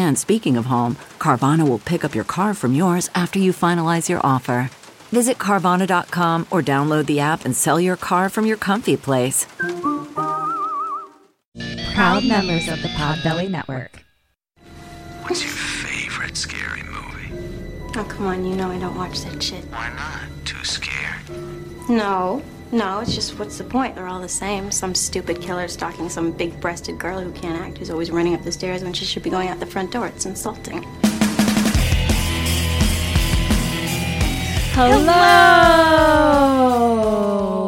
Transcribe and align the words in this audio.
And 0.00 0.16
speaking 0.18 0.56
of 0.56 0.64
home, 0.64 0.96
Carvana 1.18 1.68
will 1.68 1.78
pick 1.78 2.04
up 2.06 2.14
your 2.14 2.24
car 2.24 2.54
from 2.54 2.72
yours 2.74 3.10
after 3.14 3.38
you 3.38 3.52
finalize 3.52 4.08
your 4.08 4.20
offer. 4.24 4.70
Visit 5.12 5.36
Carvana.com 5.36 6.46
or 6.50 6.62
download 6.62 7.04
the 7.04 7.20
app 7.20 7.44
and 7.44 7.54
sell 7.54 7.78
your 7.78 7.98
car 7.98 8.30
from 8.30 8.46
your 8.46 8.56
comfy 8.56 8.96
place. 8.96 9.46
Proud 11.92 12.24
members 12.24 12.66
of 12.68 12.80
the 12.80 12.88
Podbelly 12.96 13.50
Network. 13.50 14.02
What's 15.24 15.42
your 15.42 15.52
favorite 15.52 16.34
scary 16.34 16.82
movie? 16.84 17.30
Oh, 17.98 18.06
come 18.08 18.26
on, 18.26 18.46
you 18.46 18.56
know 18.56 18.70
I 18.70 18.78
don't 18.78 18.96
watch 18.96 19.20
that 19.20 19.42
shit. 19.42 19.64
Why 19.66 19.92
not? 19.94 20.46
Too 20.46 20.64
scared. 20.64 21.28
No, 21.90 22.42
no, 22.72 23.00
it's 23.00 23.14
just 23.14 23.38
what's 23.38 23.58
the 23.58 23.64
point? 23.64 23.94
They're 23.94 24.06
all 24.06 24.20
the 24.20 24.28
same. 24.28 24.70
Some 24.70 24.94
stupid 24.94 25.40
killer 25.40 25.66
stalking 25.68 26.08
some 26.08 26.30
big 26.32 26.60
breasted 26.60 26.98
girl 26.98 27.20
who 27.20 27.32
can't 27.32 27.60
act, 27.60 27.78
who's 27.78 27.90
always 27.90 28.10
running 28.10 28.34
up 28.34 28.42
the 28.44 28.52
stairs 28.52 28.82
when 28.84 28.92
she 28.92 29.04
should 29.04 29.22
be 29.22 29.30
going 29.30 29.48
out 29.48 29.58
the 29.60 29.66
front 29.66 29.90
door. 29.90 30.06
It's 30.06 30.26
insulting. 30.26 30.86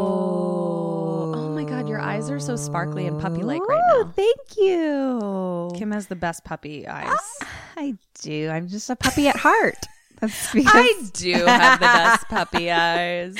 Hello. 0.03 1.33
Oh 1.35 1.49
my 1.51 1.65
god, 1.65 1.89
your 1.89 2.01
eyes 2.01 2.31
are 2.31 2.39
so 2.41 2.57
sparkly 2.57 3.07
and 3.07 3.21
puppy 3.21 3.43
like 3.43 3.61
right 3.69 3.81
Oh, 3.93 4.03
now. 4.05 4.13
thank 4.15 4.57
you. 4.57 5.71
Kim 5.79 5.91
has 5.91 6.07
the 6.07 6.17
best 6.17 6.45
puppy 6.45 6.87
eyes. 6.87 7.07
Ah, 7.43 7.49
I 7.77 7.95
do. 8.23 8.49
I'm 8.49 8.69
just 8.69 8.89
a 8.91 8.97
puppy 8.97 9.29
at 9.29 9.37
heart. 9.37 9.77
I 10.23 11.09
do 11.13 11.33
have 11.33 11.81
the 11.81 11.85
best 11.85 12.29
puppy 12.29 12.71
eyes. 12.71 13.35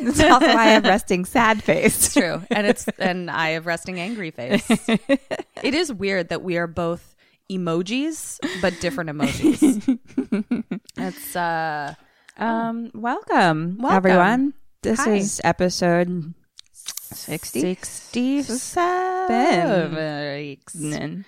that's 0.00 0.20
also 0.20 0.46
why 0.46 0.54
I 0.54 0.64
have 0.66 0.84
resting 0.84 1.24
sad 1.24 1.62
face. 1.62 1.96
It's 2.06 2.14
true. 2.14 2.42
And 2.50 2.66
it's 2.66 2.86
and 2.98 3.30
I 3.30 3.50
have 3.50 3.66
resting 3.66 3.98
angry 3.98 4.30
face. 4.30 4.64
It 4.70 5.74
is 5.74 5.92
weird 5.92 6.28
that 6.28 6.42
we 6.42 6.56
are 6.56 6.68
both 6.68 7.16
emojis, 7.50 8.38
but 8.62 8.78
different 8.80 9.10
emojis. 9.10 9.98
It's 10.96 11.36
uh 11.36 11.94
Um, 12.36 12.90
welcome, 12.94 13.78
Welcome. 13.80 13.96
everyone. 13.96 14.54
This 14.82 15.00
Hi. 15.00 15.14
is 15.14 15.40
episode 15.42 16.34
60? 16.72 17.60
67. 17.60 19.94
Nen. 20.74 21.24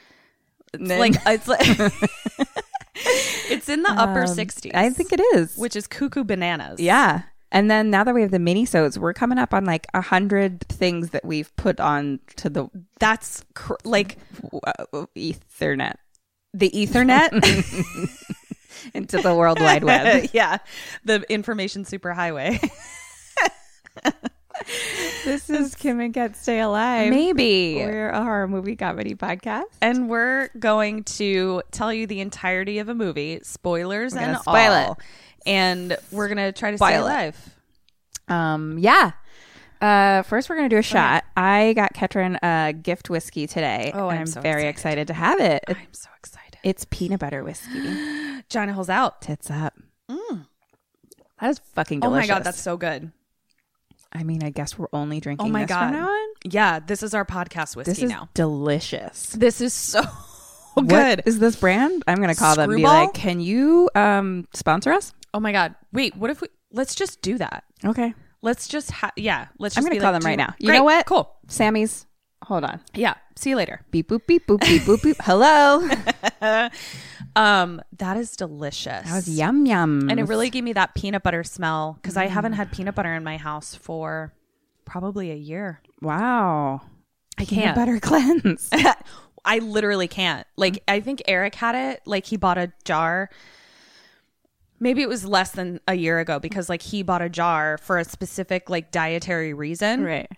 It's 0.72 0.98
like 1.00 1.16
it's 1.26 1.48
like 1.48 1.66
it's 3.50 3.68
in 3.68 3.82
the 3.82 3.90
upper 3.90 4.22
Um, 4.22 4.28
60s. 4.28 4.74
I 4.74 4.90
think 4.90 5.12
it 5.12 5.20
is. 5.34 5.56
which 5.56 5.76
is 5.76 5.86
cuckoo 5.86 6.24
bananas. 6.24 6.80
Yeah. 6.80 7.22
And 7.52 7.68
then 7.70 7.90
now 7.90 8.04
that 8.04 8.14
we 8.14 8.22
have 8.22 8.30
the 8.30 8.38
mini 8.38 8.64
sodes, 8.64 8.96
we're 8.98 9.12
coming 9.12 9.36
up 9.38 9.52
on 9.52 9.64
like 9.64 9.86
a 9.92 10.00
hundred 10.00 10.60
things 10.68 11.10
that 11.10 11.24
we've 11.24 11.54
put 11.56 11.80
on 11.80 12.20
to 12.36 12.48
the 12.48 12.68
That's 13.00 13.44
cr- 13.54 13.74
like 13.84 14.18
uh, 14.64 14.84
Ethernet, 15.16 15.94
the 16.54 16.70
Ethernet 16.70 17.30
into 18.94 19.18
the 19.18 19.34
World 19.34 19.60
Wide 19.60 19.82
Web. 19.82 20.28
yeah, 20.32 20.58
the 21.04 21.22
information 21.28 21.84
superhighway. 21.84 22.60
this 25.24 25.48
is 25.50 25.74
Kim 25.74 26.00
and 26.00 26.12
Kat 26.12 26.36
Stay 26.36 26.60
Alive. 26.60 27.10
Maybe. 27.10 27.76
We're 27.76 28.10
a 28.10 28.22
horror 28.22 28.48
movie 28.48 28.76
comedy 28.76 29.14
podcast. 29.14 29.64
and 29.80 30.08
we're 30.08 30.48
going 30.58 31.04
to 31.04 31.62
tell 31.70 31.92
you 31.92 32.06
the 32.06 32.20
entirety 32.20 32.78
of 32.78 32.88
a 32.88 32.94
movie, 32.94 33.40
spoilers 33.42 34.14
and 34.14 34.36
spoil 34.38 34.72
all. 34.72 34.92
it. 34.92 34.98
And 35.46 35.96
we're 36.12 36.28
gonna 36.28 36.52
try 36.52 36.70
to 36.72 36.76
stay 36.76 36.86
Spoil 36.86 36.98
it. 37.06 37.10
alive. 37.10 37.56
Um, 38.28 38.78
yeah. 38.78 39.12
Uh, 39.80 40.22
first, 40.22 40.50
we're 40.50 40.56
gonna 40.56 40.68
do 40.68 40.76
a 40.76 40.82
shot. 40.82 41.24
I 41.36 41.72
got 41.74 41.94
Ketrin 41.94 42.36
a 42.42 42.72
gift 42.74 43.08
whiskey 43.08 43.46
today. 43.46 43.90
Oh, 43.94 44.08
and 44.08 44.16
I'm 44.16 44.20
I'm 44.20 44.26
so 44.26 44.40
very 44.42 44.66
excited. 44.66 45.00
excited 45.00 45.06
to 45.08 45.14
have 45.14 45.40
it. 45.40 45.64
I'm 45.68 45.76
so 45.92 46.10
excited. 46.18 46.58
It's 46.62 46.84
peanut 46.90 47.20
butter 47.20 47.42
whiskey. 47.42 48.42
China 48.50 48.74
holes 48.74 48.90
out. 48.90 49.22
Tits 49.22 49.50
up. 49.50 49.74
That 51.40 51.48
is 51.48 51.58
fucking 51.74 52.00
delicious. 52.00 52.28
Oh 52.28 52.32
my 52.34 52.38
god, 52.38 52.44
that's 52.44 52.60
so 52.60 52.76
good. 52.76 53.12
I 54.12 54.24
mean, 54.24 54.42
I 54.42 54.50
guess 54.50 54.76
we're 54.78 54.88
only 54.92 55.20
drinking. 55.20 55.46
Oh 55.46 55.50
my 55.50 55.60
this 55.62 55.68
god. 55.68 55.90
from 55.92 56.00
now 56.00 56.08
on. 56.08 56.28
Yeah, 56.44 56.80
this 56.80 57.02
is 57.02 57.14
our 57.14 57.24
podcast 57.24 57.76
whiskey 57.76 57.92
This 57.92 58.02
is 58.02 58.10
now. 58.10 58.28
delicious. 58.34 59.28
This 59.28 59.60
is 59.60 59.72
so 59.72 60.02
good. 60.86 61.22
is 61.26 61.38
this 61.38 61.56
brand? 61.56 62.02
I'm 62.08 62.18
gonna 62.20 62.34
call 62.34 62.56
them 62.56 62.70
and 62.70 62.76
be 62.78 62.82
Screwball? 62.82 63.04
like, 63.06 63.14
can 63.14 63.40
you 63.40 63.88
um 63.94 64.48
sponsor 64.52 64.92
us? 64.92 65.12
oh 65.32 65.40
my 65.40 65.52
god. 65.52 65.74
Wait, 65.92 66.16
what 66.16 66.30
if 66.30 66.40
we? 66.40 66.48
Let's 66.72 66.94
just 66.94 67.22
do 67.22 67.38
that. 67.38 67.64
Okay. 67.84 68.14
Let's 68.42 68.66
just 68.68 68.90
ha- 68.90 69.12
yeah. 69.16 69.48
Let's. 69.58 69.76
I'm 69.76 69.82
Just 69.82 69.88
gonna 69.90 69.96
be 69.96 70.00
call 70.02 70.12
like, 70.12 70.22
them 70.22 70.26
right 70.28 70.36
do- 70.38 70.44
now. 70.44 70.54
You 70.58 70.66
Great, 70.68 70.78
know 70.78 70.84
what? 70.84 71.06
Cool. 71.06 71.30
Sammy's. 71.48 72.06
Hold 72.44 72.64
on. 72.64 72.80
Yeah. 72.94 73.14
See 73.36 73.50
you 73.50 73.56
later. 73.56 73.82
Beep 73.90 74.08
boop 74.08 74.26
beep 74.26 74.46
boop 74.46 74.60
beep 74.60 74.82
boop 74.82 75.02
beep. 75.02 75.16
Hello. 75.20 75.86
Um, 77.36 77.80
that 77.98 78.16
is 78.16 78.36
delicious. 78.36 79.04
That 79.08 79.14
was 79.14 79.28
yum 79.28 79.66
yum. 79.66 80.08
and 80.10 80.18
it 80.18 80.24
really 80.24 80.50
gave 80.50 80.64
me 80.64 80.72
that 80.74 80.94
peanut 80.94 81.22
butter 81.22 81.44
smell 81.44 81.96
because 82.00 82.16
I 82.16 82.26
haven't 82.26 82.54
had 82.54 82.72
peanut 82.72 82.94
butter 82.94 83.14
in 83.14 83.22
my 83.24 83.36
house 83.36 83.74
for 83.74 84.32
probably 84.84 85.30
a 85.30 85.36
year. 85.36 85.80
wow. 86.02 86.80
I 87.38 87.44
Peanut 87.46 87.64
can't. 87.64 87.76
butter 87.76 88.00
cleanse. 88.02 88.68
I 89.46 89.58
literally 89.60 90.08
can't. 90.08 90.46
Like, 90.56 90.82
I 90.86 91.00
think 91.00 91.22
Eric 91.26 91.54
had 91.54 91.74
it. 91.74 92.02
Like, 92.04 92.26
he 92.26 92.36
bought 92.36 92.58
a 92.58 92.70
jar. 92.84 93.30
Maybe 94.78 95.00
it 95.00 95.08
was 95.08 95.24
less 95.24 95.52
than 95.52 95.80
a 95.88 95.94
year 95.94 96.18
ago 96.18 96.38
because, 96.38 96.68
like, 96.68 96.82
he 96.82 97.02
bought 97.02 97.22
a 97.22 97.28
jar 97.30 97.78
for 97.78 97.96
a 97.98 98.04
specific, 98.04 98.68
like, 98.68 98.90
dietary 98.90 99.54
reason. 99.54 100.02
right. 100.04 100.30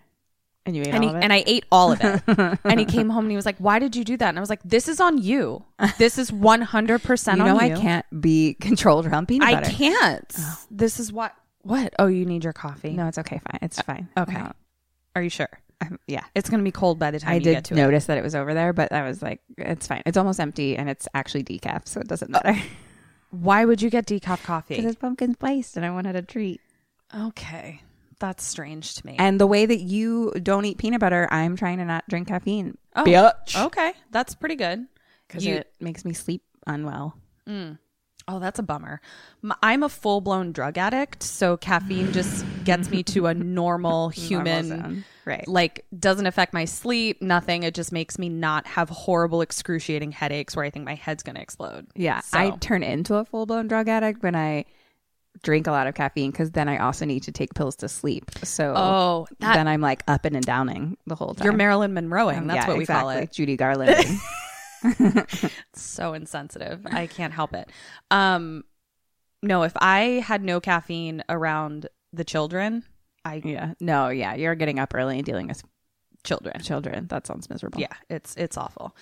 And 0.64 0.76
you 0.76 0.82
ate 0.82 0.94
And, 0.94 0.96
all 0.96 1.02
he, 1.02 1.08
of 1.08 1.16
it. 1.16 1.24
and 1.24 1.32
I 1.32 1.42
ate 1.46 1.64
all 1.72 1.92
of 1.92 2.00
it. 2.02 2.22
and 2.64 2.78
he 2.78 2.86
came 2.96 3.10
home 3.10 3.24
and 3.24 3.30
he 3.32 3.36
was 3.36 3.46
like, 3.46 3.58
Why 3.58 3.78
did 3.78 3.96
you 3.96 4.04
do 4.04 4.16
that? 4.16 4.28
And 4.28 4.38
I 4.38 4.40
was 4.40 4.50
like, 4.50 4.62
This 4.64 4.86
is 4.88 5.00
on 5.00 5.18
you. 5.18 5.64
This 5.98 6.18
is 6.18 6.30
100% 6.30 7.26
you 7.36 7.42
on 7.42 7.46
know 7.46 7.60
you. 7.60 7.74
I 7.74 7.80
can't 7.80 8.06
be 8.20 8.54
controlled 8.60 9.06
around 9.06 9.26
peanut 9.26 9.48
I 9.48 9.54
butter. 9.54 9.70
can't. 9.70 10.32
Oh. 10.38 10.58
This 10.70 11.00
is 11.00 11.12
what. 11.12 11.34
What? 11.62 11.94
Oh, 11.98 12.06
you 12.06 12.24
need 12.26 12.44
your 12.44 12.52
coffee. 12.52 12.90
No, 12.90 13.06
it's 13.08 13.18
okay. 13.18 13.40
Fine. 13.50 13.58
It's 13.62 13.78
uh, 13.78 13.82
fine. 13.82 14.08
Okay. 14.16 14.34
No, 14.34 14.52
Are 15.16 15.22
you 15.22 15.30
sure? 15.30 15.48
Yeah. 16.06 16.22
It's 16.36 16.48
going 16.48 16.60
to 16.60 16.64
be 16.64 16.70
cold 16.70 16.98
by 16.98 17.10
the 17.10 17.18
time 17.18 17.32
I 17.32 17.34
you 17.34 17.40
did 17.40 17.52
get 17.54 17.64
to 17.64 17.74
it. 17.74 17.78
notice 17.78 18.06
that 18.06 18.16
it 18.18 18.22
was 18.22 18.34
over 18.36 18.54
there, 18.54 18.72
but 18.72 18.92
I 18.92 19.02
was 19.02 19.20
like, 19.20 19.40
it's 19.58 19.86
fine. 19.88 20.02
It's 20.06 20.16
almost 20.16 20.38
empty 20.38 20.76
and 20.76 20.88
it's 20.88 21.08
actually 21.14 21.42
decaf, 21.44 21.88
so 21.88 22.00
it 22.00 22.06
doesn't 22.08 22.32
oh. 22.34 22.40
matter. 22.44 22.60
Why 23.30 23.64
would 23.64 23.82
you 23.82 23.90
get 23.90 24.06
decaf 24.06 24.42
coffee? 24.44 24.76
Because 24.76 24.92
it's 24.92 25.00
pumpkin 25.00 25.34
spiced 25.34 25.76
and 25.76 25.84
I 25.84 25.90
wanted 25.90 26.14
a 26.14 26.22
treat. 26.22 26.60
Okay. 27.16 27.82
That's 28.22 28.44
strange 28.44 28.94
to 28.94 29.04
me. 29.06 29.16
And 29.18 29.40
the 29.40 29.48
way 29.48 29.66
that 29.66 29.80
you 29.80 30.30
don't 30.42 30.64
eat 30.64 30.78
peanut 30.78 31.00
butter, 31.00 31.26
I'm 31.32 31.56
trying 31.56 31.78
to 31.78 31.84
not 31.84 32.04
drink 32.08 32.28
caffeine. 32.28 32.78
Oh. 32.94 33.02
Bitch. 33.04 33.60
okay. 33.66 33.92
That's 34.12 34.36
pretty 34.36 34.54
good. 34.54 34.86
Because 35.26 35.44
You- 35.44 35.56
it 35.56 35.72
makes 35.80 36.04
me 36.04 36.12
sleep 36.12 36.42
unwell. 36.66 37.16
Mm. 37.48 37.78
Oh, 38.28 38.38
that's 38.38 38.60
a 38.60 38.62
bummer. 38.62 39.00
M- 39.42 39.52
I'm 39.60 39.82
a 39.82 39.88
full 39.88 40.20
blown 40.20 40.52
drug 40.52 40.78
addict, 40.78 41.24
so 41.24 41.56
caffeine 41.56 42.12
just 42.12 42.44
gets 42.62 42.88
me 42.90 43.02
to 43.02 43.26
a 43.26 43.34
normal 43.62 44.10
human. 44.10 44.68
zone. 44.68 45.04
Right. 45.24 45.46
Like, 45.48 45.84
doesn't 45.98 46.26
affect 46.26 46.52
my 46.54 46.64
sleep, 46.64 47.20
nothing. 47.20 47.64
It 47.64 47.74
just 47.74 47.90
makes 47.90 48.20
me 48.20 48.28
not 48.28 48.68
have 48.68 48.88
horrible, 48.88 49.40
excruciating 49.42 50.12
headaches 50.12 50.54
where 50.54 50.64
I 50.64 50.70
think 50.70 50.84
my 50.84 50.94
head's 50.94 51.24
going 51.24 51.34
to 51.34 51.42
explode. 51.42 51.88
Yeah. 51.96 52.20
So- 52.20 52.38
I 52.38 52.50
turn 52.60 52.84
into 52.84 53.16
a 53.16 53.24
full 53.24 53.46
blown 53.46 53.66
drug 53.66 53.88
addict 53.88 54.22
when 54.22 54.36
I 54.36 54.66
drink 55.42 55.66
a 55.66 55.70
lot 55.70 55.86
of 55.86 55.94
caffeine 55.94 56.30
because 56.30 56.50
then 56.52 56.68
I 56.68 56.78
also 56.78 57.04
need 57.04 57.24
to 57.24 57.32
take 57.32 57.54
pills 57.54 57.76
to 57.76 57.88
sleep. 57.88 58.30
So 58.44 58.74
Oh, 58.76 59.26
that- 59.40 59.54
then 59.54 59.66
I'm 59.68 59.80
like 59.80 60.02
up 60.06 60.24
and 60.24 60.40
downing 60.44 60.96
the 61.06 61.14
whole 61.14 61.34
time. 61.34 61.44
You're 61.44 61.54
Marilyn 61.54 61.94
Monroeing. 61.94 62.38
Um, 62.38 62.46
That's 62.46 62.64
yeah, 62.64 62.68
what 62.68 62.78
we 62.78 62.86
call 62.86 63.10
it. 63.10 63.32
Judy 63.32 63.56
Garland. 63.56 64.04
so 65.74 66.14
insensitive. 66.14 66.86
I 66.86 67.06
can't 67.06 67.32
help 67.32 67.54
it. 67.54 67.68
Um, 68.10 68.64
no, 69.42 69.62
if 69.62 69.72
I 69.76 70.22
had 70.24 70.42
no 70.42 70.60
caffeine 70.60 71.22
around 71.28 71.86
the 72.12 72.24
children, 72.24 72.84
I 73.24 73.40
Yeah. 73.44 73.74
No, 73.80 74.08
yeah. 74.08 74.34
You're 74.34 74.54
getting 74.54 74.78
up 74.78 74.94
early 74.94 75.16
and 75.18 75.24
dealing 75.24 75.46
with 75.48 75.62
children. 76.24 76.60
children. 76.62 77.06
That 77.08 77.26
sounds 77.26 77.48
miserable. 77.50 77.80
Yeah, 77.80 77.88
it's 78.08 78.34
it's 78.36 78.56
awful. 78.56 78.96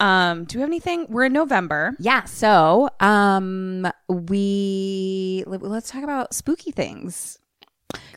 Um, 0.00 0.44
do 0.44 0.58
we 0.58 0.60
have 0.62 0.68
anything? 0.70 1.06
We're 1.08 1.24
in 1.24 1.32
November. 1.32 1.94
Yeah. 1.98 2.24
So, 2.24 2.88
um, 3.00 3.86
we 4.08 5.44
let- 5.46 5.62
let's 5.62 5.90
talk 5.90 6.02
about 6.02 6.34
spooky 6.34 6.70
things. 6.70 7.38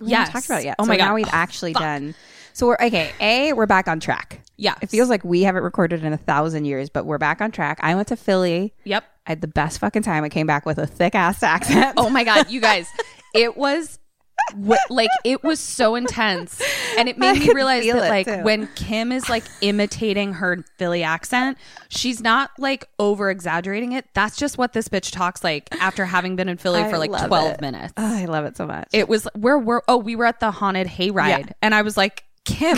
We 0.02 0.08
Yes. 0.08 0.20
haven't 0.28 0.34
talked 0.34 0.46
about 0.48 0.62
it 0.62 0.66
yet. 0.66 0.76
Oh 0.80 0.84
So 0.84 0.90
my 0.90 0.98
God. 0.98 1.06
Now 1.06 1.16
we've 1.16 1.30
actually 1.32 1.74
done. 1.74 2.16
So 2.54 2.68
we're 2.68 2.78
okay. 2.82 3.12
A, 3.22 3.54
we're 3.54 3.66
back 3.68 3.88
on 3.88 4.00
track. 4.00 4.42
Yeah. 4.58 4.76
It 4.82 4.90
feels 4.90 5.08
like 5.10 5.24
we 5.24 5.44
haven't 5.44 5.64
recorded 5.64 6.04
in 6.04 6.12
a 6.12 6.18
thousand 6.18 6.66
years, 6.66 6.90
but 6.90 7.06
we're 7.06 7.18
back 7.20 7.40
on 7.42 7.52
track. 7.52 7.80
I 7.82 7.96
went 7.96 8.10
to 8.10 8.18
Philly. 8.18 8.74
Yep. 8.84 9.04
I 9.28 9.32
had 9.32 9.42
the 9.42 9.48
best 9.48 9.80
fucking 9.80 10.02
time. 10.02 10.24
I 10.24 10.30
came 10.30 10.48
back 10.48 10.66
with 10.66 10.80
a 10.80 10.88
thick 10.88 11.16
ass 11.16 11.44
accent. 11.44 11.94
Oh 11.98 12.10
my 12.10 12.24
god, 12.26 12.50
you 12.50 12.60
guys, 12.60 12.88
it 13.34 13.56
was 13.56 13.99
like 14.90 15.10
it 15.24 15.44
was 15.44 15.60
so 15.60 15.96
intense, 15.96 16.62
and 16.98 17.08
it 17.10 17.18
made 17.18 17.38
I 17.38 17.40
me 17.40 17.54
realize 17.54 17.86
that 17.86 18.10
like 18.10 18.26
too. 18.28 18.44
when 18.44 18.68
Kim 18.76 19.12
is 19.12 19.30
like 19.30 19.44
imitating 19.62 20.34
her 20.34 20.64
Philly 20.78 21.04
accent, 21.04 21.58
she's 21.90 22.22
not 22.22 22.52
like 22.58 22.88
over 23.00 23.30
exaggerating 23.30 23.92
it. 23.94 24.06
That's 24.14 24.36
just 24.38 24.58
what 24.58 24.74
this 24.74 24.88
bitch 24.88 25.12
talks 25.12 25.44
like 25.44 25.68
after 25.80 26.06
having 26.06 26.36
been 26.36 26.50
in 26.50 26.58
Philly 26.58 26.82
I 26.82 26.90
for 26.90 26.98
like 26.98 27.12
twelve 27.28 27.54
it. 27.54 27.62
minutes. 27.62 27.94
Oh, 27.98 28.18
I 28.18 28.26
love 28.26 28.46
it 28.46 28.58
so 28.58 28.66
much. 28.66 28.88
It 28.94 29.08
was 29.10 29.28
where 29.36 29.58
we're 29.58 29.82
oh 29.88 29.98
we 29.98 30.16
were 30.16 30.26
at 30.26 30.40
the 30.40 30.52
haunted 30.52 30.88
hayride, 30.88 31.40
Yeah. 31.48 31.54
and 31.62 31.74
I 31.76 31.82
was 31.82 31.98
like 31.98 32.24
Kim, 32.50 32.78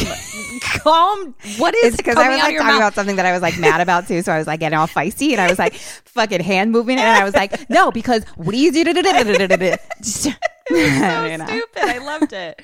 calm. 0.61 1.35
What 1.57 1.73
is 1.75 1.95
because 1.97 2.17
I 2.17 2.29
was 2.29 2.39
like 2.39 2.51
talking 2.53 2.67
mouth? 2.67 2.75
about 2.77 2.93
something 2.93 3.15
that 3.15 3.25
I 3.25 3.31
was 3.31 3.41
like 3.41 3.57
mad 3.57 3.81
about 3.81 4.07
too. 4.07 4.21
So 4.21 4.31
I 4.31 4.37
was 4.37 4.47
like 4.47 4.59
getting 4.59 4.77
all 4.77 4.87
feisty 4.87 5.31
and 5.31 5.41
I 5.41 5.49
was 5.49 5.57
like 5.59 5.73
fucking 5.73 6.41
hand 6.41 6.71
moving 6.71 6.97
it. 6.97 7.01
And 7.01 7.17
I 7.17 7.23
was 7.23 7.33
like, 7.33 7.69
no, 7.69 7.91
because 7.91 8.23
what 8.35 8.51
do 8.51 8.57
you 8.57 8.71
do? 8.71 8.83
Just- 8.83 10.23
so 10.23 10.29
You 10.75 11.37
know. 11.37 11.45
stupid. 11.47 11.83
I 11.83 11.97
loved 11.97 12.33
it. 12.33 12.61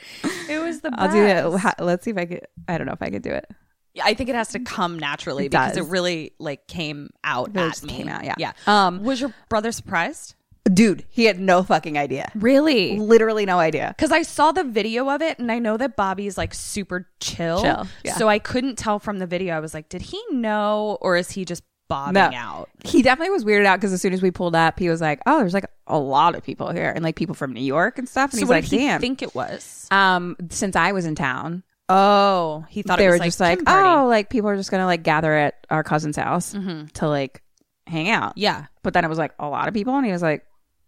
It 0.49 0.59
was 0.63 0.81
the. 0.81 0.91
I'll 0.93 1.11
do 1.11 1.23
it. 1.23 1.61
best. 1.63 1.79
Let's 1.79 2.05
see 2.05 2.11
if 2.11 2.17
I 2.17 2.25
could. 2.25 2.41
I 2.67 2.77
don't 2.77 2.87
know 2.87 2.93
if 2.93 3.01
I 3.01 3.09
could 3.09 3.21
do 3.23 3.31
it. 3.31 3.45
Yeah, 3.93 4.03
I 4.05 4.13
think 4.13 4.29
it 4.29 4.35
has 4.35 4.49
to 4.49 4.59
come 4.59 4.97
naturally 4.99 5.45
It 5.47 5.51
because 5.51 5.75
does. 5.75 5.87
it 5.87 5.89
really 5.91 6.33
like 6.39 6.67
came 6.67 7.09
out 7.23 7.53
Really 7.55 7.67
at 7.69 7.83
me. 7.83 7.89
came 7.89 8.07
out, 8.07 8.23
yeah. 8.23 8.35
yeah. 8.37 8.51
Um, 8.67 9.03
was 9.03 9.19
your 9.19 9.33
brother 9.49 9.71
surprised? 9.71 10.35
Dude, 10.73 11.05
he 11.09 11.25
had 11.25 11.39
no 11.39 11.63
fucking 11.63 11.97
idea. 11.97 12.31
Really? 12.35 12.97
Literally 12.99 13.45
no 13.45 13.59
idea. 13.59 13.93
Because 13.95 14.11
I 14.11 14.21
saw 14.21 14.51
the 14.51 14.63
video 14.63 15.09
of 15.09 15.21
it, 15.21 15.39
and 15.39 15.51
I 15.51 15.59
know 15.59 15.77
that 15.77 15.95
Bobby's 15.95 16.37
like 16.37 16.53
super 16.53 17.07
chill. 17.19 17.61
Chill, 17.61 17.87
yeah. 18.03 18.15
So 18.15 18.27
I 18.27 18.39
couldn't 18.39 18.77
tell 18.77 18.99
from 18.99 19.19
the 19.19 19.27
video. 19.27 19.55
I 19.55 19.59
was 19.59 19.73
like, 19.73 19.89
did 19.89 20.01
he 20.01 20.21
know, 20.31 20.97
or 21.01 21.15
is 21.15 21.31
he 21.31 21.45
just 21.45 21.63
bobbing 21.87 22.15
No. 22.15 22.29
out? 22.33 22.69
He 22.83 23.01
definitely 23.01 23.31
was 23.31 23.45
weirded 23.45 23.65
out 23.65 23.79
because 23.79 23.93
as 23.93 24.01
soon 24.01 24.11
as 24.13 24.21
we 24.21 24.29
pulled 24.31 24.55
up, 24.55 24.77
he 24.79 24.89
was 24.89 24.99
like, 24.99 25.21
"Oh, 25.25 25.39
there's 25.39 25.53
like 25.53 25.67
a 25.87 25.97
lot 25.97 26.35
of 26.35 26.43
people 26.43 26.71
here, 26.71 26.91
and 26.93 27.01
like 27.03 27.15
people 27.15 27.33
from 27.35 27.53
New 27.53 27.63
York 27.63 27.97
and 27.97 28.09
stuff." 28.09 28.31
And 28.31 28.39
So 28.39 28.39
he's 28.39 28.49
what 28.49 28.55
like, 28.55 28.69
did 28.69 28.79
he 28.79 28.85
"Damn." 28.87 28.99
think 28.99 29.21
it 29.21 29.33
was? 29.33 29.87
um, 29.91 30.35
since 30.49 30.75
I 30.75 30.91
was 30.91 31.05
in 31.05 31.15
town, 31.15 31.63
Oh, 31.89 32.65
he 32.69 32.81
thought 32.81 32.97
they 32.99 33.05
were 33.07 33.13
was 33.13 33.21
just 33.21 33.39
like, 33.39 33.59
like, 33.59 33.65
party. 33.65 33.87
"Oh, 33.89 34.07
like 34.07 34.29
people 34.29 34.49
are 34.49 34.57
just 34.57 34.69
gonna 34.71 34.85
like 34.85 35.03
gather 35.03 35.33
at 35.33 35.65
our 35.69 35.83
cousin's 35.83 36.17
house 36.17 36.51
to 36.95 37.07
like 37.07 37.41
hang 37.85 38.09
out." 38.09 38.33
yeah. 38.35 38.65
But 38.83 38.93
then 38.93 39.05
it 39.05 39.07
was 39.07 39.17
like 39.17 39.33
a 39.39 39.47
lot 39.47 39.67
of 39.69 39.73
people, 39.73 39.95
and 39.95 40.05
he 40.05 40.11
was 40.11 40.21
like, 40.21 40.45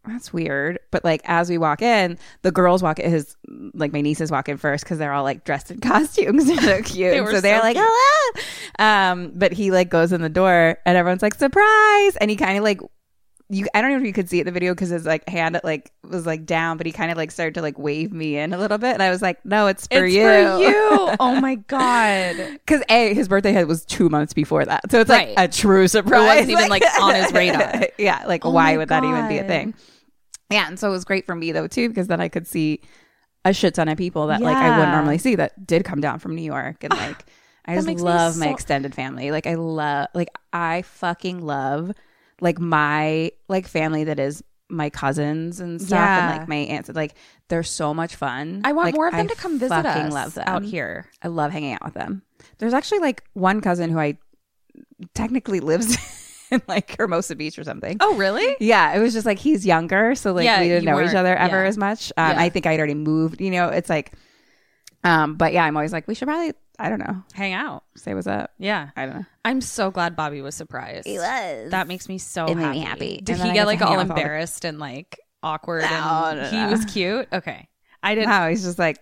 "That's 0.10 0.34
weird." 0.34 0.80
But 0.92 1.04
like 1.06 1.22
as 1.26 1.50
we 1.50 1.58
walk 1.58 1.82
in, 1.82 2.18
the 2.42 2.52
girls 2.52 2.84
walk 2.84 3.00
in. 3.00 3.10
His 3.10 3.36
like 3.74 3.94
my 3.94 4.02
nieces 4.02 4.32
walk 4.32 4.50
in 4.50 4.58
first 4.58 4.84
because 4.84 4.98
they're 4.98 5.14
all 5.14 5.24
like 5.24 5.44
dressed 5.46 5.72
in 5.72 5.80
costumes. 5.82 6.46
they're 6.48 6.58
so 6.62 6.82
cute. 6.82 7.12
They 7.12 7.22
were 7.22 7.32
so 7.32 7.42
they're 7.42 7.60
so 7.60 7.64
like, 7.64 7.76
cute. 7.76 7.88
"Hello." 7.88 8.86
Um, 8.86 9.32
but 9.36 9.52
he 9.54 9.72
like 9.72 9.90
goes 9.90 10.12
in 10.12 10.22
the 10.22 10.30
door, 10.30 10.78
and 10.86 10.98
everyone's 10.98 11.22
like, 11.22 11.36
"Surprise!" 11.36 12.16
And 12.18 12.30
he 12.30 12.36
kind 12.36 12.58
of 12.58 12.64
like. 12.64 12.82
You, 13.52 13.66
I 13.74 13.82
don't 13.82 13.90
know 13.90 13.98
if 13.98 14.04
you 14.06 14.14
could 14.14 14.30
see 14.30 14.38
it 14.38 14.42
in 14.42 14.46
the 14.46 14.52
video 14.52 14.76
because 14.76 14.90
his 14.90 15.08
like 15.08 15.28
hand 15.28 15.60
like 15.64 15.92
was 16.04 16.24
like 16.28 16.46
down, 16.46 16.78
but 16.78 16.86
he 16.86 16.92
kind 16.92 17.10
of 17.10 17.18
like 17.18 17.32
started 17.32 17.56
to 17.56 17.64
like 17.64 17.80
wave 17.80 18.14
me 18.14 18.38
in 18.38 18.54
a 18.54 18.60
little 18.60 18.78
bit, 18.78 18.94
and 18.94 19.02
I 19.02 19.10
was 19.10 19.24
like, 19.24 19.44
"No, 19.44 19.66
it's 19.66 19.88
for 19.88 20.06
it's 20.06 20.14
you." 20.14 20.22
for 20.24 20.60
you. 20.60 21.16
Oh 21.20 21.42
my 21.42 21.56
god. 21.56 22.36
Because 22.38 22.84
a 22.92 23.12
his 23.16 23.28
birthday 23.28 23.52
had- 23.52 23.68
was 23.68 23.86
two 23.86 24.08
months 24.08 24.34
before 24.36 24.64
that, 24.66 24.92
so 24.92 25.00
it's 25.00 25.10
Right. 25.10 25.36
like 25.36 25.50
a 25.50 25.52
true 25.52 25.88
surprise. 25.88 26.28
wasn't 26.46 26.52
even, 26.52 26.70
like, 26.70 26.84
on 27.02 27.16
his 27.16 27.34
radar. 27.34 27.88
yeah, 27.98 28.24
like 28.28 28.46
Oh 28.46 28.52
why 28.52 28.78
would 28.78 28.90
that 28.90 29.04
even 29.04 29.28
be 29.28 29.40
a 29.40 29.44
thing? 29.44 29.74
Yeah, 30.50 30.68
and 30.68 30.80
so 30.80 30.88
it 30.90 30.92
was 30.92 31.06
great 31.06 31.26
for 31.26 31.36
me 31.36 31.52
though 31.52 31.68
too 31.68 31.90
because 31.90 32.08
then 32.08 32.20
I 32.22 32.28
could 32.28 32.48
see 32.48 32.82
a 33.46 33.54
shit 33.54 33.76
ton 33.76 33.88
of 33.88 33.98
people 33.98 34.28
that 34.28 34.42
like 34.42 34.56
I 34.58 34.70
wouldn't 34.72 34.88
Yeah. 34.90 34.96
normally 34.96 35.18
see 35.18 35.36
that 35.36 35.66
did 35.66 35.84
come 35.86 36.02
down 36.02 36.20
from 36.20 36.36
New 36.36 36.42
York 36.44 36.84
and 36.84 36.92
like 36.98 37.26
I 37.66 37.76
just 37.76 37.88
makes 37.88 38.02
me 38.02 38.06
love 38.10 38.38
my 38.38 38.48
so- 38.48 38.52
extended 38.52 38.96
family. 38.96 39.32
Like 39.32 39.48
I 39.48 39.56
love 39.56 40.08
like 40.14 40.30
I 40.52 40.82
fucking 40.84 41.46
love 41.46 41.92
like 42.42 42.60
my 42.60 43.32
like 43.48 43.68
family 43.68 44.06
that 44.06 44.20
is 44.20 44.44
my 44.72 44.90
cousins 44.90 45.60
and 45.60 45.82
stuff 45.82 46.00
and 46.00 46.38
like 46.40 46.48
my 46.48 46.56
aunts 46.56 46.90
like 46.90 47.16
they're 47.48 47.64
so 47.64 47.94
much 47.94 48.16
fun. 48.16 48.62
I 48.64 48.72
want 48.72 48.88
Like, 48.88 48.96
more 48.96 49.08
of 49.08 49.14
them 49.14 49.28
to 49.28 49.36
come 49.36 49.58
visit 49.60 49.74
fucking 49.84 50.08
us 50.08 50.14
love 50.14 50.34
them. 50.36 50.44
out 50.48 50.64
here. 50.64 51.08
I 51.24 51.28
love 51.28 51.52
hanging 51.52 51.74
out 51.74 51.84
with 51.84 51.96
them. 51.96 52.22
There's 52.60 52.74
actually 52.74 53.00
like 53.00 53.24
one 53.34 53.62
cousin 53.62 53.90
who 53.90 53.98
I 54.00 54.18
technically 55.14 55.60
lives 55.60 55.98
in 56.52 56.62
like 56.68 56.96
Hermosa 56.98 57.36
Beach 57.36 57.58
or 57.60 57.64
something. 57.64 57.98
Oh 58.00 58.16
really? 58.16 58.56
Yeah, 58.60 58.96
it 58.96 59.00
was 59.00 59.14
just 59.14 59.26
like 59.26 59.40
he's 59.40 59.66
younger, 59.66 60.16
so 60.16 60.34
like 60.34 60.46
Yeah, 60.46 60.60
we 60.62 60.68
didn't 60.68 60.86
know 60.86 61.02
each 61.02 61.16
other 61.16 61.36
ever 61.36 61.62
yeah. 61.64 61.68
as 61.68 61.78
much. 61.78 62.12
Um, 62.18 62.32
Yeah. 62.32 62.42
I 62.42 62.50
think 62.50 62.66
I'd 62.66 62.78
already 62.80 62.94
moved. 62.96 63.42
You 63.42 63.52
know, 63.52 63.70
it's 63.70 63.90
like, 63.90 64.14
um, 65.04 65.36
but 65.36 65.54
yeah, 65.54 65.64
I'm 65.64 65.76
always 65.78 65.94
like, 65.94 66.08
we 66.08 66.16
should 66.16 66.28
probably, 66.28 66.54
I 66.78 66.90
don't 66.90 67.00
know, 67.00 67.24
Hang 67.34 67.54
out. 67.54 67.84
say 67.96 68.14
what's 68.14 68.28
up. 68.28 68.52
Yeah. 68.58 68.90
I 68.96 69.06
don't 69.06 69.16
know. 69.16 69.26
I'm 69.46 69.62
so 69.62 69.92
glad 69.92 70.16
Bobby 70.16 70.42
was 70.42 70.56
surprised. 70.56 71.08
He 71.08 71.18
was. 71.18 71.72
That 71.72 71.88
makes 71.88 72.08
me 72.10 72.18
so 72.18 72.46
It 72.46 72.56
made 72.56 72.64
happy. 72.64 72.80
me 72.80 72.86
happy. 72.86 73.22
Did 73.22 73.40
And 73.40 73.48
he 73.50 73.54
get 73.54 73.66
like 73.68 73.82
all 73.82 73.94
out 73.94 73.98
with 74.00 74.10
all 74.12 74.16
the- 74.16 74.22
embarrassed 74.22 74.66
and 74.66 74.80
like 74.80 75.20
awkward? 75.44 75.84
No, 75.84 75.88
and 75.88 76.40
no, 76.42 76.50
he 76.50 76.58
no. 76.58 76.70
was 76.72 76.86
cute. 76.86 77.28
Okay, 77.32 77.68
I 78.04 78.16
didn't. 78.16 78.30
No, 78.30 78.50
he's 78.50 78.64
just 78.64 78.80
like, 78.80 78.98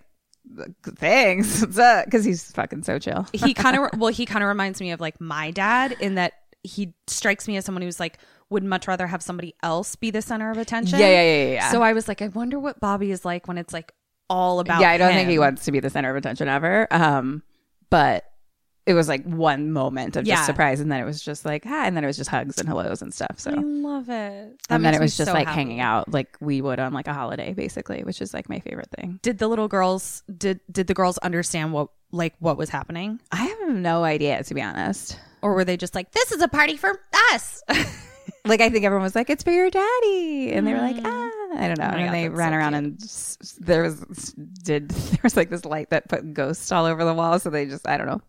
thanks. 0.96 1.64
Because 1.66 2.24
he's 2.24 2.50
fucking 2.52 2.82
so 2.84 2.98
chill. 2.98 3.26
He 3.32 3.54
kind 3.54 3.76
of 3.76 3.90
well, 3.98 4.12
he 4.12 4.24
kind 4.26 4.42
of 4.42 4.48
reminds 4.48 4.80
me 4.80 4.92
of 4.92 5.00
like 5.00 5.20
my 5.20 5.50
dad 5.50 5.96
in 6.00 6.14
that 6.16 6.34
he 6.68 6.94
strikes 7.06 7.48
me 7.48 7.56
as 7.56 7.64
someone 7.64 7.82
who's 7.82 7.98
like 7.98 8.18
would 8.50 8.64
much 8.64 8.86
rather 8.86 9.06
have 9.06 9.22
somebody 9.22 9.54
else 9.62 9.96
be 9.96 10.10
the 10.10 10.22
center 10.22 10.50
of 10.50 10.58
attention. 10.58 10.98
Yeah, 10.98 11.06
yeah, 11.08 11.22
yeah, 11.22 11.44
yeah, 11.44 11.52
yeah. 11.54 11.70
So 11.70 11.82
I 11.82 11.92
was 11.92 12.08
like, 12.08 12.22
I 12.22 12.28
wonder 12.28 12.58
what 12.58 12.78
Bobby 12.80 13.10
is 13.10 13.24
like 13.24 13.48
when 13.48 13.58
it's 13.58 13.72
like 13.72 13.92
all 14.30 14.60
about. 14.60 14.80
yeah, 14.80 14.90
I 14.90 14.98
don't 14.98 15.12
think 15.14 15.28
he 15.28 15.38
wants 15.38 15.64
to 15.64 15.72
be 15.72 15.80
the 15.80 15.90
center 15.90 16.10
of 16.10 16.16
attention 16.16 16.48
ever. 16.48 16.86
Um, 16.90 17.42
but 17.90 18.24
it 18.86 18.94
was 18.94 19.06
like 19.06 19.22
one 19.24 19.70
moment 19.72 20.16
of 20.16 20.26
Yeah. 20.26 20.36
just 20.36 20.46
surprise, 20.46 20.80
and 20.80 20.90
then 20.90 20.98
it 21.00 21.04
was 21.04 21.22
just 21.22 21.44
like 21.44 21.62
hi, 21.64 21.86
and 21.86 21.94
then 21.94 22.04
it 22.04 22.06
was 22.06 22.16
just 22.16 22.30
hugs 22.30 22.58
and 22.58 22.66
hellos 22.66 23.02
and 23.02 23.12
stuff. 23.12 23.38
So 23.38 23.50
I 23.50 23.54
love 23.60 24.08
it. 24.08 24.58
That 24.68 24.74
and 24.74 24.82
then 24.84 24.94
it 24.94 25.00
was 25.00 25.14
just 25.14 25.28
so 25.28 25.34
like 25.34 25.46
happy. 25.46 25.56
hanging 25.56 25.80
out 25.80 26.10
like 26.10 26.36
we 26.40 26.62
would 26.62 26.78
on 26.78 26.94
like 26.94 27.06
a 27.06 27.12
holiday, 27.12 27.52
basically, 27.52 28.02
which 28.02 28.22
is 28.22 28.32
like 28.32 28.48
my 28.48 28.60
favorite 28.60 28.88
thing. 28.96 29.18
Did 29.22 29.36
the 29.38 29.46
little 29.48 29.68
girls 29.68 30.22
did 30.34 30.60
did 30.72 30.86
the 30.86 30.94
girls 30.94 31.18
understand 31.18 31.74
what 31.74 31.88
like 32.12 32.34
what 32.38 32.56
was 32.56 32.70
happening, 32.70 33.20
I 33.30 33.44
have 33.44 33.68
no 33.68 34.04
idea 34.04 34.42
to 34.42 34.54
be 34.54 34.62
honest. 34.62 35.18
Or 35.42 35.54
were 35.54 35.64
they 35.64 35.76
just 35.76 35.94
like, 35.94 36.12
"This 36.12 36.32
is 36.32 36.40
a 36.42 36.48
party 36.48 36.76
for 36.76 37.00
us"? 37.32 37.62
Like 38.44 38.60
I 38.62 38.70
think 38.70 38.84
everyone 38.86 39.02
was 39.02 39.14
like, 39.14 39.28
"It's 39.28 39.42
for 39.42 39.50
your 39.50 39.68
daddy," 39.68 40.52
and 40.52 40.66
they 40.66 40.72
were 40.72 40.80
like, 40.80 40.96
"Ah, 41.04 41.30
I 41.56 41.66
don't 41.66 41.78
know." 41.78 41.84
Oh 41.84 41.96
and 41.96 42.06
God, 42.06 42.14
they 42.14 42.28
ran 42.30 42.52
so 42.52 42.56
around 42.56 42.72
cute. 42.72 42.84
and 42.84 43.02
s- 43.02 43.56
there 43.60 43.82
was 43.82 44.00
did 44.62 44.88
there 44.90 45.20
was 45.22 45.36
like 45.36 45.50
this 45.50 45.66
light 45.66 45.90
that 45.90 46.08
put 46.08 46.32
ghosts 46.32 46.72
all 46.72 46.86
over 46.86 47.04
the 47.04 47.12
wall, 47.12 47.38
so 47.38 47.50
they 47.50 47.66
just 47.66 47.86
I 47.86 47.98
don't 47.98 48.06
know, 48.06 48.22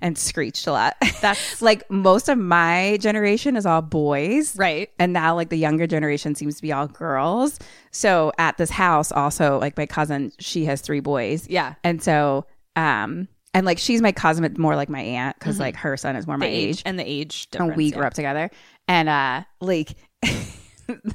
and 0.00 0.18
screeched 0.18 0.66
a 0.66 0.72
lot. 0.72 0.96
That's- 1.20 1.62
like 1.62 1.88
most 1.88 2.28
of 2.28 2.36
my 2.38 2.96
generation 3.00 3.54
is 3.56 3.64
all 3.64 3.82
boys, 3.82 4.56
Right. 4.56 4.90
And 4.98 5.12
now 5.12 5.36
like 5.36 5.50
the 5.50 5.58
younger 5.58 5.86
generation 5.86 6.34
seems 6.34 6.56
to 6.56 6.62
be 6.62 6.72
all 6.72 6.88
girls. 6.88 7.58
So 7.92 8.32
at 8.38 8.56
this 8.56 8.70
house, 8.70 9.12
also 9.12 9.58
like 9.60 9.76
my 9.76 9.86
cousin, 9.86 10.32
she 10.40 10.64
has 10.64 10.80
three 10.80 11.00
boys, 11.00 11.46
Yeah. 11.48 11.74
and 11.84 12.02
so 12.02 12.44
um 12.74 13.28
and 13.54 13.66
like 13.66 13.78
she's 13.78 14.00
my 14.02 14.12
cousin, 14.12 14.54
more 14.58 14.76
like 14.76 14.88
my 14.88 15.00
aunt 15.00 15.38
because 15.38 15.58
like 15.58 15.76
her 15.76 15.96
son 15.96 16.16
is 16.16 16.26
more 16.26 16.38
my 16.38 16.46
Mm-hmm. 16.46 16.54
age 16.54 16.68
age. 16.78 16.82
and 16.86 16.98
the 16.98 17.04
age 17.08 17.48
and 17.58 17.76
we 17.76 17.86
yeah. 17.86 17.96
grew 17.96 18.06
up 18.06 18.14
together. 18.14 18.50
And 18.88 19.08
uh 19.08 19.42
like 19.60 19.94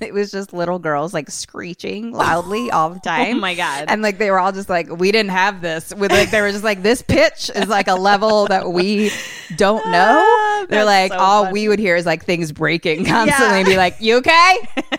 it 0.01 0.13
was 0.13 0.31
just 0.31 0.53
little 0.53 0.79
girls 0.79 1.13
like 1.13 1.29
screeching 1.29 2.11
loudly 2.11 2.71
all 2.71 2.89
the 2.89 2.99
time. 2.99 3.37
Oh 3.37 3.39
my 3.39 3.55
God. 3.55 3.85
and 3.89 4.01
like 4.01 4.17
they 4.17 4.31
were 4.31 4.39
all 4.39 4.51
just 4.53 4.69
like 4.69 4.89
we 4.89 5.11
didn't 5.11 5.31
have 5.31 5.61
this. 5.61 5.93
With 5.95 6.11
like 6.11 6.31
they 6.31 6.41
were 6.41 6.51
just 6.51 6.63
like 6.63 6.81
this 6.81 7.01
pitch 7.01 7.51
is 7.53 7.67
like 7.67 7.87
a 7.87 7.95
level 7.95 8.45
that 8.47 8.71
we 8.71 9.11
don't 9.57 9.85
know. 9.91 10.65
They're 10.69 10.83
Ah, 10.83 10.85
like 10.85 11.11
so 11.11 11.17
all 11.19 11.43
funny. 11.45 11.53
we 11.53 11.67
would 11.67 11.79
hear 11.79 11.95
is 11.95 12.05
like 12.05 12.23
things 12.25 12.51
breaking 12.51 13.05
constantly 13.05 13.59
and 13.59 13.65
be 13.67 13.77
like 13.77 13.95
you 13.99 14.17
okay? 14.17 14.57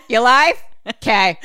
You 0.09 0.19
alive? 0.19 0.61
Okay. 0.87 1.39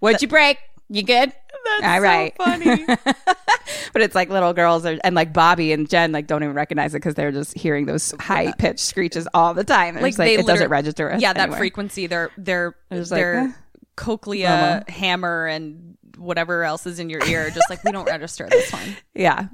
What'd 0.00 0.20
you 0.22 0.28
break? 0.28 0.58
You 0.88 1.02
good 1.02 1.32
That's 1.64 1.84
all 1.84 1.96
so 1.96 2.02
right 2.02 2.34
funny. 2.36 2.84
but 3.92 4.02
it's 4.02 4.14
like 4.14 4.28
little 4.28 4.52
girls 4.52 4.84
are, 4.86 4.98
and 5.04 5.14
like 5.14 5.32
Bobby 5.32 5.72
and 5.72 5.88
Jen 5.88 6.12
like 6.12 6.26
don't 6.26 6.42
even 6.42 6.54
recognize 6.54 6.94
it 6.94 6.98
because 6.98 7.14
they're 7.14 7.32
just 7.32 7.56
hearing 7.56 7.86
those 7.86 8.12
high 8.20 8.52
pitched 8.52 8.80
screeches 8.80 9.28
all 9.34 9.54
the 9.54 9.64
time. 9.64 9.94
Like, 9.94 10.02
like, 10.02 10.16
they 10.16 10.34
it 10.34 10.46
doesn't 10.46 10.68
register. 10.70 11.10
Us 11.12 11.20
Yeah, 11.22 11.32
that 11.32 11.40
anymore. 11.42 11.58
frequency. 11.58 12.06
Their 12.06 12.30
their 12.36 12.74
just 12.92 13.10
like, 13.10 13.18
their 13.20 13.34
eh. 13.38 13.52
cochlea 13.96 14.84
hammer 14.88 15.46
and 15.46 15.96
whatever 16.18 16.64
else 16.64 16.86
is 16.86 16.98
in 16.98 17.08
your 17.10 17.24
ear. 17.26 17.50
Just 17.50 17.70
like 17.70 17.82
we 17.84 17.92
don't 17.92 18.06
register 18.06 18.46
this 18.50 18.72
one. 18.72 18.96
Yeah. 19.14 19.48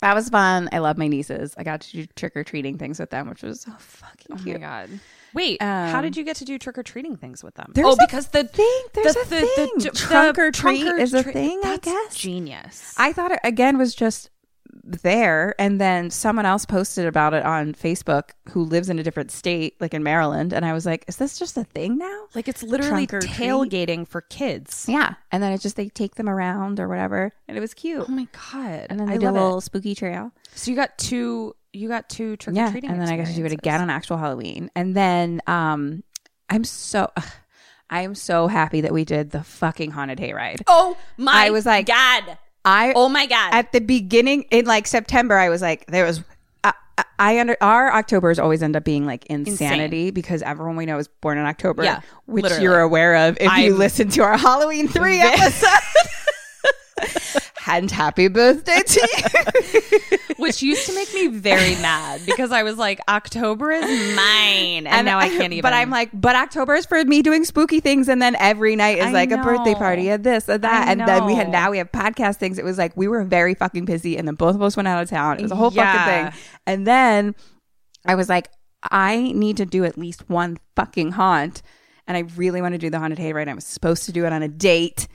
that 0.00 0.14
was 0.14 0.28
fun. 0.28 0.68
I 0.72 0.78
love 0.78 0.98
my 0.98 1.08
nieces. 1.08 1.54
I 1.56 1.62
got 1.62 1.80
to 1.82 1.92
do 1.92 2.06
trick 2.16 2.36
or 2.36 2.44
treating 2.44 2.78
things 2.78 2.98
with 2.98 3.10
them, 3.10 3.28
which 3.28 3.42
was 3.42 3.62
so 3.62 3.72
fucking 3.78 4.26
Oh 4.32 4.34
my 4.36 4.42
cute. 4.42 4.60
god. 4.60 4.90
Wait, 5.34 5.60
how 5.60 5.96
Um, 5.98 6.02
did 6.02 6.16
you 6.16 6.24
get 6.24 6.36
to 6.36 6.44
do 6.44 6.58
trick 6.58 6.78
or 6.78 6.82
treating 6.82 7.16
things 7.16 7.42
with 7.44 7.54
them? 7.56 7.72
Oh, 7.78 7.96
because 7.98 8.28
the 8.28 8.44
thing. 8.44 8.82
There's 8.94 9.14
the, 9.14 9.20
a 9.20 9.24
the, 9.24 9.40
thing. 9.56 9.70
The, 9.78 9.84
the, 9.84 9.90
Trunk 9.90 10.38
or 10.38 10.50
trunk 10.50 10.80
treat 10.80 10.92
is 11.00 11.12
a 11.12 11.22
thing, 11.22 11.60
I 11.64 11.76
guess. 11.78 12.14
Genius. 12.16 12.94
I 12.96 13.12
thought 13.12 13.32
it 13.32 13.40
again 13.44 13.76
was 13.76 13.94
just 13.94 14.30
there, 14.82 15.54
and 15.58 15.80
then 15.80 16.10
someone 16.10 16.44
else 16.46 16.66
posted 16.66 17.06
about 17.06 17.32
it 17.32 17.44
on 17.44 17.74
Facebook 17.74 18.30
who 18.50 18.62
lives 18.64 18.88
in 18.90 18.98
a 18.98 19.02
different 19.02 19.30
state, 19.30 19.80
like 19.80 19.94
in 19.94 20.02
Maryland, 20.02 20.52
and 20.52 20.64
I 20.64 20.72
was 20.72 20.84
like, 20.84 21.04
"Is 21.08 21.16
this 21.16 21.38
just 21.38 21.56
a 21.56 21.64
thing 21.64 21.96
now?" 21.96 22.24
like 22.34 22.48
it's 22.48 22.62
literally 22.62 23.04
or 23.04 23.20
treat? 23.20 23.30
tailgating 23.30 24.06
for 24.06 24.20
kids. 24.20 24.86
Yeah, 24.88 25.14
and 25.32 25.42
then 25.42 25.52
it 25.52 25.60
just 25.60 25.76
they 25.76 25.88
take 25.88 26.16
them 26.16 26.28
around 26.28 26.80
or 26.80 26.88
whatever, 26.88 27.32
and 27.48 27.56
it 27.56 27.60
was 27.60 27.72
cute. 27.74 28.04
Oh 28.08 28.12
my 28.12 28.28
god. 28.52 28.86
and 28.90 29.00
then 29.00 29.06
they 29.06 29.14
I 29.14 29.18
did 29.18 29.28
a 29.28 29.32
little 29.32 29.58
it. 29.58 29.62
spooky 29.62 29.94
trail. 29.94 30.32
So 30.54 30.70
you 30.70 30.76
got 30.76 30.96
two. 30.98 31.54
You 31.74 31.88
got 31.88 32.08
two 32.08 32.36
trick 32.36 32.54
or 32.54 32.56
yeah, 32.56 32.70
treating. 32.70 32.90
and 32.90 33.00
then 33.00 33.08
I 33.08 33.16
got 33.16 33.26
to 33.26 33.34
do 33.34 33.44
it 33.44 33.52
again 33.52 33.80
on 33.80 33.90
actual 33.90 34.16
Halloween, 34.16 34.70
and 34.74 34.94
then 34.94 35.40
um, 35.46 36.02
I'm 36.48 36.64
so. 36.64 37.10
I 37.90 38.00
am 38.00 38.14
so 38.14 38.48
happy 38.48 38.80
that 38.80 38.92
we 38.92 39.04
did 39.04 39.30
the 39.30 39.44
fucking 39.44 39.90
haunted 39.90 40.18
hayride. 40.18 40.62
Oh 40.66 40.96
my! 41.18 41.32
I 41.46 41.50
was 41.50 41.66
like, 41.66 41.86
God. 41.86 42.38
I 42.64 42.94
Oh 42.96 43.10
my 43.10 43.26
god. 43.26 43.52
at 43.52 43.72
the 43.72 43.80
beginning 43.80 44.44
in 44.50 44.64
like 44.64 44.86
September, 44.86 45.36
I 45.36 45.50
was 45.50 45.60
like, 45.60 45.86
there 45.86 46.04
was. 46.06 46.22
I, 47.18 47.40
under 47.40 47.56
our 47.60 47.92
October's 47.92 48.38
always 48.38 48.62
end 48.62 48.76
up 48.76 48.84
being 48.84 49.04
like 49.04 49.26
insanity 49.26 50.12
because 50.12 50.42
everyone 50.42 50.76
we 50.76 50.86
know 50.86 50.98
is 50.98 51.08
born 51.08 51.38
in 51.38 51.44
October, 51.44 51.82
Yeah, 51.82 52.00
which 52.26 52.44
literally. 52.44 52.62
you're 52.64 52.80
aware 52.80 53.28
of 53.28 53.36
if 53.40 53.42
you 53.42 53.48
I'm- 53.72 53.78
listen 53.78 54.08
to 54.10 54.22
our 54.22 54.38
Halloween 54.38 54.86
three 54.88 55.18
episode. 55.20 55.68
and 57.66 57.90
happy 57.90 58.28
birthday 58.28 58.80
to 58.80 59.08
you. 60.12 60.18
which 60.36 60.62
used 60.62 60.86
to 60.86 60.94
make 60.94 61.12
me 61.14 61.28
very 61.28 61.74
mad 61.76 62.20
because 62.26 62.52
I 62.52 62.62
was 62.62 62.76
like, 62.76 63.00
October 63.08 63.70
is 63.70 64.16
mine, 64.16 64.86
and, 64.86 65.04
now 65.06 65.18
I 65.18 65.28
can't 65.28 65.52
even. 65.52 65.62
But 65.62 65.72
I'm 65.72 65.90
like, 65.90 66.10
but 66.12 66.36
October 66.36 66.74
is 66.74 66.86
for 66.86 67.02
me 67.04 67.22
doing 67.22 67.44
spooky 67.44 67.80
things, 67.80 68.08
and 68.08 68.20
then 68.20 68.36
every 68.36 68.76
night 68.76 68.98
is 68.98 69.06
I 69.06 69.12
like 69.12 69.30
a 69.30 69.38
birthday 69.38 69.74
party, 69.74 70.08
a 70.08 70.18
this, 70.18 70.48
a 70.48 70.58
that, 70.58 70.88
I 70.88 70.92
and 70.92 71.00
then 71.00 71.24
we 71.24 71.34
had 71.34 71.50
now 71.50 71.70
we 71.70 71.78
have 71.78 71.90
podcast 71.92 72.36
things. 72.36 72.58
It 72.58 72.64
was 72.64 72.78
like 72.78 72.96
we 72.96 73.08
were 73.08 73.24
very 73.24 73.54
fucking 73.54 73.84
busy, 73.84 74.16
and 74.16 74.26
then 74.26 74.34
both 74.34 74.54
of 74.54 74.62
us 74.62 74.76
went 74.76 74.88
out 74.88 75.02
of 75.02 75.08
town. 75.08 75.38
It 75.38 75.42
was 75.42 75.52
a 75.52 75.56
whole 75.56 75.72
Yeah. 75.72 75.92
fucking 75.92 76.32
thing, 76.32 76.40
and 76.66 76.86
then 76.86 77.34
I 78.06 78.14
was 78.14 78.28
like, 78.28 78.48
I 78.90 79.32
need 79.32 79.56
to 79.58 79.66
do 79.66 79.84
at 79.84 79.96
least 79.96 80.28
one 80.28 80.58
fucking 80.76 81.12
haunt, 81.12 81.62
and 82.06 82.16
I 82.16 82.20
really 82.36 82.60
want 82.60 82.72
to 82.74 82.78
do 82.78 82.90
the 82.90 82.98
haunted 82.98 83.18
hayride. 83.18 83.48
I 83.48 83.54
was 83.54 83.64
supposed 83.64 84.04
to 84.06 84.12
do 84.12 84.26
it 84.26 84.32
on 84.32 84.42
a 84.42 84.48
date, 84.48 85.08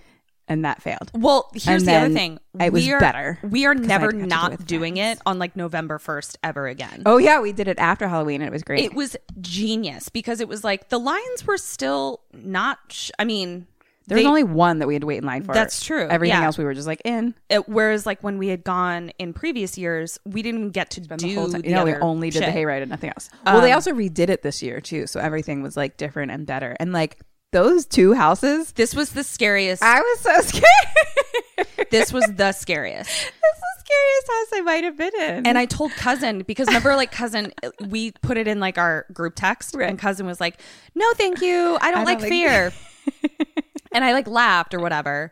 and 0.50 0.66
that 0.66 0.82
failed. 0.82 1.12
Well, 1.14 1.50
here's 1.54 1.86
the 1.86 1.94
other 1.94 2.10
thing. 2.14 2.40
it 2.60 2.74
was 2.74 2.84
we 2.86 2.92
are, 2.92 3.00
better, 3.00 3.40
We 3.44 3.66
are 3.66 3.76
never 3.76 4.12
to 4.12 4.18
do 4.18 4.26
not 4.26 4.66
doing 4.66 4.96
friends. 4.96 5.20
it 5.20 5.22
on 5.26 5.40
like 5.40 5.56
November 5.56 6.00
1st 6.00 6.36
ever 6.44 6.68
again. 6.68 7.04
Oh 7.06 7.18
yeah, 7.18 7.40
we 7.40 7.54
did 7.54 7.68
it 7.68 7.80
after 7.80 8.08
Halloween, 8.08 8.42
and 8.42 8.48
it 8.50 8.52
was 8.52 8.64
great. 8.64 8.84
It 8.84 8.94
was 8.94 9.16
genius 9.40 10.10
because 10.10 10.42
it 10.42 10.48
was 10.48 10.64
like 10.64 10.90
the 10.90 11.00
lines 11.00 11.46
were 11.46 11.58
still 11.58 12.22
not. 12.34 12.80
Sh- 12.90 13.12
I 13.20 13.24
mean, 13.26 13.68
there 14.08 14.16
was 14.16 14.24
they- 14.24 14.28
only 14.28 14.44
one 14.44 14.80
that 14.80 14.88
we 14.88 14.96
had 14.96 15.02
to 15.02 15.08
wait 15.08 15.20
in 15.20 15.26
line 15.26 15.44
for. 15.44 15.54
That's 15.54 15.84
true, 15.86 16.08
Everything 16.08 16.38
yeah. 16.40 16.46
else 16.46 16.58
we 16.58 16.64
were 16.64 16.74
just 16.74 16.88
like 16.88 17.02
in. 17.06 17.36
it, 17.50 17.70
whereas 17.70 18.06
like 18.08 18.22
when 18.24 18.38
we 18.40 18.48
had 18.48 18.64
gone 18.64 19.12
in 19.20 19.34
previous 19.34 19.78
years, 19.78 20.18
we 20.26 20.42
didn't 20.42 20.72
get 20.72 20.90
to 20.92 21.02
the 21.02 21.16
do 21.16 21.36
whole 21.36 21.50
time. 21.52 21.62
the 21.62 21.70
know, 21.70 21.86
we 21.86 21.94
only 21.96 22.32
did 22.32 22.44
shit. 22.44 22.52
the 22.54 22.60
hayride 22.60 22.82
and 22.82 22.90
nothing 22.90 23.10
else. 23.12 23.30
well, 23.46 23.62
they 23.62 23.72
Um, 23.72 23.76
also 23.76 23.92
redid 23.94 24.30
it 24.30 24.42
this 24.42 24.64
year 24.64 24.82
too, 24.82 25.06
so 25.08 25.20
everything 25.20 25.62
was 25.62 25.78
like 25.78 25.98
different 25.98 26.32
and 26.32 26.46
better. 26.48 26.76
And 26.80 26.92
like 26.92 27.20
those 27.52 27.86
two 27.86 28.14
houses, 28.14 28.72
This 28.74 28.94
was 28.96 29.12
the 29.12 29.24
scariest. 29.24 29.82
I 29.84 30.00
was 30.02 30.20
so 30.20 30.42
scared. 30.42 31.88
this 31.92 32.14
was 32.14 32.26
the 32.36 32.52
scariest. 32.52 33.10
This 33.50 33.58
is 33.58 33.62
the 33.62 33.94
scariest 33.94 34.28
house 34.28 34.60
I 34.60 34.62
might 34.62 34.84
have 34.84 34.98
been 34.98 35.12
in. 35.38 35.48
And 35.48 35.58
I 35.58 35.66
told 35.66 35.92
cousin 35.94 36.44
because 36.46 36.68
remember, 36.68 36.96
like 36.96 37.12
cousin, 37.12 37.52
we 37.88 38.12
put 38.12 38.38
it 38.38 38.48
in 38.48 38.60
like 38.60 38.78
our 38.78 39.06
group 39.12 39.34
text, 39.36 39.74
Right. 39.76 39.90
and 39.90 39.98
cousin 39.98 40.28
was 40.28 40.40
like, 40.40 40.62
"No, 40.94 41.12
thank 41.14 41.42
you, 41.42 41.78
I 41.82 41.90
don't 41.92 42.02
I 42.02 42.04
like 42.04 42.20
don't 42.20 42.30
like- 42.30 42.30
fear." 42.30 42.72
and 43.92 44.04
I 44.06 44.14
like 44.14 44.28
laughed 44.28 44.76
or 44.76 44.80
whatever, 44.80 45.32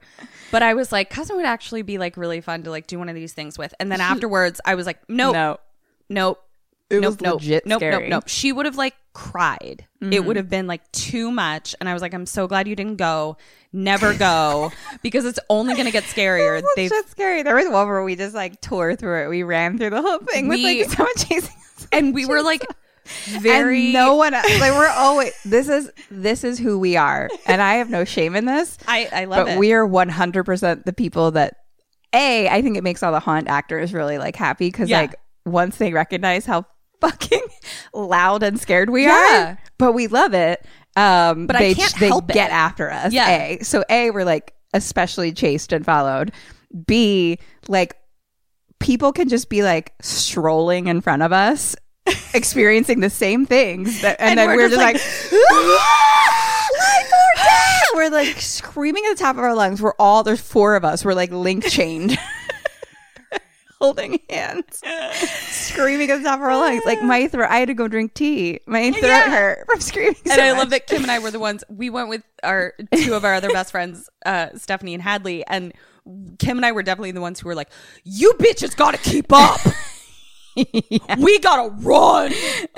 but 0.52 0.64
I 0.64 0.74
was 0.74 0.92
like, 0.92 1.12
cousin 1.12 1.36
would 1.36 1.46
actually 1.46 1.84
be 1.84 2.00
like 2.00 2.18
really 2.18 2.42
fun 2.42 2.64
to 2.64 2.72
like 2.72 2.88
do 2.88 2.98
one 2.98 3.10
of 3.10 3.14
these 3.16 3.34
things 3.34 3.60
with. 3.60 3.76
And 3.80 3.92
then 3.92 4.02
afterwards, 4.02 4.60
I 4.66 4.74
was 4.74 4.88
like, 4.88 4.98
"Nope, 5.08 5.34
no, 5.34 5.58
nope." 6.10 6.44
It 6.89 7.01
nope, 7.01 7.06
was 7.12 7.22
nope, 7.22 7.34
legit 7.41 7.65
nope, 7.65 7.79
scary. 7.79 8.03
nope, 8.03 8.10
nope. 8.10 8.24
She 8.27 8.53
would 8.53 8.65
have 8.65 8.77
like 8.77 8.96
cried. 9.13 9.86
It 10.00 10.06
would 10.06 10.12
mm-hmm. 10.12 10.38
have 10.38 10.50
been 10.50 10.67
like 10.67 10.89
too 10.91 11.32
much, 11.32 11.75
and 11.79 11.89
I 11.89 11.94
was 11.94 12.01
like, 12.01 12.13
"I'm 12.13 12.25
so 12.25 12.48
glad 12.48 12.67
you 12.67 12.77
didn't 12.77 12.96
go. 12.96 13.36
Never 13.74 14.13
go, 14.13 14.72
because 15.01 15.25
it's 15.25 15.39
only 15.50 15.74
going 15.74 15.88
to 15.88 15.91
get 15.91 16.03
scarier." 16.06 16.60
it 16.60 16.63
was 16.63 16.74
They've 16.77 16.89
just 16.89 17.10
scary. 17.10 17.44
There 17.44 17.56
was 17.56 17.65
one 17.67 17.88
where 17.88 18.03
we 18.03 18.15
just 18.15 18.34
like 18.34 18.62
tore 18.62 18.96
through 18.96 19.25
it. 19.25 19.27
We 19.27 19.44
ran 19.44 19.77
through 19.77 19.89
the 19.89 20.01
whole 20.01 20.20
thing 20.20 20.48
with 20.48 20.60
We- 20.60 20.84
like 20.84 20.91
someone 20.91 21.13
chasing 21.17 21.56
us. 21.75 21.88
and 21.91 22.13
we 22.13 22.25
were 22.25 22.41
like 22.41 22.65
very 23.25 23.86
and 23.86 23.94
no 23.94 24.15
one 24.15 24.34
like 24.34 24.44
we're 24.74 24.89
always 24.89 25.32
this 25.46 25.70
is 25.70 25.89
this 26.12 26.44
is 26.44 26.60
who 26.60 26.77
we 26.77 26.98
are 26.98 27.29
and 27.46 27.62
i 27.62 27.75
have 27.75 27.89
no 27.89 28.03
shame 28.03 28.36
in 28.36 28.44
this 28.44 28.77
I 28.86 29.08
I 29.13 29.25
love 29.25 29.46
but 29.46 29.53
it. 29.53 29.60
we 29.60 29.72
are 29.72 29.88
100% 29.88 30.84
the 30.84 30.91
people 30.91 31.32
that 31.32 31.56
a 32.13 32.50
i 32.50 32.62
think 32.62 32.75
it 32.75 32.84
makes 32.84 33.03
all 33.03 33.13
the 33.13 33.22
haunt 33.22 33.48
actors 33.48 33.94
really 33.94 34.17
like 34.17 34.36
happy 34.36 34.67
because 34.67 34.89
Yeah. 34.89 35.01
like 35.01 35.15
once 35.46 35.77
they 35.77 35.94
recognize 35.94 36.46
how 36.46 36.65
fucking 37.01 37.42
loud 37.94 38.44
and 38.44 38.60
scared 38.60 38.89
we 38.89 39.04
Yeah. 39.06 39.51
are 39.51 39.58
but 39.77 39.94
we 39.94 40.08
love 40.08 40.34
it 40.34 40.66
um 40.96 41.48
But 41.48 41.56
I 41.56 41.60
they, 41.60 41.74
can't 41.75 41.96
they 42.00 42.08
help 42.08 42.27
get 42.27 42.50
it. 42.50 42.54
after 42.54 42.92
us 42.92 43.13
Yeah. 43.13 43.30
a 43.30 43.60
so 43.63 43.84
a 43.89 44.10
we're 44.12 44.25
like 44.25 44.54
especially 44.74 45.32
chased 45.32 45.72
and 45.74 45.86
followed 45.86 46.32
b 46.86 47.39
like 47.68 47.96
people 48.80 49.12
can 49.13 49.30
just 49.30 49.50
be 49.50 49.63
like 49.63 49.94
strolling 50.01 50.88
in 50.88 51.01
front 51.01 51.22
of 51.24 51.32
us 51.34 51.75
experiencing 52.34 53.00
the 53.01 53.10
same 53.10 53.46
things 53.46 54.01
that, 54.01 54.18
and, 54.20 54.32
And 54.32 54.39
then 54.39 54.48
we're 54.50 54.56
we're, 54.63 54.70
just 54.70 54.80
just 54.80 55.32
like, 55.32 55.42
"Light 56.80 57.06
more 57.10 57.46
down!" 57.46 57.96
we're 57.96 58.10
like 58.10 58.39
screaming 58.42 59.04
at 59.10 59.18
the 59.18 59.24
top 59.24 59.36
of 59.38 59.44
our 59.44 59.54
lungs 59.56 59.82
we're 59.82 59.94
all 60.00 60.24
there's 60.24 60.42
four 60.42 60.75
of 60.75 60.86
us 60.86 61.04
we're 61.04 61.13
like 61.13 61.32
link 61.32 61.66
chained 61.66 62.18
holding 63.82 64.20
hands 64.30 64.82
screaming 65.50 66.10
at 66.10 66.18
the 66.18 66.24
top 66.24 66.40
of 66.40 66.44
our 66.44 66.58
lungs 66.58 66.82
like 66.86 67.02
my 67.04 67.28
throat 67.28 67.48
i 67.50 67.58
had 67.58 67.68
to 67.68 67.74
go 67.74 67.88
drink 67.88 68.14
tea 68.14 68.60
my 68.66 68.92
throat 68.92 69.04
Yeah. 69.04 69.30
hurt 69.30 69.66
from 69.70 69.80
screaming 69.82 70.16
and 70.26 70.34
so 70.34 70.42
I 70.42 70.50
much. 70.50 70.58
love 70.60 70.70
that 70.72 70.88
Kim 70.88 71.04
and 71.04 71.12
I 71.12 71.20
were 71.20 71.30
the 71.32 71.40
ones 71.40 71.64
we 71.70 71.90
went 71.90 72.10
with 72.10 72.24
our 72.44 72.74
two 72.96 73.14
of 73.14 73.24
our 73.24 73.36
other 73.36 73.50
best 73.50 73.72
friends, 73.72 74.10
uh, 74.26 74.48
Stephanie 74.56 74.94
and 74.94 75.04
Hadley, 75.04 75.46
and 75.48 75.74
Kim 76.40 76.58
and 76.58 76.66
I 76.66 76.72
were 76.72 76.84
definitely 76.84 77.12
the 77.12 77.22
ones 77.22 77.40
who 77.40 77.48
were 77.50 77.56
like, 77.56 77.70
"You 78.04 78.34
bitches 78.40 78.76
got 78.76 78.92
to 78.92 78.98
keep 79.10 79.32
up. 79.32 79.60
We 81.20 81.40
gotta 81.40 81.70
run." 81.76 82.32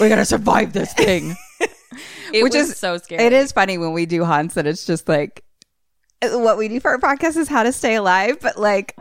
we 0.00 0.08
gotta 0.08 0.24
survive 0.24 0.72
this 0.72 0.92
thing 0.94 1.34
It 2.32 2.42
Which 2.44 2.54
was 2.54 2.70
is 2.70 2.76
so 2.76 2.98
scary. 2.98 3.24
It 3.24 3.32
is 3.32 3.50
funny 3.52 3.76
when 3.78 3.92
we 3.92 4.06
do 4.06 4.24
haunts 4.24 4.54
that 4.54 4.66
it's 4.66 4.84
just 4.86 5.08
like 5.08 5.42
what 6.22 6.58
we 6.58 6.68
do 6.68 6.80
for 6.80 6.90
our 6.90 6.98
podcast 6.98 7.36
is 7.36 7.48
how 7.48 7.62
to 7.62 7.72
stay 7.72 7.94
alive, 7.94 8.38
but 8.40 8.58
like 8.58 8.96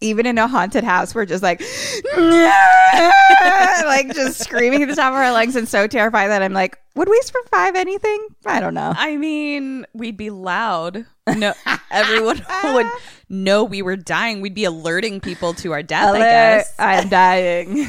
even 0.00 0.26
in 0.26 0.38
a 0.38 0.46
haunted 0.46 0.84
house, 0.84 1.14
we're 1.14 1.24
just 1.24 1.42
like 1.42 1.60
like 2.16 4.14
just 4.14 4.40
screaming 4.40 4.82
at 4.82 4.88
the 4.88 4.96
top 4.96 5.12
of 5.12 5.18
our 5.18 5.32
lungs 5.32 5.56
and 5.56 5.68
so 5.68 5.86
terrified 5.86 6.28
that 6.28 6.42
I'm 6.42 6.52
like, 6.52 6.78
would 6.94 7.08
we 7.08 7.20
survive 7.22 7.74
anything? 7.74 8.26
I 8.44 8.60
don't 8.60 8.74
know. 8.74 8.92
I 8.94 9.16
mean, 9.16 9.86
we'd 9.94 10.16
be 10.16 10.30
loud. 10.30 11.06
No, 11.26 11.54
everyone 11.90 12.44
would 12.64 12.86
know 13.28 13.64
we 13.64 13.82
were 13.82 13.96
dying. 13.96 14.40
We'd 14.40 14.54
be 14.54 14.64
alerting 14.64 15.20
people 15.20 15.54
to 15.54 15.72
our 15.72 15.82
death. 15.82 16.14
I 16.14 16.18
guess 16.18 16.74
I'm 16.78 17.08
dying. 17.08 17.88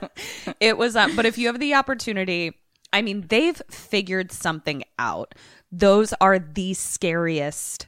it 0.60 0.76
was. 0.76 0.94
Um, 0.94 1.16
but 1.16 1.26
if 1.26 1.38
you 1.38 1.46
have 1.46 1.58
the 1.58 1.74
opportunity, 1.74 2.52
I 2.92 3.02
mean, 3.02 3.26
they've 3.28 3.60
figured 3.70 4.30
something 4.30 4.84
out. 4.98 5.34
Those 5.72 6.12
are 6.20 6.38
the 6.38 6.74
scariest 6.74 7.86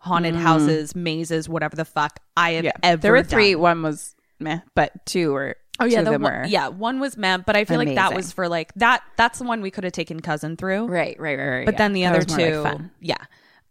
haunted 0.00 0.34
houses, 0.34 0.94
mazes, 0.96 1.48
whatever 1.48 1.76
the 1.76 1.84
fuck 1.84 2.18
I 2.36 2.52
have 2.52 2.64
yeah, 2.64 2.72
ever. 2.82 3.00
there 3.00 3.12
were 3.12 3.22
three. 3.22 3.52
done. 3.52 3.60
One 3.62 3.82
was 3.82 4.14
meh, 4.40 4.60
but 4.74 5.06
two 5.06 5.32
were. 5.32 5.56
Oh 5.78 5.86
yeah, 5.86 6.02
the 6.02 6.10
one, 6.12 6.22
were 6.22 6.44
yeah, 6.46 6.68
one 6.68 7.00
was 7.00 7.16
meant, 7.16 7.46
but 7.46 7.56
I 7.56 7.64
feel 7.64 7.78
like 7.78 7.94
that 7.94 8.14
was 8.14 8.32
for 8.32 8.48
like 8.48 8.72
that. 8.74 9.02
That's 9.16 9.38
the 9.38 9.44
one 9.44 9.62
we 9.62 9.70
could 9.70 9.84
have 9.84 9.94
taken 9.94 10.20
cousin 10.20 10.56
through, 10.56 10.86
right, 10.86 11.18
right, 11.18 11.38
right, 11.38 11.48
right. 11.48 11.64
But 11.64 11.74
yeah. 11.74 11.78
then 11.78 11.92
the 11.94 12.02
That 12.02 12.16
other 12.16 12.34
like, 12.34 12.52
two, 12.52 12.62
fun. 12.62 12.90
yeah, 13.00 13.16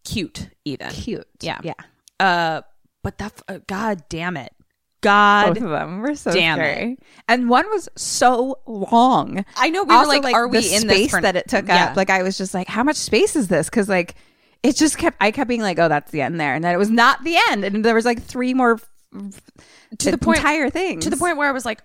cute 0.04 0.50
even. 0.66 0.90
cute. 0.90 1.28
Yeah. 1.42 1.60
yeah. 1.64 1.74
Uh, 2.20 2.62
but 3.04 3.18
that, 3.20 3.42
uh, 3.48 3.60
god 3.68 4.04
damn 4.10 4.38
it, 4.38 4.54
God, 5.02 5.54
Both 5.54 5.64
of 5.64 5.70
them 5.70 6.00
were 6.02 6.16
so 6.16 6.32
damn 6.32 6.58
scary. 6.58 6.98
And 7.28 7.50
one 7.50 7.70
was 7.70 7.88
so 7.96 8.60
long. 8.66 9.46
I 9.56 9.70
know 9.70 9.84
we 9.84 9.96
were 9.96 10.06
like, 10.06 10.34
are 10.34 10.48
we 10.48 10.58
in 10.58 10.88
this 10.88 10.98
space 10.98 11.12
for- 11.12 11.22
that 11.22 11.36
it 11.36 11.48
took 11.48 11.68
Yeah. 11.68 11.86
up? 11.92 11.96
Like 11.98 12.10
I 12.10 12.24
was 12.24 12.38
just 12.38 12.54
like, 12.54 12.68
how 12.68 12.84
much 12.84 12.98
space 12.98 13.36
is 13.36 13.48
this? 13.48 13.70
Because 13.70 13.88
like 13.88 14.16
it 14.64 14.76
just 14.76 14.98
kept. 14.98 15.18
I 15.20 15.32
kept 15.32 15.48
being 15.48 15.62
like, 15.62 15.80
oh, 15.80 15.88
that's 15.88 16.12
the 16.12 16.22
end 16.22 16.40
there, 16.40 16.54
and 16.54 16.64
then 16.64 16.74
it 16.74 16.78
was 16.78 16.90
not 16.90 17.24
the 17.24 17.38
end, 17.50 17.64
and 17.64 17.84
there 17.84 17.96
was 17.96 18.06
like 18.06 18.22
three 18.22 18.54
more 18.54 18.80
to 19.98 20.12
the 20.12 20.18
point 20.18 20.38
entire 20.38 20.70
thing 20.70 21.00
to 21.00 21.10
the 21.10 21.18
point 21.18 21.38
where 21.38 21.50
I 21.50 21.52
was 21.52 21.66
like, 21.66 21.82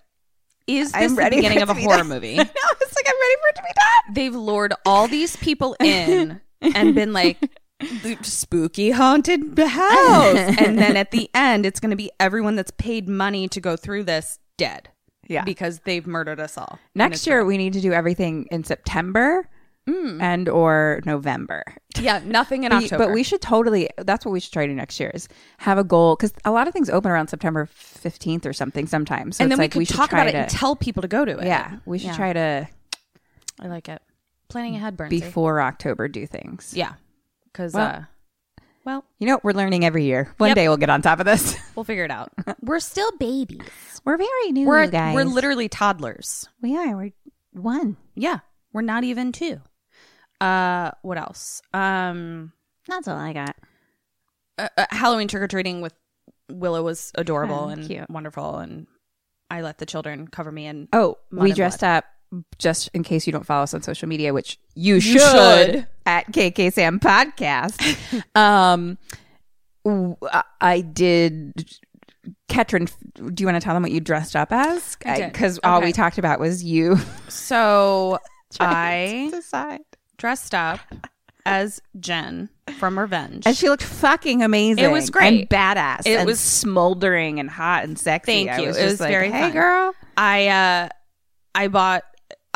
is 0.67 0.93
this 0.93 1.03
I'm 1.03 1.15
the 1.15 1.23
ready 1.23 1.37
beginning 1.37 1.63
of 1.63 1.71
a 1.71 1.75
horror 1.75 2.05
movie? 2.05 2.37
no, 2.37 2.43
it's 2.43 2.97
like 2.97 3.07
I'm 3.07 3.21
ready 3.21 3.35
for 3.41 3.49
it 3.49 3.57
to 3.57 3.63
be 3.63 3.73
done. 3.75 4.15
They've 4.15 4.35
lured 4.35 4.75
all 4.87 5.09
these 5.09 5.37
people 5.37 5.77
in 5.81 6.41
and 6.61 6.95
been 6.95 7.13
like, 7.13 7.39
spooky 8.23 8.91
haunted 8.91 9.59
house. 9.59 10.37
and 10.59 10.79
then 10.79 10.97
at 10.97 11.11
the 11.11 11.29
end, 11.35 11.67
it's 11.67 11.81
going 11.81 11.91
to 11.91 11.97
be 11.97 12.11
everyone 12.19 12.57
that's 12.57 12.73
paid 12.73 13.09
money 13.09 13.49
to 13.49 13.61
go 13.61 13.77
through 13.77 14.05
this 14.05 14.39
dead. 14.57 14.89
Yeah. 15.27 15.45
Because 15.45 15.81
they've 15.81 16.07
murdered 16.07 16.39
us 16.39 16.59
all. 16.59 16.79
Next 16.95 17.27
year 17.27 17.45
we 17.45 17.57
need 17.57 17.73
to 17.75 17.81
do 17.81 17.93
everything 17.93 18.47
in 18.51 18.63
September 18.63 19.49
and 19.87 20.49
or 20.49 21.01
November. 21.05 21.63
Yeah, 21.99 22.21
nothing 22.25 22.65
in 22.65 22.71
But- 22.71 22.85
October. 22.85 23.07
But 23.07 23.15
we 23.15 23.23
should 23.23 23.41
totally. 23.43 23.89
That's 23.99 24.25
what 24.25 24.33
we 24.33 24.41
should 24.41 24.53
try 24.53 24.67
to 24.67 24.73
do 24.73 24.77
next 24.77 24.99
year. 24.99 25.11
Is 25.15 25.29
have 25.59 25.79
a 25.79 25.85
goal 25.85 26.17
because 26.17 26.33
a 26.45 26.51
lot 26.51 26.67
of 26.67 26.73
things 26.73 26.89
open 26.91 27.11
around 27.11 27.29
September 27.29 27.67
fifteenth 27.67 28.47
or 28.47 28.53
something 28.53 28.87
sometimes. 28.87 29.37
So 29.37 29.45
and 29.45 29.53
it's 29.53 29.59
then 29.59 29.63
we 29.63 29.65
like 29.65 29.73
could 29.73 29.87
should 29.89 29.97
talk 29.97 30.11
try 30.11 30.23
about 30.23 30.35
it 30.35 30.39
and 30.39 30.51
tell 30.51 30.75
people 30.77 31.03
to 31.03 31.09
go 31.09 31.25
to 31.25 31.39
it. 31.39 31.47
Yeah, 31.47 31.79
we 31.87 31.99
should 31.99 32.09
Yeah. 32.09 32.17
try 32.17 32.33
to 32.33 32.69
I 33.61 33.67
like 33.69 33.89
it. 33.89 34.03
Planning 34.49 34.77
ahead, 34.77 34.97
Bernsey. 34.97 35.11
before 35.11 35.61
October 35.61 36.09
do 36.09 36.27
things. 36.27 36.73
Yeah. 36.77 36.95
Because, 37.45 37.73
Well- 37.75 37.87
uh, 37.87 38.03
well, 38.85 39.05
You 39.19 39.27
know, 39.29 39.41
we're 39.43 39.53
learning 39.53 39.85
every 39.85 40.05
year. 40.05 40.35
One 40.39 40.49
Yep. 40.51 40.55
day 40.57 40.69
we'll 40.69 40.77
get 40.77 40.91
on 40.91 41.01
top 41.03 41.19
of 41.21 41.25
this. 41.27 41.57
we'll 41.77 41.85
figure 41.85 42.05
it 42.05 42.11
out. 42.11 42.33
we're 42.63 42.81
still 42.81 43.11
babies. 43.19 43.63
we're 44.05 44.17
very 44.19 44.53
new, 44.53 44.67
We're, 44.67 44.87
guys. 44.89 45.15
we're 45.15 45.25
literally 45.25 45.69
toddlers. 45.69 46.49
we 46.61 46.77
are. 46.77 46.95
We're 46.97 47.11
one. 47.53 47.97
Yeah. 48.15 48.41
We're 48.73 48.83
not 48.83 49.05
even 49.05 49.31
two. 49.33 49.61
Uh, 50.45 50.91
what 51.03 51.17
else? 51.19 51.63
Um, 51.73 52.53
That's 52.89 53.09
all 53.09 53.17
I 53.17 53.33
got. 53.33 53.57
uh, 54.59 54.69
uh, 54.77 54.87
Halloween 54.91 55.29
trick 55.29 55.43
or 55.43 55.49
treating 55.49 55.81
with 55.81 55.95
Willow 56.51 56.83
was 56.83 57.11
adorable 57.15 57.65
Oh, 57.65 57.69
and 57.69 57.87
cute. 57.87 58.09
wonderful, 58.11 58.59
and 58.59 58.87
I 59.51 59.63
let 59.63 59.79
the 59.79 59.87
children 59.87 60.29
cover 60.29 60.53
me 60.53 60.67
in. 60.67 60.89
Oh, 60.93 61.17
we 61.31 61.53
dressed 61.53 61.83
up 61.83 62.05
just 62.59 62.91
in 62.95 63.03
case 63.05 63.27
you 63.27 63.33
don't 63.33 63.47
follow 63.47 63.63
us 63.63 63.75
on 63.75 63.83
social 63.83 64.09
media, 64.09 64.35
which 64.35 64.59
you, 64.75 64.97
You 64.97 65.01
should, 65.01 65.21
should. 65.21 65.87
at 66.05 66.27
KKSA 66.33 66.99
Podcast. 67.01 68.23
um, 68.35 68.99
I- 70.61 70.81
did. 70.81 71.67
Ketrin, 72.49 72.91
do 73.35 73.43
you 73.43 73.47
want 73.47 73.57
to 73.61 73.65
tell 73.65 73.75
them 73.75 73.83
what 73.83 73.93
you 73.93 74.01
dressed 74.01 74.35
up 74.35 74.49
as? 74.51 74.97
Because 74.97 75.59
all 75.63 75.81
we 75.83 75.93
talked 75.93 76.17
about 76.19 76.41
was 76.41 76.65
you. 76.65 76.97
So 77.29 78.19
I 78.61 79.29
decide. 79.31 79.81
Dressed 80.19 80.55
up 80.55 80.81
as 81.47 81.81
Jen 82.01 82.49
from 82.79 82.99
Revenge. 82.99 83.43
And 83.47 83.57
she 83.57 83.69
looked 83.69 83.83
fucking 83.83 84.43
amazing. 84.43 84.83
It 84.85 84.91
was 84.91 85.11
great. 85.11 85.41
and 85.43 85.51
badass. 85.51 86.07
It 86.07 86.17
and 86.19 86.27
was- 86.27 86.41
smoldering 86.41 87.39
and 87.41 87.51
hot 87.51 87.85
and 87.85 87.99
sexy. 87.99 88.47
Thank 88.47 88.51
I 88.51 88.61
you. 88.63 88.69
Was 88.69 88.77
It 88.79 88.85
was 88.87 89.01
like, 89.01 89.11
very 89.11 89.31
hey, 89.31 89.41
fun. 89.43 89.53
girl. 89.53 89.95
I 90.17 90.49
uh 90.49 90.89
I 91.55 91.69
bought 91.69 92.03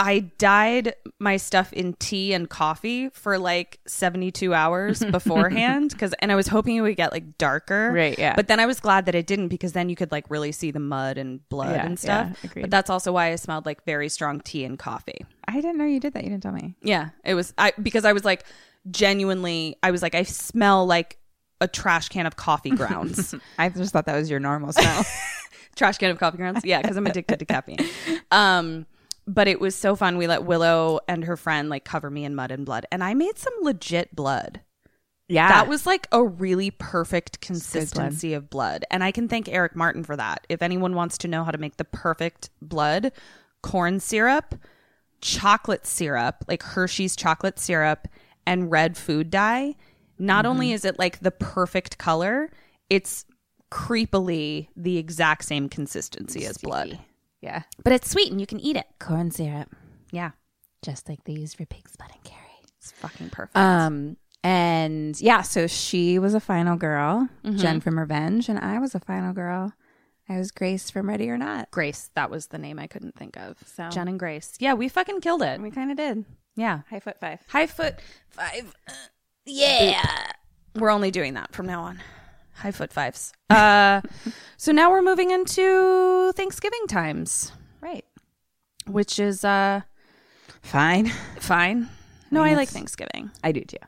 I 0.01 0.21
dyed 0.39 0.95
my 1.19 1.37
stuff 1.39 1.73
in 1.73 1.93
tea 1.95 2.33
and 2.33 2.49
coffee 2.49 3.09
for 3.11 3.37
like 3.37 3.81
72 3.89 4.55
hours 4.55 5.01
beforehand 5.11 5.99
cuz 5.99 6.15
and 6.21 6.31
I 6.33 6.37
was 6.37 6.47
hoping 6.47 6.77
it 6.77 6.81
would 6.83 6.97
get 6.97 7.13
like 7.13 7.37
darker. 7.37 7.91
Right, 7.93 8.17
yeah. 8.19 8.35
But 8.37 8.47
then 8.49 8.61
I 8.61 8.67
was 8.67 8.81
glad 8.81 9.07
that 9.07 9.15
it 9.15 9.27
didn't 9.27 9.49
because 9.49 9.73
then 9.73 9.89
you 9.89 9.97
could 9.97 10.13
like 10.13 10.25
really 10.31 10.53
see 10.53 10.71
the 10.71 10.81
mud 10.81 11.19
and 11.19 11.47
blood 11.49 11.75
Yeah, 11.77 11.85
and 11.87 11.99
stuff. 11.99 12.39
yeah, 12.43 12.63
but 12.63 12.71
that's 12.71 12.89
also 12.91 13.13
why 13.13 13.33
I 13.33 13.37
smelled 13.37 13.67
like 13.67 13.85
very 13.85 14.09
strong 14.09 14.41
tea 14.41 14.65
and 14.65 14.79
coffee. 14.79 15.27
I 15.49 15.55
didn't 15.55 15.79
know 15.79 15.85
you 15.85 15.99
did 15.99 16.13
that. 16.13 16.23
You 16.23 16.31
didn't 16.31 16.43
tell 16.43 16.53
me. 16.53 16.77
Yeah, 16.83 17.11
it 17.25 17.35
was 17.35 17.55
I 17.57 17.73
because 17.83 18.05
I 18.05 18.13
was 18.13 18.25
like 18.25 18.45
genuinely 18.91 19.77
I 19.83 19.91
was 19.91 20.03
like 20.03 20.15
I 20.15 20.23
smell 20.23 20.87
like 20.87 21.19
a 21.61 21.67
trash 21.67 22.09
can 22.11 22.27
of 22.27 22.37
coffee 22.37 22.71
grounds. 22.71 23.35
I 23.59 23.69
just 23.71 23.93
thought 23.93 24.07
that 24.07 24.17
was 24.17 24.31
your 24.31 24.41
normal 24.41 24.73
smell. 24.73 25.05
trash 25.77 25.99
can 25.99 26.11
of 26.11 26.19
coffee 26.19 26.37
grounds. 26.37 26.65
Yeah, 26.65 26.83
because 26.83 26.97
I'm 26.97 27.07
addicted 27.07 27.39
to 27.39 27.45
caffeine. 27.45 27.79
Um, 28.31 28.87
but 29.27 29.49
it 29.49 29.61
was 29.61 29.75
so 29.75 29.97
fun. 29.97 30.19
We 30.19 30.27
let 30.27 30.45
Willow 30.45 31.01
and 31.09 31.25
her 31.25 31.37
friend 31.37 31.69
like 31.69 31.85
cover 31.85 32.11
me 32.11 32.25
in 32.25 32.35
mud 32.35 32.51
and 32.51 32.65
blood, 32.65 32.87
and 32.93 33.03
I 33.03 33.15
made 33.15 33.39
some 33.39 33.55
legit 33.63 34.15
blood. 34.15 34.61
yeah. 35.29 35.49
That 35.49 35.69
was 35.69 35.87
like 35.87 36.07
a 36.13 36.23
really 36.23 36.71
perfect 36.71 37.41
consistency 37.41 38.35
of 38.35 38.51
blood, 38.51 38.85
and 38.91 39.03
I 39.03 39.11
can 39.13 39.29
thank 39.29 39.49
Eric 39.49 39.75
Martin 39.75 40.05
for 40.05 40.17
that. 40.17 40.47
If 40.49 40.63
anyone 40.63 40.95
wants 40.95 41.19
to 41.19 41.29
know 41.29 41.43
how 41.45 41.51
to 41.51 41.59
make 41.59 41.77
the 41.77 41.85
perfect 41.85 42.51
blood, 42.63 43.13
corn 43.63 43.99
syrup, 44.01 44.55
chocolate 45.21 45.87
syrup, 45.87 46.45
like 46.49 46.63
Hershey's 46.63 47.17
chocolate 47.17 47.59
syrup, 47.59 48.09
and 48.47 48.71
red 48.71 48.97
food 48.97 49.31
dye. 49.31 49.75
Not 50.19 50.47
only 50.47 50.73
is 50.73 50.85
it 50.85 50.99
like 50.99 51.21
the 51.21 51.31
perfect 51.31 51.99
color, 51.99 52.51
it's 52.91 53.25
creepily 53.71 54.69
the 54.77 54.97
exact 54.99 55.45
same 55.45 55.69
consistency 55.69 56.45
as 56.47 56.59
blood. 56.59 56.99
yeah. 57.41 57.63
But 57.85 57.93
it's 57.93 58.11
sweet 58.11 58.31
and 58.33 58.41
you 58.41 58.47
can 58.47 58.59
eat 58.61 58.77
it. 58.77 58.87
Corn 58.99 59.31
syrup, 59.31 59.69
Yeah. 60.11 60.31
just 60.83 61.09
like 61.09 61.23
they 61.25 61.35
use 61.35 61.55
for 61.55 61.67
pig's 61.67 61.95
blood 61.97 62.11
and 62.15 62.25
curry. 62.25 62.65
It's 62.79 62.91
fucking 62.93 63.31
perfect. 63.31 63.57
Um, 63.57 64.17
and 64.43 65.21
yeah, 65.21 65.43
so 65.43 65.67
she 65.67 66.19
was 66.19 66.35
a 66.35 66.41
final 66.41 66.77
girl, 66.77 67.29
Jen 67.57 67.81
from 67.81 67.99
Revenge, 67.99 68.49
and 68.49 68.59
I 68.59 68.79
was 68.79 68.95
a 68.95 69.01
final 69.01 69.33
girl. 69.33 69.73
I 70.29 70.37
was 70.37 70.51
Grace 70.51 70.91
from 70.91 71.09
Ready 71.09 71.31
or 71.31 71.39
Not. 71.39 71.71
Grace, 71.71 72.11
that 72.15 72.31
was 72.31 72.49
the 72.49 72.59
name 72.59 72.79
I 72.79 72.87
couldn't 72.87 73.17
think 73.17 73.37
of. 73.37 73.57
So- 73.67 73.89
Jen 73.89 74.09
and 74.09 74.19
Grace. 74.19 74.55
Yeah, 74.59 74.75
we 74.75 74.89
fucking 74.89 75.21
killed 75.21 75.43
it. 75.43 75.61
We 75.61 75.71
kind 75.71 75.91
of 75.91 75.97
did. 75.97 76.25
Yeah. 76.57 76.81
High 76.91 77.01
foot 77.01 77.19
five. 77.21 77.41
High 77.49 77.67
foot 77.67 77.97
five. 78.31 78.75
Yeah. 79.47 80.03
We're 80.75 80.91
only 80.91 81.11
doing 81.11 81.35
that 81.35 81.55
from 81.55 81.67
now 81.67 81.83
on. 81.83 82.01
High 82.55 82.73
foot 82.73 82.93
fives. 82.93 83.33
Uh, 83.49 84.01
so 84.57 84.73
now 84.73 84.91
we're 84.91 85.03
moving 85.03 85.31
into 85.31 86.33
Thanksgiving 86.33 86.87
times, 86.89 87.53
Right. 87.81 88.05
which 88.87 89.19
is 89.19 89.45
uh, 89.45 89.83
Fine. 90.63 91.09
fine. 91.39 91.89
No, 92.31 92.43
I 92.43 92.49
mean, 92.49 92.57
like 92.57 92.69
Thanksgiving. 92.69 93.31
I 93.43 93.53
do 93.53 93.61
too. 93.63 93.79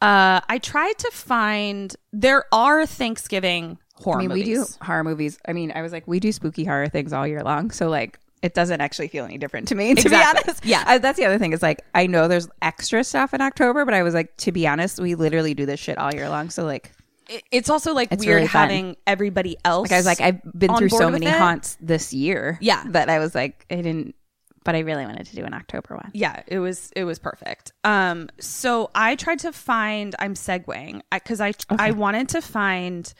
Uh, 0.00 0.40
I 0.48 0.58
tried 0.62 0.98
to 0.98 1.10
find 1.12 1.94
there 2.12 2.44
are 2.52 2.86
Thanksgiving 2.86 3.78
horror 4.02 4.18
I 4.18 4.26
mean, 4.26 4.30
we 4.32 4.44
do 4.44 4.64
horror 4.82 5.04
movies. 5.04 5.38
I 5.46 5.52
mean, 5.52 5.72
I 5.74 5.82
was 5.82 5.92
like, 5.92 6.06
we 6.06 6.20
do 6.20 6.32
spooky 6.32 6.64
horror 6.64 6.88
things 6.88 7.12
all 7.12 7.26
year 7.26 7.42
long. 7.42 7.70
So 7.70 7.88
like, 7.88 8.18
it 8.42 8.54
doesn't 8.54 8.80
actually 8.80 9.08
feel 9.08 9.24
any 9.24 9.38
different 9.38 9.68
to 9.68 9.74
me. 9.76 9.94
To 9.94 10.00
Exactly. 10.02 10.42
be 10.42 10.48
honest, 10.50 10.64
Yeah. 10.64 10.84
Uh, 10.86 10.98
that's 10.98 11.16
the 11.18 11.24
other 11.26 11.38
thing. 11.38 11.52
Is 11.52 11.62
like, 11.62 11.82
I 11.94 12.06
know 12.06 12.26
there's 12.28 12.48
extra 12.60 13.04
stuff 13.04 13.32
in 13.34 13.40
October, 13.40 13.84
but 13.84 13.94
I 13.94 14.02
was 14.02 14.14
like, 14.14 14.36
to 14.38 14.52
be 14.52 14.66
honest, 14.66 14.98
we 15.00 15.14
literally 15.14 15.54
do 15.54 15.64
this 15.66 15.78
shit 15.80 15.96
all 15.98 16.12
year 16.12 16.28
long. 16.28 16.50
So 16.50 16.64
like, 16.64 16.90
It- 17.28 17.44
It's 17.52 17.70
also 17.70 17.94
like 17.94 18.10
It's 18.10 18.24
weird 18.26 18.36
really 18.36 18.46
having 18.48 18.96
everybody 19.06 19.56
else. 19.64 19.90
like 19.90 19.92
I 19.92 19.96
was 19.98 20.06
like, 20.06 20.20
I've 20.20 20.42
been 20.58 20.74
through 20.76 20.88
so 20.88 21.08
many 21.10 21.26
it. 21.26 21.34
haunts 21.34 21.76
this 21.80 22.12
year. 22.12 22.58
Yeah. 22.60 22.82
that 22.88 23.08
I 23.08 23.20
was 23.20 23.34
like, 23.34 23.64
I 23.70 23.76
didn't. 23.76 24.14
But 24.64 24.76
I 24.76 24.80
really 24.80 25.04
wanted 25.04 25.26
to 25.26 25.34
do 25.36 25.42
an 25.44 25.54
October 25.54 25.96
one. 25.96 26.10
yeah 26.14 26.42
it 26.46 26.60
was 26.60 26.92
it 26.94 27.02
was 27.02 27.18
perfect 27.18 27.72
um 27.82 28.28
so 28.38 28.92
i 28.94 29.16
tried 29.16 29.40
to 29.40 29.50
find 29.50 30.14
i'm 30.20 30.34
segueing 30.34 31.00
because 31.10 31.40
I, 31.40 31.52
I 31.68 31.90
wanted 31.90 32.28
to 32.28 32.40
find 32.40 33.12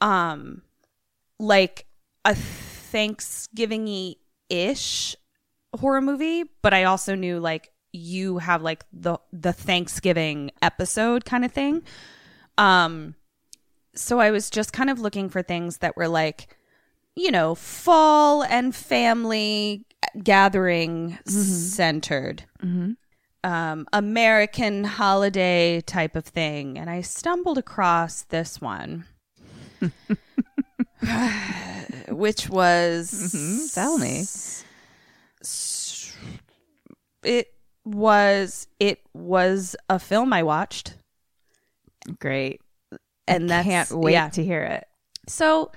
um 0.00 0.62
like 1.38 1.86
a 2.24 2.34
thanksgiving 2.34 4.14
ish 4.48 5.16
horror 5.78 6.00
movie 6.00 6.44
but 6.62 6.74
i 6.74 6.84
also 6.84 7.14
knew 7.14 7.38
like 7.38 7.70
you 7.92 8.38
have 8.38 8.62
like 8.62 8.84
the 8.92 9.18
the 9.32 9.52
thanksgiving 9.52 10.50
episode 10.62 11.24
kind 11.24 11.44
of 11.44 11.52
thing. 11.52 11.82
Um 12.56 13.14
so 13.94 14.20
i 14.20 14.30
was 14.30 14.50
just 14.50 14.72
kind 14.72 14.90
of 14.90 15.00
looking 15.00 15.28
for 15.28 15.42
things 15.42 15.78
that 15.78 15.96
were 15.96 16.08
like 16.08 16.56
you 17.16 17.30
know 17.30 17.54
fall 17.54 18.44
and 18.44 18.74
family 18.74 19.84
gathering 20.22 21.18
centered. 21.26 22.44
Um, 23.42 23.86
American 23.92 24.84
holiday 24.84 25.80
type 25.80 26.14
of 26.14 26.24
thing. 26.26 26.78
And 26.78 26.90
I 26.90 27.00
stumbled 27.00 27.56
across 27.56 28.22
this 28.22 28.60
one, 28.60 29.06
which 32.08 32.48
was. 32.48 33.12
Mm-hmm. 33.12 33.66
Tell 33.74 33.98
me. 33.98 34.24
It 37.22 37.52
was 37.84 38.66
it 38.78 39.00
was 39.14 39.76
a 39.88 39.98
film 39.98 40.32
I 40.32 40.42
watched, 40.42 40.94
Great. 42.18 42.60
and 43.26 43.50
I 43.50 43.62
can't 43.62 43.90
wait 43.90 44.12
yeah. 44.12 44.28
to 44.30 44.44
hear 44.44 44.62
it. 44.62 44.86
So 45.28 45.70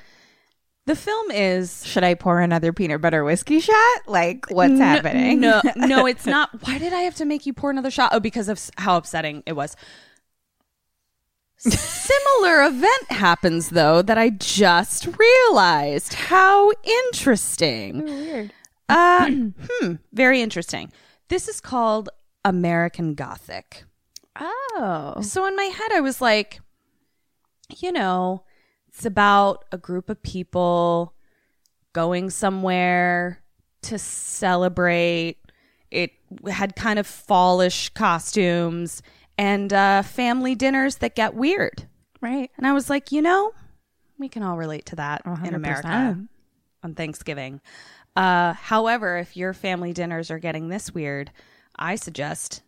the 0.86 0.96
film 0.96 1.32
is 1.32 1.86
Should 1.86 2.04
I 2.04 2.14
pour 2.14 2.42
another 2.42 2.74
peanut 2.74 3.02
butter 3.02 3.24
whiskey 3.24 3.60
shot? 3.60 4.08
Like, 4.08 4.50
what's 4.50 4.80
happening? 4.80 5.40
No, 5.40 5.62
no, 5.76 6.06
it's 6.06 6.26
not. 6.26 6.50
Why 6.66 6.78
did 6.78 6.94
I 6.94 7.02
have 7.02 7.16
to 7.16 7.26
make 7.26 7.46
you 7.46 7.54
pour 7.54 7.72
another 7.72 7.92
shot? 7.92 8.12
Oh, 8.14 8.20
because 8.20 8.50
of 8.50 8.60
how 8.78 8.98
upsetting 8.98 9.44
it 9.46 9.54
was. 9.54 9.76
Similar 11.72 12.64
event 12.64 13.12
happens 13.12 13.70
though 13.70 14.02
that 14.02 14.18
I 14.18 14.30
just 14.32 15.08
realized. 15.18 16.14
How 16.14 16.72
interesting. 16.84 18.04
weird. 18.04 18.54
Uh, 18.90 19.30
hmm, 19.70 19.94
very 20.12 20.42
interesting. 20.42 20.92
This 21.30 21.48
is 21.48 21.62
called 21.62 22.10
American 22.44 23.14
Gothic. 23.16 23.86
Oh. 24.36 25.16
So 25.22 25.46
in 25.46 25.56
my 25.56 25.64
head, 25.64 25.92
I 25.94 26.02
was 26.02 26.20
like, 26.20 26.60
you 27.78 27.92
know, 27.92 28.44
it's 28.88 29.06
about 29.06 29.66
a 29.72 29.78
group 29.78 30.10
of 30.10 30.22
people 30.22 31.14
going 31.94 32.30
somewhere 32.30 33.42
to 33.84 33.98
celebrate. 33.98 35.38
It 35.92 36.12
had 36.50 36.76
kind 36.76 37.00
of 37.00 37.08
fallish 37.08 37.90
costumes, 37.90 39.02
and 39.38 39.72
uh, 39.74 40.02
family 40.02 40.56
dinners 40.56 40.98
that 40.98 41.16
get 41.16 41.34
weird. 41.34 41.88
Right. 42.22 42.52
And 42.58 42.66
I 42.66 42.74
was 42.74 42.90
like, 42.90 43.12
you 43.12 43.22
know, 43.22 43.54
we 44.18 44.30
can 44.30 44.44
all 44.44 44.58
relate 44.58 44.86
to 44.88 44.96
that 44.98 45.24
in 45.26 45.34
100%. 45.34 45.54
America 45.56 46.18
on 46.84 46.96
Thanksgiving. 46.96 47.62
Uh, 48.16 48.54
however, 48.54 49.18
if 49.18 49.36
your 49.36 49.54
family 49.54 49.94
dinners 49.94 50.30
are 50.30 50.40
getting 50.40 50.70
this 50.70 50.94
weird, 50.94 51.32
I 51.76 51.96
suggest 51.96 52.62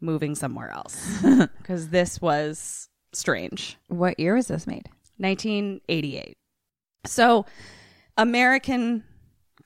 moving 0.00 0.34
somewhere 0.34 0.70
else 0.70 1.22
because 1.58 1.88
this 1.90 2.20
was 2.20 2.88
strange. 3.12 3.76
What 3.88 4.18
year 4.18 4.34
was 4.34 4.48
this 4.48 4.66
made? 4.66 4.88
1988. 5.18 6.36
So, 7.04 7.46
American 8.16 9.04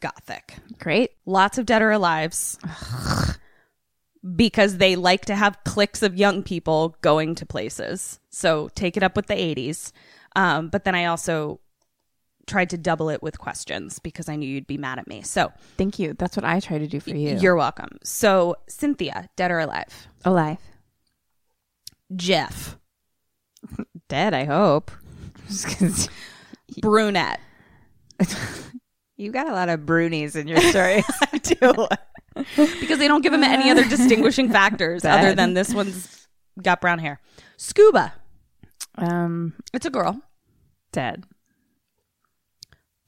Gothic. 0.00 0.56
Great. 0.78 1.12
Lots 1.26 1.58
of 1.58 1.66
dead 1.66 1.82
or 1.82 1.90
alives 1.90 2.58
because 4.36 4.76
they 4.78 4.94
like 4.96 5.24
to 5.26 5.34
have 5.34 5.58
cliques 5.64 6.02
of 6.02 6.16
young 6.16 6.42
people 6.42 6.96
going 7.00 7.34
to 7.36 7.46
places. 7.46 8.20
So, 8.30 8.68
take 8.74 8.96
it 8.96 9.02
up 9.02 9.16
with 9.16 9.26
the 9.26 9.34
80s. 9.34 9.92
Um, 10.36 10.68
but 10.68 10.84
then 10.84 10.94
I 10.94 11.06
also 11.06 11.60
tried 12.46 12.70
to 12.70 12.78
double 12.78 13.08
it 13.10 13.22
with 13.22 13.38
questions 13.38 13.98
because 14.00 14.28
I 14.28 14.36
knew 14.36 14.48
you'd 14.48 14.66
be 14.66 14.78
mad 14.78 14.98
at 14.98 15.06
me. 15.06 15.22
So, 15.22 15.52
Thank 15.76 15.98
you. 15.98 16.14
That's 16.14 16.36
what 16.36 16.44
I 16.44 16.60
try 16.60 16.78
to 16.78 16.86
do 16.86 17.00
for 17.00 17.10
you. 17.10 17.36
you're 17.38 17.56
welcome. 17.56 17.98
So, 18.04 18.56
Cynthia, 18.68 19.28
dead 19.36 19.50
or 19.50 19.58
alive? 19.60 20.08
alive. 20.24 20.58
Jeff, 22.14 22.78
Dead, 24.08 24.34
I 24.34 24.44
hope. 24.44 24.90
brunette. 26.82 27.40
you 29.16 29.30
got 29.32 29.48
a 29.48 29.52
lot 29.52 29.68
of 29.68 29.80
brunies 29.80 30.36
in 30.36 30.46
your 30.48 30.60
stories. 30.60 31.04
I 31.32 31.38
do. 31.38 31.86
because 32.56 32.98
they 32.98 33.08
don't 33.08 33.22
give 33.22 33.32
him 33.32 33.44
any 33.44 33.70
other 33.70 33.84
distinguishing 33.88 34.50
factors 34.58 35.04
other 35.04 35.34
than 35.34 35.54
this 35.54 35.74
one's 35.74 36.26
got 36.62 36.80
brown 36.80 36.98
hair. 36.98 37.20
Scuba. 37.56 38.14
um, 38.96 39.54
It's 39.72 39.86
a 39.86 39.90
girl. 39.90 40.20
dead. 40.92 41.24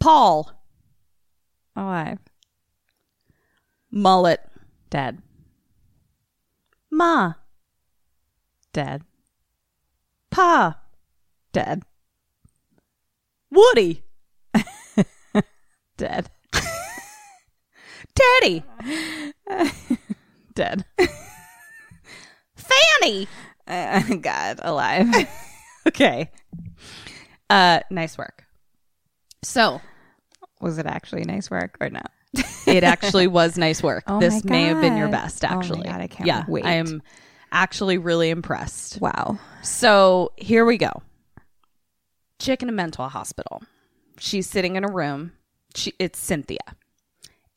Paul. 0.00 0.50
Alive. 1.76 2.18
Mullet. 3.90 4.40
Dead. 4.90 5.22
Ma. 6.90 7.34
Dead. 8.72 9.02
Pa. 10.30 10.78
Dead. 11.52 11.82
Woody. 13.50 14.02
Dead. 15.96 16.28
Teddy. 18.14 18.62
Dead. 20.55 20.85
Fanny. 22.57 23.29
Uh, 23.66 24.03
God, 24.20 24.61
alive. 24.62 25.09
Okay. 25.87 26.31
Uh 27.50 27.81
nice 27.90 28.16
work. 28.16 28.46
So 29.42 29.83
Was 30.62 30.79
it 30.79 30.87
actually 30.87 31.24
nice 31.24 31.50
work 31.50 31.77
or 31.79 31.90
no? 31.90 32.00
it 32.66 32.83
actually 32.83 33.27
was 33.27 33.59
nice 33.59 33.83
work. 33.83 34.05
Oh 34.09 34.18
this 34.18 34.42
may 34.44 34.62
have 34.64 34.81
been 34.81 34.96
your 34.96 35.09
best, 35.09 35.44
Oh 35.44 35.48
actually. 35.48 35.83
God, 35.83 36.00
I 36.00 36.07
can't 36.07 36.27
yeah, 36.27 36.44
wait. 36.48 36.64
I 36.64 36.77
am 36.77 37.03
actually 37.53 37.98
really 37.98 38.31
impressed. 38.31 38.98
Wow. 39.03 39.38
So 39.62 40.33
here 40.37 40.64
we 40.64 40.79
go. 40.79 41.03
Chick 42.38 42.62
in 42.62 42.70
a 42.70 42.72
mental 42.72 43.07
hospital. 43.11 43.62
She's 44.18 44.48
sitting 44.48 44.77
in 44.77 44.85
a 44.85 44.90
room. 44.90 45.33
She, 45.74 45.92
it's 45.98 46.18
Cynthia. 46.18 46.77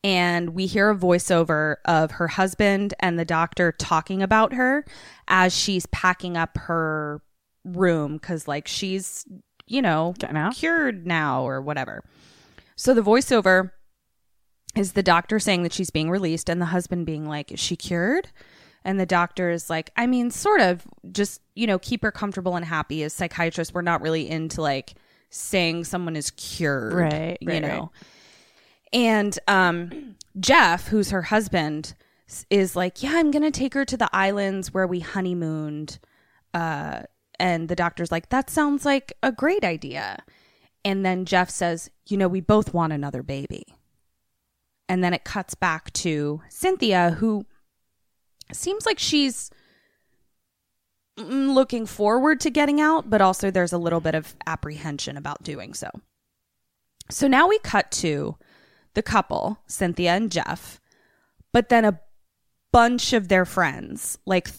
And 0.04 0.52
we 0.52 0.68
hear 0.68 0.90
a 0.90 0.96
voiceover 0.96 1.78
of 1.86 2.12
her 2.12 2.28
husband 2.28 2.94
and 3.00 3.18
the 3.18 3.26
doctor 3.26 3.72
talking 3.72 4.22
about 4.22 4.54
her 4.54 4.86
as 5.28 5.58
she's 5.58 5.86
packing 5.88 6.38
up 6.38 6.58
her 6.58 7.22
room 7.66 8.14
because, 8.14 8.48
like, 8.48 8.68
she's, 8.68 9.26
you 9.66 9.82
know, 9.82 10.14
cured 10.52 11.06
now 11.06 11.44
or 11.48 11.62
whatever. 11.62 12.04
So 12.76 12.94
the 12.94 13.02
voiceover 13.02 13.72
is 14.76 14.94
the 14.94 15.04
doctor 15.04 15.40
saying 15.40 15.64
that 15.64 15.74
she's 15.74 15.90
being 15.90 16.10
released 16.10 16.48
and 16.50 16.62
the 16.62 16.68
husband 16.68 17.06
being 17.06 17.26
like, 17.26 17.52
Is 17.52 17.60
she 17.60 17.76
cured? 17.76 18.30
And 18.86 19.00
the 19.00 19.06
doctor 19.06 19.50
is 19.50 19.70
like, 19.70 19.90
I 19.98 20.08
mean, 20.08 20.32
sort 20.32 20.62
of, 20.62 20.88
just, 21.12 21.42
you 21.56 21.68
know, 21.68 21.80
keep 21.80 22.04
her 22.04 22.12
comfortable 22.12 22.56
and 22.56 22.64
happy. 22.64 23.04
As 23.04 23.12
psychiatrists, 23.14 23.74
we're 23.74 23.82
not 23.82 24.02
really 24.02 24.30
into 24.30 24.62
like 24.62 24.94
saying 25.30 25.84
someone 25.84 26.16
is 26.16 26.32
cured. 26.32 26.94
Right, 26.94 27.38
You 27.42 27.50
right, 27.50 27.62
know. 27.62 27.68
right. 27.80 27.90
And 28.94 29.38
um, 29.48 30.16
Jeff, 30.40 30.88
who's 30.88 31.10
her 31.12 31.24
husband, 31.24 31.96
is 32.50 32.76
like, 32.76 33.04
Yeah, 33.04 33.14
I'm 33.16 33.32
to 33.32 33.52
take 33.52 33.74
her 33.74 33.86
to 33.86 33.98
the 33.98 34.10
islands 34.14 34.74
where 34.74 34.88
we 34.88 35.00
honeymooned. 35.00 36.00
Uh, 36.54 37.04
and 37.40 37.70
the 37.70 37.76
doctor's 37.76 38.12
like, 38.12 38.30
That 38.30 38.50
sounds 38.50 38.86
like 38.86 39.14
a 39.22 39.32
great 39.32 39.64
idea. 39.64 40.18
And 40.84 41.06
then 41.06 41.26
Jeff 41.26 41.50
says, 41.50 41.90
You 42.08 42.18
know, 42.18 42.28
we 42.28 42.42
both 42.42 42.74
want 42.74 42.94
another 42.94 43.24
baby. 43.24 43.66
And 44.90 45.04
then 45.04 45.14
it 45.14 45.26
cuts 45.26 45.54
back 45.54 45.92
to 45.94 46.42
Cynthia, 46.50 47.12
who 47.12 47.46
seems 48.54 48.86
like 48.86 49.00
she's 49.00 49.52
mm, 51.18 51.54
looking 51.54 51.86
forward 51.86 52.40
to 52.42 52.50
getting 52.50 52.80
out, 52.80 53.10
but 53.10 53.22
also 53.22 53.52
there's 53.52 53.74
a 53.74 53.78
little 53.78 54.00
bit 54.00 54.16
of 54.16 54.36
apprehension 54.46 55.18
about 55.18 55.44
doing 55.44 55.74
so. 55.74 55.90
So 57.10 57.28
now 57.28 57.48
we 57.48 57.60
cut 57.60 57.92
to 57.92 58.38
the 58.98 59.04
couple, 59.04 59.60
Cynthia 59.68 60.16
and 60.16 60.32
Jeff, 60.32 60.82
but 61.54 61.70
then 61.70 61.86
a 61.86 62.00
bunch 62.72 63.14
of 63.14 63.28
their 63.28 63.46
friends, 63.46 64.18
like 64.26 64.50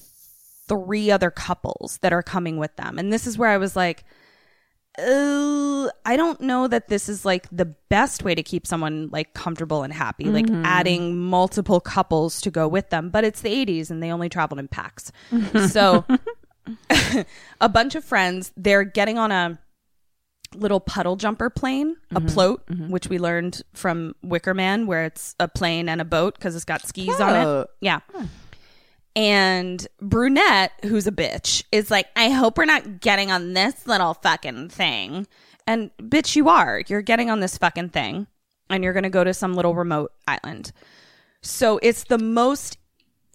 three 0.69 1.11
other 1.11 1.29
couples 1.29 1.99
that 2.03 2.13
are 2.13 2.23
coming 2.23 2.57
with 2.57 2.75
them. 2.77 2.99
And 2.99 3.13
this 3.13 3.27
is 3.27 3.37
where 3.37 3.51
I 3.51 3.59
was 3.59 3.75
like, 3.75 4.05
uh, 4.97 5.89
I 6.05 6.17
don't 6.17 6.41
know 6.41 6.69
that 6.69 6.87
this 6.87 7.09
is 7.09 7.25
like 7.25 7.49
the 7.51 7.65
best 7.65 8.23
way 8.23 8.37
to 8.37 8.45
keep 8.45 8.65
someone 8.65 9.09
like 9.11 9.35
comfortable 9.35 9.83
and 9.83 9.93
happy, 9.93 10.27
like 10.27 10.47
adding 10.65 11.19
multiple 11.19 11.81
couples 11.81 12.41
to 12.43 12.51
go 12.53 12.69
with 12.69 12.91
them. 12.91 13.11
But 13.11 13.25
it's 13.25 13.41
the 13.41 13.51
80s 13.51 13.91
and 13.91 14.01
they 14.01 14.13
only 14.13 14.29
traveled 14.29 14.61
in 14.61 14.69
packs. 14.69 15.11
so 15.69 16.05
a 17.61 17.69
bunch 17.69 17.97
of 17.97 18.05
friends, 18.05 18.53
they're 18.57 18.85
getting 18.85 19.19
on 19.19 19.33
a 19.33 19.59
little 20.55 20.81
puddle 20.81 21.17
jumper 21.17 21.51
plane, 21.51 21.97
a 22.11 22.15
mm-hmm. 22.15 22.29
float, 22.29 22.67
mm-hmm. 22.67 22.91
which 22.91 23.09
we 23.09 23.19
learned 23.19 23.63
from 23.75 24.15
Wicker 24.23 24.55
Man, 24.55 24.87
where 24.87 25.05
it's 25.05 25.35
a 25.39 25.49
plane 25.49 25.89
and 25.89 26.01
a 26.01 26.05
boat 26.05 26.35
because 26.35 26.55
it's 26.55 26.65
got 26.65 26.87
skis 26.87 27.21
on 27.21 27.35
it. 27.37 27.69
Yeah. 27.81 28.01
And 29.15 29.87
Brunette, 30.01 30.73
who's 30.85 31.07
a 31.07 31.13
bitch, 31.13 31.65
is 31.73 31.91
like, 31.91 32.07
I 32.15 32.31
hope 32.31 32.57
we're 32.57 32.67
not 32.67 33.01
getting 33.01 33.33
on 33.33 33.53
this 33.53 33.87
little 33.87 34.15
fucking 34.15 34.69
thing. 34.69 35.27
And 35.67 35.91
bitch, 35.99 36.37
you 36.37 36.49
are. 36.49 36.83
You're 36.87 37.03
getting 37.03 37.29
on 37.29 37.41
this 37.41 37.59
fucking 37.59 37.91
thing 37.91 38.27
and 38.71 38.85
you're 38.85 38.93
going 38.93 39.03
to 39.03 39.11
go 39.11 39.25
to 39.25 39.35
some 39.35 39.55
little 39.55 39.75
remote 39.75 40.13
island. 40.27 40.73
So 41.43 41.79
it's 41.83 42.05
the 42.05 42.19
most 42.19 42.79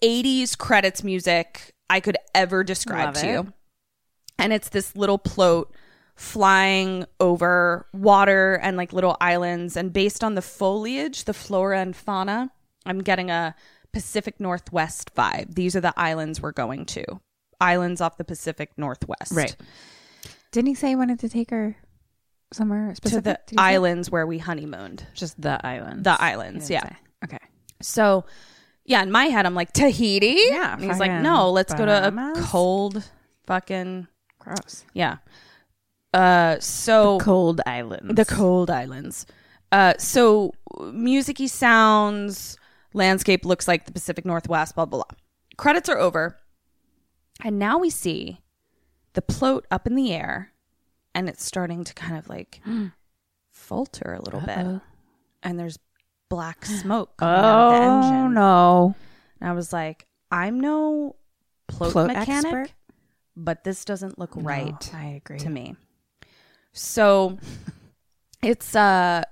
80s 0.02 0.56
credits 0.56 1.04
music 1.04 1.74
I 1.88 2.00
could 2.00 2.16
ever 2.34 2.64
describe 2.64 3.14
Love 3.14 3.22
to 3.22 3.28
it. 3.28 3.32
you. 3.32 3.52
And 4.38 4.52
it's 4.52 4.68
this 4.68 4.96
little 4.96 5.18
float 5.18 5.74
flying 6.16 7.04
over 7.20 7.86
water 7.92 8.54
and 8.62 8.76
like 8.76 8.92
little 8.92 9.16
islands. 9.20 9.76
And 9.76 9.92
based 9.92 10.22
on 10.22 10.34
the 10.34 10.42
foliage, 10.42 11.24
the 11.24 11.34
flora 11.34 11.80
and 11.80 11.94
fauna, 11.94 12.50
I'm 12.86 13.00
getting 13.02 13.30
a 13.30 13.54
Pacific 13.92 14.38
Northwest 14.40 15.14
vibe. 15.14 15.54
These 15.54 15.76
are 15.76 15.80
the 15.80 15.94
islands 15.96 16.40
we're 16.40 16.52
going 16.52 16.86
to. 16.86 17.04
Islands 17.60 18.00
off 18.00 18.16
the 18.16 18.24
Pacific 18.24 18.70
Northwest. 18.76 19.32
Right. 19.32 19.56
Didn't 20.52 20.68
he 20.68 20.74
say 20.74 20.88
he 20.88 20.96
wanted 20.96 21.20
to 21.20 21.28
take 21.28 21.50
her 21.50 21.76
somewhere 22.52 22.94
specific? 22.94 23.24
To 23.24 23.30
the 23.30 23.38
he 23.50 23.56
say? 23.56 23.62
islands 23.74 24.10
where 24.10 24.26
we 24.26 24.38
honeymooned. 24.38 25.06
Just 25.14 25.40
the 25.40 25.64
islands. 25.66 26.04
The 26.04 26.20
islands, 26.22 26.70
yeah. 26.70 26.88
say. 26.88 26.96
Okay. 27.24 27.38
So, 27.80 28.24
yeah, 28.84 29.02
in 29.02 29.10
my 29.10 29.26
head, 29.26 29.46
I'm 29.46 29.54
like, 29.54 29.72
Tahiti? 29.72 30.36
Yeah, 30.48 30.74
And 30.74 30.84
he's 30.84 31.00
like, 31.00 31.22
no, 31.22 31.50
let's 31.50 31.74
go 31.74 31.86
to 31.86 32.08
a 32.08 32.42
cold 32.42 33.02
fucking, 33.46 34.06
Gross. 34.38 34.84
yeah. 34.92 35.18
Uh, 36.14 36.58
so 36.60 37.18
Cold 37.18 37.60
islands. 37.66 38.14
the 38.14 38.24
cold 38.24 38.70
islands. 38.70 39.26
Uh, 39.72 39.94
so 39.98 40.52
musicy 40.92 41.48
sounds, 41.48 42.56
landscape 42.92 43.44
looks 43.44 43.66
like 43.66 43.84
the 43.86 43.92
Pacific 43.92 44.24
Northwest, 44.24 44.74
blah, 44.76 44.84
blah, 44.86 45.02
blah. 45.08 45.16
Credits 45.56 45.88
are 45.88 45.98
over. 45.98 46.38
And 47.42 47.58
now 47.58 47.78
we 47.78 47.90
see 47.90 48.40
the 49.14 49.22
float 49.28 49.66
up 49.70 49.86
in 49.88 49.96
the 49.96 50.12
air 50.12 50.52
and 51.14 51.28
it's 51.28 51.44
starting 51.44 51.82
to 51.84 51.94
kind 51.94 52.16
of 52.16 52.28
like 52.28 52.60
falter 53.50 54.14
a 54.14 54.22
little 54.22 54.40
bit. 54.40 54.80
And 55.42 55.58
there's 55.58 55.78
black 56.28 56.64
smoke 56.64 57.16
coming 57.18 57.34
out 57.44 57.44
of 57.44 57.72
the 57.72 57.86
Oh 57.86 58.16
engine. 58.18 58.34
no. 58.34 58.94
And 59.40 59.50
I 59.50 59.52
was 59.52 59.72
like, 59.72 60.06
I'm 60.30 60.60
no 60.60 61.16
float, 61.70 61.92
Float 61.92 62.06
mechanic, 62.08 62.44
expert? 62.54 62.72
but 63.36 63.64
this 63.64 63.84
doesn't 63.84 64.18
look 64.18 64.30
right 64.34 64.90
I 64.94 65.06
agree. 65.24 65.38
to 65.40 65.50
me. 65.50 65.74
So 66.74 67.38
it's 68.42 68.76
uh 68.76 69.22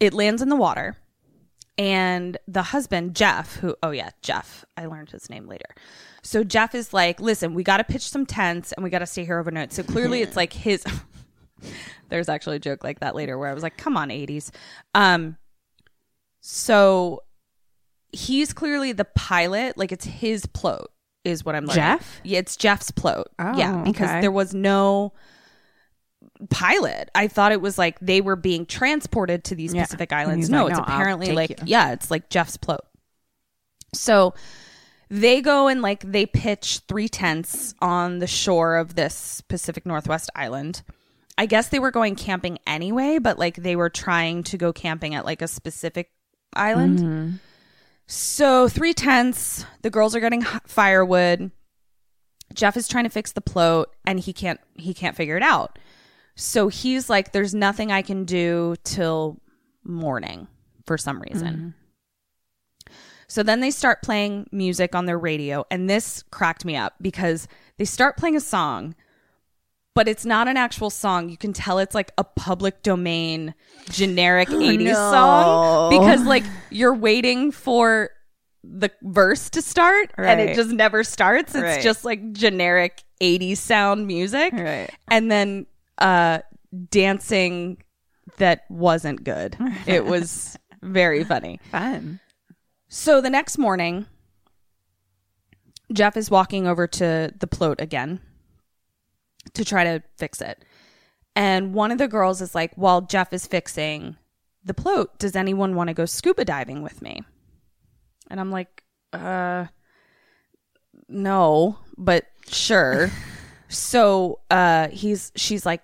it 0.00 0.14
lands 0.14 0.40
in 0.40 0.48
the 0.48 0.56
water 0.56 0.96
and 1.76 2.38
the 2.48 2.62
husband 2.62 3.14
Jeff, 3.14 3.56
who 3.56 3.76
oh 3.82 3.90
yeah 3.90 4.10
Jeff, 4.22 4.64
I 4.76 4.86
learned 4.86 5.10
his 5.10 5.28
name 5.28 5.46
later. 5.46 5.66
So 6.22 6.44
Jeff 6.44 6.74
is 6.74 6.92
like, 6.92 7.20
listen, 7.20 7.54
we 7.54 7.64
got 7.64 7.78
to 7.78 7.84
pitch 7.84 8.08
some 8.08 8.24
tents 8.24 8.72
and 8.72 8.84
we 8.84 8.90
got 8.90 9.00
to 9.00 9.06
stay 9.06 9.24
here 9.24 9.38
overnight. 9.38 9.72
So 9.72 9.82
clearly, 9.82 10.22
it's 10.22 10.36
like 10.36 10.52
his. 10.52 10.84
There's 12.08 12.28
actually 12.28 12.56
a 12.56 12.60
joke 12.60 12.84
like 12.84 13.00
that 13.00 13.14
later 13.14 13.38
where 13.38 13.48
I 13.48 13.54
was 13.54 13.62
like, 13.62 13.76
come 13.76 13.96
on, 13.96 14.10
80s. 14.10 14.50
Um, 14.94 15.36
so 16.40 17.22
he's 18.12 18.52
clearly 18.52 18.92
the 18.92 19.04
pilot. 19.04 19.76
Like 19.76 19.90
it's 19.90 20.04
his 20.04 20.46
plot, 20.46 20.90
is 21.24 21.44
what 21.44 21.54
I'm 21.54 21.64
learning. 21.64 21.82
Jeff? 21.82 22.20
Yeah, 22.22 22.38
it's 22.38 22.56
Jeff's 22.56 22.90
plot. 22.90 23.28
Oh, 23.38 23.56
yeah, 23.56 23.82
because 23.82 24.10
okay. 24.10 24.20
there 24.20 24.30
was 24.30 24.54
no 24.54 25.12
pilot. 26.50 27.10
I 27.14 27.28
thought 27.28 27.52
it 27.52 27.60
was 27.60 27.78
like 27.78 27.98
they 28.00 28.20
were 28.20 28.36
being 28.36 28.66
transported 28.66 29.44
to 29.44 29.54
these 29.54 29.74
Yeah. 29.74 29.84
specific 29.84 30.12
And 30.12 30.20
islands. 30.20 30.50
No, 30.50 30.64
like, 30.64 30.70
it's 30.72 30.78
"No, 30.78 30.84
I'll 30.84 30.94
apparently 30.94 31.32
like 31.32 31.50
you." 31.50 31.56
yeah, 31.66 31.92
it's 31.92 32.10
like 32.10 32.28
Jeff's 32.28 32.56
plot. 32.56 32.84
So 33.94 34.34
they 35.08 35.40
go 35.42 35.68
and 35.68 35.82
like 35.82 36.00
they 36.10 36.26
pitch 36.26 36.80
three 36.88 37.08
tents 37.08 37.74
on 37.80 38.18
the 38.18 38.26
shore 38.26 38.76
of 38.76 38.94
this 38.94 39.42
Pacific 39.42 39.84
Northwest 39.86 40.30
island. 40.34 40.82
I 41.38 41.46
guess 41.46 41.68
they 41.68 41.78
were 41.78 41.90
going 41.90 42.14
camping 42.14 42.58
anyway, 42.66 43.18
but 43.18 43.38
like 43.38 43.56
they 43.56 43.76
were 43.76 43.90
trying 43.90 44.42
to 44.44 44.58
go 44.58 44.72
camping 44.72 45.14
at 45.14 45.24
like 45.24 45.42
a 45.42 45.48
specific 45.48 46.10
island. 46.54 46.98
Mm-hmm. 46.98 47.30
So 48.06 48.68
three 48.68 48.92
tents. 48.94 49.64
The 49.82 49.90
girls 49.90 50.14
are 50.14 50.20
getting 50.20 50.42
firewood. 50.66 51.50
Jeff 52.54 52.76
is 52.76 52.86
trying 52.86 53.04
to 53.04 53.10
fix 53.10 53.32
the 53.32 53.40
plot, 53.40 53.88
and 54.06 54.20
he 54.20 54.32
can't. 54.34 54.60
He 54.76 54.92
can't 54.92 55.16
figure 55.16 55.36
it 55.38 55.42
out. 55.42 55.78
So 56.34 56.68
he's 56.68 57.10
like, 57.10 57.32
"There's 57.32 57.54
nothing 57.54 57.92
I 57.92 58.02
can 58.02 58.24
do 58.24 58.74
till 58.84 59.40
morning 59.84 60.48
for 60.86 60.96
some 60.98 61.20
reason." 61.20 61.48
Mm-hmm. 61.48 61.68
So 63.28 63.42
then 63.42 63.60
they 63.60 63.70
start 63.70 64.02
playing 64.02 64.46
music 64.52 64.94
on 64.94 65.06
their 65.06 65.18
radio, 65.18 65.64
and 65.70 65.88
this 65.88 66.22
cracked 66.30 66.64
me 66.64 66.76
up 66.76 66.94
because 67.00 67.48
they 67.78 67.84
start 67.86 68.16
playing 68.18 68.36
a 68.36 68.40
song, 68.40 68.94
but 69.94 70.06
it's 70.06 70.26
not 70.26 70.48
an 70.48 70.58
actual 70.58 70.90
song. 70.90 71.30
You 71.30 71.38
can 71.38 71.52
tell 71.54 71.78
it's 71.78 71.94
like 71.94 72.12
a 72.18 72.24
public 72.24 72.82
domain 72.82 73.54
generic 73.90 74.48
80s 74.50 74.94
song 74.94 75.90
because 75.90 76.24
like 76.26 76.44
you're 76.70 76.94
waiting 76.94 77.52
for 77.52 78.10
the 78.64 78.90
verse 79.02 79.50
to 79.50 79.60
start 79.62 80.12
and 80.18 80.40
it 80.40 80.54
just 80.54 80.70
never 80.70 81.02
starts. 81.02 81.54
It's 81.54 81.62
Right. 81.62 81.82
just 81.82 82.04
like 82.04 82.32
generic 82.32 83.02
80s 83.20 83.56
sound 83.58 84.06
music. 84.06 84.52
Right. 84.52 84.90
And 85.08 85.30
then 85.30 85.66
uh 86.02 86.40
dancing 86.90 87.82
that 88.38 88.64
wasn't 88.68 89.24
good. 89.24 89.56
It 89.86 90.04
was 90.12 90.58
very 90.82 91.24
funny. 91.24 91.60
Fun. 91.70 92.20
So 92.88 93.20
the 93.20 93.30
next 93.30 93.58
morning, 93.58 94.06
Jeff 95.92 96.16
is 96.16 96.30
walking 96.30 96.66
over 96.66 96.86
to 96.86 97.32
the 97.38 97.46
float 97.46 97.80
again 97.80 98.20
to 99.54 99.64
try 99.64 99.84
to 99.84 100.02
fix 100.18 100.40
it. 100.40 100.64
And 101.34 101.72
one 101.72 101.90
of 101.90 101.98
the 101.98 102.08
girls 102.08 102.40
is 102.40 102.54
like, 102.54 102.74
While 102.74 103.02
Jeff 103.02 103.32
is 103.32 103.46
fixing 103.46 104.16
the 104.64 104.74
float, 104.74 105.18
does 105.18 105.34
anyone 105.34 105.74
want 105.74 105.88
to 105.88 105.94
go 105.94 106.04
scuba 106.04 106.44
diving 106.44 106.82
with 106.82 107.02
me? 107.02 107.22
And 108.30 108.38
I'm 108.38 108.50
like, 108.50 108.82
uh, 109.12 109.66
no, 111.08 111.78
but 111.96 112.24
sure. 112.48 113.10
so 113.68 114.40
uh, 114.50 114.88
he's, 114.88 115.32
she's 115.34 115.66
like, 115.66 115.82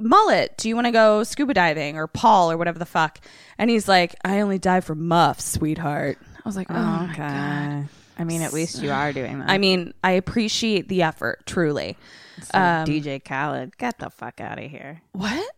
Mullet, 0.00 0.56
do 0.56 0.68
you 0.68 0.74
want 0.74 0.86
to 0.86 0.92
go 0.92 1.22
scuba 1.22 1.54
diving 1.54 1.96
or 1.96 2.06
Paul 2.06 2.50
or 2.50 2.56
whatever 2.56 2.78
the 2.78 2.86
fuck? 2.86 3.20
And 3.58 3.70
he's 3.70 3.88
like, 3.88 4.14
I 4.24 4.40
only 4.40 4.58
dive 4.58 4.84
for 4.84 4.94
muffs, 4.94 5.44
sweetheart. 5.44 6.18
I 6.36 6.48
was 6.48 6.56
like, 6.56 6.70
oh, 6.70 6.74
my 6.74 7.14
God. 7.16 7.88
I 8.18 8.24
mean, 8.24 8.42
at 8.42 8.52
least 8.52 8.82
you 8.82 8.90
are 8.90 9.12
doing 9.12 9.38
that. 9.38 9.50
I 9.50 9.58
mean, 9.58 9.94
I 10.04 10.12
appreciate 10.12 10.88
the 10.88 11.02
effort, 11.02 11.46
truly. 11.46 11.96
So 12.42 12.58
um, 12.58 12.86
DJ 12.86 13.22
Khaled, 13.24 13.76
get 13.78 13.98
the 13.98 14.10
fuck 14.10 14.40
out 14.40 14.58
of 14.58 14.70
here. 14.70 15.02
What? 15.12 15.54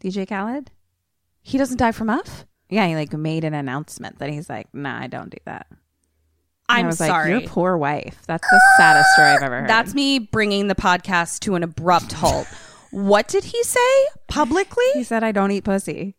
DJ 0.00 0.28
Khaled? 0.28 0.70
He 1.42 1.58
doesn't 1.58 1.76
die 1.76 1.92
for 1.92 2.04
muff? 2.04 2.46
Yeah, 2.68 2.86
he 2.86 2.94
like 2.94 3.12
made 3.12 3.44
an 3.44 3.54
announcement 3.54 4.18
that 4.18 4.30
he's 4.30 4.48
like, 4.48 4.72
nah, 4.72 4.98
I 4.98 5.06
don't 5.06 5.30
do 5.30 5.38
that. 5.44 5.66
And 5.70 5.80
I'm 6.68 6.84
I 6.84 6.88
was 6.88 6.98
sorry. 6.98 7.34
Like, 7.34 7.42
Your 7.42 7.50
poor 7.50 7.76
wife. 7.76 8.22
That's 8.26 8.48
the 8.48 8.62
saddest 8.76 9.10
story 9.12 9.28
I've 9.28 9.42
ever 9.42 9.60
heard. 9.60 9.68
That's 9.68 9.94
me 9.94 10.18
bringing 10.18 10.68
the 10.68 10.74
podcast 10.74 11.40
to 11.40 11.54
an 11.54 11.62
abrupt 11.62 12.12
halt. 12.12 12.46
what 12.94 13.28
did 13.28 13.44
he 13.44 13.62
say 13.64 14.06
publicly 14.28 14.84
he 14.94 15.02
said 15.04 15.24
I 15.24 15.32
don't 15.32 15.50
eat 15.50 15.64
pussy. 15.64 16.14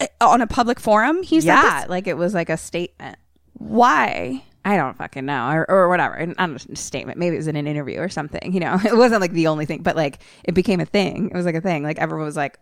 Uh, 0.00 0.06
on 0.20 0.40
a 0.40 0.46
public 0.46 0.80
forum? 0.80 1.22
He 1.22 1.40
said 1.40 1.46
yeah, 1.54 1.80
this? 1.82 1.90
like 1.90 2.06
it 2.06 2.16
was 2.16 2.34
like 2.34 2.50
a 2.50 2.56
statement. 2.56 3.16
Why? 3.54 4.42
I 4.64 4.76
don't 4.76 4.96
fucking 4.96 5.24
know, 5.24 5.50
or, 5.50 5.70
or 5.70 5.88
whatever. 5.88 6.20
I 6.20 6.26
don't 6.26 6.38
know, 6.38 6.56
a 6.72 6.76
statement. 6.76 7.18
Maybe 7.18 7.34
it 7.36 7.38
was 7.38 7.46
in 7.48 7.56
an 7.56 7.66
interview 7.66 7.98
or 7.98 8.08
something. 8.08 8.52
You 8.52 8.60
know, 8.60 8.78
it 8.84 8.96
wasn't 8.96 9.20
like 9.20 9.32
the 9.32 9.46
only 9.48 9.66
thing, 9.66 9.82
but 9.82 9.96
like 9.96 10.18
it 10.44 10.52
became 10.52 10.80
a 10.80 10.84
thing. 10.84 11.30
It 11.30 11.36
was 11.36 11.46
like 11.46 11.54
a 11.54 11.60
thing. 11.60 11.82
Like 11.82 11.98
everyone 11.98 12.26
was 12.26 12.36
like, 12.36 12.58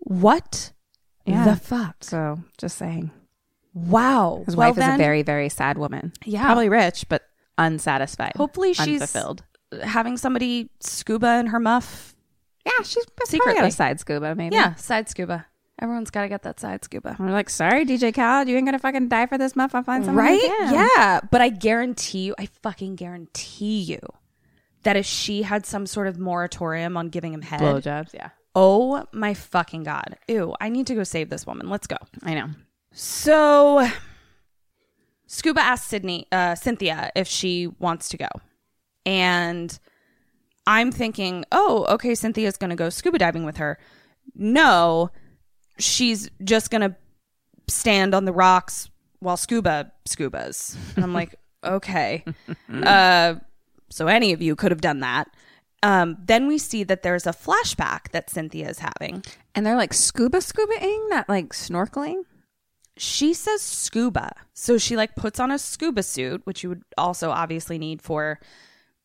What 0.00 0.72
Yeah. 1.24 1.44
the 1.44 1.56
fuck? 1.56 1.96
so 2.00 2.38
just 2.58 2.76
saying. 2.78 3.10
Wow. 3.74 4.42
His 4.46 4.54
Well 4.56 4.68
wife 4.68 4.78
is 4.78 4.84
then, 4.84 4.94
a 4.94 4.98
very, 4.98 5.22
very 5.22 5.48
sad 5.48 5.78
woman. 5.78 6.12
Yeah. 6.24 6.44
probably 6.44 6.68
rich, 6.68 7.06
but 7.08 7.22
unsatisfied. 7.58 8.32
Hopefully 8.36 8.74
she's 8.74 9.00
unfulfilled. 9.00 9.44
Having 9.82 10.16
somebody 10.16 10.70
scuba 10.80 11.38
in 11.38 11.46
her 11.46 11.60
muff. 11.60 12.14
Yeah, 12.64 12.82
she's 12.84 13.04
Secretly. 13.24 13.54
got 13.60 13.64
a 13.68 13.70
side 13.72 13.98
scuba, 14.00 14.34
maybe. 14.34 14.54
Yeah, 14.54 14.74
side 14.74 15.08
scuba. 15.08 15.46
Everyone's 15.80 16.10
got 16.10 16.22
to 16.22 16.28
get 16.28 16.42
that 16.42 16.60
side 16.60 16.84
scuba. 16.84 17.16
We're 17.18 17.32
like, 17.32 17.50
sorry, 17.50 17.84
DJ 17.84 18.14
Khaled, 18.14 18.48
you 18.48 18.56
ain't 18.56 18.66
gonna 18.66 18.78
fucking 18.78 19.08
die 19.08 19.26
for 19.26 19.36
this 19.36 19.56
muff. 19.56 19.74
I'll 19.74 19.82
find 19.82 20.04
someone. 20.04 20.24
right? 20.24 20.40
Yeah, 20.70 21.20
but 21.30 21.40
I 21.40 21.48
guarantee 21.48 22.26
you, 22.26 22.34
I 22.38 22.46
fucking 22.46 22.94
guarantee 22.96 23.80
you 23.80 23.98
that 24.84 24.96
if 24.96 25.06
she 25.06 25.42
had 25.42 25.66
some 25.66 25.86
sort 25.86 26.06
of 26.06 26.18
moratorium 26.18 26.96
on 26.96 27.08
giving 27.08 27.32
him 27.32 27.42
head, 27.42 27.60
blowjobs. 27.60 28.14
Yeah, 28.14 28.30
oh 28.54 29.06
my 29.12 29.34
fucking 29.34 29.82
god, 29.82 30.18
ew! 30.28 30.54
I 30.60 30.68
need 30.68 30.86
to 30.86 30.94
go 30.94 31.02
save 31.02 31.30
this 31.30 31.46
woman. 31.48 31.68
Let's 31.68 31.88
go. 31.88 31.96
I 32.22 32.34
know. 32.34 32.50
So, 32.92 33.88
Scuba 35.26 35.62
asked 35.62 35.88
Sydney, 35.88 36.26
uh, 36.30 36.54
Cynthia 36.54 37.10
if 37.16 37.26
she 37.26 37.66
wants 37.78 38.08
to 38.10 38.16
go, 38.18 38.28
and 39.04 39.78
I'm 40.66 40.92
thinking, 40.92 41.44
oh, 41.52 41.86
okay, 41.88 42.14
Cynthia's 42.14 42.56
going 42.56 42.70
to 42.70 42.76
go 42.76 42.88
scuba 42.88 43.18
diving 43.18 43.44
with 43.44 43.56
her. 43.56 43.78
No, 44.34 45.10
she's 45.78 46.30
just 46.44 46.70
going 46.70 46.82
to 46.82 46.96
stand 47.68 48.14
on 48.14 48.24
the 48.24 48.32
rocks 48.32 48.90
while 49.20 49.36
scuba 49.36 49.92
scubas. 50.08 50.76
And 50.94 51.04
I'm 51.04 51.12
like, 51.12 51.34
okay. 51.64 52.24
Uh, 52.72 53.34
so 53.90 54.06
any 54.06 54.32
of 54.32 54.40
you 54.42 54.56
could 54.56 54.70
have 54.70 54.80
done 54.80 55.00
that. 55.00 55.28
Um, 55.82 56.16
then 56.24 56.46
we 56.46 56.58
see 56.58 56.84
that 56.84 57.02
there's 57.02 57.26
a 57.26 57.32
flashback 57.32 58.10
that 58.12 58.30
Cynthia 58.30 58.68
is 58.68 58.78
having. 58.78 59.24
And 59.54 59.66
they're 59.66 59.76
like 59.76 59.92
scuba 59.92 60.38
scubaing, 60.38 61.08
not 61.10 61.28
like 61.28 61.48
snorkeling. 61.50 62.22
She 62.96 63.34
says 63.34 63.62
scuba. 63.62 64.32
So 64.54 64.78
she 64.78 64.96
like 64.96 65.16
puts 65.16 65.40
on 65.40 65.50
a 65.50 65.58
scuba 65.58 66.04
suit, 66.04 66.42
which 66.44 66.62
you 66.62 66.68
would 66.68 66.82
also 66.96 67.30
obviously 67.30 67.78
need 67.78 68.00
for 68.00 68.38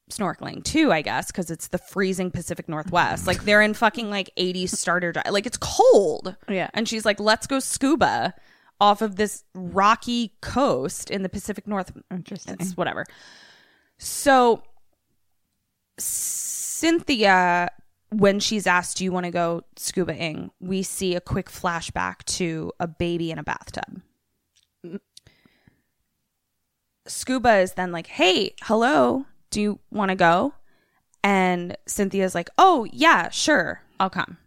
snorkeling 0.10 0.64
too, 0.64 0.92
I 0.92 1.02
guess, 1.02 1.28
because 1.28 1.52
it's 1.52 1.68
the 1.68 1.78
freezing 1.78 2.32
Pacific 2.32 2.70
Northwest. 2.70 3.28
Like 3.28 3.44
they're 3.44 3.62
in 3.62 3.74
fucking 3.74 4.10
like 4.10 4.30
80 4.38 4.68
starter 4.68 5.12
dry. 5.12 5.24
Like 5.30 5.46
it's 5.46 5.58
cold. 5.60 6.36
Yeah. 6.50 6.70
And 6.74 6.88
she's 6.88 7.06
like, 7.06 7.20
let's 7.20 7.48
go 7.48 7.60
scuba 7.60 8.34
off 8.80 9.02
of 9.02 9.16
this 9.16 9.44
rocky 9.54 10.34
coast 10.42 11.10
in 11.10 11.24
the 11.24 11.30
Pacific 11.30 11.68
North. 11.68 11.92
Interesting. 12.12 12.58
It's 12.60 12.78
whatever. 12.78 13.06
So 13.98 14.64
Cynthia, 15.98 17.70
when 18.10 18.40
she's 18.40 18.68
asked, 18.68 18.98
Do 18.98 19.04
you 19.04 19.12
want 19.12 19.26
to 19.26 19.32
go 19.32 19.64
scubaing? 19.76 20.52
We 20.60 20.84
see 20.84 21.16
a 21.16 21.22
quick 21.22 21.50
flashback 21.50 22.24
to 22.38 22.72
a 22.80 22.88
baby 22.88 23.32
in 23.32 23.40
a 23.40 23.44
bathtub. 23.44 24.02
Mm. 24.86 25.00
Scuba 27.08 27.58
is 27.58 27.74
then 27.74 27.92
like, 27.92 28.08
Hey, 28.08 28.54
hello, 28.64 29.26
do 29.50 29.62
you 29.62 29.80
want 29.92 30.10
to 30.10 30.16
go? 30.16 30.54
And 31.24 31.76
Cynthia's 31.86 32.36
like, 32.36 32.50
Oh, 32.58 32.88
yeah, 32.92 33.30
sure, 33.30 33.82
I'll 34.00 34.10
come. 34.10 34.38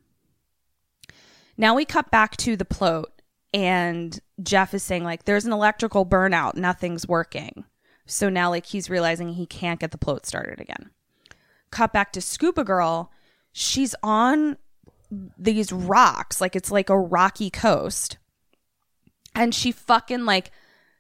Now 1.56 1.74
we 1.74 1.84
cut 1.84 2.10
back 2.10 2.36
to 2.38 2.56
the 2.56 2.64
plot, 2.64 3.20
and 3.52 4.18
Jeff 4.42 4.72
is 4.72 4.82
saying, 4.82 5.04
like, 5.04 5.24
there's 5.24 5.44
an 5.44 5.52
electrical 5.52 6.06
burnout, 6.06 6.54
nothing's 6.54 7.06
working. 7.06 7.64
So 8.06 8.28
now, 8.28 8.50
like, 8.50 8.66
he's 8.66 8.90
realizing 8.90 9.28
he 9.30 9.46
can't 9.46 9.78
get 9.78 9.90
the 9.90 9.98
plot 9.98 10.26
started 10.26 10.60
again. 10.60 10.90
Cut 11.70 11.92
back 11.92 12.12
to 12.12 12.20
Scuba 12.20 12.64
Girl. 12.64 13.12
She's 13.52 13.94
on 14.02 14.56
these 15.38 15.70
rocks, 15.70 16.40
like, 16.40 16.56
it's 16.56 16.70
like 16.70 16.90
a 16.90 16.98
rocky 16.98 17.50
coast. 17.50 18.18
And 19.34 19.54
she 19.54 19.70
fucking, 19.70 20.24
like, 20.24 20.50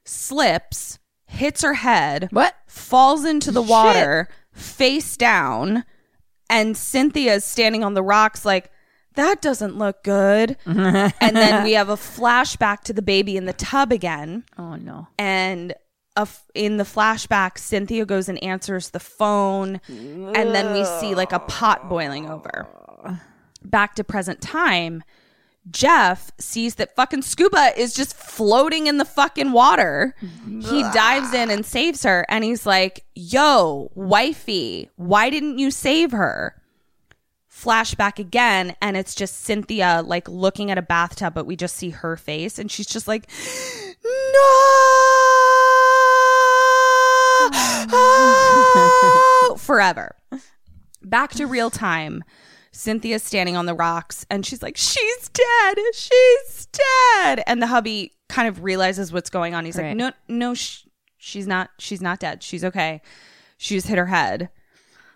slips, 0.04 0.99
hits 1.30 1.62
her 1.62 1.74
head, 1.74 2.28
What? 2.30 2.54
falls 2.66 3.24
into 3.24 3.50
the 3.50 3.62
water, 3.62 4.28
face 4.52 5.16
down. 5.16 5.84
And 6.48 6.76
Cynthia's 6.76 7.44
standing 7.44 7.84
on 7.84 7.94
the 7.94 8.02
rocks, 8.02 8.44
like, 8.44 8.70
that 9.14 9.40
doesn't 9.40 9.76
look 9.76 10.02
good. 10.02 10.56
and 10.66 11.12
then 11.20 11.64
we 11.64 11.72
have 11.72 11.88
a 11.88 11.96
flashback 11.96 12.80
to 12.82 12.92
the 12.92 13.02
baby 13.02 13.36
in 13.36 13.44
the 13.44 13.52
tub 13.52 13.92
again. 13.92 14.44
Oh 14.58 14.76
no. 14.76 15.08
And 15.18 15.72
a 16.16 16.22
f- 16.22 16.44
in 16.54 16.76
the 16.76 16.84
flashback, 16.84 17.58
Cynthia 17.58 18.04
goes 18.04 18.28
and 18.28 18.42
answers 18.42 18.90
the 18.90 19.00
phone. 19.00 19.80
And 19.88 20.54
then 20.54 20.72
we 20.72 20.84
see 20.84 21.14
like 21.14 21.32
a 21.32 21.38
pot 21.40 21.88
boiling 21.88 22.28
over. 22.30 22.66
Back 23.64 23.94
to 23.96 24.04
present 24.04 24.40
time. 24.40 25.02
Jeff 25.70 26.30
sees 26.38 26.76
that 26.76 26.96
fucking 26.96 27.22
Scuba 27.22 27.72
is 27.78 27.94
just 27.94 28.14
floating 28.14 28.86
in 28.86 28.98
the 28.98 29.04
fucking 29.04 29.52
water. 29.52 30.14
He 30.46 30.82
dives 30.82 31.32
in 31.32 31.50
and 31.50 31.64
saves 31.64 32.02
her, 32.02 32.26
and 32.28 32.44
he's 32.44 32.66
like, 32.66 33.04
Yo, 33.14 33.90
wifey, 33.94 34.90
why 34.96 35.30
didn't 35.30 35.58
you 35.58 35.70
save 35.70 36.12
her? 36.12 36.54
Flashback 37.50 38.18
again, 38.18 38.74
and 38.80 38.96
it's 38.96 39.14
just 39.14 39.40
Cynthia 39.40 40.02
like 40.04 40.28
looking 40.28 40.70
at 40.70 40.78
a 40.78 40.82
bathtub, 40.82 41.34
but 41.34 41.46
we 41.46 41.56
just 41.56 41.76
see 41.76 41.90
her 41.90 42.16
face, 42.16 42.58
and 42.58 42.70
she's 42.70 42.86
just 42.86 43.06
like, 43.06 43.28
No! 44.02 44.06
Forever. 49.58 50.16
Back 51.02 51.32
to 51.32 51.46
real 51.46 51.70
time. 51.70 52.24
Cynthia's 52.80 53.22
standing 53.22 53.56
on 53.58 53.66
the 53.66 53.74
rocks 53.74 54.24
and 54.30 54.44
she's 54.46 54.62
like, 54.62 54.76
She's 54.78 55.28
dead. 55.28 55.78
She's 55.92 56.66
dead. 56.72 57.42
And 57.46 57.60
the 57.60 57.66
hubby 57.66 58.12
kind 58.30 58.48
of 58.48 58.64
realizes 58.64 59.12
what's 59.12 59.28
going 59.28 59.54
on. 59.54 59.66
He's 59.66 59.76
like, 59.76 59.94
No, 59.94 60.12
no, 60.28 60.54
sh- 60.54 60.84
she's 61.18 61.46
not, 61.46 61.68
she's 61.78 62.00
not 62.00 62.20
dead. 62.20 62.42
She's 62.42 62.64
okay. 62.64 63.02
She 63.58 63.74
just 63.74 63.86
hit 63.86 63.98
her 63.98 64.06
head. 64.06 64.48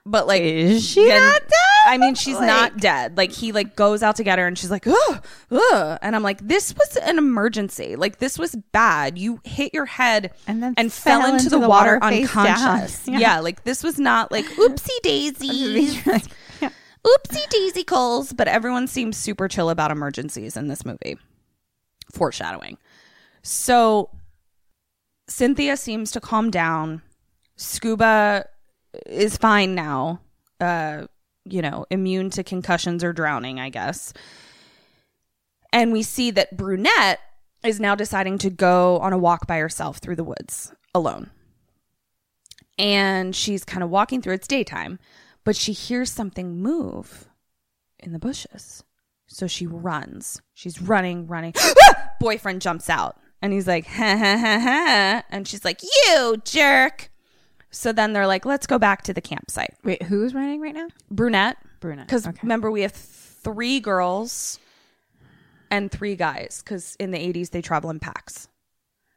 But 0.05 0.27
like, 0.27 0.43
Is 0.43 0.87
she 0.87 1.07
then- 1.07 1.23
not 1.23 1.41
dead? 1.41 1.51
I 1.87 1.99
mean, 1.99 2.15
she's 2.15 2.39
not 2.41 2.79
dead. 2.79 3.17
Like 3.17 3.31
he 3.31 3.53
like 3.53 3.77
goes 3.77 4.03
out 4.03 4.17
to 4.17 4.25
get 4.25 4.39
her 4.39 4.47
and 4.47 4.59
she's 4.59 4.71
like, 4.71 4.87
ugh, 4.87 5.25
ugh. 5.51 5.99
And 6.03 6.15
I'm 6.17 6.23
like, 6.23 6.47
this 6.47 6.75
was 6.75 6.97
an 6.97 7.19
emergency. 7.19 7.95
Like 7.97 8.19
this 8.19 8.39
was 8.39 8.55
bad. 8.73 9.19
You 9.19 9.41
hit 9.45 9.73
your 9.75 9.85
head 9.87 10.33
And 10.47 10.63
then 10.63 10.73
and 10.79 10.91
fell, 10.93 11.21
fell 11.21 11.31
into, 11.31 11.45
into 11.45 11.51
the, 11.51 11.61
the 11.61 11.69
water, 11.69 11.99
water 12.01 12.17
unconscious. 12.17 13.07
Yeah. 13.09 13.19
Yeah. 13.19 13.41
like 13.41 13.65
this 13.65 13.83
was 13.83 13.99
not 13.99 14.31
like 14.33 14.45
oopsie 14.57 15.01
daisies. 15.03 16.03
Oopsie 17.05 17.49
daisy 17.51 17.85
calls, 17.85 18.33
but 18.33 18.49
everyone 18.49 18.87
seems 18.87 19.17
super 19.17 19.49
chill 19.49 19.71
about 19.71 19.91
emergencies 19.91 20.57
in 20.57 20.69
this 20.69 20.85
movie. 20.85 21.19
Foreshadowing. 22.13 22.79
So 23.43 24.11
Cynthia 25.29 25.77
seems 25.77 26.11
to 26.13 26.21
calm 26.21 26.51
down. 26.51 27.03
Scuba 27.57 28.47
is 29.07 29.37
fine 29.37 29.75
now. 29.75 30.21
Uh, 30.61 31.07
you 31.45 31.61
know, 31.61 31.85
immune 31.91 32.31
to 32.31 32.43
concussions 32.43 33.05
or 33.05 33.13
drowning, 33.13 33.61
I 33.61 33.69
guess. 33.69 34.13
And 35.73 35.93
we 35.93 36.03
see 36.03 36.31
that 36.31 36.57
Brunette 36.57 37.21
is 37.65 37.81
now 37.81 37.95
deciding 37.95 38.39
to 38.39 38.51
go 38.51 38.99
on 38.99 39.13
a 39.13 39.19
walk 39.19 39.47
by 39.47 39.59
herself 39.59 39.99
through 39.99 40.17
the 40.17 40.25
woods 40.25 40.73
alone. 40.95 41.31
And 42.79 43.35
she's 43.35 43.65
kind 43.65 43.83
of 43.83 43.91
walking 43.91 44.23
through, 44.23 44.35
it's 44.35 44.47
daytime, 44.47 44.99
but 45.45 45.57
she 45.57 45.73
hears 45.73 46.11
something 46.11 46.61
move 46.61 47.29
in 47.99 48.13
the 48.13 48.19
bushes. 48.19 48.83
So 49.27 49.47
she 49.47 49.67
runs. 49.67 50.41
She's 50.53 50.81
running, 50.81 51.27
running. 51.27 51.55
Boyfriend 52.21 52.61
jumps 52.61 52.89
out 52.91 53.17
and 53.43 53.53
he's 53.53 53.67
like, 53.67 53.87
ha 53.87 54.17
ha 54.17 54.37
ha 54.39 54.59
ha. 54.61 55.23
And 55.31 55.47
she's 55.49 55.65
like, 55.65 55.81
you 55.83 56.37
jerk. 56.45 57.11
So 57.71 57.93
then 57.93 58.13
they're 58.13 58.27
like, 58.27 58.45
let's 58.47 58.67
go 58.67 58.79
back 58.79 59.03
to 59.03 59.13
the 59.13 59.21
campsite. 59.21 59.75
Wait, 59.83 60.03
who's 60.05 60.35
running 60.35 60.61
right 60.61 60.75
now? 60.75 60.89
Brunette. 61.11 61.57
Brunette, 61.81 62.07
Because 62.07 62.27
okay. 62.27 62.39
remember, 62.43 62.71
we 62.71 62.83
have 62.83 62.93
three 62.93 63.81
girls 63.81 64.59
and 65.71 65.91
three 65.91 66.17
guys 66.17 66.63
because 66.65 66.97
in 67.01 67.11
the 67.11 67.19
80s 67.19 67.51
they 67.51 67.61
travel 67.61 67.91
in 67.91 67.99
packs. 67.99 68.49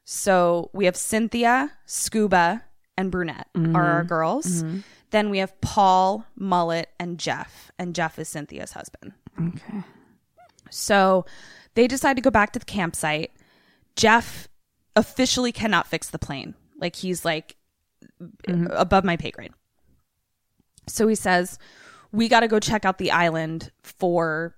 So 0.05 0.69
we 0.73 0.85
have 0.85 0.95
Cynthia, 0.95 1.71
Scuba, 1.85 2.63
and 2.97 3.11
Brunette 3.11 3.47
are 3.55 3.83
our 3.85 4.03
Mm-hmm. 4.03 4.79
Then 5.11 5.29
we 5.29 5.37
have 5.37 5.59
Paul, 5.61 6.25
Mullet, 6.35 6.89
and 6.99 7.17
Jeff. 7.17 7.71
And 7.79 7.95
Jeff 7.95 8.19
is 8.19 8.27
Cynthia's 8.27 8.73
husband. 8.73 9.13
Okay. 9.39 9.83
So 10.69 11.25
they 11.75 11.87
decide 11.87 12.15
to 12.15 12.21
go 12.21 12.31
back 12.31 12.51
to 12.53 12.59
the 12.59 12.65
campsite. 12.65 13.31
Jeff 13.95 14.47
officially 14.95 15.51
cannot 15.51 15.87
fix 15.87 16.09
the 16.09 16.19
plane. 16.19 16.55
Like 16.77 16.95
he's 16.95 17.23
like 17.23 17.55
mm-hmm. 18.21 18.67
above 18.71 19.03
my 19.03 19.17
pay 19.17 19.31
grade. 19.31 19.53
So 20.87 21.07
he 21.07 21.15
says, 21.15 21.57
We 22.11 22.27
got 22.27 22.41
to 22.41 22.47
go 22.47 22.59
check 22.59 22.85
out 22.85 22.97
the 22.97 23.11
island 23.11 23.71
for, 23.83 24.55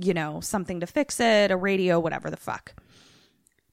you 0.00 0.14
know, 0.14 0.40
something 0.40 0.80
to 0.80 0.86
fix 0.86 1.20
it, 1.20 1.50
a 1.50 1.56
radio, 1.56 2.00
whatever 2.00 2.30
the 2.30 2.36
fuck. 2.36 2.74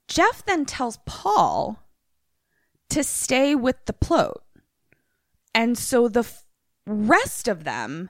Jeff 0.08 0.46
then 0.46 0.66
tells 0.66 1.00
Paul 1.06 1.80
to 2.90 3.04
stay 3.04 3.56
with 3.56 3.86
the 3.86 3.96
float. 4.04 4.43
And 5.56 5.78
so 5.78 6.08
the 6.08 6.22
f- 6.22 6.44
rest 6.86 7.48
of 7.48 7.64
them 7.64 8.10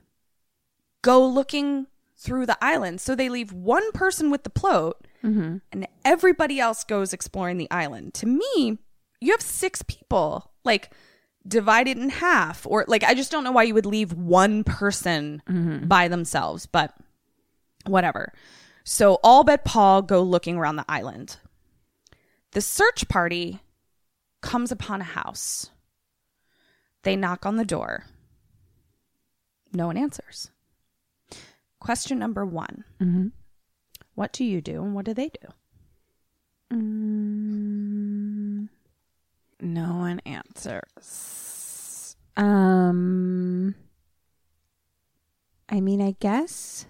go 1.02 1.26
looking 1.26 1.88
through 2.16 2.46
the 2.46 2.58
island. 2.64 3.02
So 3.02 3.16
they 3.16 3.30
leave 3.30 3.52
one 3.52 3.92
person 3.92 4.32
with 4.32 4.44
the 4.44 4.52
float 4.58 5.06
mm-hmm. 5.24 5.58
and 5.72 5.88
everybody 6.06 6.60
else 6.60 6.84
goes 6.84 7.14
exploring 7.14 7.58
the 7.58 7.70
island. 7.70 8.14
To 8.16 8.26
me, 8.26 8.78
you 9.20 9.32
have 9.32 9.42
six 9.42 9.82
people, 9.84 10.52
like 10.64 10.92
divided 11.48 11.98
in 11.98 12.10
half, 12.10 12.66
or 12.66 12.86
like 12.88 13.04
I 13.04 13.14
just 13.14 13.32
don't 13.32 13.44
know 13.44 13.52
why 13.52 13.64
you 13.64 13.74
would 13.74 13.86
leave 13.86 14.14
one 14.14 14.64
person 14.64 15.42
mm-hmm. 15.50 15.88
by 15.88 16.08
themselves, 16.08 16.66
but 16.66 16.94
whatever. 17.86 18.34
So 18.84 19.20
all 19.24 19.44
but 19.44 19.66
Paul 19.66 20.02
go 20.02 20.22
looking 20.22 20.58
around 20.58 20.76
the 20.76 20.86
island. 20.88 21.38
The 22.52 22.62
search 22.62 23.08
party 23.08 23.62
comes 24.42 24.72
upon 24.72 25.02
a 25.02 25.06
house. 25.06 25.70
They 27.04 27.16
knock 27.16 27.46
on 27.46 27.58
the 27.58 27.66
door. 27.66 28.06
No 29.74 29.88
one 29.88 29.98
answers. 29.98 30.50
Question 31.80 32.18
number 32.20 32.46
one 32.46 32.84
What 34.16 34.32
do 34.32 34.44
you 34.46 34.62
do 34.62 34.84
and 34.84 34.96
what 34.96 35.06
do 35.06 35.14
they 35.14 35.30
do? 35.30 35.48
No 39.60 39.94
one 39.94 40.20
answers. 40.26 42.16
Um 42.36 43.76
I 45.70 45.82
mean, 45.82 46.02
I 46.02 46.16
guess 46.20 46.86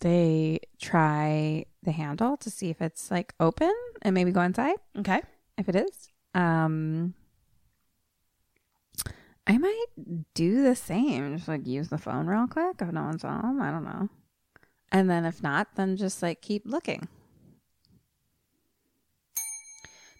they 0.00 0.60
try 0.80 1.66
the 1.82 1.92
handle 1.92 2.36
to 2.38 2.50
see 2.50 2.70
if 2.70 2.80
it's 2.80 3.10
like 3.10 3.34
open 3.40 3.72
and 4.02 4.14
maybe 4.14 4.30
go 4.32 4.40
inside 4.42 4.76
Okay. 4.98 5.20
if 5.56 5.68
it 5.68 5.76
is. 5.76 6.10
Um 6.34 7.14
I 9.48 9.56
might 9.56 9.86
do 10.34 10.62
the 10.62 10.76
same. 10.76 11.36
Just 11.36 11.48
like 11.48 11.66
use 11.66 11.88
the 11.88 11.98
phone 11.98 12.26
real 12.26 12.46
quick 12.46 12.76
if 12.80 12.92
no 12.92 13.04
one's 13.04 13.22
home. 13.22 13.60
I 13.60 13.70
don't 13.70 13.84
know. 13.84 14.08
And 14.92 15.08
then 15.08 15.24
if 15.24 15.42
not, 15.42 15.74
then 15.74 15.96
just 15.96 16.22
like 16.22 16.42
keep 16.42 16.62
looking. 16.66 17.08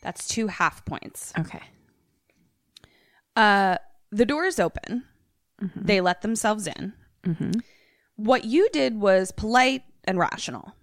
That's 0.03 0.27
two 0.27 0.47
half 0.47 0.85
points. 0.85 1.33
Okay. 1.39 1.63
Uh, 3.37 3.77
the 4.11 4.25
door 4.25 4.47
is 4.47 4.59
open. 4.59 5.05
They 5.75 6.01
let 6.01 6.23
themselves 6.23 6.67
in. 6.67 6.93
Mm-hmm. 7.25 7.51
What 8.17 8.45
you 8.45 8.69
did 8.73 9.01
was 9.01 9.33
polite 9.33 9.83
and 10.05 10.19
rational. 10.19 10.75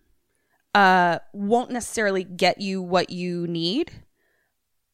Uh, 0.74 1.20
won't 1.32 1.72
necessarily 1.72 2.26
get 2.26 2.60
you 2.60 2.82
what 2.82 3.10
you 3.10 3.48
need, 3.48 3.92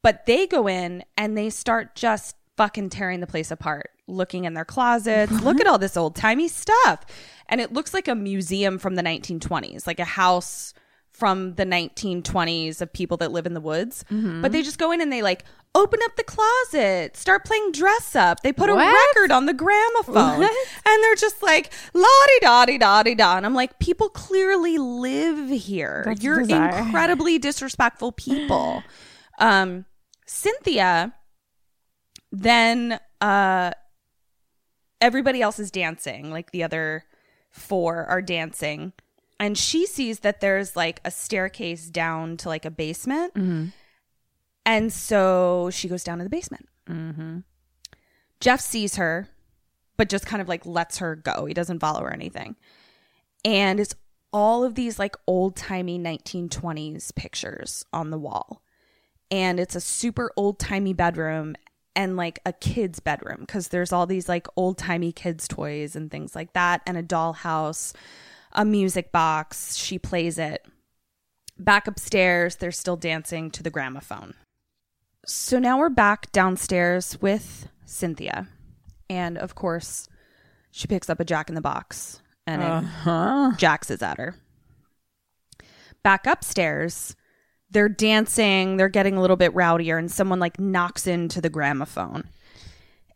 but 0.04 0.28
they 0.28 0.46
go 0.46 0.68
in 0.68 1.04
and 1.18 1.36
they 1.36 1.50
start 1.50 1.96
just 1.96 2.36
fucking 2.58 2.90
tearing 2.90 3.20
the 3.20 3.28
place 3.28 3.52
apart, 3.52 3.92
looking 4.08 4.46
in 4.46 4.54
their 4.54 4.66
closets. 4.66 5.32
Look 5.42 5.60
at 5.60 5.68
all 5.68 5.78
this 5.78 5.98
old 5.98 6.16
timey 6.16 6.48
stuff. 6.48 7.06
And 7.48 7.60
it 7.60 7.74
looks 7.74 7.94
like 7.94 8.08
a 8.08 8.16
museum 8.16 8.78
from 8.78 8.96
the 8.96 9.02
1920s, 9.04 9.86
like 9.88 10.00
a 10.00 10.06
house 10.06 10.74
from 11.12 11.56
the 11.56 11.66
1920s 11.66 12.82
of 12.82 12.92
people 12.94 13.18
that 13.18 13.32
live 13.32 13.46
in 13.46 13.54
the 13.54 13.62
woods. 13.62 14.04
But 14.10 14.52
they 14.52 14.62
just 14.62 14.80
go 14.80 14.92
in 14.92 15.02
and 15.02 15.12
they 15.12 15.22
like 15.22 15.44
open 15.76 16.00
up 16.04 16.16
the 16.16 16.24
closet, 16.24 17.16
start 17.16 17.46
playing 17.46 17.72
dress 17.74 18.16
up. 18.16 18.42
They 18.42 18.52
put 18.54 18.70
a 18.70 18.74
record 18.74 19.32
on 19.32 19.46
the 19.46 19.54
gramophone. 19.54 20.40
What? 20.40 20.52
And 20.86 21.04
they're 21.04 21.16
just 21.16 21.42
like, 21.44 21.72
la 21.94 22.08
di 22.28 22.40
da 22.42 22.66
di 22.66 22.78
da 22.78 23.04
di 23.04 23.16
da. 23.16 23.38
And 23.38 23.46
I'm 23.46 23.54
like, 23.54 23.80
people 23.80 24.10
clearly 24.10 24.78
live 24.78 25.50
here. 25.50 26.04
That's 26.06 26.24
You're 26.24 26.40
bizarre. 26.42 26.78
incredibly 26.78 27.38
disrespectful 27.40 28.12
people. 28.14 28.84
Um, 29.40 29.86
Cynthia, 30.28 31.16
then 32.32 33.00
uh, 33.20 33.72
everybody 35.00 35.42
else 35.42 35.60
is 35.60 35.72
dancing, 35.72 36.32
like 36.32 36.52
the 36.52 36.64
other 36.64 37.06
four 37.50 38.06
are 38.06 38.22
dancing. 38.22 38.94
And 39.40 39.58
she 39.58 39.86
sees 39.86 40.20
that 40.20 40.40
there's 40.40 40.76
like 40.76 41.02
a 41.04 41.12
staircase 41.12 41.90
down 41.90 42.38
to 42.38 42.50
like 42.50 42.66
a 42.66 42.72
basement. 42.72 43.34
And 44.66 44.94
so 44.94 45.70
she 45.72 45.88
goes 45.88 46.04
down 46.04 46.20
to 46.20 46.24
the 46.24 46.30
basement. 46.30 46.68
Jeff 48.40 48.60
sees 48.62 48.96
her 48.96 49.28
but 50.02 50.10
just 50.10 50.26
kind 50.26 50.42
of 50.42 50.48
like 50.50 50.66
lets 50.66 50.98
her 50.98 51.16
go. 51.16 51.46
He 51.46 51.54
doesn't 51.54 51.80
follow 51.80 52.00
her 52.00 52.08
or 52.08 52.12
anything. 52.14 52.56
And 53.46 53.80
it's 53.80 53.94
all 54.34 54.64
of 54.64 54.74
these 54.74 54.98
like 54.98 55.16
old 55.28 55.56
timey 55.56 56.00
1920s 56.00 57.14
pictures 57.14 57.86
on 57.94 58.10
the 58.10 58.18
wall. 58.18 58.64
And 59.30 59.60
it's 59.60 59.76
a 59.76 59.80
super 59.80 60.32
old 60.36 60.58
timey 60.58 60.94
bedroom 60.94 61.56
and 61.96 62.16
like 62.16 62.40
a 62.46 62.54
kid's 62.54 63.00
bedroom 63.00 63.42
because 63.42 63.70
there's 63.70 63.92
all 63.92 64.06
these 64.06 64.30
like 64.30 64.48
old 64.56 64.78
timey 64.78 65.12
kids' 65.12 65.48
toys 65.48 65.96
and 65.96 66.10
things 66.10 66.36
like 66.36 66.54
that, 66.54 66.82
and 66.86 66.98
a 66.98 67.04
dollhouse, 67.04 67.94
a 68.52 68.66
music 68.66 69.12
box. 69.12 69.76
She 69.76 70.00
plays 70.00 70.38
it. 70.38 70.66
Back 71.58 71.88
upstairs, 71.88 72.56
they're 72.56 72.72
still 72.72 72.98
dancing 72.98 73.52
to 73.52 73.64
the 73.64 73.70
gramophone. 73.70 74.34
So 75.26 75.60
now 75.60 75.78
we're 75.78 75.90
back 75.90 76.32
downstairs 76.32 77.22
with 77.22 77.68
Cynthia. 77.86 78.48
And 79.10 79.38
of 79.38 79.54
course, 79.54 80.08
she 80.72 80.88
picks 80.88 81.10
up 81.10 81.20
a 81.20 81.26
jack 81.26 81.50
in 81.50 81.56
the 81.56 81.62
box 81.62 82.22
and 82.48 82.62
it 82.62 82.66
uh-huh. 82.66 83.52
jacks 83.58 83.92
is 83.92 84.02
at 84.02 84.18
her. 84.18 84.36
Back 86.04 86.26
upstairs, 86.26 87.16
they're 87.72 87.90
dancing, 87.90 88.78
they're 88.78 88.90
getting 88.90 89.16
a 89.18 89.22
little 89.22 89.38
bit 89.38 89.54
rowdier, 89.54 89.98
and 89.98 90.12
someone 90.12 90.40
like 90.40 90.60
knocks 90.60 91.08
into 91.08 91.42
the 91.42 91.50
gramophone. 91.50 92.30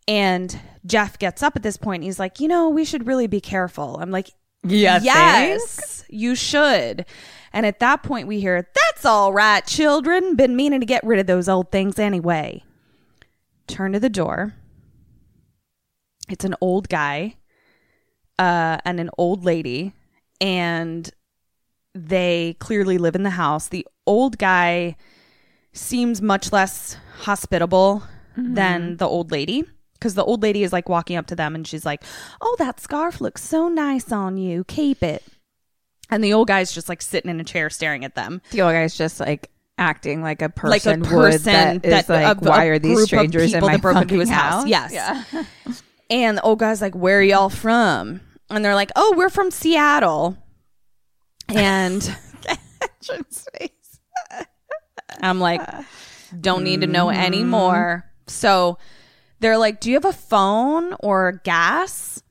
And 0.07 0.59
Jeff 0.85 1.17
gets 1.19 1.43
up 1.43 1.55
at 1.55 1.63
this 1.63 1.77
point. 1.77 2.03
He's 2.03 2.19
like, 2.19 2.39
you 2.39 2.47
know, 2.47 2.69
we 2.69 2.85
should 2.85 3.07
really 3.07 3.27
be 3.27 3.41
careful. 3.41 3.97
I'm 3.99 4.11
like, 4.11 4.29
Yeah, 4.63 4.99
yes, 5.03 6.03
you 6.09 6.35
should. 6.35 7.05
And 7.53 7.65
at 7.65 7.79
that 7.79 8.03
point, 8.03 8.27
we 8.27 8.39
hear, 8.39 8.67
that's 8.73 9.05
all 9.05 9.31
right, 9.33 9.65
children. 9.65 10.35
Been 10.35 10.55
meaning 10.55 10.79
to 10.79 10.85
get 10.85 11.03
rid 11.03 11.19
of 11.19 11.27
those 11.27 11.47
old 11.47 11.71
things 11.71 11.97
anyway. 11.99 12.63
Turn 13.67 13.93
to 13.93 13.99
the 13.99 14.09
door. 14.09 14.53
It's 16.27 16.45
an 16.45 16.55
old 16.59 16.89
guy 16.89 17.35
uh, 18.37 18.77
and 18.85 18.99
an 18.99 19.09
old 19.17 19.45
lady, 19.45 19.93
and 20.41 21.09
they 21.95 22.57
clearly 22.59 22.97
live 22.97 23.15
in 23.15 23.23
the 23.23 23.31
house. 23.31 23.69
The 23.69 23.87
old 24.05 24.37
guy 24.37 24.97
seems 25.73 26.21
much 26.21 26.51
less 26.51 26.97
hospitable 27.21 28.03
mm-hmm. 28.37 28.53
than 28.53 28.97
the 28.97 29.07
old 29.07 29.31
lady 29.31 29.63
because 29.93 30.13
the 30.13 30.23
old 30.23 30.43
lady 30.43 30.61
is 30.61 30.73
like 30.73 30.89
walking 30.89 31.15
up 31.15 31.25
to 31.27 31.35
them 31.35 31.55
and 31.55 31.65
she's 31.65 31.85
like, 31.85 32.03
Oh, 32.41 32.55
that 32.59 32.79
scarf 32.79 33.21
looks 33.21 33.43
so 33.43 33.69
nice 33.69 34.11
on 34.11 34.37
you. 34.37 34.65
Keep 34.65 35.01
it. 35.01 35.23
And 36.09 36.23
the 36.23 36.33
old 36.33 36.49
guy's 36.49 36.71
just 36.71 36.89
like 36.89 37.01
sitting 37.01 37.31
in 37.31 37.39
a 37.39 37.43
chair 37.43 37.69
staring 37.69 38.05
at 38.05 38.13
them. 38.13 38.41
The 38.51 38.61
old 38.61 38.73
guy's 38.73 38.95
just 38.95 39.19
like 39.19 39.49
acting 39.77 40.21
like 40.21 40.41
a 40.41 40.49
person 40.49 41.01
Like 41.01 41.07
a 41.07 41.09
person 41.09 41.79
that 41.79 41.85
is 41.85 42.09
like, 42.09 42.37
a- 42.37 42.45
a 42.45 42.47
why 42.47 42.65
are 42.65 42.77
these 42.77 43.03
strangers 43.05 43.53
in 43.53 43.61
my 43.61 43.73
that 43.73 43.81
broke 43.81 44.01
into 44.01 44.19
his 44.19 44.29
house? 44.29 44.67
Yes. 44.67 45.25
And 46.07 46.37
the 46.37 46.43
old 46.43 46.59
guy's 46.59 46.81
like, 46.81 46.93
Where 46.93 47.17
are 47.17 47.23
y'all 47.23 47.49
from? 47.49 48.21
And 48.51 48.63
they're 48.63 48.75
like, 48.75 48.91
Oh, 48.95 49.15
we're 49.17 49.31
from 49.31 49.49
Seattle. 49.49 50.37
And 51.49 52.01
I'm 55.21 55.39
like, 55.39 55.61
Don't 56.39 56.63
need 56.63 56.81
to 56.81 56.87
know 56.87 57.09
anymore. 57.09 58.05
So 58.27 58.77
they're 59.39 59.57
like, 59.57 59.79
Do 59.79 59.89
you 59.89 59.95
have 59.95 60.05
a 60.05 60.13
phone 60.13 60.95
or 60.99 61.41
gas? 61.43 62.21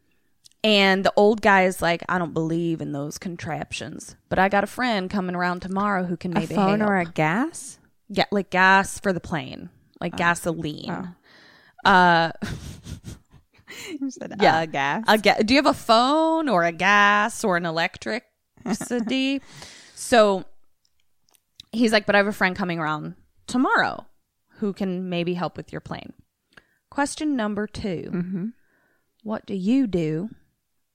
And 0.62 1.04
the 1.04 1.12
old 1.16 1.42
guy 1.42 1.64
is 1.66 1.82
like, 1.82 2.02
I 2.08 2.18
don't 2.18 2.32
believe 2.32 2.80
in 2.80 2.92
those 2.92 3.18
contraptions, 3.18 4.16
but 4.30 4.38
I 4.38 4.48
got 4.48 4.64
a 4.64 4.66
friend 4.66 5.10
coming 5.10 5.36
around 5.36 5.60
tomorrow 5.60 6.04
who 6.04 6.16
can 6.16 6.32
A 6.34 6.40
maybe 6.40 6.54
phone 6.54 6.78
help. 6.80 6.90
or 6.90 6.96
a 6.96 7.04
gas? 7.04 7.78
Yeah, 8.08 8.24
like 8.30 8.48
gas 8.48 8.98
for 8.98 9.12
the 9.12 9.20
plane, 9.20 9.68
like 10.00 10.16
gasoline. 10.16 11.14
Uh, 11.84 12.32
yeah, 14.40 14.62
a 14.62 14.66
gas. 14.66 15.04
a 15.06 15.18
ga- 15.18 15.42
do 15.44 15.52
you 15.52 15.58
have 15.58 15.66
a 15.66 15.74
phone 15.78 16.48
or 16.48 16.64
a 16.64 16.72
gas 16.72 17.44
or 17.44 17.58
an 17.58 17.66
electricity? 18.64 19.40
so 19.94 20.44
he's 21.72 21.92
like, 21.92 22.06
but 22.06 22.14
I 22.14 22.18
have 22.18 22.26
a 22.26 22.32
friend 22.32 22.56
coming 22.56 22.78
around 22.78 23.14
tomorrow 23.46 24.06
who 24.58 24.72
can 24.72 25.08
maybe 25.08 25.34
help 25.34 25.56
with 25.56 25.72
your 25.72 25.80
plane. 25.80 26.12
Question 26.90 27.36
number 27.36 27.66
2 27.66 28.52
What 29.22 29.46
do 29.46 29.54
you 29.54 29.86
do 29.86 30.30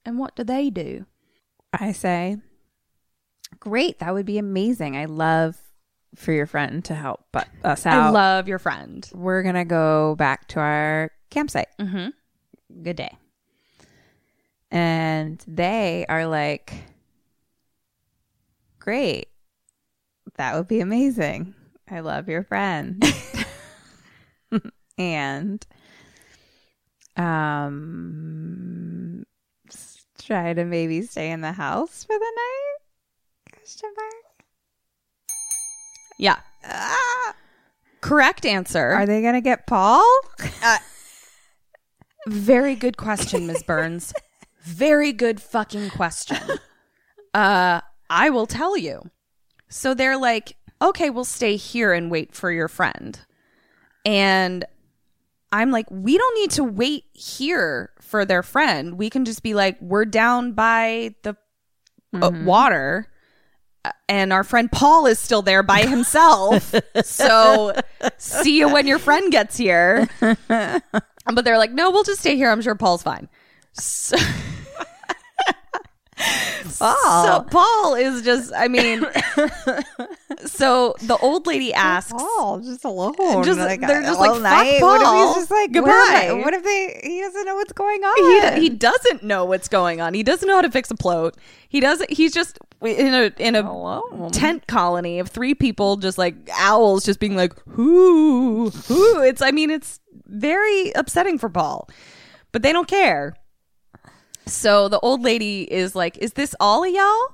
and 0.06 0.18
what 0.18 0.36
do 0.36 0.44
they 0.44 0.70
do? 0.70 1.06
I 1.74 1.92
say, 1.92 2.38
great. 3.60 4.00
That 4.00 4.14
would 4.14 4.26
be 4.26 4.38
amazing. 4.38 4.96
I 4.98 5.06
love 5.06 5.58
for 6.16 6.32
your 6.32 6.48
friend 6.48 6.84
to 6.86 6.96
help 6.96 7.26
but 7.32 7.48
us 7.64 7.86
out. 7.86 8.08
I 8.08 8.10
love 8.10 8.48
your 8.48 8.60
friend. 8.60 9.08
We're 9.14 9.44
gonna 9.44 9.66
go 9.66 10.16
back 10.16 10.48
to 10.50 10.60
our 10.60 11.12
campsite. 11.30 11.70
Mm-hmm. 11.80 12.82
Good 12.84 12.96
day. 12.96 13.18
And 14.72 15.44
they 15.48 16.06
are 16.10 16.26
like, 16.28 16.74
great. 18.90 19.28
That 20.38 20.56
would 20.56 20.68
be 20.68 20.80
amazing. 20.80 21.54
I 21.92 22.00
love 22.00 22.28
your 22.28 22.44
friend. 22.44 23.04
and 24.98 25.64
um 27.16 29.24
try 30.18 30.56
to 30.56 30.66
maybe 30.66 31.04
stay 31.04 31.30
in 31.30 31.42
the 31.42 31.52
house 31.52 32.04
for 32.04 32.18
the 32.18 32.32
night? 32.36 32.78
Question 33.58 33.92
mark. 33.96 34.14
Yeah. 36.18 36.40
Correct 38.02 38.44
answer. 38.44 38.90
Are 38.90 39.06
they 39.06 39.22
gonna 39.22 39.40
get 39.40 39.68
Paul? 39.68 40.04
Very 42.26 42.74
good 42.74 42.98
question, 42.98 43.46
Ms. 43.46 43.62
Burns. 43.62 44.16
Very 44.62 45.14
good 45.14 45.40
fucking 45.40 45.92
question. 45.92 46.40
Uh, 47.36 47.82
I 48.10 48.30
will 48.30 48.48
tell 48.48 48.76
you. 48.78 49.10
So 49.70 49.94
they're 49.94 50.18
like, 50.18 50.56
okay, 50.82 51.10
we'll 51.10 51.24
stay 51.26 51.56
here 51.56 51.94
and 51.94 52.10
wait 52.10 52.34
for 52.34 52.52
your 52.52 52.68
friend. 52.68 53.20
And 54.06 54.66
I'm 55.52 55.72
like, 55.72 55.86
we 55.90 56.18
don't 56.18 56.36
need 56.36 56.52
to 56.52 56.64
wait 56.64 57.06
here 57.14 57.92
for 58.02 58.26
their 58.26 58.44
friend. 58.44 58.98
We 58.98 59.10
can 59.10 59.26
just 59.26 59.44
be 59.44 59.54
like, 59.54 59.78
we're 59.82 60.06
down 60.06 60.54
by 60.54 61.16
the 61.24 61.36
uh, 62.14 62.32
water. 62.46 63.08
uh, 63.86 63.92
And 64.08 64.32
our 64.34 64.44
friend 64.44 64.72
Paul 64.72 65.06
is 65.06 65.20
still 65.20 65.42
there 65.42 65.62
by 65.64 65.82
himself. 65.82 66.74
so 67.04 67.74
see 68.18 68.58
you 68.58 68.70
when 68.74 68.88
your 68.88 69.00
friend 69.00 69.32
gets 69.32 69.58
here. 69.58 70.08
But 71.32 71.46
they're 71.46 71.60
like, 71.60 71.72
no, 71.72 71.92
we'll 71.92 72.04
just 72.04 72.22
stay 72.22 72.36
here. 72.36 72.50
I'm 72.50 72.62
sure 72.62 72.74
Paul's 72.74 73.04
fine. 73.04 73.30
So, 73.74 74.18
so 76.70 77.46
Paul 77.50 77.96
is 77.96 78.22
just, 78.22 78.52
I 78.56 78.68
mean, 78.68 79.06
so 80.46 80.96
the 81.02 81.18
old 81.22 81.48
lady 81.48 81.74
asks, 81.74 82.12
Paul 82.12 82.60
just 82.60 82.86
alone. 82.86 83.44
Just- 83.44 83.60
like, 83.60 83.82
they're 83.82 84.02
just 84.02 84.20
like, 84.20 84.32
fuck 84.32 84.42
night. 84.42 84.82
What 84.82 85.02
if 85.02 85.06
Paul. 85.08 85.28
he's 85.28 85.36
just 85.36 85.52
like, 85.52 85.72
Goodbye. 85.72 86.30
What, 86.34 86.46
what 86.46 86.54
if 86.54 86.64
they? 86.64 87.00
He 87.04 87.22
doesn't 87.22 87.46
know 87.46 87.56
what's 87.56 87.74
going 87.74 88.04
on. 88.04 88.56
he, 88.56 88.62
he 88.64 88.70
doesn't 88.70 89.24
know 89.24 89.46
what's 89.46 89.68
going 89.68 90.02
on. 90.02 90.14
He 90.14 90.24
doesn't 90.24 90.48
know 90.48 90.56
how 90.56 90.62
to 90.62 90.72
fix 90.72 90.92
a 90.92 90.98
float. 90.98 91.36
He 91.68 91.80
doesn't. 91.80 92.12
He's 92.12 92.34
just 92.34 92.58
in 92.82 93.14
a 93.14 93.32
in 93.38 93.56
a 93.56 93.62
Alone. 93.62 94.32
tent 94.32 94.68
colony 94.68 95.20
of 95.20 95.28
three 95.30 95.54
people, 95.54 95.98
just 95.98 96.18
like 96.18 96.36
owls, 96.54 97.06
just 97.06 97.20
being 97.20 97.36
like 97.36 97.54
whoo 97.68 98.70
whoo. 98.70 99.22
It's. 99.22 99.42
I 99.42 99.52
mean, 99.52 99.70
it's 99.70 100.00
very 100.26 100.92
upsetting 100.96 101.38
for 101.38 101.50
Paul, 101.50 101.90
but 102.52 102.62
they 102.64 102.72
don't 102.74 102.88
care. 102.88 103.36
So 104.50 104.88
the 104.90 105.00
old 105.00 105.24
lady 105.24 105.64
is 105.64 105.96
like, 105.96 106.18
"Is 106.18 106.34
this 106.34 106.56
all 106.60 106.84
of 106.84 106.92
y'all?" 106.94 107.34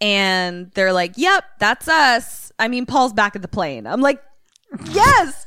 And 0.00 0.70
they're 0.74 0.92
like, 0.92 1.12
"Yep, 1.16 1.44
that's 1.58 1.88
us." 1.88 2.52
I 2.58 2.68
mean, 2.68 2.86
Paul's 2.86 3.12
back 3.12 3.36
at 3.36 3.42
the 3.42 3.48
plane. 3.48 3.86
I'm 3.86 4.00
like, 4.00 4.22
"Yes." 4.90 5.46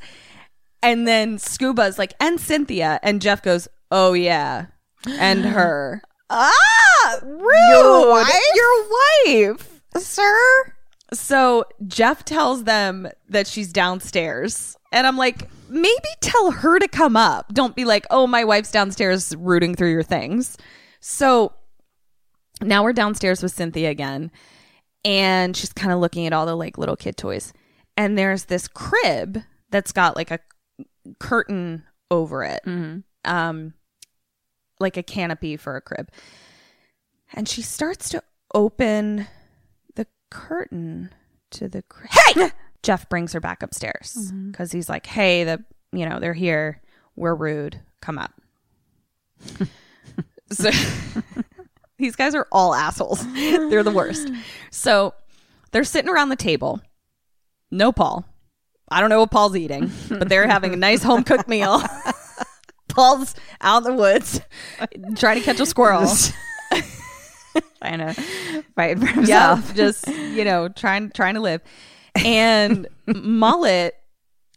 And 0.85 1.07
then 1.07 1.39
Scuba's 1.39 1.97
like, 1.97 2.13
and 2.19 2.39
Cynthia. 2.39 2.99
And 3.01 3.19
Jeff 3.19 3.41
goes, 3.41 3.67
oh, 3.89 4.13
yeah. 4.13 4.67
And 5.07 5.43
her. 5.43 6.03
ah, 6.29 7.19
rude. 7.23 8.27
Your 8.55 9.49
wife, 9.49 9.81
sir. 9.97 10.73
So 11.11 11.65
Jeff 11.87 12.23
tells 12.23 12.65
them 12.65 13.07
that 13.29 13.47
she's 13.47 13.73
downstairs. 13.73 14.77
And 14.91 15.07
I'm 15.07 15.17
like, 15.17 15.49
maybe 15.69 16.09
tell 16.21 16.51
her 16.51 16.77
to 16.77 16.87
come 16.87 17.17
up. 17.17 17.51
Don't 17.51 17.75
be 17.75 17.83
like, 17.83 18.05
oh, 18.11 18.27
my 18.27 18.43
wife's 18.43 18.69
downstairs 18.69 19.35
rooting 19.35 19.73
through 19.73 19.91
your 19.91 20.03
things. 20.03 20.55
So 21.07 21.53
now 22.61 22.83
we're 22.83 22.91
downstairs 22.91 23.43
with 23.43 23.51
Cynthia 23.51 23.91
again. 23.91 24.31
And 25.03 25.55
she's 25.55 25.71
kind 25.71 25.93
of 25.93 25.99
looking 25.99 26.25
at 26.25 26.33
all 26.33 26.47
the 26.47 26.55
like 26.55 26.79
little 26.79 26.95
kid 26.95 27.15
toys. 27.15 27.53
And 27.95 28.17
there's 28.17 28.45
this 28.45 28.67
crib 28.67 29.37
that's 29.69 29.91
got 29.91 30.15
like 30.15 30.31
a 30.31 30.39
curtain 31.19 31.83
over 32.09 32.43
it. 32.43 32.61
Um 33.23 33.75
like 34.79 34.97
a 34.97 35.03
canopy 35.03 35.57
for 35.57 35.75
a 35.75 35.81
crib. 35.81 36.09
And 37.33 37.47
she 37.47 37.61
starts 37.61 38.09
to 38.09 38.23
open 38.55 39.27
the 39.93 40.07
curtain 40.31 41.13
to 41.51 41.69
the 41.69 41.83
crib. 41.83 42.09
Hey! 42.11 42.49
Jeff 42.81 43.07
brings 43.09 43.31
her 43.33 43.39
back 43.39 43.61
upstairs 43.61 44.31
because 44.49 44.71
he's 44.71 44.89
like, 44.89 45.05
hey, 45.05 45.43
the 45.43 45.63
you 45.91 46.09
know, 46.09 46.19
they're 46.19 46.33
here. 46.33 46.81
We're 47.15 47.35
rude. 47.35 47.79
Come 48.01 48.17
up. 48.17 48.33
So 50.55 50.71
these 51.97 52.15
guys 52.15 52.35
are 52.35 52.47
all 52.51 52.73
assholes. 52.73 53.25
They're 53.33 53.83
the 53.83 53.91
worst. 53.91 54.29
So 54.71 55.13
they're 55.71 55.83
sitting 55.83 56.09
around 56.09 56.29
the 56.29 56.35
table. 56.35 56.81
No 57.71 57.91
Paul. 57.91 58.25
I 58.89 59.01
don't 59.01 59.09
know 59.09 59.19
what 59.19 59.31
Paul's 59.31 59.55
eating, 59.55 59.91
but 60.09 60.29
they're 60.29 60.47
having 60.47 60.73
a 60.73 60.77
nice 60.77 61.03
home 61.03 61.23
cooked 61.23 61.47
meal. 61.47 61.81
Paul's 62.87 63.35
out 63.61 63.79
in 63.79 63.83
the 63.83 63.93
woods 63.93 64.39
trying 65.15 65.39
to 65.39 65.43
catch 65.43 65.59
a 65.59 65.65
squirrel. 65.65 66.05
Trying 67.81 67.99
to 67.99 68.13
fight 68.75 68.99
for 68.99 69.05
yeah, 69.21 69.55
himself. 69.55 69.75
just 69.75 70.07
you 70.07 70.43
know, 70.43 70.67
trying 70.69 71.11
trying 71.11 71.35
to 71.35 71.39
live. 71.39 71.61
And 72.15 72.87
Mullet 73.05 73.93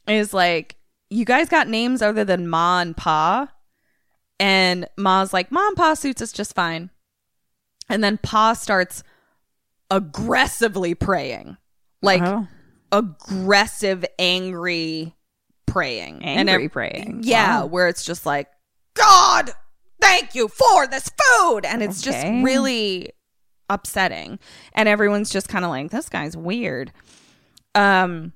is 0.09 0.33
like, 0.33 0.77
"You 1.11 1.25
guys 1.25 1.49
got 1.49 1.69
names 1.69 2.01
other 2.01 2.25
than 2.25 2.49
Ma 2.49 2.81
and 2.81 2.97
Pa?" 2.97 3.49
And 4.41 4.87
Ma's 4.97 5.33
like, 5.33 5.51
Mom, 5.51 5.75
Pa 5.75 5.95
suits 5.95 6.23
us 6.23 6.33
just 6.33 6.55
fine." 6.55 6.91
And 7.89 8.05
then 8.05 8.19
Pa 8.19 8.53
starts 8.53 9.03
aggressively 9.91 10.95
praying, 10.95 11.57
like 12.03 12.23
Oh. 12.23 12.47
aggressive, 12.93 14.05
angry 14.19 15.15
praying, 15.67 16.23
And 16.25 16.49
Angry 16.51 16.67
ev- 16.67 16.73
praying. 16.73 17.21
Yeah, 17.23 17.61
Wow. 17.61 17.67
where 17.67 17.89
it's 17.89 18.05
just 18.05 18.27
like, 18.27 18.49
God, 18.95 19.51
thank 20.01 20.35
you 20.35 20.49
for 20.49 20.87
this 20.87 21.09
food, 21.11 21.65
and 21.65 21.83
it's 21.83 22.03
just 22.03 22.25
really 22.45 23.13
upsetting, 23.71 24.39
and 24.75 24.89
everyone's 24.89 25.31
just 25.31 25.49
kind 25.49 25.65
of 25.65 25.71
like, 25.71 25.91
this 25.91 26.09
guy's 26.09 26.37
weird. 26.37 26.93
Um, 27.75 28.33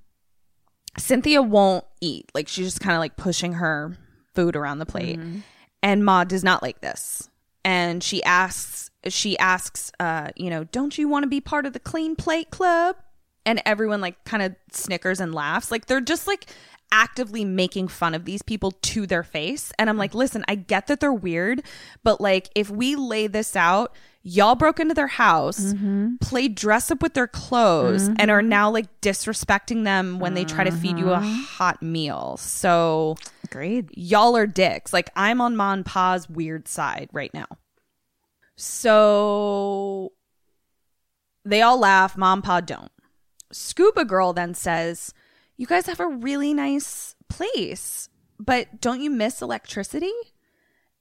Cynthia 0.99 1.43
won't 1.43 1.85
eat; 2.01 2.31
like 2.35 2.49
she's 2.49 2.67
just 2.67 2.81
kind 2.81 2.95
of 2.95 3.01
like 3.01 3.17
pushing 3.17 3.55
her 3.55 3.97
food 4.35 4.57
around 4.57 4.79
the 4.79 4.87
plate, 4.87 5.19
and 5.83 6.05
Ma 6.05 6.25
does 6.25 6.45
not 6.45 6.63
like 6.63 6.81
this, 6.81 7.29
and 7.65 8.03
she 8.03 8.23
asks, 8.23 8.91
she 9.09 9.39
asks, 9.39 9.93
uh, 9.99 10.31
you 10.37 10.51
know, 10.51 10.65
don't 10.65 10.97
you 10.97 11.09
want 11.09 11.25
to 11.25 11.29
be 11.29 11.41
part 11.41 11.67
of 11.67 11.73
the 11.73 11.81
clean 11.81 12.17
plate 12.17 12.51
club? 12.51 12.97
And 13.45 13.61
everyone 13.67 14.01
like 14.01 14.23
kind 14.23 14.41
of 14.43 14.55
snickers 14.71 15.19
and 15.19 15.35
laughs, 15.35 15.73
like 15.73 15.87
they're 15.87 16.01
just 16.01 16.29
like 16.29 16.47
actively 16.93 17.45
making 17.45 17.89
fun 17.89 18.15
of 18.15 18.25
these 18.25 18.43
people 18.43 18.71
to 18.71 19.07
their 19.07 19.25
face. 19.25 19.73
And 19.79 19.91
I'm 19.91 19.97
like, 19.97 20.15
listen, 20.15 20.45
I 20.47 20.55
get 20.55 20.87
that 20.87 21.01
they're 21.01 21.13
weird, 21.13 21.63
but 22.05 22.21
like 22.21 22.51
if 22.55 22.71
we 22.71 22.95
lay 22.95 23.27
this 23.27 23.57
out, 23.57 23.97
y'all 24.23 24.55
broke 24.55 24.79
into 24.79 24.95
their 24.95 25.09
house, 25.09 25.59
mm-hmm. 25.59 26.17
played 26.21 26.55
dress 26.55 26.91
up 26.91 27.03
with 27.03 27.15
their 27.15 27.27
clothes, 27.27 28.09
and 28.19 28.31
are 28.31 28.41
mm-hmm. 28.41 28.49
now 28.49 28.71
like 28.71 29.01
disrespecting 29.01 29.85
them 29.85 30.21
when 30.21 30.35
they 30.35 30.45
try 30.45 30.63
to 30.63 30.71
feed 30.71 30.99
you 30.99 31.09
a 31.09 31.15
uh-huh. 31.15 31.45
hot 31.45 31.83
meal. 31.83 32.37
So 32.37 33.17
Agreed. 33.45 33.91
y'all 33.95 34.37
are 34.37 34.47
dicks. 34.47 34.93
Like 34.93 35.11
I'm 35.17 35.41
on 35.41 35.57
Ma 35.57 35.73
and 35.73 35.85
Pa's 35.85 36.29
weird 36.29 36.69
side 36.69 37.09
right 37.13 37.33
now. 37.35 37.47
So 38.57 40.13
they 41.45 41.63
all 41.63 41.79
laugh. 41.79 42.17
Mom 42.17 42.43
Pa 42.43 42.61
don't. 42.61 42.93
Scuba 43.51 44.05
Girl 44.05 44.33
then 44.33 44.55
says, 44.55 45.13
You 45.57 45.67
guys 45.67 45.87
have 45.87 46.01
a 46.01 46.09
really 46.09 46.55
nice 46.55 47.15
place, 47.29 48.09
but 48.39 48.81
don't 48.81 49.01
you 49.01 49.11
miss 49.11 49.43
electricity? 49.43 50.13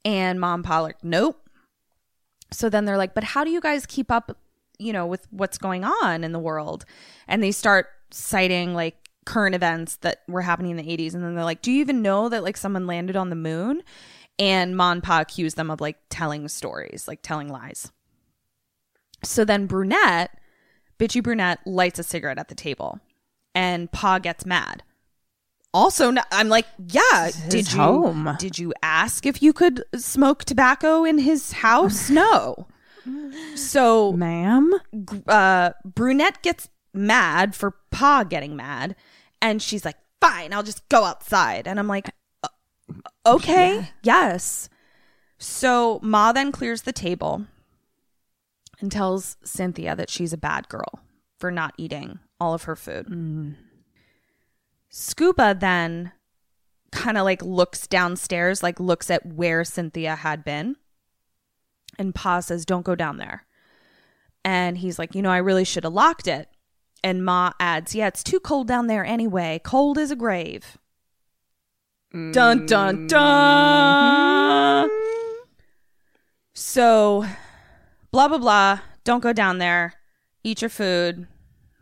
And 0.04 0.40
Mom 0.40 0.64
like, 0.64 1.04
Nope. 1.04 1.50
So 2.52 2.70
then 2.70 2.86
they're 2.86 2.98
like, 2.98 3.14
But 3.14 3.24
how 3.24 3.44
do 3.44 3.52
you 3.52 3.62
guys 3.62 3.86
keep 3.86 4.12
up, 4.12 4.38
you 4.78 4.94
know, 4.94 5.06
with 5.06 5.28
what's 5.32 5.58
going 5.58 5.84
on 5.84 6.24
in 6.24 6.32
the 6.32 6.40
world? 6.40 6.86
And 7.28 7.42
they 7.42 7.52
start 7.52 7.88
citing 8.12 8.74
like 8.74 8.96
current 9.26 9.56
events 9.56 9.98
that 9.98 10.22
were 10.28 10.42
happening 10.42 10.72
in 10.72 10.78
the 10.78 10.98
80s. 10.98 11.14
And 11.14 11.24
then 11.24 11.36
they're 11.36 11.44
like, 11.44 11.62
Do 11.62 11.72
you 11.72 11.80
even 11.82 12.02
know 12.02 12.30
that 12.30 12.44
like 12.44 12.58
someone 12.58 12.88
landed 12.88 13.16
on 13.16 13.30
the 13.30 13.36
moon? 13.36 13.82
And 14.40 14.80
and 14.80 15.04
Pa 15.04 15.20
accuse 15.20 15.54
them 15.54 15.70
of 15.70 15.82
like 15.82 15.98
telling 16.10 16.48
stories, 16.48 17.08
like 17.08 17.22
telling 17.22 17.48
lies. 17.48 17.92
So 19.24 19.46
then 19.46 19.68
Brunette, 19.68 20.32
bitchy 20.98 21.22
Brunette, 21.22 21.60
lights 21.66 22.00
a 22.00 22.04
cigarette 22.04 22.40
at 22.40 22.48
the 22.48 22.56
table, 22.56 23.00
and 23.54 23.92
Pa 23.92 24.20
gets 24.20 24.46
mad. 24.46 24.84
Also, 25.74 26.14
I'm 26.32 26.50
like, 26.50 26.66
yeah, 26.92 27.32
did 27.48 27.72
you 27.72 27.80
home. 27.80 28.36
did 28.40 28.60
you 28.60 28.74
ask 28.84 29.26
if 29.26 29.42
you 29.42 29.54
could 29.54 29.84
smoke 29.96 30.44
tobacco 30.44 31.06
in 31.06 31.20
his 31.20 31.54
house? 31.54 32.10
No. 32.10 32.68
So 33.56 34.12
Ma'am? 34.12 34.74
uh, 35.28 35.72
Brunette 35.86 36.42
gets 36.44 36.70
mad 36.94 37.56
for 37.56 37.76
Pa 37.90 38.24
getting 38.24 38.56
mad, 38.56 38.96
and 39.42 39.62
she's 39.62 39.86
like, 39.86 39.96
"Fine, 40.20 40.54
I'll 40.54 40.62
just 40.64 40.88
go 40.90 41.06
outside." 41.06 41.68
And 41.68 41.80
I'm 41.80 41.88
like, 41.88 42.10
"Uh, 42.44 42.50
"Okay, 43.26 43.90
yes." 44.04 44.70
So 45.40 46.00
Ma 46.04 46.32
then 46.32 46.52
clears 46.52 46.84
the 46.84 46.94
table 46.94 47.46
and 48.80 48.92
tells 48.92 49.38
Cynthia 49.44 49.96
that 49.96 50.10
she's 50.10 50.34
a 50.34 50.38
bad 50.38 50.70
girl 50.70 51.00
for 51.40 51.50
not 51.50 51.74
eating 51.78 52.20
all 52.42 52.56
of 52.56 52.64
her 52.64 52.76
food. 52.76 53.06
Mm-hmm. 53.06 53.52
Scuba 54.90 55.56
then 55.58 56.12
kind 56.92 57.18
of 57.18 57.24
like 57.24 57.44
looks 57.44 57.86
downstairs, 57.86 58.64
like 58.64 58.80
looks 58.80 59.12
at 59.12 59.26
where 59.26 59.64
Cynthia 59.64 60.16
had 60.16 60.44
been. 60.44 60.76
And 62.00 62.16
Pa 62.16 62.40
says, 62.40 62.66
Don't 62.66 62.84
go 62.84 62.96
down 62.96 63.18
there. 63.18 63.46
And 64.44 64.80
he's 64.80 64.98
like, 64.98 65.14
You 65.14 65.22
know, 65.22 65.30
I 65.30 65.38
really 65.38 65.64
should 65.64 65.84
have 65.84 65.94
locked 65.94 66.28
it. 66.28 66.50
And 67.04 67.24
Ma 67.24 67.52
adds, 67.60 67.94
Yeah, 67.94 68.08
it's 68.08 68.24
too 68.24 68.40
cold 68.40 68.68
down 68.68 68.88
there 68.88 69.06
anyway. 69.06 69.62
Cold 69.64 70.00
as 70.00 70.10
a 70.10 70.16
grave. 70.16 70.80
Mm-hmm. 72.14 72.32
Dun, 72.32 72.66
dun, 72.66 73.08
dun. 73.08 74.90
So, 76.56 77.26
blah, 78.12 78.28
blah, 78.28 78.40
blah. 78.40 78.80
Don't 79.04 79.22
go 79.24 79.32
down 79.32 79.60
there. 79.60 79.94
Eat 80.44 80.62
your 80.62 80.70
food. 80.70 81.28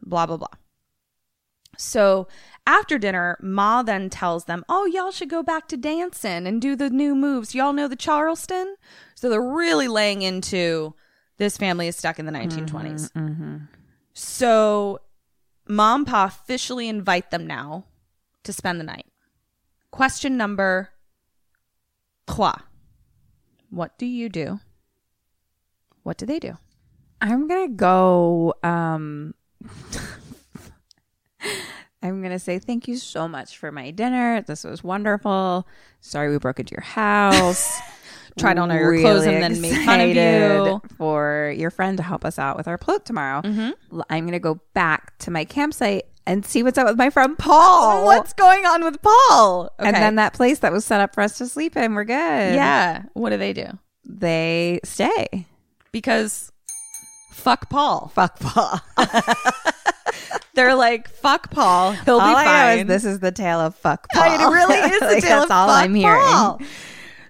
Blah, 0.01 0.25
blah, 0.25 0.37
blah. 0.37 0.47
So 1.77 2.27
after 2.67 2.97
dinner, 2.97 3.37
Ma 3.41 3.83
then 3.83 4.09
tells 4.09 4.45
them, 4.45 4.65
Oh, 4.67 4.85
y'all 4.85 5.11
should 5.11 5.29
go 5.29 5.41
back 5.43 5.67
to 5.69 5.77
dancing 5.77 6.45
and 6.45 6.61
do 6.61 6.75
the 6.75 6.89
new 6.89 7.15
moves. 7.15 7.55
Y'all 7.55 7.73
know 7.73 7.87
the 7.87 7.95
Charleston? 7.95 8.75
So 9.15 9.29
they're 9.29 9.41
really 9.41 9.87
laying 9.87 10.21
into 10.21 10.93
this 11.37 11.57
family 11.57 11.87
is 11.87 11.95
stuck 11.95 12.19
in 12.19 12.25
the 12.25 12.31
1920s. 12.33 13.11
So 14.13 14.99
Mom 15.67 16.01
and 16.01 16.07
Pa 16.07 16.25
officially 16.25 16.89
invite 16.89 17.31
them 17.31 17.47
now 17.47 17.85
to 18.43 18.51
spend 18.51 18.79
the 18.79 18.83
night. 18.83 19.05
Question 19.91 20.35
number 20.35 20.89
trois 22.27 22.55
What 23.69 23.97
do 23.97 24.05
you 24.05 24.29
do? 24.29 24.59
What 26.03 26.17
do 26.17 26.25
they 26.25 26.39
do? 26.39 26.57
I'm 27.21 27.47
gonna 27.47 27.69
go. 27.69 28.53
Um, 28.63 29.33
I'm 32.01 32.21
gonna 32.21 32.39
say 32.39 32.59
thank 32.59 32.87
you 32.87 32.95
so 32.95 33.27
much 33.27 33.57
for 33.57 33.71
my 33.71 33.91
dinner. 33.91 34.41
This 34.41 34.63
was 34.63 34.83
wonderful. 34.83 35.67
Sorry 35.99 36.29
we 36.29 36.37
broke 36.37 36.59
into 36.59 36.71
your 36.73 36.81
house. 36.83 37.77
Tried 38.37 38.57
on 38.57 38.71
all 38.71 38.77
your 38.77 39.01
clothes 39.01 39.25
and 39.25 39.43
then 39.43 39.59
made 39.59 39.85
fun 39.85 39.99
of 39.99 40.15
you. 40.15 40.81
for 40.97 41.53
your 41.57 41.71
friend 41.71 41.97
to 41.97 42.03
help 42.03 42.23
us 42.23 42.39
out 42.39 42.55
with 42.55 42.69
our 42.69 42.77
float 42.77 43.05
tomorrow. 43.05 43.41
Mm-hmm. 43.41 44.01
I'm 44.09 44.25
gonna 44.25 44.39
go 44.39 44.61
back 44.73 45.17
to 45.19 45.31
my 45.31 45.43
campsite 45.43 46.05
and 46.25 46.45
see 46.45 46.63
what's 46.63 46.77
up 46.77 46.87
with 46.87 46.97
my 46.97 47.09
friend 47.09 47.37
Paul. 47.37 48.03
Oh, 48.03 48.05
what's 48.05 48.31
going 48.33 48.65
on 48.65 48.83
with 48.85 49.01
Paul? 49.01 49.71
And 49.79 49.95
then 49.95 50.15
that 50.15 50.33
place 50.33 50.59
that 50.59 50.71
was 50.71 50.85
set 50.85 51.01
up 51.01 51.13
for 51.13 51.21
us 51.21 51.37
to 51.39 51.47
sleep 51.47 51.75
in, 51.75 51.95
we're 51.95 52.05
good. 52.05 52.13
Yeah. 52.15 53.03
What 53.13 53.31
do 53.31 53.37
they 53.37 53.51
do? 53.51 53.77
they 54.09 54.79
stay. 54.83 55.45
Because 55.91 56.51
fuck 57.31 57.69
Paul. 57.69 58.11
Fuck 58.13 58.39
Paul. 58.39 58.79
They're 60.53 60.75
like, 60.75 61.07
fuck 61.07 61.51
Paul. 61.51 61.93
He'll 61.93 62.19
all 62.19 62.33
be 62.33 62.35
I 62.35 62.43
know 62.43 62.49
fine. 62.49 62.79
is 62.79 62.87
this 62.87 63.05
is 63.05 63.19
the 63.19 63.31
tale 63.31 63.59
of 63.59 63.75
fuck 63.75 64.07
Paul. 64.13 64.23
It 64.25 64.53
really 64.53 64.77
is 64.77 64.99
the 64.99 65.05
Like, 65.13 65.23
tale 65.23 65.39
that's 65.39 65.45
of 65.45 65.51
all 65.51 65.67
fuck 65.67 65.83
I'm 65.83 65.93
hearing. 65.95 66.19
Paul. 66.19 66.61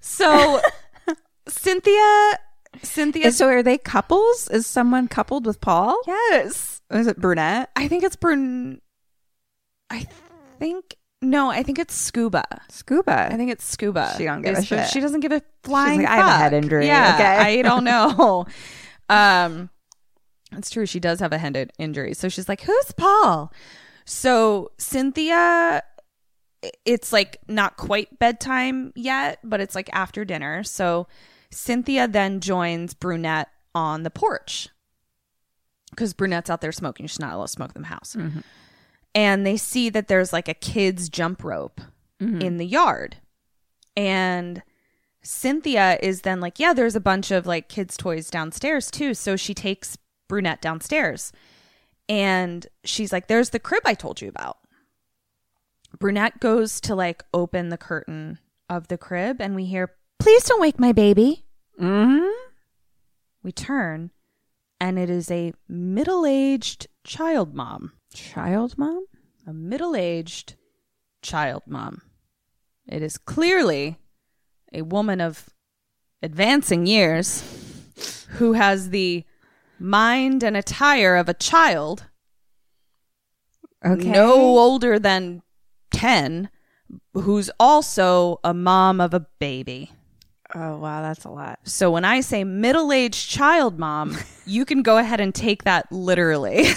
So 0.01 0.61
Cynthia, 1.47 2.39
Cynthia. 2.81 3.31
So 3.31 3.47
are 3.47 3.61
they 3.63 3.77
couples? 3.77 4.47
Is 4.49 4.65
someone 4.65 5.07
coupled 5.07 5.45
with 5.45 5.61
Paul? 5.61 5.97
yes, 6.07 6.81
Is 6.91 7.07
it 7.07 7.19
brunette? 7.19 7.69
I 7.75 7.87
think 7.87 8.03
it's 8.03 8.15
Brun. 8.15 8.81
I 9.89 10.07
think 10.59 10.95
no, 11.21 11.49
I 11.51 11.63
think 11.63 11.77
it's 11.79 11.93
Scuba. 11.93 12.45
Scuba. 12.69 13.27
I 13.31 13.35
think 13.35 13.51
it's 13.51 13.65
Scuba. 13.65 14.13
She 14.17 14.23
don't 14.23 14.41
give 14.41 14.57
a 14.57 14.63
shit. 14.63 14.87
She 14.87 15.01
doesn't 15.01 15.19
give 15.19 15.31
a 15.33 15.41
flying. 15.63 15.99
like, 16.03 16.09
"I 16.09 16.15
have 16.15 16.27
a 16.27 16.37
head 16.37 16.53
injury, 16.53 16.87
Yeah, 16.87 17.15
okay? 17.15 17.59
I 17.59 17.61
don't 17.61 17.83
know. 17.83 18.45
um, 19.09 19.69
it's 20.53 20.69
true. 20.69 20.85
She 20.85 20.99
does 20.99 21.19
have 21.19 21.33
a 21.33 21.37
head 21.37 21.71
injury. 21.77 22.13
So 22.13 22.29
she's 22.29 22.49
like, 22.49 22.61
"Who's 22.61 22.91
Paul?" 22.91 23.53
So 24.05 24.71
Cynthia, 24.77 25.83
it's 26.85 27.13
like 27.13 27.37
not 27.47 27.77
quite 27.77 28.17
bedtime 28.19 28.91
yet, 28.95 29.39
but 29.43 29.61
it's 29.61 29.75
like 29.75 29.89
after 29.93 30.25
dinner. 30.25 30.63
So 30.63 31.07
Cynthia 31.51 32.07
then 32.07 32.39
joins 32.39 32.93
Brunette 32.93 33.49
on 33.75 34.03
the 34.03 34.09
porch 34.09 34.69
because 35.91 36.13
Brunette's 36.13 36.49
out 36.49 36.61
there 36.61 36.71
smoking. 36.71 37.07
She's 37.07 37.19
not 37.19 37.33
allowed 37.33 37.45
to 37.45 37.51
smoke 37.51 37.71
in 37.75 37.81
the 37.81 37.87
house. 37.87 38.15
Mm-hmm. 38.17 38.39
And 39.15 39.45
they 39.45 39.57
see 39.57 39.89
that 39.89 40.07
there's 40.07 40.33
like 40.33 40.47
a 40.47 40.53
kid's 40.53 41.09
jump 41.09 41.43
rope 41.43 41.81
mm-hmm. 42.21 42.41
in 42.41 42.57
the 42.57 42.65
yard. 42.65 43.17
And 43.95 44.61
Cynthia 45.21 45.97
is 46.01 46.21
then 46.21 46.39
like, 46.39 46.59
yeah, 46.59 46.73
there's 46.73 46.95
a 46.95 47.01
bunch 47.01 47.31
of 47.31 47.45
like 47.45 47.69
kids' 47.69 47.97
toys 47.97 48.29
downstairs 48.29 48.89
too. 48.91 49.13
So 49.13 49.35
she 49.35 49.53
takes 49.53 49.97
Brunette 50.29 50.61
downstairs 50.61 51.33
and 52.07 52.65
she's 52.85 53.11
like, 53.11 53.27
there's 53.27 53.49
the 53.49 53.59
crib 53.59 53.81
I 53.83 53.93
told 53.93 54.21
you 54.21 54.29
about. 54.29 54.59
Brunette 55.99 56.39
goes 56.39 56.79
to 56.81 56.95
like 56.95 57.23
open 57.33 57.67
the 57.67 57.77
curtain 57.77 58.39
of 58.69 58.87
the 58.87 58.97
crib 58.97 59.41
and 59.41 59.55
we 59.55 59.65
hear, 59.65 59.95
please 60.19 60.45
don't 60.45 60.61
wake 60.61 60.79
my 60.79 60.93
baby. 60.93 61.45
Mm-hmm. 61.79 62.29
We 63.43 63.51
turn 63.51 64.11
and 64.79 64.97
it 64.97 65.09
is 65.09 65.29
a 65.29 65.53
middle 65.67 66.25
aged 66.25 66.87
child 67.03 67.53
mom. 67.53 67.93
Child 68.13 68.77
mom? 68.77 69.05
A 69.45 69.53
middle 69.53 69.95
aged 69.95 70.55
child 71.21 71.63
mom. 71.65 72.01
It 72.87 73.01
is 73.01 73.17
clearly 73.17 73.97
a 74.71 74.83
woman 74.83 75.21
of 75.21 75.49
advancing 76.21 76.85
years 76.85 77.43
who 78.29 78.53
has 78.53 78.89
the 78.89 79.25
mind 79.79 80.43
and 80.43 80.55
attire 80.57 81.15
of 81.15 81.29
a 81.29 81.33
child, 81.33 82.05
Okay. 83.85 84.09
no 84.09 84.33
older 84.57 84.99
than 84.99 85.41
10, 85.91 86.49
who's 87.13 87.49
also 87.59 88.39
a 88.43 88.53
mom 88.53 88.99
of 88.99 89.13
a 89.13 89.25
baby. 89.39 89.91
Oh 90.53 90.77
wow, 90.77 91.01
that's 91.01 91.25
a 91.25 91.29
lot. 91.29 91.59
So 91.63 91.91
when 91.91 92.03
I 92.03 92.21
say 92.21 92.43
middle 92.43 92.91
aged 92.91 93.29
child 93.29 93.77
mom, 93.79 94.17
you 94.45 94.65
can 94.65 94.81
go 94.81 94.97
ahead 94.97 95.19
and 95.21 95.33
take 95.33 95.63
that 95.63 95.91
literally. 95.91 96.65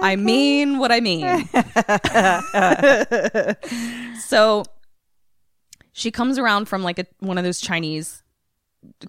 I 0.00 0.14
mean 0.14 0.78
what 0.78 0.92
I 0.92 1.00
mean. 1.00 1.48
so 4.20 4.62
she 5.92 6.10
comes 6.12 6.38
around 6.38 6.66
from 6.66 6.82
like 6.84 7.00
a, 7.00 7.06
one 7.18 7.36
of 7.38 7.42
those 7.44 7.60
Chinese 7.60 8.22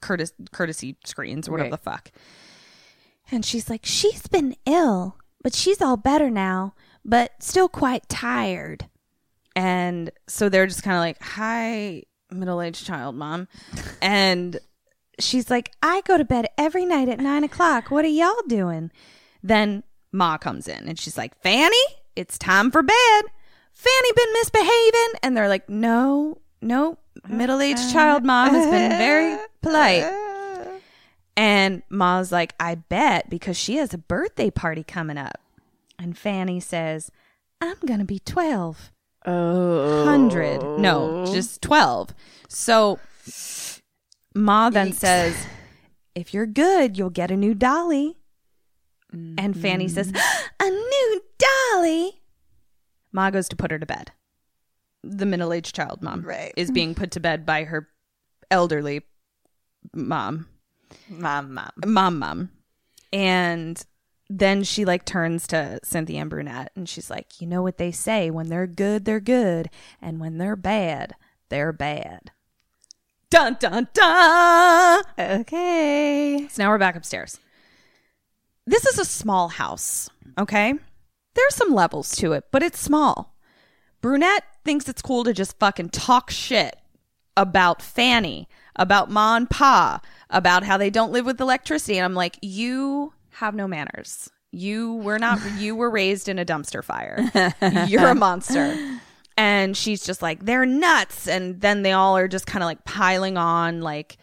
courtesy, 0.02 0.34
courtesy 0.52 0.98
screens 1.06 1.48
or 1.48 1.52
whatever 1.52 1.72
Right. 1.72 1.84
the 1.84 1.92
fuck. 1.92 2.12
And 3.32 3.46
she's 3.46 3.70
like, 3.70 3.82
she's 3.86 4.28
been 4.28 4.56
ill, 4.66 5.18
but 5.44 5.54
she's 5.54 5.82
all 5.82 5.98
better 5.98 6.30
now, 6.30 6.74
but 7.06 7.32
still 7.44 7.70
quite 7.70 8.08
tired. 8.10 8.88
And 9.56 10.12
so 10.28 10.50
they're 10.50 10.68
just 10.68 10.84
kind 10.84 10.96
of 10.96 11.02
like, 11.02 11.22
hi, 11.22 12.04
middle 12.32 12.62
aged 12.62 12.86
child 12.86 13.16
mom. 13.16 13.48
And 14.02 14.58
she's 15.20 15.50
like, 15.50 15.72
I 15.84 16.02
go 16.06 16.18
to 16.18 16.24
bed 16.24 16.48
every 16.58 16.86
night 16.86 17.10
at 17.10 17.20
nine 17.20 17.44
o'clock. 17.44 17.92
What 17.92 18.06
are 18.06 18.10
y'all 18.10 18.42
doing? 18.48 18.92
Then 19.44 19.84
Ma 20.14 20.38
comes 20.38 20.68
in 20.68 20.88
and 20.88 20.98
she's 20.98 21.18
like, 21.18 21.36
Fanny, 21.42 21.76
it's 22.16 22.38
time 22.38 22.72
for 22.72 22.82
bed. 22.82 23.24
Fanny 23.74 24.10
been 24.16 24.34
misbehaving. 24.34 25.14
And 25.24 25.36
they're 25.36 25.50
like, 25.50 25.68
no, 25.70 26.40
no, 26.62 26.98
middle 27.28 27.62
aged 27.62 27.92
child 27.92 28.24
mom 28.24 28.54
has 28.54 28.66
been 28.66 28.92
very 28.92 29.38
polite. 29.62 30.12
And 31.36 31.84
Ma's 31.90 32.32
like, 32.32 32.54
I 32.60 32.76
bet 32.76 33.30
because 33.30 33.58
she 33.58 33.78
has 33.78 33.94
a 33.94 33.98
birthday 33.98 34.50
party 34.50 34.84
coming 34.84 35.18
up. 35.18 35.40
And 35.98 36.18
Fanny 36.18 36.60
says, 36.60 37.12
I'm 37.62 37.78
going 37.86 38.00
to 38.00 38.06
be 38.06 38.20
12. 38.20 38.92
Oh. 39.26 40.06
100. 40.06 40.80
No, 40.80 41.26
just 41.26 41.62
12. 41.62 42.14
So 42.48 43.00
Ma 44.36 44.70
then 44.70 44.94
says, 44.94 45.48
If 46.16 46.34
you're 46.34 46.46
good, 46.46 46.98
you'll 46.98 47.10
get 47.10 47.32
a 47.32 47.38
new 47.38 47.54
dolly. 47.54 48.18
And 49.12 49.60
Fanny 49.60 49.86
mm-hmm. 49.86 49.94
says, 49.94 50.14
A 50.60 50.70
new 50.70 51.22
dolly. 51.38 52.22
Ma 53.12 53.30
goes 53.30 53.50
to 53.50 53.56
put 53.56 53.72
her 53.72 53.80
to 53.80 53.86
bed. 53.86 54.12
The 55.04 55.26
middle 55.26 55.54
aged 55.54 55.76
child 55.76 56.02
mom 56.02 56.22
Right. 56.24 56.54
is 56.58 56.72
being 56.72 56.94
put 56.96 57.12
to 57.12 57.20
bed 57.20 57.46
by 57.46 57.64
her 57.66 57.88
elderly 58.52 59.02
mom. 59.94 60.48
Mom, 61.08 61.54
mom. 61.54 61.72
mom 61.86 62.20
mom. 62.20 62.50
And 63.14 63.84
then 64.30 64.64
she 64.64 64.86
like 64.86 65.06
turns 65.06 65.48
to 65.48 65.80
cynthia 65.84 66.22
and 66.22 66.30
brunette 66.30 66.72
and 66.76 66.88
she's 66.88 67.10
like 67.10 67.42
you 67.42 67.48
know 67.48 67.64
what 67.64 67.78
they 67.78 67.92
say 67.92 68.30
when 68.30 68.48
they're 68.48 68.68
good 68.68 69.04
they're 69.04 69.20
good 69.20 69.68
and 70.00 70.20
when 70.20 70.38
they're 70.38 70.56
bad 70.56 71.16
they're 71.50 71.74
bad. 71.74 72.32
Dun 73.32 73.58
dun 73.60 73.88
dun! 73.94 75.04
Okay. 75.18 76.48
so 76.50 76.64
now 76.64 76.70
we're 76.70 76.78
back 76.78 76.96
upstairs. 76.96 77.40
This 78.68 78.86
is 78.86 79.00
a 79.00 79.06
small 79.06 79.48
house 79.50 80.10
okay? 80.38 80.74
There's 81.36 81.56
some 81.56 81.74
levels 81.74 82.16
to 82.18 82.34
it 82.34 82.46
but 82.52 82.62
it's 82.64 82.80
small. 82.80 83.36
Brunette 84.02 84.44
thinks 84.70 84.88
it's 84.88 85.02
cool 85.02 85.24
to 85.24 85.34
just 85.34 85.58
fucking 85.58 85.90
talk 85.90 86.30
shit 86.30 86.78
about 87.36 87.82
fanny 87.82 88.48
about 88.76 89.10
ma 89.10 89.36
and 89.36 89.50
pa 89.50 90.00
about 90.30 90.64
how 90.64 90.78
they 90.78 90.92
don't 90.92 91.12
live 91.12 91.26
with 91.26 91.42
electricity 91.42 91.98
and 91.98 92.06
i'm 92.06 92.14
like 92.14 92.38
you 92.44 93.12
have 93.32 93.56
no 93.56 93.68
manners 93.68 94.30
you 94.52 94.94
were 94.98 95.18
not 95.18 95.40
you 95.58 95.76
were 95.76 95.90
raised 95.90 96.30
in 96.30 96.38
a 96.38 96.46
dumpster 96.46 96.84
fire 96.84 97.18
you're 97.88 98.10
a 98.10 98.14
monster 98.14 99.00
and 99.38 99.76
she's 99.76 100.06
just 100.06 100.22
like 100.22 100.46
they're 100.46 100.68
nuts 100.68 101.28
and 101.28 101.62
then 101.62 101.82
they 101.82 101.92
all 101.92 102.16
are 102.16 102.28
just 102.28 102.46
kind 102.46 102.62
of 102.62 102.68
like 102.68 102.84
piling 102.84 103.38
on 103.38 103.82
like 103.82 104.18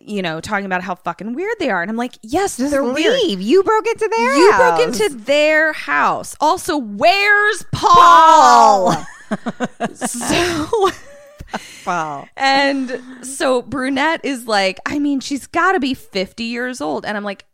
you 0.00 0.20
know 0.20 0.38
talking 0.38 0.66
about 0.66 0.82
how 0.82 0.94
fucking 0.94 1.32
weird 1.32 1.54
they 1.58 1.70
are 1.70 1.80
and 1.80 1.90
i'm 1.90 1.96
like 1.96 2.18
yes 2.20 2.58
they're 2.58 2.84
weird 2.84 3.14
Leave. 3.22 3.40
You 3.40 3.62
broke 3.62 3.86
into 3.86 4.06
their 4.14 4.28
house. 4.32 4.36
you 4.36 4.52
house. 4.52 4.60
broke 4.60 4.88
into 4.88 5.14
their 5.24 5.72
house. 5.72 6.36
Also, 6.40 6.76
where's 6.76 7.64
Paul? 7.72 8.94
so, 9.94 10.90
Paul. 11.84 12.28
and 12.36 13.00
so 13.22 13.62
Brunette 13.62 14.24
is 14.24 14.46
like, 14.46 14.78
I 14.86 14.98
mean, 14.98 15.20
she's 15.20 15.46
got 15.46 15.72
to 15.72 15.80
be 15.80 15.94
50 15.94 16.44
years 16.44 16.80
old. 16.80 17.04
And 17.04 17.16
I'm 17.16 17.24
like, 17.24 17.44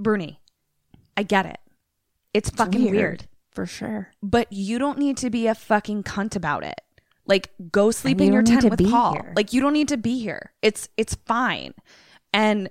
Bruni, 0.00 0.40
I 1.16 1.22
get 1.22 1.46
it. 1.46 1.58
It's 2.34 2.50
fucking 2.50 2.90
weird. 2.90 3.26
For 3.50 3.66
sure. 3.66 4.10
But 4.22 4.52
you 4.52 4.78
don't 4.78 4.98
need 4.98 5.16
to 5.18 5.30
be 5.30 5.46
a 5.46 5.54
fucking 5.54 6.04
cunt 6.04 6.36
about 6.36 6.64
it. 6.64 6.80
Like, 7.26 7.50
go 7.72 7.90
sleep 7.90 8.20
in 8.20 8.28
you 8.28 8.32
your 8.34 8.42
tent 8.42 8.70
with 8.70 8.90
Paul. 8.90 9.12
here. 9.12 9.32
Like, 9.36 9.52
you 9.52 9.60
don't 9.60 9.72
need 9.72 9.88
to 9.88 9.96
be 9.96 10.18
here. 10.20 10.52
It's 10.62 10.88
it's 10.96 11.14
fine. 11.26 11.74
And 12.32 12.70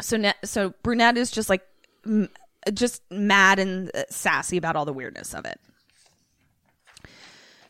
so 0.00 0.16
ne- 0.16 0.34
so 0.44 0.74
brunette 0.82 1.16
is 1.16 1.30
just 1.30 1.48
like 1.48 1.62
m- 2.06 2.28
just 2.72 3.02
mad 3.10 3.58
and 3.58 3.90
sassy 4.10 4.56
about 4.56 4.76
all 4.76 4.84
the 4.84 4.92
weirdness 4.92 5.34
of 5.34 5.44
it 5.44 5.58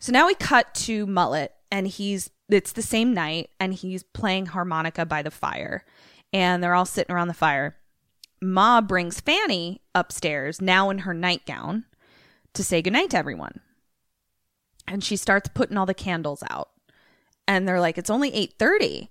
so 0.00 0.12
now 0.12 0.26
we 0.26 0.34
cut 0.34 0.74
to 0.74 1.06
mullet 1.06 1.54
and 1.70 1.86
he's 1.86 2.30
it's 2.48 2.72
the 2.72 2.82
same 2.82 3.12
night 3.12 3.50
and 3.60 3.74
he's 3.74 4.02
playing 4.02 4.46
harmonica 4.46 5.04
by 5.04 5.22
the 5.22 5.30
fire. 5.30 5.84
And 6.32 6.62
they're 6.62 6.74
all 6.74 6.86
sitting 6.86 7.14
around 7.14 7.28
the 7.28 7.34
fire. 7.34 7.76
Ma 8.40 8.80
brings 8.80 9.20
fanny 9.20 9.82
upstairs 9.94 10.60
now 10.60 10.90
in 10.90 10.98
her 10.98 11.14
nightgown 11.14 11.84
to 12.54 12.64
say 12.64 12.80
goodnight 12.82 13.10
to 13.10 13.18
everyone. 13.18 13.60
And 14.86 15.04
she 15.04 15.16
starts 15.16 15.50
putting 15.52 15.76
all 15.76 15.86
the 15.86 15.94
candles 15.94 16.42
out. 16.48 16.70
And 17.46 17.66
they're 17.66 17.80
like 17.80 17.98
it's 17.98 18.10
only 18.10 18.30
8.30 18.30 19.08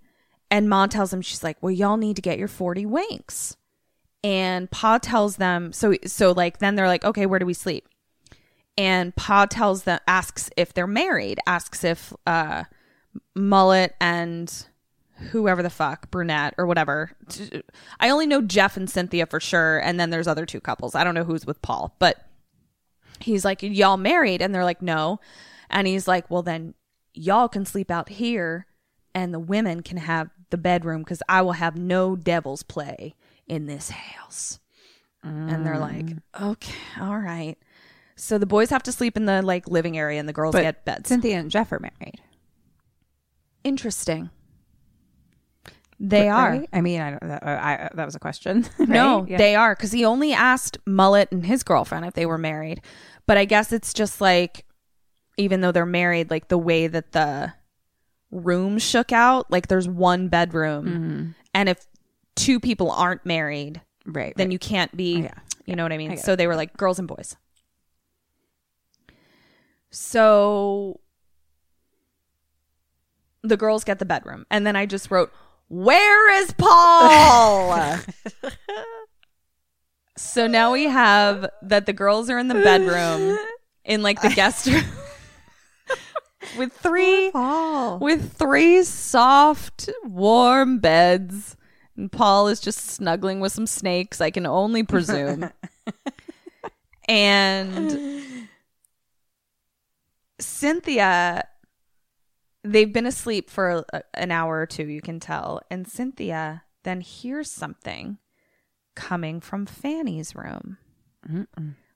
and 0.49 0.69
ma 0.69 0.87
tells 0.87 1.11
them 1.11 1.21
she's 1.21 1.43
like 1.43 1.57
well 1.61 1.71
y'all 1.71 1.97
need 1.97 2.15
to 2.15 2.21
get 2.21 2.39
your 2.39 2.47
40 2.47 2.85
winks. 2.85 3.57
And 4.23 4.69
pa 4.71 4.97
tells 4.97 5.37
them 5.37 5.73
so 5.73 5.95
so 6.05 6.31
like 6.31 6.59
then 6.59 6.75
they're 6.75 6.87
like 6.87 7.05
okay 7.05 7.25
where 7.25 7.39
do 7.39 7.45
we 7.45 7.53
sleep 7.53 7.87
and 8.77 9.15
pa 9.15 9.45
tells 9.45 9.83
them 9.83 9.99
asks 10.07 10.49
if 10.55 10.73
they're 10.73 10.87
married 10.87 11.39
asks 11.47 11.83
if 11.83 12.13
uh 12.25 12.63
mullet 13.35 13.95
and 13.99 14.67
whoever 15.31 15.63
the 15.63 15.69
fuck 15.69 16.11
brunette 16.11 16.53
or 16.57 16.67
whatever. 16.67 17.11
I 17.99 18.09
only 18.09 18.27
know 18.27 18.41
jeff 18.41 18.77
and 18.77 18.89
cynthia 18.89 19.25
for 19.25 19.39
sure 19.39 19.79
and 19.79 19.99
then 19.99 20.11
there's 20.11 20.27
other 20.27 20.45
two 20.45 20.61
couples. 20.61 20.93
I 20.95 21.03
don't 21.03 21.15
know 21.15 21.23
who's 21.23 21.45
with 21.45 21.61
paul 21.61 21.95
but 21.99 22.23
he's 23.19 23.43
like 23.43 23.63
y'all 23.63 23.97
married? 23.97 24.41
And 24.41 24.53
they're 24.53 24.63
like 24.63 24.81
no. 24.81 25.19
And 25.69 25.87
he's 25.87 26.07
like 26.07 26.29
well 26.29 26.43
then 26.43 26.75
y'all 27.13 27.49
can 27.49 27.65
sleep 27.65 27.89
out 27.89 28.09
here 28.09 28.67
and 29.15 29.33
the 29.33 29.39
women 29.39 29.81
can 29.81 29.97
have 29.97 30.29
the 30.49 30.57
bedroom 30.57 31.01
because 31.01 31.21
i 31.27 31.41
will 31.41 31.53
have 31.53 31.75
no 31.75 32.15
devil's 32.15 32.63
play 32.63 33.15
in 33.47 33.65
this 33.65 33.89
house. 33.89 34.59
And 35.23 35.65
they're 35.65 35.79
like 35.79 36.05
okay 36.39 36.75
all 37.01 37.17
right 37.17 37.57
so 38.17 38.37
the 38.37 38.45
boys 38.45 38.69
have 38.69 38.83
to 38.83 38.91
sleep 38.91 39.15
in 39.15 39.25
the 39.25 39.41
like 39.41 39.67
living 39.67 39.97
area 39.97 40.19
and 40.19 40.27
the 40.27 40.33
girls 40.33 40.53
But 40.53 40.63
get 40.63 40.85
beds 40.85 41.07
Cynthia 41.07 41.37
and 41.37 41.49
Jeff 41.49 41.71
are 41.71 41.79
married. 41.79 42.21
interesting 43.63 44.29
they 45.99 46.29
are 46.29 46.51
Right? 46.51 46.69
I 46.71 46.81
mean, 46.81 47.01
I 47.01 47.09
don't. 47.11 47.27
That, 47.27 47.43
I, 47.43 47.89
that 47.93 48.05
was 48.05 48.15
a 48.15 48.19
question. 48.19 48.65
No. 48.79 49.25
Yeah. 49.27 49.37
they 49.37 49.55
are 49.55 49.75
because 49.75 49.91
he 49.91 50.05
only 50.05 50.31
asked 50.31 50.77
Mullet 50.85 51.31
and 51.31 51.45
his 51.45 51.63
girlfriend 51.63 52.05
if 52.05 52.13
they 52.13 52.25
were 52.25 52.37
married. 52.37 52.81
But 53.25 53.37
I 53.37 53.45
guess 53.45 53.71
it's 53.71 53.93
just 53.93 54.21
like, 54.21 54.65
even 55.37 55.61
though 55.61 55.71
they're 55.71 55.85
married, 55.85 56.29
like 56.29 56.47
the 56.47 56.57
way 56.57 56.87
that 56.87 57.11
the 57.11 57.53
room 58.31 58.77
shook 58.77 59.11
out, 59.11 59.51
like 59.51 59.67
there's 59.67 59.87
one 59.87 60.29
bedroom, 60.29 60.85
mm-hmm. 60.85 61.29
and 61.53 61.69
if 61.69 61.85
two 62.35 62.59
people 62.59 62.91
aren't 62.91 63.25
married, 63.25 63.81
right. 64.05 64.33
then 64.37 64.47
right. 64.47 64.53
you 64.53 64.59
can't 64.59 64.95
be. 64.95 65.17
Oh, 65.17 65.23
yeah. 65.23 65.33
You 65.65 65.75
know 65.75 65.83
what 65.83 65.91
I 65.91 65.97
mean? 65.97 66.11
I 66.11 66.15
so 66.15 66.35
they 66.37 66.47
were 66.47 66.55
like 66.55 66.77
girls 66.77 66.99
and 66.99 67.07
boys. 67.07 67.35
So 69.89 70.99
the 73.43 73.57
girls 73.57 73.83
get 73.83 73.99
the 73.99 74.05
bedroom. 74.05 74.45
And 74.51 74.65
then 74.65 74.75
I 74.75 74.85
just 74.85 75.11
wrote, 75.11 75.31
Where 75.67 76.41
is 76.41 76.53
Paul? 76.57 77.97
so 80.17 80.47
now 80.47 80.71
we 80.73 80.85
have 80.85 81.49
that 81.61 81.85
the 81.85 81.93
girls 81.93 82.29
are 82.29 82.37
in 82.37 82.47
the 82.47 82.55
bedroom 82.55 83.37
in 83.85 84.03
like 84.03 84.21
the 84.21 84.29
guest 84.29 84.67
room 84.67 84.83
with 86.57 86.73
three 86.73 87.31
with 87.99 88.33
three 88.33 88.83
soft, 88.83 89.89
warm 90.03 90.79
beds. 90.79 91.55
And 91.95 92.11
Paul 92.11 92.47
is 92.47 92.59
just 92.59 92.85
snuggling 92.85 93.39
with 93.39 93.51
some 93.51 93.65
snakes, 93.65 94.21
I 94.21 94.29
can 94.29 94.45
only 94.45 94.83
presume. 94.83 95.49
and 97.09 98.47
Cynthia, 100.39 101.47
they've 102.63 102.91
been 102.93 103.05
asleep 103.05 103.49
for 103.49 103.85
a, 103.93 104.01
an 104.13 104.31
hour 104.31 104.59
or 104.59 104.65
two, 104.65 104.85
you 104.87 105.01
can 105.01 105.19
tell. 105.19 105.61
And 105.71 105.87
Cynthia 105.87 106.63
then 106.83 107.01
hears 107.01 107.49
something 107.51 108.17
coming 108.95 109.39
from 109.41 109.65
Fanny's 109.65 110.35
room. 110.35 110.77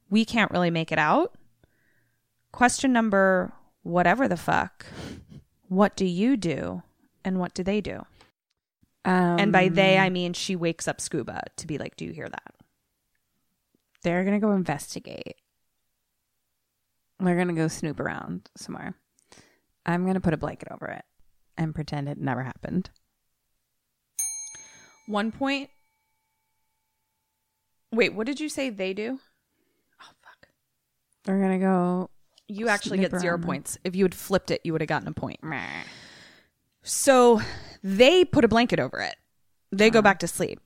We 0.09 0.25
can't 0.25 0.51
really 0.51 0.71
make 0.71 0.91
it 0.91 0.99
out. 0.99 1.35
Question 2.51 2.91
number 2.91 3.53
whatever 3.83 4.27
the 4.27 4.37
fuck. 4.37 4.85
What 5.69 5.95
do 5.95 6.05
you 6.05 6.35
do? 6.35 6.83
And 7.23 7.39
what 7.39 7.53
do 7.53 7.63
they 7.63 7.79
do? 7.81 8.05
Um, 9.05 9.39
And 9.39 9.51
by 9.51 9.69
they, 9.69 9.97
I 9.97 10.09
mean 10.09 10.33
she 10.33 10.55
wakes 10.55 10.87
up 10.87 10.99
Scuba 10.99 11.41
to 11.57 11.67
be 11.67 11.77
like, 11.77 11.95
Do 11.95 12.05
you 12.05 12.11
hear 12.11 12.27
that? 12.29 12.53
they're 14.03 14.23
gonna 14.23 14.39
go 14.39 14.51
investigate. 14.51 15.35
They're 17.21 17.37
gonna 17.37 17.53
go 17.53 17.67
snoop 17.67 17.99
around 17.99 18.49
somewhere. 18.57 18.95
I'm 19.85 20.05
gonna 20.05 20.21
put 20.21 20.33
a 20.33 20.37
blanket 20.37 20.69
over 20.71 20.87
it 20.87 21.05
and 21.57 21.75
pretend 21.75 22.09
it 22.09 22.17
never 22.17 22.43
happened. 22.43 22.89
One 25.07 25.31
point. 25.31 25.69
Wait, 27.91 28.13
what 28.13 28.25
did 28.25 28.39
you 28.39 28.49
say 28.49 28.69
they 28.69 28.93
do? 28.93 29.19
Oh, 30.01 30.11
fuck. 30.23 30.47
They're 31.25 31.39
gonna 31.39 31.59
go. 31.59 32.09
You 32.47 32.67
actually 32.67 32.97
get 32.97 33.17
zero 33.19 33.35
around. 33.35 33.43
points. 33.43 33.77
If 33.83 33.95
you 33.95 34.03
had 34.03 34.15
flipped 34.15 34.51
it, 34.51 34.61
you 34.63 34.71
would 34.71 34.81
have 34.81 34.87
gotten 34.87 35.07
a 35.07 35.13
point. 35.13 35.39
So 36.83 37.41
they 37.83 38.25
put 38.25 38.43
a 38.43 38.47
blanket 38.47 38.79
over 38.79 38.99
it. 38.99 39.15
They 39.71 39.89
go 39.89 39.99
uh-huh. 39.99 40.03
back 40.03 40.19
to 40.19 40.27
sleep. 40.27 40.59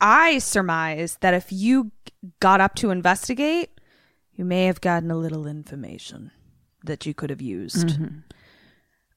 I 0.00 0.38
surmise 0.38 1.18
that 1.20 1.34
if 1.34 1.52
you 1.52 1.90
got 2.40 2.60
up 2.60 2.74
to 2.76 2.90
investigate, 2.90 3.77
you 4.38 4.44
may 4.44 4.66
have 4.66 4.80
gotten 4.80 5.10
a 5.10 5.16
little 5.16 5.48
information 5.48 6.30
that 6.84 7.04
you 7.04 7.12
could 7.12 7.28
have 7.28 7.42
used. 7.42 7.98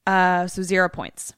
Uh, 0.07 0.47
so 0.47 0.63
zero 0.63 0.89
points. 0.89 1.33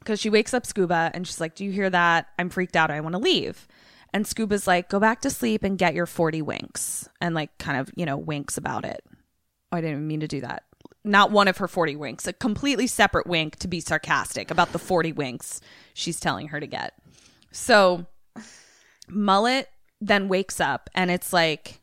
Because 0.00 0.20
she 0.20 0.28
wakes 0.28 0.52
up 0.52 0.66
Scuba 0.66 1.12
and 1.14 1.24
she's 1.24 1.40
like, 1.40 1.54
Do 1.54 1.64
you 1.64 1.70
hear 1.70 1.88
that? 1.88 2.26
I'm 2.36 2.50
freaked 2.50 2.74
out. 2.74 2.90
I 2.90 3.00
want 3.00 3.14
to 3.14 3.20
leave. 3.20 3.68
And 4.12 4.26
Scuba's 4.26 4.66
like, 4.66 4.88
Go 4.88 4.98
back 4.98 5.20
to 5.20 5.30
sleep 5.30 5.62
and 5.62 5.78
get 5.78 5.94
your 5.94 6.06
40 6.06 6.42
winks. 6.42 7.08
And 7.20 7.32
like, 7.32 7.56
kind 7.58 7.78
of, 7.78 7.90
you 7.94 8.04
know, 8.04 8.16
winks 8.16 8.58
about 8.58 8.84
it. 8.84 9.04
Oh, 9.70 9.76
I 9.76 9.80
didn't 9.80 9.92
even 9.92 10.06
mean 10.08 10.20
to 10.20 10.28
do 10.28 10.40
that. 10.40 10.64
Not 11.04 11.30
one 11.30 11.46
of 11.46 11.58
her 11.58 11.68
40 11.68 11.94
winks, 11.94 12.26
a 12.26 12.32
completely 12.32 12.88
separate 12.88 13.28
wink 13.28 13.56
to 13.60 13.68
be 13.68 13.78
sarcastic 13.78 14.50
about 14.50 14.72
the 14.72 14.80
40 14.80 15.12
winks 15.12 15.60
she's 15.94 16.18
telling 16.18 16.48
her 16.48 16.58
to 16.58 16.66
get. 16.66 16.94
So 17.52 18.06
Mullet 19.08 19.68
then 20.00 20.28
wakes 20.28 20.60
up 20.60 20.90
and 20.92 21.10
it's 21.10 21.32
like 21.32 21.80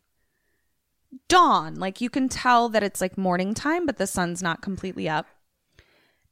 dawn. 1.28 1.76
Like 1.76 2.01
you 2.01 2.09
can 2.09 2.30
tell 2.30 2.70
that 2.70 2.84
it's 2.84 3.01
like 3.01 3.18
morning 3.18 3.53
time, 3.53 3.86
but 3.86 3.97
the 3.97 4.07
sun's 4.07 4.41
not 4.41 4.62
completely 4.62 5.07
up. 5.09 5.28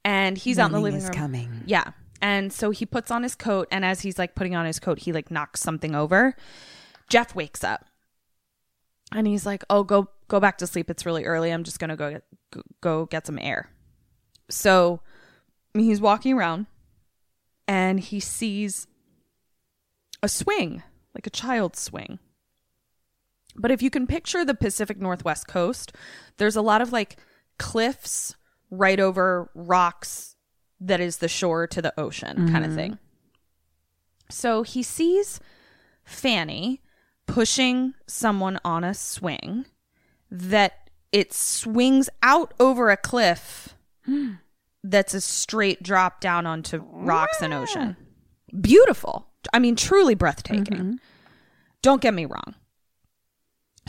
And 0.04 0.38
he's 0.38 0.58
out 0.58 0.66
in 0.66 0.72
the 0.72 0.78
Morning 0.78 0.94
living 1.00 1.08
room. 1.08 1.14
coming. 1.18 1.62
Yeah. 1.66 1.92
And 2.22 2.52
so 2.52 2.70
he 2.70 2.86
puts 2.86 3.10
on 3.10 3.22
his 3.22 3.34
coat 3.34 3.68
and 3.70 3.84
as 3.84 4.00
he's 4.00 4.18
like 4.18 4.34
putting 4.34 4.54
on 4.54 4.66
his 4.66 4.78
coat, 4.78 5.00
he 5.00 5.12
like 5.12 5.30
knocks 5.30 5.60
something 5.60 5.94
over. 5.94 6.34
Jeff 7.08 7.34
wakes 7.34 7.62
up. 7.64 7.84
And 9.12 9.26
he's 9.26 9.44
like, 9.44 9.64
"Oh, 9.68 9.82
go 9.82 10.08
go 10.28 10.38
back 10.38 10.58
to 10.58 10.66
sleep. 10.68 10.88
It's 10.88 11.04
really 11.04 11.24
early. 11.24 11.50
I'm 11.50 11.64
just 11.64 11.80
going 11.80 11.90
to 11.90 11.96
go 11.96 12.10
get, 12.12 12.24
go- 12.52 12.62
go 12.80 13.06
get 13.06 13.26
some 13.26 13.40
air." 13.40 13.68
So 14.48 15.00
he's 15.74 16.00
walking 16.00 16.34
around 16.34 16.66
and 17.66 17.98
he 17.98 18.20
sees 18.20 18.86
a 20.22 20.28
swing, 20.28 20.84
like 21.12 21.26
a 21.26 21.30
child's 21.30 21.80
swing. 21.80 22.20
But 23.60 23.70
if 23.70 23.82
you 23.82 23.90
can 23.90 24.06
picture 24.06 24.44
the 24.44 24.54
Pacific 24.54 24.98
Northwest 24.98 25.46
coast, 25.46 25.92
there's 26.38 26.56
a 26.56 26.62
lot 26.62 26.80
of 26.80 26.92
like 26.92 27.16
cliffs 27.58 28.34
right 28.70 28.98
over 28.98 29.50
rocks 29.54 30.36
that 30.80 31.00
is 31.00 31.18
the 31.18 31.28
shore 31.28 31.66
to 31.66 31.82
the 31.82 31.98
ocean 32.00 32.50
kind 32.50 32.64
of 32.64 32.70
mm-hmm. 32.70 32.76
thing. 32.76 32.98
So 34.30 34.62
he 34.62 34.82
sees 34.82 35.40
Fanny 36.04 36.80
pushing 37.26 37.94
someone 38.06 38.58
on 38.64 38.82
a 38.82 38.94
swing 38.94 39.66
that 40.30 40.90
it 41.12 41.32
swings 41.32 42.08
out 42.22 42.54
over 42.58 42.90
a 42.90 42.96
cliff 42.96 43.76
that's 44.84 45.14
a 45.14 45.20
straight 45.20 45.82
drop 45.82 46.20
down 46.20 46.46
onto 46.46 46.78
rocks 46.78 47.42
and 47.42 47.52
ocean. 47.52 47.96
Beautiful. 48.60 49.28
I 49.52 49.58
mean, 49.58 49.76
truly 49.76 50.14
breathtaking. 50.14 50.64
Mm-hmm. 50.64 50.94
Don't 51.82 52.02
get 52.02 52.14
me 52.14 52.24
wrong. 52.26 52.54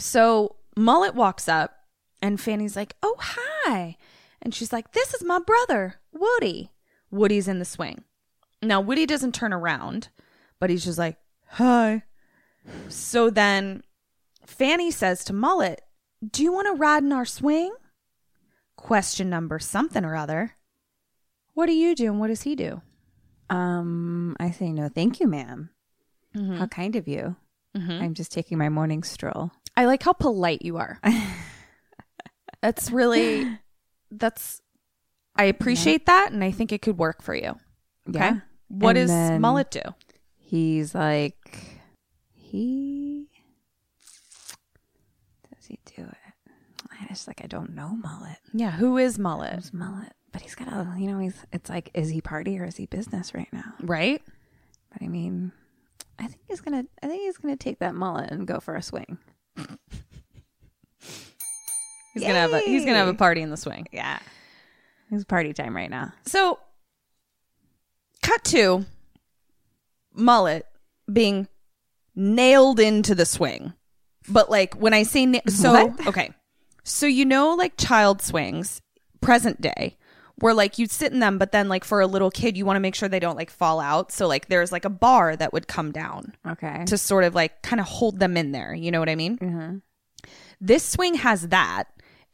So 0.01 0.55
Mullet 0.75 1.13
walks 1.15 1.47
up 1.47 1.77
and 2.21 2.39
Fanny's 2.41 2.75
like, 2.75 2.95
Oh, 3.03 3.15
hi. 3.19 3.97
And 4.41 4.53
she's 4.53 4.73
like, 4.73 4.91
This 4.93 5.13
is 5.13 5.23
my 5.23 5.39
brother, 5.39 5.95
Woody. 6.11 6.71
Woody's 7.11 7.47
in 7.47 7.59
the 7.59 7.65
swing. 7.65 8.03
Now, 8.63 8.81
Woody 8.81 9.05
doesn't 9.05 9.35
turn 9.35 9.53
around, 9.53 10.09
but 10.59 10.69
he's 10.69 10.83
just 10.83 10.97
like, 10.97 11.17
Hi. 11.49 12.03
So 12.89 13.29
then 13.29 13.83
Fanny 14.45 14.91
says 14.91 15.23
to 15.25 15.33
Mullet, 15.33 15.81
Do 16.27 16.41
you 16.43 16.51
want 16.51 16.67
to 16.67 16.73
ride 16.73 17.03
in 17.03 17.11
our 17.11 17.25
swing? 17.25 17.73
Question 18.75 19.29
number 19.29 19.59
something 19.59 20.03
or 20.03 20.15
other. 20.15 20.55
What 21.53 21.67
do 21.67 21.73
you 21.73 21.93
do 21.95 22.05
and 22.05 22.19
what 22.19 22.27
does 22.27 22.41
he 22.41 22.55
do? 22.55 22.81
Um, 23.49 24.35
I 24.39 24.49
say 24.51 24.71
no, 24.71 24.87
thank 24.89 25.19
you, 25.19 25.27
madam 25.27 25.69
How 26.57 26.65
kind 26.65 26.95
of 26.95 27.07
you. 27.07 27.35
I'm 28.01 28.13
just 28.13 28.31
taking 28.31 28.57
my 28.57 28.69
morning 28.69 29.03
stroll. 29.03 29.51
I 29.81 29.85
like 29.85 30.03
how 30.03 30.13
polite 30.13 30.61
you 30.61 30.77
are. 30.77 30.99
that's 32.61 32.91
really 32.91 33.47
that's 34.11 34.61
I 35.35 35.45
appreciate 35.45 36.05
that 36.05 36.31
and 36.31 36.43
I 36.43 36.51
think 36.51 36.71
it 36.71 36.83
could 36.83 36.99
work 36.99 37.23
for 37.23 37.33
you. 37.33 37.57
Okay. 38.07 38.19
Yeah. 38.19 38.39
What 38.67 38.95
And 38.95 39.07
does 39.07 39.39
Mullet 39.39 39.71
do? 39.71 39.81
He's 40.37 40.93
like, 40.93 41.81
he 42.31 43.27
does 45.55 45.65
he 45.65 45.79
do 45.95 46.03
it? 46.03 46.17
I 46.91 47.07
just 47.07 47.27
like 47.27 47.41
I 47.43 47.47
don't 47.47 47.73
know 47.73 47.89
mullet. 47.89 48.37
Yeah, 48.53 48.71
who 48.71 48.99
is 48.99 49.17
Mullet? 49.17 49.55
Who's 49.55 49.73
mullet? 49.73 50.13
But 50.31 50.41
he's 50.43 50.53
got 50.53 50.67
a, 50.67 50.93
you 50.99 51.07
know, 51.07 51.17
he's. 51.17 51.35
It's 51.51 51.69
like, 51.69 51.89
is 51.95 52.09
he 52.09 52.21
party 52.21 52.59
or 52.59 52.65
is 52.65 52.77
he 52.77 52.85
business 52.85 53.33
right 53.33 53.51
now? 53.51 53.73
Right? 53.81 54.21
But 54.93 55.01
I 55.01 55.07
mean, 55.07 55.51
I 56.19 56.27
think 56.27 56.41
he's 56.47 56.61
gonna. 56.61 56.85
I 57.01 57.07
think 57.07 57.23
he's 57.23 57.37
gonna 57.37 57.57
take 57.57 57.79
that 57.79 57.95
mullet 57.95 58.29
and 58.31 58.45
go 58.45 58.59
for 58.59 58.75
a 58.75 58.81
swing. 58.83 59.17
He's 62.13 62.23
gonna 62.23 62.33
have 62.39 62.51
a 62.53 62.59
he's 62.59 62.83
gonna 62.83 62.97
have 62.97 63.07
a 63.07 63.13
party 63.13 63.41
in 63.41 63.49
the 63.49 63.57
swing. 63.57 63.87
Yeah, 63.91 64.19
it's 65.11 65.23
party 65.23 65.53
time 65.53 65.73
right 65.75 65.89
now. 65.89 66.11
So 66.25 66.59
cut 68.21 68.43
to 68.45 68.85
Mullet 70.13 70.65
being 71.11 71.47
nailed 72.13 72.79
into 72.81 73.15
the 73.15 73.25
swing. 73.25 73.73
But 74.27 74.49
like 74.51 74.73
when 74.75 74.93
I 74.93 75.03
say 75.03 75.25
na- 75.25 75.39
so 75.47 75.71
What? 75.71 76.07
okay. 76.07 76.31
So 76.83 77.05
you 77.05 77.23
know 77.23 77.55
like 77.55 77.77
child 77.77 78.21
swings 78.21 78.81
present 79.21 79.61
day 79.61 79.95
where 80.41 80.53
like 80.53 80.77
you'd 80.77 80.91
sit 80.91 81.11
in 81.13 81.19
them 81.19 81.37
but 81.37 81.51
then 81.51 81.69
like 81.69 81.83
for 81.83 82.01
a 82.01 82.07
little 82.07 82.31
kid 82.31 82.57
you 82.57 82.65
want 82.65 82.75
to 82.75 82.79
make 82.81 82.95
sure 82.95 83.07
they 83.09 83.19
don't 83.19 83.35
like 83.37 83.49
fall 83.51 83.79
out. 83.79 84.11
So 84.11 84.27
like 84.27 84.47
there's 84.47 84.71
like 84.71 84.85
a 84.85 84.89
bar 84.89 85.35
that 85.35 85.53
would 85.53 85.67
come 85.67 85.91
down 85.91 86.33
Okay. 86.47 86.83
to 86.85 86.97
sort 86.97 87.23
of 87.23 87.35
like 87.35 87.61
kind 87.61 87.79
of 87.79 87.85
hold 87.87 88.19
them 88.19 88.37
in 88.37 88.51
there. 88.51 88.73
You 88.73 88.91
know 88.91 88.99
what 88.99 89.09
I 89.09 89.15
mean? 89.15 89.37
Mm-hmm. 89.37 89.77
This 90.59 90.83
swing 90.83 91.15
has 91.15 91.47
that, 91.49 91.85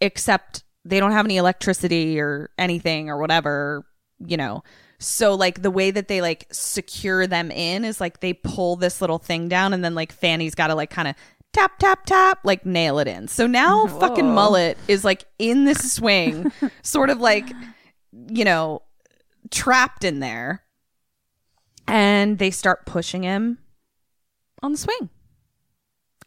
except 0.01 0.63
they 0.85 0.99
don't 0.99 1.11
have 1.11 1.25
any 1.25 1.37
electricity 1.37 2.19
or 2.19 2.49
anything 2.57 3.09
or 3.09 3.17
whatever, 3.17 3.85
you 4.19 4.37
know. 4.37 4.63
So 4.99 5.35
like 5.35 5.61
the 5.61 5.71
way 5.71 5.91
that 5.91 6.07
they 6.07 6.21
like 6.21 6.47
secure 6.51 7.27
them 7.27 7.51
in 7.51 7.85
is 7.85 8.01
like 8.01 8.19
they 8.19 8.33
pull 8.33 8.75
this 8.77 8.99
little 9.01 9.19
thing 9.19 9.47
down 9.47 9.73
and 9.73 9.83
then 9.83 9.95
like 9.95 10.11
Fanny's 10.11 10.55
got 10.55 10.67
to 10.67 10.75
like 10.75 10.89
kind 10.89 11.07
of 11.07 11.15
tap 11.53 11.77
tap 11.79 12.05
tap 12.05 12.39
like 12.43 12.65
nail 12.65 12.99
it 12.99 13.07
in. 13.07 13.27
So 13.27 13.47
now 13.47 13.85
fucking 13.99 14.33
mullet 14.33 14.77
is 14.87 15.05
like 15.05 15.25
in 15.39 15.65
this 15.65 15.93
swing, 15.93 16.51
sort 16.81 17.09
of 17.09 17.19
like 17.19 17.45
you 18.29 18.43
know 18.43 18.81
trapped 19.51 20.03
in 20.03 20.19
there. 20.19 20.63
And 21.87 22.37
they 22.37 22.51
start 22.51 22.85
pushing 22.85 23.23
him 23.23 23.59
on 24.61 24.73
the 24.73 24.77
swing. 24.77 25.09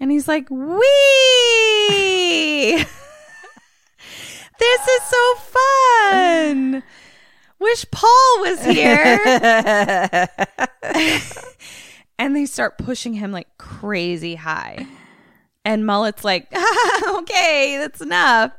And 0.00 0.10
he's 0.10 0.26
like, 0.26 0.48
Wee! 0.50 0.80
this 4.58 4.88
is 4.88 5.02
so 5.02 5.34
fun. 5.34 6.82
wish 7.58 7.84
Paul 7.90 8.40
was 8.40 8.64
here. 8.64 9.20
and 12.18 12.34
they 12.34 12.46
start 12.46 12.78
pushing 12.78 13.12
him 13.12 13.30
like 13.32 13.48
crazy 13.58 14.36
high. 14.36 14.86
And 15.62 15.84
Mullet's 15.84 16.24
like, 16.24 16.48
okay, 17.06 17.76
that's 17.78 18.00
enough. 18.00 18.52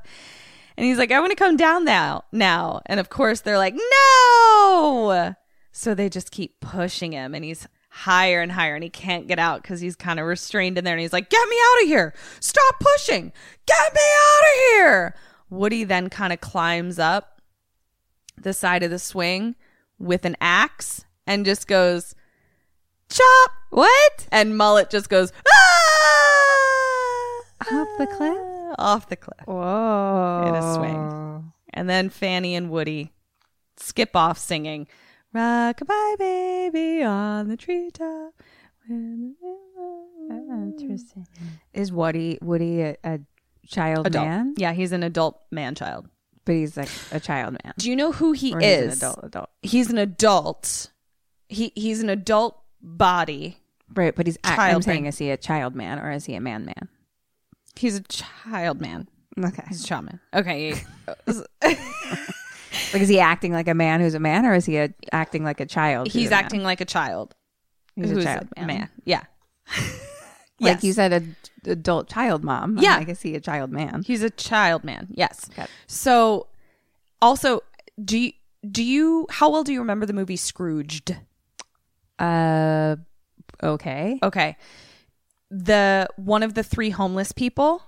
And 0.78 0.86
he's 0.86 0.98
like, 0.98 1.12
I 1.12 1.20
want 1.20 1.32
to 1.32 1.36
come 1.36 1.58
down 1.58 1.86
now. 1.86 2.24
Now. 2.32 2.82
And 2.86 3.00
of 3.00 3.10
course, 3.10 3.42
they're 3.42 3.58
like, 3.58 3.76
no. 3.76 5.36
So 5.72 5.94
they 5.94 6.10
just 6.10 6.32
keep 6.32 6.60
pushing 6.60 7.12
him, 7.14 7.34
and 7.34 7.46
he's 7.46 7.68
higher 7.90 8.42
and 8.42 8.52
higher, 8.52 8.76
and 8.76 8.84
he 8.84 8.90
can't 8.90 9.28
get 9.28 9.40
out 9.40 9.62
because 9.62 9.82
he's 9.82 9.96
kind 9.96 10.20
of 10.20 10.26
restrained 10.26 10.78
in 10.78 10.84
there. 10.84 10.94
And 10.94 11.02
he's 11.02 11.14
like, 11.14 11.30
get 11.30 11.48
me 11.50 11.56
out 11.56 11.84
of 11.84 11.88
here. 11.88 12.14
Stop 12.40 12.76
pushing. 12.80 13.32
Get 13.66 13.94
me 13.94 14.02
out 14.02 14.42
of 14.42 14.60
here. 14.72 15.16
Woody 15.50 15.84
then 15.84 16.10
kind 16.10 16.34
of 16.34 16.42
climbs 16.42 17.00
up 17.00 17.42
the 18.38 18.54
side 18.54 18.84
of 18.84 18.92
the 18.92 19.00
swing 19.00 19.56
with 20.00 20.26
an 20.26 20.36
axe 20.42 21.06
and 21.28 21.46
just 21.46 21.68
goes, 21.68 22.16
chop. 23.10 23.52
What? 23.70 24.28
And 24.32 24.58
Mullet 24.58 24.90
just 24.90 25.10
goes, 25.10 25.32
ah! 25.48 26.12
Off 27.72 27.88
the 27.98 28.08
cliff? 28.08 28.51
Off 28.78 29.08
the 29.10 29.16
cliff 29.16 29.40
Whoa. 29.46 30.46
in 30.48 30.56
a 30.56 30.74
swing. 30.76 31.54
And 31.74 31.90
then 31.90 32.10
Fanny 32.10 32.56
and 32.56 32.70
Woody 32.70 33.12
skip 33.78 34.16
off 34.16 34.38
singing 34.38 34.88
Rockabye 35.34 36.18
baby 36.18 37.04
on 37.04 37.48
the 37.48 37.56
treetop. 37.58 38.34
Interesting. 40.30 41.28
Is 41.74 41.92
Woody 41.92 42.38
Woody 42.42 42.82
a, 42.82 42.98
a 43.04 43.20
child 43.68 44.08
Adult. 44.08 44.28
man? 44.28 44.54
Yeah, 44.58 44.74
he's 44.74 44.92
an 44.92 45.04
adult 45.04 45.42
man 45.52 45.76
child. 45.76 46.08
But 46.46 46.56
he's 46.56 46.76
like 46.76 46.90
a 47.12 47.20
child 47.20 47.58
man. 47.64 47.74
Do 47.78 47.90
you 47.90 47.96
know 47.96 48.12
who 48.12 48.32
he 48.32 48.54
Or 48.54 48.60
he's 48.60 48.70
is? 48.70 49.02
an 49.02 49.10
adult 49.10 49.20
adult. 49.24 49.50
He's 49.62 49.90
an 49.90 49.98
adult. 49.98 50.90
He 51.48 51.72
he's 51.76 52.02
an 52.02 52.10
adult 52.10 52.60
body. 52.82 53.58
Right, 53.94 54.16
but 54.16 54.26
he's 54.26 54.38
act- 54.44 54.56
Child 54.58 54.76
I'm 54.78 54.82
saying 54.84 55.04
man. 55.04 55.10
is 55.10 55.18
he 55.18 55.30
a 55.32 55.38
child 55.38 55.76
man 55.76 56.00
or 56.00 56.12
is 56.12 56.26
he 56.26 56.34
a 56.36 56.42
man 56.42 56.66
man? 56.66 56.88
He's 57.76 57.96
a 57.96 58.04
child 58.04 58.82
man. 58.82 59.08
Okay. 59.40 59.64
He's 59.70 59.84
a 59.84 59.88
child 59.88 60.06
man. 60.06 60.20
Okay. 60.34 60.82
Like 62.94 63.04
is 63.04 63.10
he 63.10 63.20
acting 63.20 63.54
like 63.54 63.68
a 63.68 63.74
man 63.74 64.00
who's 64.02 64.14
a 64.14 64.20
man 64.20 64.46
or 64.46 64.54
is 64.54 64.66
he 64.66 64.78
a, 64.78 64.94
acting 65.12 65.44
like 65.44 65.60
a 65.60 65.66
child? 65.66 66.08
he's 66.10 66.28
a 66.28 66.32
man? 66.32 66.44
acting 66.44 66.64
like 66.64 66.82
a 66.82 66.86
child. 66.86 67.36
He's 67.96 68.10
who's 68.10 68.20
a 68.20 68.24
child 68.24 68.48
man. 68.58 68.90
Yeah. 69.06 69.24
Like 70.60 70.76
Yes. 70.76 70.84
you 70.84 70.94
said 70.94 71.12
a 71.66 71.72
adult 71.72 72.08
child 72.08 72.44
mom. 72.44 72.78
Yeah. 72.78 72.98
I 72.98 73.10
is 73.10 73.20
he 73.24 73.34
a 73.34 73.40
child 73.40 73.72
man? 73.72 74.04
He's 74.06 74.22
a 74.22 74.30
child 74.30 74.84
man. 74.84 75.08
Yes. 75.10 75.50
Okay. 75.52 75.66
So 75.88 76.48
also 77.20 77.62
do 78.04 78.20
you 78.20 78.34
do 78.70 78.84
you 78.84 79.26
how 79.32 79.50
well 79.50 79.64
do 79.64 79.74
you 79.74 79.80
remember 79.80 80.06
the 80.06 80.14
movie 80.14 80.36
Scrooged? 80.36 81.16
Uh 82.20 82.98
okay. 83.64 84.20
Okay. 84.22 84.56
The 85.54 86.08
one 86.16 86.44
of 86.44 86.54
the 86.54 86.64
three 86.64 86.92
homeless 86.92 87.34
people, 87.34 87.84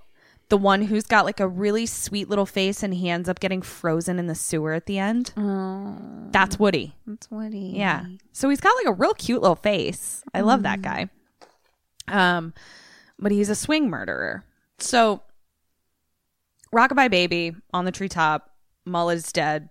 the 0.50 0.58
one 0.58 0.82
who's 0.82 1.04
got 1.06 1.24
like 1.24 1.40
a 1.40 1.48
really 1.48 1.86
sweet 1.86 2.28
little 2.28 2.44
face 2.44 2.82
and 2.82 2.92
he 2.92 3.08
ends 3.08 3.26
up 3.28 3.40
getting 3.40 3.62
frozen 3.62 4.18
in 4.18 4.26
the 4.26 4.34
sewer 4.34 4.74
at 4.74 4.84
the 4.84 4.98
end. 4.98 5.32
Oh, 5.36 5.96
That's 6.30 6.58
Woody. 6.58 6.94
that's 7.06 7.30
Woody. 7.30 7.72
Yeah. 7.74 8.04
So 8.32 8.50
he's 8.50 8.60
got 8.60 8.76
like 8.76 8.86
a 8.86 8.92
real 8.92 9.14
cute 9.14 9.40
little 9.40 9.56
face. 9.56 10.22
I 10.34 10.42
love 10.42 10.62
that 10.64 10.82
guy. 10.82 11.08
Um 12.08 12.52
but 13.18 13.32
he's 13.32 13.48
a 13.48 13.54
swing 13.54 13.88
murderer. 13.88 14.44
So 14.78 15.22
Rockabye 16.74 17.10
Baby 17.10 17.54
on 17.72 17.86
the 17.86 17.92
treetop, 17.92 18.50
Mullet 18.84 19.16
is 19.18 19.32
dead. 19.32 19.70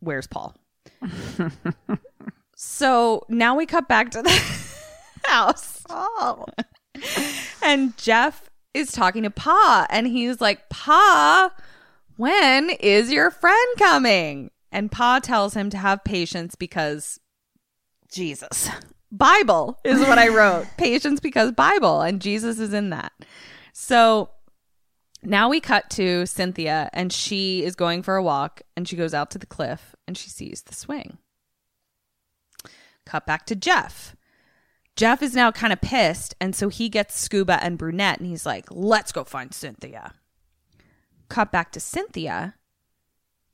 Where's 0.00 0.26
Paul? 0.26 0.54
so 2.56 3.24
now 3.28 3.54
we 3.56 3.66
cut 3.66 3.88
back 3.88 4.10
to 4.10 4.22
the 4.22 4.30
house. 5.24 5.82
Oh. 5.88 6.44
and 7.62 7.96
Jeff 7.96 8.50
is 8.74 8.92
talking 8.92 9.22
to 9.24 9.30
Pa 9.30 9.86
and 9.90 10.06
he's 10.06 10.40
like, 10.40 10.68
Pa, 10.68 11.52
when 12.16 12.70
is 12.70 13.12
your 13.12 13.30
friend 13.30 13.78
coming? 13.78 14.50
And 14.72 14.90
Pa 14.90 15.18
tells 15.20 15.54
him 15.54 15.70
to 15.70 15.78
have 15.78 16.04
patience 16.04 16.54
because 16.54 17.18
Jesus. 18.10 18.68
Bible 19.10 19.78
is 19.84 20.00
what 20.00 20.18
I 20.18 20.28
wrote. 20.28 20.66
patience 20.78 21.20
because 21.20 21.52
Bible 21.52 22.00
and 22.00 22.20
Jesus 22.20 22.58
is 22.58 22.72
in 22.72 22.90
that. 22.90 23.12
So 23.72 24.30
now 25.22 25.48
we 25.48 25.60
cut 25.60 25.90
to 25.90 26.26
Cynthia 26.26 26.90
and 26.92 27.12
she 27.12 27.64
is 27.64 27.74
going 27.74 28.02
for 28.02 28.16
a 28.16 28.22
walk 28.22 28.62
and 28.76 28.88
she 28.88 28.96
goes 28.96 29.12
out 29.12 29.30
to 29.32 29.38
the 29.38 29.46
cliff 29.46 29.94
and 30.06 30.16
she 30.16 30.30
sees 30.30 30.62
the 30.62 30.74
swing. 30.74 31.18
Cut 33.04 33.26
back 33.26 33.46
to 33.46 33.56
Jeff. 33.56 34.14
Jeff 35.00 35.22
is 35.22 35.34
now 35.34 35.50
kind 35.50 35.72
of 35.72 35.80
pissed 35.80 36.34
and 36.42 36.54
so 36.54 36.68
he 36.68 36.90
gets 36.90 37.18
Scuba 37.18 37.58
and 37.64 37.78
Brunette 37.78 38.18
and 38.18 38.28
he's 38.28 38.44
like, 38.44 38.66
"Let's 38.70 39.12
go 39.12 39.24
find 39.24 39.54
Cynthia." 39.54 40.12
Cut 41.30 41.50
back 41.50 41.72
to 41.72 41.80
Cynthia. 41.80 42.56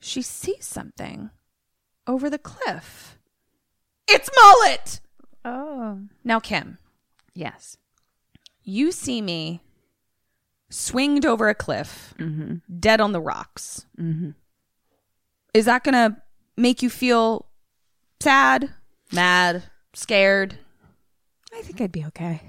She 0.00 0.22
sees 0.22 0.64
something 0.64 1.30
over 2.04 2.28
the 2.28 2.40
cliff. 2.40 3.16
It's 4.08 4.28
Mullet. 4.34 5.00
Oh. 5.44 6.00
Now, 6.24 6.40
Kim, 6.40 6.78
Yes. 7.32 7.76
you 8.64 8.90
see 8.90 9.22
me 9.22 9.60
swinged 10.68 11.24
over 11.24 11.48
a 11.48 11.54
cliff, 11.54 12.12
mm-hmm. 12.18 12.56
dead 12.80 13.00
on 13.00 13.12
the 13.12 13.20
rocks. 13.20 13.86
Mm-hmm. 13.96 14.30
Is 15.54 15.66
that 15.66 15.84
going 15.84 15.94
to 15.94 16.20
make 16.56 16.82
you 16.82 16.90
feel 16.90 17.46
sad, 18.20 18.74
mad, 19.12 19.62
scared? 19.94 20.58
I 21.56 21.62
think 21.62 21.80
I'd 21.80 21.92
be 21.92 22.04
okay. 22.06 22.42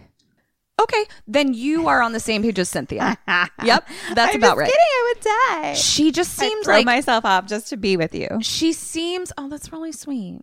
Okay, 0.79 1.05
then 1.25 1.55
you 1.55 1.87
are 1.87 2.01
on 2.03 2.11
the 2.11 2.19
same 2.19 2.43
page 2.43 2.59
as 2.59 2.69
Cynthia. 2.69 3.17
yep, 3.63 3.87
that's 4.13 4.35
about 4.35 4.57
right. 4.57 4.71
I 4.71 5.13
would 5.15 5.23
die. 5.23 5.73
She 5.73 6.11
just 6.11 6.33
seems 6.33 6.65
throw 6.65 6.75
like 6.75 6.85
myself 6.85 7.25
off 7.25 7.47
just 7.47 7.69
to 7.69 7.77
be 7.77 7.97
with 7.97 8.13
you. 8.13 8.27
she 8.41 8.73
seems 8.73 9.31
oh 9.37 9.49
that's 9.49 9.71
really 9.71 9.91
sweet 9.91 10.41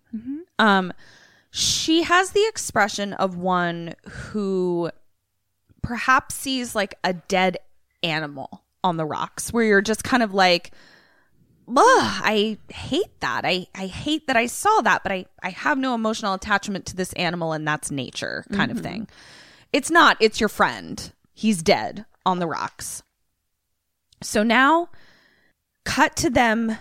um 0.58 0.92
she 1.50 2.02
has 2.02 2.32
the 2.32 2.44
expression 2.48 3.12
of 3.12 3.36
one 3.36 3.94
who 4.08 4.90
perhaps 5.82 6.34
sees 6.34 6.74
like 6.74 6.98
a 7.04 7.12
dead 7.12 7.58
animal 8.02 8.64
on 8.82 8.96
the 8.96 9.06
rocks 9.06 9.52
where 9.52 9.64
you're 9.64 9.80
just 9.80 10.02
kind 10.02 10.22
of 10.22 10.34
like 10.34 10.72
Ugh, 11.66 11.76
I 11.76 12.58
hate 12.68 13.20
that. 13.20 13.44
I, 13.44 13.66
I 13.74 13.86
hate 13.86 14.26
that 14.26 14.36
I 14.36 14.46
saw 14.46 14.80
that, 14.82 15.02
but 15.02 15.12
I, 15.12 15.26
I 15.42 15.50
have 15.50 15.78
no 15.78 15.94
emotional 15.94 16.34
attachment 16.34 16.86
to 16.86 16.96
this 16.96 17.12
animal 17.14 17.52
and 17.52 17.66
that's 17.66 17.90
nature 17.90 18.44
kind 18.52 18.70
of 18.70 18.78
mm-hmm. 18.78 18.86
thing. 18.86 19.08
It's 19.72 19.90
not, 19.90 20.16
it's 20.20 20.40
your 20.40 20.48
friend. 20.48 21.12
He's 21.32 21.62
dead 21.62 22.04
on 22.26 22.38
the 22.38 22.46
rocks. 22.46 23.02
So 24.22 24.42
now 24.42 24.90
cut 25.84 26.16
to 26.16 26.30
them 26.30 26.76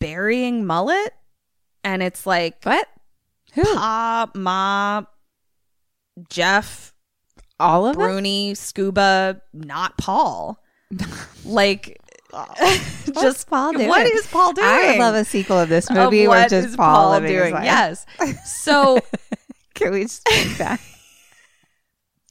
burying 0.00 0.66
mullet 0.66 1.14
and 1.84 2.02
it's 2.02 2.26
like 2.26 2.64
What? 2.64 2.88
Who? 3.54 3.62
pa 3.62 4.28
ma 4.34 5.02
jeff 6.28 6.92
All 7.60 7.86
of 7.86 7.96
them? 7.96 8.04
bruni 8.04 8.54
scuba 8.54 9.40
not 9.52 9.96
paul 9.98 10.60
like 11.44 12.01
just 13.20 13.46
Paul 13.48 13.72
doing? 13.72 13.88
what 13.88 14.06
is 14.06 14.26
paul 14.28 14.52
doing 14.52 14.66
I 14.66 14.90
would 14.92 14.98
love 14.98 15.14
a 15.14 15.24
sequel 15.24 15.58
of 15.58 15.68
this 15.68 15.90
Of 15.90 15.96
movie 15.96 16.26
where 16.26 16.40
what 16.42 16.50
just 16.50 16.68
is 16.68 16.76
Paul, 16.76 17.10
living 17.10 17.30
his 17.32 17.50
doing 17.50 17.54
yes 17.64 18.06
so 18.44 18.98
Can 19.74 19.92
we 19.92 20.02
just 20.02 20.24
take 20.26 20.48
that? 20.58 20.80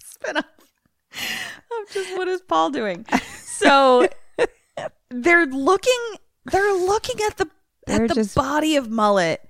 spin 0.03 0.37
off 0.37 0.45
of 0.45 1.93
just 1.93 2.15
what 2.17 2.27
is 2.27 2.41
Paul 2.41 2.69
doing? 2.69 3.05
So 3.43 4.07
they're 5.09 5.45
looking 5.47 5.99
they're 6.45 6.73
looking 6.73 7.15
at 7.27 7.37
the 7.37 7.49
They're 7.87 8.05
at 8.05 8.09
the 8.15 8.31
body 8.35 8.75
of 8.75 8.89
mullet 8.89 9.41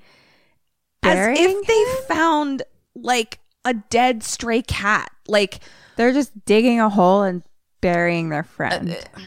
as 1.04 1.14
burying 1.16 1.38
if 1.62 1.68
they 1.68 1.80
him? 1.80 2.18
found 2.18 2.64
like 2.95 3.39
a 3.66 3.74
dead 3.74 4.24
stray 4.24 4.62
cat. 4.62 5.12
Like 5.28 5.60
They're 5.97 6.14
just 6.14 6.45
digging 6.45 6.80
a 6.80 6.89
hole 6.89 7.24
and 7.24 7.43
burying 7.82 8.30
their 8.30 8.43
friend. 8.43 8.91
Uh, 8.91 8.93
uh, 8.93 9.22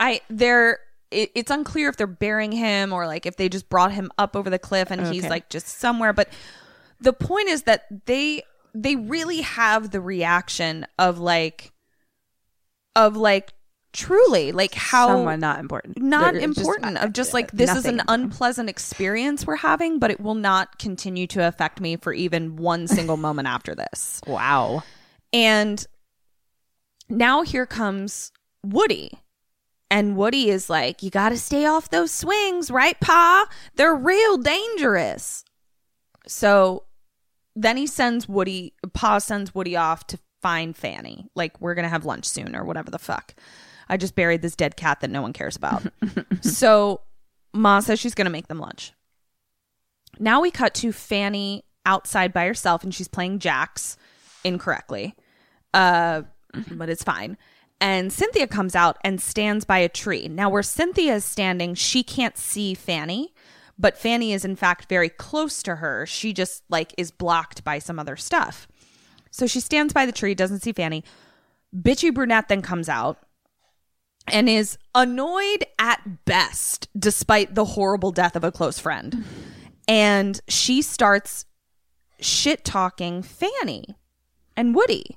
I 0.00 0.22
they're 0.30 0.80
it, 1.10 1.30
it's 1.34 1.50
unclear 1.50 1.88
if 1.88 1.96
they're 1.96 2.06
burying 2.06 2.52
him 2.52 2.92
or 2.92 3.06
like 3.06 3.26
if 3.26 3.36
they 3.36 3.48
just 3.48 3.68
brought 3.68 3.92
him 3.92 4.10
up 4.18 4.34
over 4.34 4.48
the 4.50 4.58
cliff 4.58 4.90
and 4.90 5.06
he's 5.06 5.28
like 5.28 5.48
just 5.50 5.68
somewhere 5.68 6.12
but 6.12 6.28
the 7.00 7.12
point 7.12 7.48
is 7.48 7.64
that 7.64 7.84
they 8.06 8.42
they 8.74 8.96
really 8.96 9.42
have 9.42 9.90
the 9.90 10.00
reaction 10.00 10.86
of 10.98 11.18
like 11.18 11.72
of 12.96 13.16
like 13.16 13.52
truly 13.92 14.52
like 14.52 14.72
how 14.74 15.08
Someone 15.08 15.40
not 15.40 15.58
important. 15.58 16.00
not 16.00 16.34
They're 16.34 16.42
important 16.42 16.96
uh, 16.96 17.00
of 17.00 17.12
just 17.12 17.34
like 17.34 17.50
this 17.50 17.74
is 17.74 17.84
an 17.86 18.02
unpleasant 18.06 18.68
experience 18.68 19.44
we're 19.46 19.56
having 19.56 19.98
but 19.98 20.12
it 20.12 20.20
will 20.20 20.36
not 20.36 20.78
continue 20.78 21.26
to 21.28 21.46
affect 21.46 21.80
me 21.80 21.96
for 21.96 22.12
even 22.12 22.54
one 22.56 22.86
single 22.96 23.16
moment 23.16 23.48
after 23.48 23.74
this 23.74 24.20
Wow. 24.28 24.84
and 25.32 25.84
now 27.08 27.42
here 27.42 27.66
comes 27.66 28.30
Woody. 28.64 29.10
And 29.90 30.16
Woody 30.16 30.50
is 30.50 30.70
like, 30.70 31.02
You 31.02 31.10
got 31.10 31.30
to 31.30 31.36
stay 31.36 31.66
off 31.66 31.90
those 31.90 32.12
swings, 32.12 32.70
right, 32.70 32.98
Pa? 33.00 33.46
They're 33.74 33.94
real 33.94 34.36
dangerous. 34.36 35.44
So 36.26 36.84
then 37.56 37.76
he 37.76 37.86
sends 37.86 38.28
Woody, 38.28 38.74
Pa 38.92 39.18
sends 39.18 39.54
Woody 39.54 39.76
off 39.76 40.06
to 40.08 40.18
find 40.40 40.76
Fanny. 40.76 41.28
Like, 41.34 41.60
we're 41.60 41.74
going 41.74 41.84
to 41.84 41.90
have 41.90 42.04
lunch 42.04 42.26
soon 42.26 42.54
or 42.54 42.64
whatever 42.64 42.90
the 42.90 42.98
fuck. 42.98 43.34
I 43.88 43.96
just 43.96 44.14
buried 44.14 44.42
this 44.42 44.54
dead 44.54 44.76
cat 44.76 45.00
that 45.00 45.10
no 45.10 45.20
one 45.20 45.32
cares 45.32 45.56
about. 45.56 45.82
so 46.40 47.00
Ma 47.52 47.80
says 47.80 47.98
she's 47.98 48.14
going 48.14 48.26
to 48.26 48.30
make 48.30 48.46
them 48.46 48.60
lunch. 48.60 48.92
Now 50.18 50.40
we 50.40 50.50
cut 50.50 50.74
to 50.74 50.92
Fanny 50.92 51.64
outside 51.84 52.32
by 52.32 52.46
herself 52.46 52.84
and 52.84 52.94
she's 52.94 53.08
playing 53.08 53.40
jacks 53.40 53.96
incorrectly. 54.44 55.16
Uh, 55.74 56.22
but 56.70 56.88
it's 56.88 57.02
fine. 57.02 57.36
And 57.80 58.12
Cynthia 58.12 58.46
comes 58.46 58.76
out 58.76 58.98
and 59.02 59.20
stands 59.20 59.64
by 59.64 59.78
a 59.78 59.88
tree. 59.88 60.28
Now, 60.28 60.50
where 60.50 60.62
Cynthia 60.62 61.14
is 61.14 61.24
standing, 61.24 61.74
she 61.74 62.02
can't 62.02 62.36
see 62.36 62.74
Fanny, 62.74 63.32
but 63.78 63.96
Fanny 63.96 64.34
is 64.34 64.44
in 64.44 64.56
fact 64.56 64.88
very 64.88 65.08
close 65.08 65.62
to 65.62 65.76
her. 65.76 66.04
She 66.04 66.34
just 66.34 66.62
like 66.68 66.94
is 66.98 67.10
blocked 67.10 67.64
by 67.64 67.78
some 67.78 67.98
other 67.98 68.16
stuff. 68.16 68.68
So 69.30 69.46
she 69.46 69.60
stands 69.60 69.94
by 69.94 70.04
the 70.04 70.12
tree, 70.12 70.34
doesn't 70.34 70.60
see 70.60 70.72
Fanny. 70.72 71.04
Bitchy 71.74 72.12
brunette 72.12 72.48
then 72.48 72.62
comes 72.62 72.88
out 72.88 73.18
and 74.26 74.48
is 74.48 74.76
annoyed 74.94 75.64
at 75.78 76.24
best, 76.24 76.88
despite 76.98 77.54
the 77.54 77.64
horrible 77.64 78.10
death 78.10 78.36
of 78.36 78.44
a 78.44 78.52
close 78.52 78.78
friend. 78.78 79.24
And 79.88 80.40
she 80.48 80.82
starts 80.82 81.46
shit 82.20 82.64
talking 82.64 83.22
Fanny 83.22 83.96
and 84.56 84.74
Woody, 84.74 85.16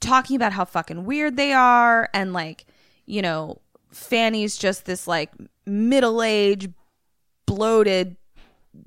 talking 0.00 0.36
about 0.36 0.52
how 0.52 0.64
fucking 0.64 1.04
weird 1.04 1.36
they 1.36 1.52
are. 1.52 2.08
And 2.12 2.32
like, 2.32 2.66
you 3.06 3.22
know, 3.22 3.60
Fanny's 3.90 4.56
just 4.56 4.84
this 4.84 5.06
like 5.06 5.32
middle 5.66 6.22
aged, 6.22 6.72
bloated, 7.46 8.16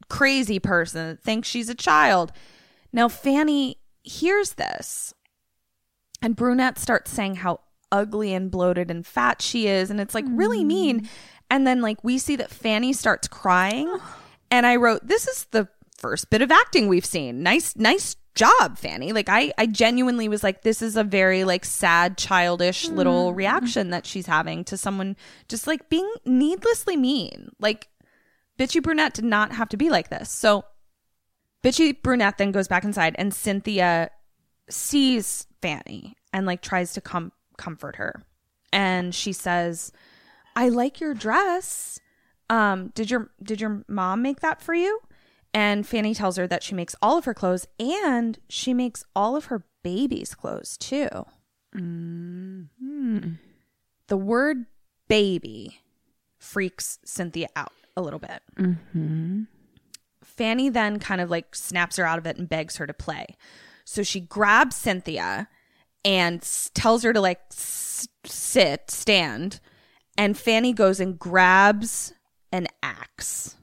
crazy 0.10 0.60
person 0.60 1.10
that 1.10 1.24
thinks 1.24 1.48
she's 1.48 1.70
a 1.70 1.76
child. 1.76 2.32
Now, 2.94 3.08
Fanny 3.08 3.78
hears 4.04 4.54
this, 4.54 5.14
and 6.22 6.36
Brunette 6.36 6.78
starts 6.78 7.12
saying 7.12 7.36
how 7.36 7.62
ugly 7.92 8.34
and 8.34 8.52
bloated 8.52 8.90
and 8.92 9.06
fat 9.06 9.42
she 9.42 9.68
is. 9.68 9.90
And 9.90 10.00
it's 10.00 10.16
like 10.16 10.26
really 10.28 10.64
mm. 10.64 10.68
mean. 10.68 11.10
And 11.50 11.68
then, 11.68 11.82
like, 11.82 12.04
we 12.04 12.18
see 12.18 12.36
that 12.38 12.50
Fanny 12.50 12.94
starts 12.94 13.28
crying. 13.28 13.98
And 14.54 14.66
I 14.66 14.76
wrote, 14.76 15.08
This 15.08 15.30
is 15.30 15.46
the 15.52 15.70
first 15.98 16.30
bit 16.30 16.42
of 16.42 16.52
acting 16.52 16.90
we've 16.90 17.06
seen. 17.06 17.42
Nice, 17.42 17.74
nice 17.78 18.18
job, 18.36 18.78
Fanny. 18.78 19.14
Like, 19.14 19.30
I, 19.30 19.52
I 19.58 19.66
genuinely 19.66 20.28
was 20.28 20.44
like, 20.44 20.62
This 20.62 20.82
is 20.82 20.96
a 20.96 21.04
very, 21.04 21.44
like, 21.44 21.66
sad, 21.66 22.18
childish 22.18 22.88
little 22.88 23.34
reaction 23.34 23.90
that 23.90 24.06
she's 24.06 24.26
having 24.28 24.64
to 24.66 24.78
someone 24.78 25.16
just 25.48 25.68
like 25.68 25.90
being 25.90 26.10
needlessly 26.26 26.98
mean. 26.98 27.50
Like, 27.60 27.88
Bitchy 28.58 28.82
Brunette 28.82 29.14
did 29.14 29.26
not 29.26 29.54
have 29.54 29.70
to 29.70 29.78
be 29.78 29.90
like 29.90 30.10
this. 30.10 30.30
So, 30.30 30.66
Bitchy 31.64 32.02
Brunette 32.02 32.38
then 32.38 32.52
goes 32.52 32.68
back 32.68 32.84
inside, 32.84 33.16
and 33.18 33.34
Cynthia 33.34 34.10
sees 34.70 35.48
Fanny 35.62 36.16
and 36.34 36.46
like 36.46 36.62
tries 36.62 36.94
to 36.94 37.02
com- 37.02 37.34
comfort 37.58 37.98
her. 37.98 38.24
And 38.74 39.14
she 39.14 39.34
says, 39.34 39.92
"I 40.56 40.70
like 40.70 41.00
your 41.00 41.14
dress. 41.14 42.00
Um, 42.50 42.90
did 42.96 43.12
your 43.12 43.32
did 43.44 43.62
your 43.62 43.84
mom 43.88 44.22
make 44.22 44.40
that 44.40 44.62
for 44.62 44.74
you?" 44.74 45.02
And 45.54 45.86
Fanny 45.86 46.14
tells 46.14 46.38
her 46.38 46.48
that 46.48 46.64
she 46.64 46.74
makes 46.76 46.96
all 47.02 47.18
of 47.18 47.26
her 47.26 47.34
clothes 47.34 47.68
and 47.80 48.40
she 48.48 48.74
makes 48.74 49.04
all 49.16 49.36
of 49.36 49.46
her 49.46 49.66
baby's 49.84 50.34
clothes 50.34 50.78
too. 50.78 51.10
Mm-hmm. 51.76 53.32
The 54.08 54.18
word 54.18 54.66
baby 55.08 55.82
freaks 56.38 57.00
Cynthia 57.04 57.48
out 57.56 57.74
a 57.98 58.02
little 58.02 58.20
bit. 58.20 58.42
Mm-hmm. 58.58 59.44
Fanny 60.24 60.70
then 60.70 61.00
kind 61.00 61.20
of 61.22 61.30
like 61.30 61.54
snaps 61.56 61.98
her 61.98 62.06
out 62.06 62.18
of 62.18 62.26
it 62.26 62.38
and 62.38 62.48
begs 62.48 62.78
her 62.78 62.88
to 62.88 62.94
play. 62.94 63.36
So 63.84 64.04
she 64.04 64.20
grabs 64.22 64.76
Cynthia 64.76 65.50
and 66.06 66.42
s- 66.42 66.72
tells 66.74 67.04
her 67.04 67.12
to 67.14 67.20
like 67.22 67.42
s- 67.52 68.08
sit, 68.26 68.90
stand. 68.90 69.60
And 70.18 70.38
Fanny 70.38 70.72
goes 70.74 71.00
and 71.00 71.20
grabs 71.20 72.14
an 72.52 72.68
axe. 72.82 73.56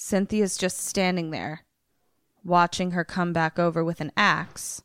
Cynthia's 0.00 0.56
just 0.56 0.78
standing 0.78 1.32
there, 1.32 1.62
watching 2.44 2.92
her 2.92 3.02
come 3.04 3.32
back 3.32 3.58
over 3.58 3.82
with 3.82 4.00
an 4.00 4.12
axe. 4.16 4.80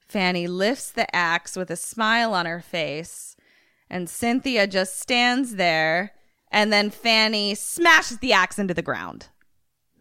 Fanny 0.00 0.48
lifts 0.48 0.90
the 0.90 1.14
axe 1.14 1.54
with 1.56 1.70
a 1.70 1.76
smile 1.76 2.34
on 2.34 2.46
her 2.46 2.60
face, 2.60 3.36
and 3.88 4.10
Cynthia 4.10 4.66
just 4.66 4.98
stands 4.98 5.54
there. 5.54 6.10
And 6.50 6.72
then 6.72 6.90
Fanny 6.90 7.54
smashes 7.54 8.18
the 8.18 8.32
axe 8.32 8.58
into 8.58 8.74
the 8.74 8.82
ground 8.82 9.28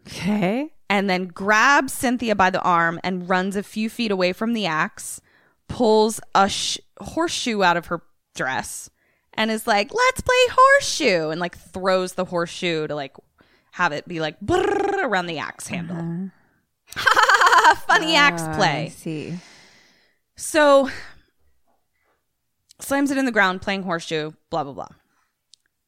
Okay. 0.07 0.73
and 0.89 1.07
then 1.09 1.27
grabs 1.27 1.93
Cynthia 1.93 2.35
by 2.35 2.49
the 2.49 2.61
arm 2.61 2.99
and 3.03 3.29
runs 3.29 3.55
a 3.55 3.61
few 3.63 3.87
feet 3.87 4.09
away 4.09 4.33
from 4.33 4.53
the 4.53 4.65
axe, 4.65 5.21
pulls 5.67 6.19
a 6.33 6.49
sh- 6.49 6.79
horseshoe 6.99 7.61
out 7.61 7.77
of 7.77 7.87
her 7.87 8.01
dress, 8.33 8.89
and 9.35 9.51
is 9.51 9.67
like, 9.67 9.93
"Let's 9.93 10.21
play 10.21 10.35
horseshoe," 10.49 11.29
and 11.29 11.39
like 11.39 11.55
throws 11.55 12.13
the 12.13 12.25
horseshoe 12.25 12.87
to 12.87 12.95
like 12.95 13.15
have 13.75 13.91
it 13.91 14.07
be 14.07 14.21
like 14.21 14.37
around 14.49 15.25
the 15.25 15.37
axe 15.37 15.67
handle. 15.67 15.97
Uh-huh. 16.95 17.75
Funny 17.87 18.15
uh, 18.15 18.19
axe 18.19 18.41
I 18.43 18.55
play. 18.55 18.89
see. 18.95 19.37
So 20.37 20.89
slams 22.79 23.11
it 23.11 23.17
in 23.17 23.25
the 23.25 23.33
ground, 23.33 23.61
playing 23.61 23.83
horseshoe, 23.83 24.31
blah, 24.49 24.63
blah, 24.63 24.71
blah. 24.71 24.87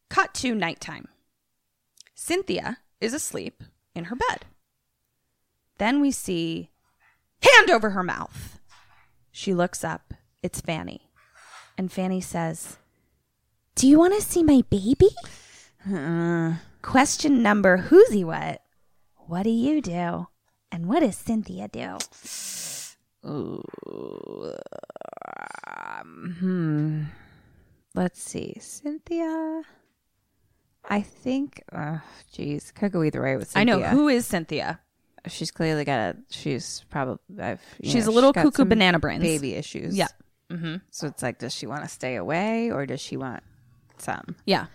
Cut 0.09 0.33
to 0.33 0.53
nighttime. 0.53 1.07
Cynthia 2.13 2.79
is 2.99 3.13
asleep 3.13 3.63
in 3.95 4.05
her 4.05 4.17
bed. 4.17 4.43
Then 5.77 6.01
we 6.01 6.11
see 6.11 6.71
hand 7.41 7.69
over 7.69 7.91
her 7.91 8.03
mouth. 8.03 8.59
She 9.31 9.53
looks 9.53 9.85
up. 9.85 10.13
It's 10.43 10.59
Fanny. 10.59 11.03
And 11.77 11.89
Fanny 11.89 12.19
says, 12.19 12.75
Do 13.75 13.88
you 13.88 13.97
want 13.97 14.13
to 14.13 14.21
see 14.21 14.43
my 14.43 14.61
baby? 14.69 15.09
Uh-uh. 15.89 16.55
Question 16.88 17.43
number 17.43 17.75
who's 17.75 18.09
he 18.11 18.23
what? 18.23 18.61
What 19.27 19.43
do 19.43 19.49
you 19.49 19.81
do? 19.81 20.27
And 20.71 20.85
what 20.88 21.01
does 21.01 21.17
Cynthia 21.17 21.67
do? 21.67 21.97
Hmm. 26.39 27.03
Let's 27.93 28.21
see. 28.23 28.55
Cynthia. 28.61 29.63
I 30.89 31.01
think, 31.01 31.61
oh, 31.73 31.99
geez, 32.31 32.71
could 32.71 32.93
go 32.93 33.03
either 33.03 33.21
way 33.21 33.35
with 33.35 33.57
I 33.57 33.65
know. 33.65 33.81
Who 33.81 34.07
is 34.07 34.25
Cynthia? 34.25 34.79
She's 35.27 35.51
clearly 35.51 35.83
got 35.83 35.99
a, 35.99 36.15
she's 36.29 36.85
probably, 36.89 37.19
I've, 37.38 37.59
She's 37.83 38.05
know, 38.05 38.13
a 38.13 38.13
little 38.13 38.31
got 38.31 38.45
cuckoo 38.45 38.63
banana 38.63 38.97
brains. 38.97 39.23
Baby 39.23 39.55
issues. 39.55 39.97
Yeah. 39.97 40.07
So 40.91 41.07
it's 41.07 41.21
like, 41.21 41.39
does 41.39 41.53
she 41.53 41.67
want 41.67 41.83
to 41.83 41.89
stay 41.89 42.15
away 42.15 42.71
or 42.71 42.85
does 42.85 43.01
she 43.01 43.17
want 43.17 43.43
some? 43.97 44.38
Yeah. 44.45 44.67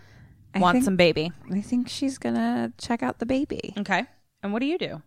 I 0.55 0.59
Want 0.61 0.75
think- 0.77 0.85
some 0.85 0.97
baby. 0.97 1.33
I 1.51 1.61
think 1.61 1.89
she's 1.89 2.19
going 2.19 2.35
to 2.35 2.73
check 2.79 3.03
out 3.03 3.19
the 3.19 3.27
baby. 3.27 3.75
Okay. 3.79 4.05
And 4.43 4.53
what 4.53 4.61
do 4.61 4.67
you 4.67 4.79
do? 4.79 5.03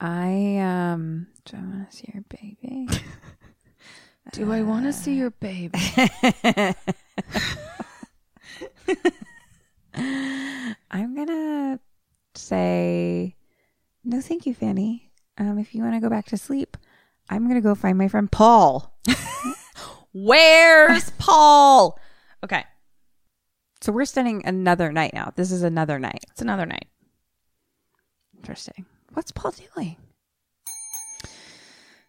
I, 0.00 0.58
um, 0.58 1.26
do 1.44 1.56
I 1.56 1.60
want 1.62 1.90
to 1.90 1.96
see 1.96 2.10
your 2.12 2.22
baby? 2.28 2.88
Do 4.32 4.52
I 4.52 4.60
want 4.62 4.84
to 4.86 4.92
see 4.92 5.14
your 5.14 5.30
baby? 5.30 5.78
I'm 9.94 11.14
gonna 11.14 11.78
say 12.34 13.34
no, 14.04 14.20
thank 14.20 14.46
you, 14.46 14.54
Fanny. 14.54 15.10
Um, 15.38 15.58
if 15.58 15.74
you 15.74 15.82
want 15.82 15.94
to 15.94 16.00
go 16.00 16.08
back 16.10 16.26
to 16.26 16.36
sleep, 16.36 16.76
I'm 17.30 17.46
gonna 17.48 17.60
go 17.60 17.74
find 17.74 17.96
my 17.98 18.08
friend 18.08 18.30
Paul. 18.30 18.92
Where's 20.12 21.10
Paul? 21.18 21.98
Okay. 22.44 22.64
So 23.86 23.92
we're 23.92 24.04
spending 24.04 24.42
another 24.44 24.90
night 24.90 25.14
now. 25.14 25.32
This 25.36 25.52
is 25.52 25.62
another 25.62 26.00
night. 26.00 26.24
It's 26.32 26.42
another 26.42 26.66
night. 26.66 26.88
Interesting. 28.36 28.84
What's 29.14 29.30
Paul 29.30 29.52
doing? 29.76 29.94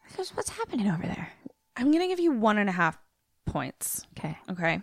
Because 0.09 0.35
what's 0.35 0.49
happening 0.49 0.89
over 0.89 1.03
there? 1.03 1.29
I'm 1.75 1.91
going 1.91 2.01
to 2.01 2.07
give 2.07 2.19
you 2.19 2.31
one 2.31 2.57
and 2.57 2.67
a 2.67 2.71
half 2.71 2.97
points. 3.45 4.07
Okay. 4.17 4.35
Okay. 4.49 4.81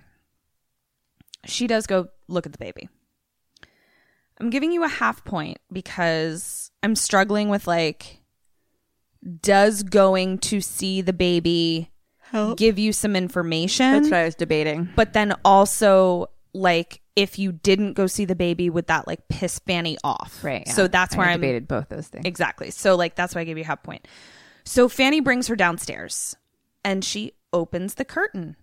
She 1.47 1.67
does 1.67 1.89
go 1.89 2.11
look 2.29 2.47
at 2.47 2.53
the 2.53 2.59
baby. 2.59 2.89
I'm 4.41 4.51
giving 4.51 4.71
you 4.71 4.85
a 4.85 4.89
half 4.89 5.25
point 5.25 5.59
because 5.73 6.71
I'm 6.85 6.95
struggling 6.95 7.49
with 7.49 7.67
like, 7.67 8.21
does 9.41 9.83
going 9.83 10.39
to 10.39 10.61
see 10.61 11.01
the 11.01 11.13
baby 11.13 11.91
give 12.55 12.79
you 12.79 12.93
some 12.93 13.17
information? 13.17 13.95
That's 13.95 14.11
what 14.11 14.21
I 14.21 14.25
was 14.27 14.37
debating. 14.37 14.91
but 14.95 15.13
then 15.13 15.35
also 15.45 16.29
like 16.55 17.01
if 17.17 17.39
you 17.39 17.53
didn't 17.53 17.93
go 17.93 18.07
see 18.07 18.25
the 18.25 18.35
baby 18.35 18.71
would 18.71 18.87
that 18.87 19.07
like 19.07 19.29
piss 19.29 19.59
fanny 19.61 19.99
off 20.03 20.43
Right. 20.43 20.67
so 20.69 20.83
yeah. 20.83 20.89
that's 20.89 21.15
I 21.15 21.19
where 21.19 21.29
i'm 21.29 21.41
debated 21.41 21.69
both 21.69 21.89
those 21.89 22.09
things. 22.09 22.25
exactly 22.25 22.71
so 22.71 22.95
like 22.97 23.15
that's 23.15 23.35
why 23.35 23.43
i 23.43 23.45
gave 23.45 23.59
you 23.59 23.65
a 23.65 23.67
half 23.67 23.83
point 23.83 24.07
so 24.65 24.89
fanny 24.89 25.21
brings 25.21 25.49
her 25.49 25.57
downstairs 25.57 26.37
and 26.85 27.05
she 27.05 27.33
opens 27.53 27.95
the 27.95 28.05
curtain 28.05 28.57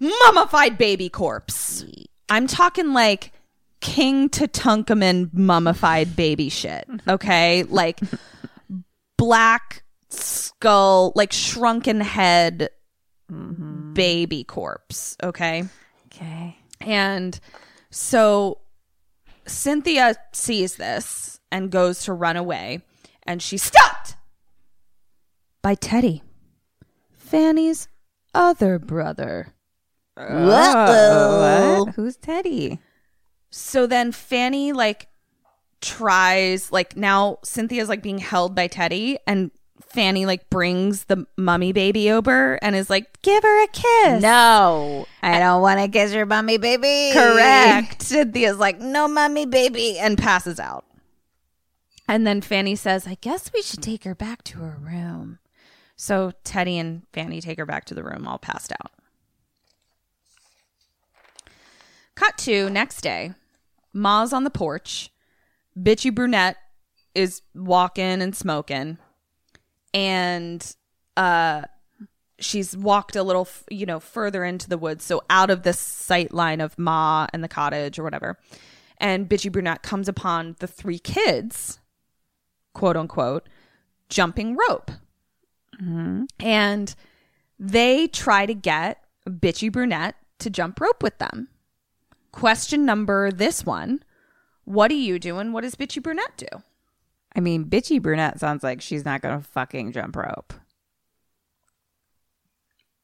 mummified 0.00 0.78
baby 0.78 1.08
corpse. 1.08 1.84
I'm 2.28 2.46
talking 2.46 2.92
like 2.92 3.32
King 3.80 4.28
Tutankhamun 4.28 5.32
mummified 5.34 6.16
baby 6.16 6.48
shit. 6.48 6.88
Okay, 7.06 7.62
like 7.68 8.00
black 9.16 9.82
skull, 10.10 11.12
like 11.14 11.32
shrunken 11.32 12.00
head 12.00 12.70
mm-hmm. 13.30 13.92
baby 13.94 14.44
corpse. 14.44 15.16
Okay. 15.22 15.64
Okay. 16.14 16.58
And 16.80 17.38
so 17.90 18.60
Cynthia 19.46 20.14
sees 20.32 20.76
this 20.76 21.40
and 21.50 21.70
goes 21.70 22.04
to 22.04 22.12
run 22.12 22.36
away, 22.36 22.82
and 23.24 23.42
she's 23.42 23.62
stopped 23.62 24.16
by 25.62 25.74
Teddy, 25.74 26.22
Fanny's 27.12 27.88
other 28.34 28.78
brother. 28.78 29.54
What? 30.14 31.94
Who's 31.94 32.16
Teddy? 32.16 32.80
So 33.50 33.86
then 33.86 34.12
Fanny 34.12 34.72
like 34.72 35.08
tries 35.80 36.70
like 36.72 36.96
now 36.96 37.38
Cynthia's 37.44 37.88
like 37.88 38.02
being 38.02 38.18
held 38.18 38.54
by 38.54 38.66
Teddy 38.66 39.18
and 39.26 39.50
Fanny 39.94 40.26
like 40.26 40.50
brings 40.50 41.04
the 41.04 41.24
mummy 41.36 41.72
baby 41.72 42.10
over 42.10 42.58
and 42.62 42.74
is 42.74 42.90
like 42.90 43.22
give 43.22 43.44
her 43.44 43.62
a 43.62 43.68
kiss. 43.68 44.22
No, 44.22 45.06
I 45.22 45.38
don't 45.38 45.62
want 45.62 45.78
to 45.78 45.88
kiss 45.88 46.12
your 46.12 46.26
mummy, 46.26 46.58
baby. 46.58 47.12
Correct. 47.12 48.02
Cynthia's 48.02 48.58
like, 48.58 48.80
no, 48.80 49.06
mummy, 49.06 49.46
baby, 49.46 49.96
and 49.98 50.18
passes 50.18 50.58
out. 50.58 50.84
And 52.08 52.26
then 52.26 52.40
Fanny 52.40 52.74
says, 52.74 53.06
I 53.06 53.16
guess 53.20 53.52
we 53.54 53.62
should 53.62 53.82
take 53.82 54.02
her 54.02 54.16
back 54.16 54.42
to 54.44 54.58
her 54.58 54.76
room. 54.80 55.38
So 55.96 56.32
Teddy 56.42 56.76
and 56.76 57.02
Fanny 57.12 57.40
take 57.40 57.58
her 57.58 57.66
back 57.66 57.84
to 57.86 57.94
the 57.94 58.02
room, 58.02 58.26
all 58.26 58.38
passed 58.38 58.72
out. 58.72 58.90
Cut 62.16 62.36
to 62.38 62.68
next 62.68 63.00
day. 63.00 63.32
Ma's 63.92 64.32
on 64.32 64.42
the 64.42 64.50
porch. 64.50 65.10
Bitchy 65.78 66.12
brunette 66.12 66.56
is 67.14 67.42
walking 67.54 68.20
and 68.20 68.34
smoking. 68.34 68.98
And 69.94 70.74
uh 71.16 71.62
she's 72.40 72.76
walked 72.76 73.16
a 73.16 73.22
little, 73.22 73.42
f- 73.42 73.64
you 73.70 73.86
know, 73.86 74.00
further 74.00 74.44
into 74.44 74.68
the 74.68 74.76
woods, 74.76 75.04
so 75.04 75.22
out 75.30 75.50
of 75.50 75.62
the 75.62 75.72
sight 75.72 76.34
line 76.34 76.60
of 76.60 76.78
Ma 76.78 77.26
and 77.32 77.42
the 77.42 77.48
cottage 77.48 77.98
or 77.98 78.02
whatever. 78.02 78.38
And 78.98 79.28
Bitchy 79.28 79.50
Brunette 79.50 79.82
comes 79.82 80.08
upon 80.08 80.56
the 80.58 80.66
three 80.66 80.98
kids, 80.98 81.80
quote 82.74 82.96
unquote, 82.96 83.48
jumping 84.08 84.56
rope. 84.68 84.90
And 86.40 86.94
they 87.58 88.06
try 88.08 88.46
to 88.46 88.54
get 88.54 88.98
Bitchy 89.28 89.70
Brunette 89.72 90.16
to 90.40 90.50
jump 90.50 90.80
rope 90.80 91.02
with 91.02 91.18
them. 91.18 91.48
Question 92.32 92.84
number 92.84 93.30
this 93.30 93.64
one 93.64 94.02
What 94.64 94.88
do 94.88 94.96
you 94.96 95.18
do 95.18 95.38
and 95.38 95.52
what 95.52 95.62
does 95.62 95.74
Bitchy 95.76 96.02
Brunette 96.02 96.36
do? 96.36 96.62
I 97.36 97.40
mean, 97.40 97.64
bitchy 97.64 98.00
brunette 98.00 98.38
sounds 98.38 98.62
like 98.62 98.80
she's 98.80 99.04
not 99.04 99.22
going 99.22 99.38
to 99.38 99.44
fucking 99.44 99.92
jump 99.92 100.16
rope. 100.16 100.54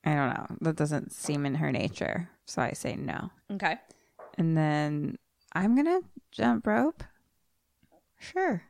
I 0.05 0.14
don't 0.14 0.28
know. 0.28 0.47
That 0.61 0.76
doesn't 0.76 1.12
seem 1.12 1.45
in 1.45 1.57
her 1.57 1.72
nature. 1.72 2.31
So 2.47 2.62
I 2.62 2.72
say 2.72 2.97
no. 2.97 3.31
Okay. 3.53 3.76
And 4.39 4.57
then 4.57 5.18
I'm 5.53 5.74
going 5.74 5.87
to 5.87 6.07
jump 6.31 6.66
rope. 6.66 7.03
Sure. 8.18 8.62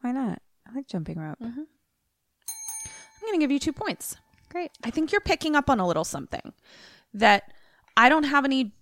Why 0.00 0.12
not? 0.12 0.42
I 0.66 0.74
like 0.74 0.88
jumping 0.88 1.18
rope. 1.18 1.38
Mm-hmm. 1.40 1.60
I'm 1.60 3.28
going 3.28 3.38
to 3.38 3.42
give 3.42 3.52
you 3.52 3.58
two 3.58 3.72
points. 3.72 4.16
Great. 4.48 4.72
I 4.82 4.90
think 4.90 5.12
you're 5.12 5.20
picking 5.20 5.54
up 5.54 5.70
on 5.70 5.80
a 5.80 5.86
little 5.86 6.04
something 6.04 6.52
that 7.14 7.52
I 7.96 8.08
don't 8.08 8.24
have 8.24 8.44
any. 8.44 8.72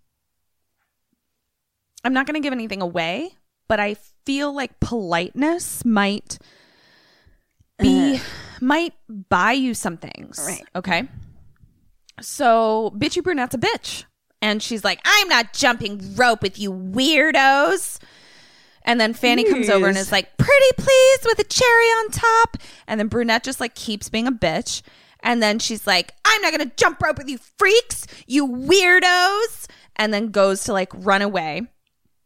I'm 2.02 2.14
not 2.14 2.26
going 2.26 2.34
to 2.34 2.40
give 2.40 2.52
anything 2.52 2.80
away, 2.80 3.34
but 3.70 3.78
I 3.78 3.94
feel 4.26 4.52
like 4.52 4.80
politeness 4.80 5.84
might 5.84 6.38
be, 7.78 8.16
eh. 8.16 8.18
might 8.60 8.94
buy 9.08 9.52
you 9.52 9.74
some 9.74 9.96
things. 9.96 10.44
Right. 10.44 10.64
Okay. 10.74 11.08
So, 12.20 12.92
bitchy 12.98 13.22
brunette's 13.22 13.54
a 13.54 13.58
bitch. 13.58 14.06
And 14.42 14.60
she's 14.60 14.82
like, 14.82 14.98
I'm 15.04 15.28
not 15.28 15.52
jumping 15.52 16.16
rope 16.16 16.42
with 16.42 16.58
you 16.58 16.72
weirdos. 16.72 18.00
And 18.82 19.00
then 19.00 19.14
Fanny 19.14 19.44
comes 19.44 19.70
over 19.70 19.86
and 19.86 19.96
is 19.96 20.10
like, 20.10 20.36
pretty 20.36 20.72
please 20.76 21.20
with 21.24 21.38
a 21.38 21.44
cherry 21.44 21.68
on 21.70 22.10
top. 22.10 22.56
And 22.88 22.98
then 22.98 23.06
Brunette 23.06 23.44
just 23.44 23.60
like 23.60 23.76
keeps 23.76 24.08
being 24.08 24.26
a 24.26 24.32
bitch. 24.32 24.82
And 25.20 25.40
then 25.40 25.60
she's 25.60 25.86
like, 25.86 26.12
I'm 26.24 26.42
not 26.42 26.54
to 26.68 26.74
jump 26.76 27.00
rope 27.00 27.18
with 27.18 27.28
you 27.28 27.38
freaks, 27.56 28.08
you 28.26 28.48
weirdos. 28.48 29.68
And 29.94 30.12
then 30.12 30.32
goes 30.32 30.64
to 30.64 30.72
like 30.72 30.90
run 30.92 31.22
away 31.22 31.68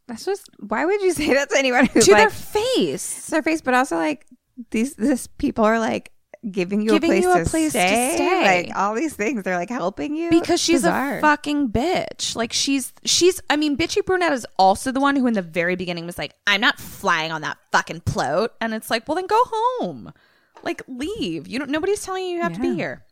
That's 0.07 0.25
just, 0.25 0.49
why 0.59 0.85
would 0.85 1.01
you 1.01 1.11
say 1.13 1.33
that 1.33 1.49
to 1.49 1.57
anyone 1.57 1.85
who's 1.87 2.05
to 2.05 2.11
like, 2.11 2.21
their 2.23 2.29
face. 2.29 3.25
to 3.25 3.31
their 3.31 3.43
face, 3.43 3.61
but 3.61 3.73
also 3.73 3.95
like 3.97 4.25
these, 4.71 4.95
this 4.95 5.27
people 5.27 5.65
are 5.65 5.79
like 5.79 6.11
giving 6.51 6.81
you 6.81 6.91
Giving 6.91 7.09
a 7.09 7.13
place, 7.13 7.23
you 7.23 7.33
a 7.33 7.43
to, 7.43 7.49
place 7.49 7.73
to 7.73 7.79
stay. 7.79 8.13
stay. 8.15 8.65
Like 8.67 8.77
all 8.77 8.93
these 8.93 9.15
things, 9.15 9.41
they're 9.43 9.57
like 9.57 9.69
helping 9.69 10.15
you 10.15 10.29
because 10.29 10.61
she's 10.61 10.83
Bizarre. 10.83 11.17
a 11.17 11.21
fucking 11.21 11.69
bitch. 11.69 12.35
Like 12.35 12.53
she's 12.53 12.93
she's 13.03 13.41
I 13.49 13.55
mean, 13.55 13.75
bitchy 13.75 14.05
brunette 14.05 14.31
is 14.33 14.45
also 14.59 14.91
the 14.91 14.99
one 14.99 15.15
who 15.15 15.25
in 15.25 15.33
the 15.33 15.41
very 15.41 15.75
beginning 15.75 16.05
was 16.05 16.17
like, 16.19 16.35
I'm 16.45 16.61
not 16.61 16.79
flying 16.79 17.31
on 17.31 17.41
that 17.41 17.57
fucking 17.71 18.01
float. 18.01 18.51
And 18.61 18.73
it's 18.75 18.91
like, 18.91 19.07
well 19.07 19.15
then 19.15 19.25
go 19.25 19.41
home. 19.43 20.13
Like 20.61 20.83
leave. 20.87 21.47
You 21.47 21.57
don't 21.57 21.71
nobody's 21.71 22.03
telling 22.03 22.25
you 22.25 22.35
you 22.37 22.41
have 22.43 22.53
to 22.53 22.61
be 22.61 22.75
here. 22.75 23.03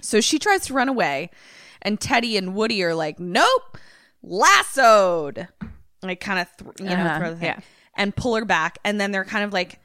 So 0.00 0.20
she 0.20 0.38
tries 0.40 0.66
to 0.66 0.74
run 0.74 0.88
away, 0.88 1.30
and 1.80 2.00
Teddy 2.00 2.36
and 2.36 2.54
Woody 2.54 2.82
are 2.82 2.94
like, 2.94 3.18
Nope, 3.20 3.78
lassoed. 4.22 5.48
Like 6.06 6.20
kind 6.20 6.38
of 6.40 6.48
th- 6.56 6.88
you 6.90 6.96
know, 6.96 7.02
Uh-huh, 7.02 7.18
throw 7.18 7.30
the 7.30 7.36
thing. 7.36 7.46
yeah. 7.46 7.60
And 7.96 8.14
pull 8.14 8.34
her 8.36 8.44
back. 8.44 8.78
And 8.84 9.00
then 9.00 9.10
they're 9.12 9.24
kind 9.24 9.44
of 9.44 9.52
like 9.52 9.80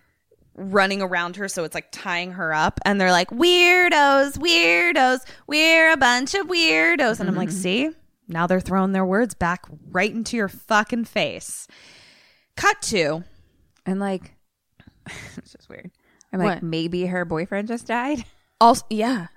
running 0.55 1.01
around 1.01 1.37
her 1.37 1.47
so 1.47 1.63
it's 1.63 1.73
like 1.73 1.87
tying 1.89 2.33
her 2.33 2.53
up 2.53 2.81
and 2.83 2.99
they're 2.99 3.13
like 3.13 3.29
weirdos 3.29 4.37
weirdos 4.37 5.19
we're 5.47 5.89
a 5.93 5.95
bunch 5.95 6.33
of 6.33 6.47
weirdos 6.47 7.21
and 7.21 7.29
i'm 7.29 7.35
like 7.35 7.49
see 7.49 7.89
now 8.27 8.45
they're 8.45 8.59
throwing 8.59 8.91
their 8.91 9.05
words 9.05 9.33
back 9.33 9.63
right 9.89 10.11
into 10.13 10.35
your 10.35 10.49
fucking 10.49 11.05
face 11.05 11.65
cut 12.57 12.81
to 12.81 13.23
and 13.85 14.01
like 14.01 14.35
it's 15.37 15.53
just 15.53 15.69
weird. 15.69 15.91
I'm 16.33 16.39
like 16.39 16.61
maybe 16.61 17.05
her 17.05 17.23
boyfriend 17.23 17.69
just 17.69 17.87
died. 17.87 18.25
also 18.59 18.83
yeah 18.89 19.27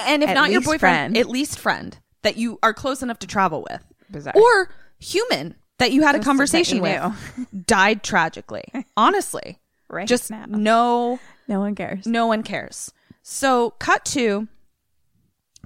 and 0.00 0.22
if 0.22 0.28
At 0.28 0.34
not 0.34 0.50
your 0.50 0.60
boyfriend 0.60 0.80
friend. 0.80 1.16
at 1.16 1.28
least 1.30 1.58
friend 1.58 1.96
that 2.22 2.36
you 2.36 2.58
are 2.62 2.74
close 2.74 3.02
enough 3.02 3.20
to 3.20 3.26
travel 3.26 3.64
with 3.70 3.82
Bizarre. 4.10 4.34
or 4.36 4.68
human 4.98 5.54
that 5.82 5.92
you 5.92 6.02
had 6.02 6.14
a 6.14 6.18
Just 6.18 6.26
conversation 6.26 6.80
with 6.80 7.66
died 7.66 8.02
tragically 8.02 8.64
honestly 8.96 9.58
Right 9.88 10.08
just 10.08 10.30
now. 10.30 10.44
no 10.48 11.18
No 11.48 11.60
one 11.60 11.74
cares. 11.74 12.06
No 12.06 12.26
one 12.26 12.42
cares. 12.42 12.90
So, 13.22 13.70
cut 13.78 14.04
to 14.06 14.48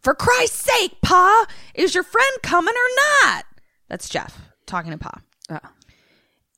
For 0.03 0.15
Christ's 0.15 0.71
sake, 0.73 1.01
Pa, 1.01 1.47
is 1.75 1.95
your 1.95 2.03
friend 2.05 2.37
coming 2.43 2.75
or 2.75 2.91
not? 3.25 3.45
That's 3.89 4.09
Jeff 4.09 4.39
talking 4.67 4.91
to 4.91 4.99
Pa. 4.99 5.21
Oh. 5.51 5.59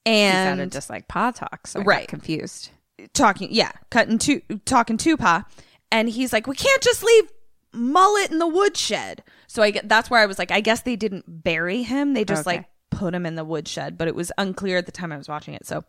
And 0.07 0.37
he 0.37 0.43
sounded 0.45 0.73
just 0.73 0.89
like 0.91 1.09
Pa 1.09 1.31
talks. 1.33 1.71
so 1.73 1.83
Right. 1.83 2.09
confused. 2.09 2.71
talking, 3.13 3.49
yeah, 3.53 3.73
cutting 3.91 4.19
to 4.19 4.41
talking 4.65 4.97
to 4.99 5.17
Pa. 5.17 5.45
And 5.93 6.09
he's 6.09 6.33
like, 6.33 6.47
We 6.47 6.57
can't 6.57 6.83
just 6.83 7.03
leave 7.05 7.31
Mullet 7.73 8.31
in 8.31 8.39
the 8.39 8.47
woodshed. 8.47 9.23
So 9.47 9.63
I 9.63 9.71
get 9.71 9.89
that's 9.89 10.09
where 10.11 10.21
I 10.21 10.27
was 10.27 10.39
like, 10.39 10.51
I 10.51 10.61
guess 10.61 10.81
they 10.83 10.97
didn't 10.97 11.25
bury 11.45 11.83
him. 11.83 12.15
They 12.15 12.25
just 12.25 12.47
Okay. 12.47 12.57
like 12.59 12.67
put 12.91 13.15
him 13.15 13.27
in 13.27 13.35
the 13.35 13.45
woodshed, 13.45 13.99
but 13.99 14.09
it 14.09 14.15
was 14.15 14.33
unclear 14.39 14.79
at 14.79 14.87
the 14.87 14.93
time 14.93 15.13
I 15.13 15.17
was 15.17 15.29
watching 15.29 15.55
it. 15.55 15.67
So 15.67 15.85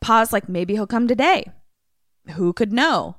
Pa's 0.00 0.32
like, 0.32 0.48
maybe 0.48 0.74
he'll 0.74 0.86
come 0.86 1.08
today. 1.08 1.44
Who 2.34 2.52
could 2.52 2.72
know? 2.72 3.16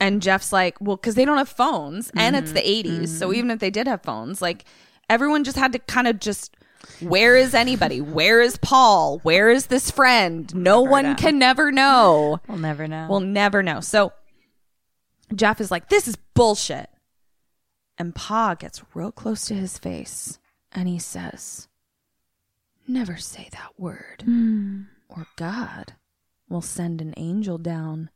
And 0.00 0.22
Jeff's 0.22 0.52
like, 0.52 0.80
well, 0.80 0.96
because 0.96 1.16
they 1.16 1.24
don't 1.24 1.38
have 1.38 1.48
phones 1.48 2.10
and 2.16 2.36
it's 2.36 2.52
the 2.52 2.60
mm-hmm. 2.60 3.02
80s. 3.02 3.08
So 3.08 3.28
mm-hmm. 3.28 3.36
even 3.36 3.50
if 3.50 3.58
they 3.58 3.70
did 3.70 3.88
have 3.88 4.02
phones, 4.02 4.40
like 4.40 4.64
everyone 5.10 5.44
just 5.44 5.56
had 5.56 5.72
to 5.72 5.78
kind 5.80 6.06
of 6.06 6.20
just, 6.20 6.56
where 7.00 7.36
is 7.36 7.52
anybody? 7.52 8.00
Where 8.00 8.40
is 8.40 8.56
Paul? 8.58 9.18
Where 9.20 9.50
is 9.50 9.66
this 9.66 9.90
friend? 9.90 10.54
No 10.54 10.82
one 10.82 11.04
know. 11.04 11.14
can 11.16 11.38
never 11.38 11.72
know. 11.72 12.40
We'll 12.46 12.58
never 12.58 12.86
know. 12.86 13.06
We'll 13.10 13.20
never 13.20 13.62
know. 13.62 13.80
So 13.80 14.12
Jeff 15.34 15.60
is 15.60 15.70
like, 15.70 15.88
this 15.88 16.06
is 16.06 16.16
bullshit. 16.34 16.88
And 17.98 18.14
Pa 18.14 18.54
gets 18.54 18.82
real 18.94 19.10
close 19.10 19.46
to 19.46 19.54
his 19.54 19.76
face 19.76 20.38
and 20.72 20.88
he 20.88 20.98
says, 20.98 21.68
Never 22.86 23.16
say 23.16 23.48
that 23.52 23.72
word, 23.78 24.22
hmm. 24.24 24.82
or 25.08 25.26
God 25.36 25.94
will 26.48 26.62
send 26.62 27.00
an 27.00 27.12
angel 27.16 27.58
down 27.58 28.10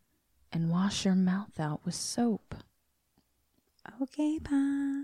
and 0.51 0.71
wash 0.71 1.05
your 1.05 1.15
mouth 1.15 1.61
out 1.61 1.81
with 1.85 1.95
soap. 1.95 2.55
okay, 4.01 4.39
pa. 4.39 5.03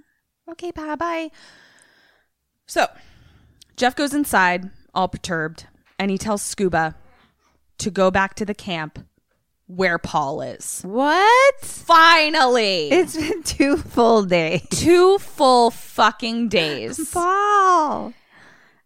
Okay, 0.51 0.70
bye 0.70 0.95
bye. 0.95 1.31
So 2.66 2.87
Jeff 3.77 3.95
goes 3.95 4.15
inside, 4.15 4.70
all 4.95 5.09
perturbed, 5.09 5.66
and 5.99 6.11
he 6.11 6.19
tells 6.19 6.43
Scuba 6.43 6.95
to 7.79 7.91
go 7.91 8.11
back 8.11 8.35
to 8.35 8.45
the 8.45 8.55
camp 8.55 8.99
where 9.69 9.99
Paul 9.99 10.40
is. 10.43 10.81
What? 10.82 11.61
Finally. 11.61 12.90
It's 12.90 13.16
been 13.16 13.43
two 13.43 13.77
full 13.77 14.24
days. 14.24 14.66
two 14.70 15.19
full 15.19 15.70
fucking 15.70 16.49
days. 16.49 17.11
Paul. 17.12 18.12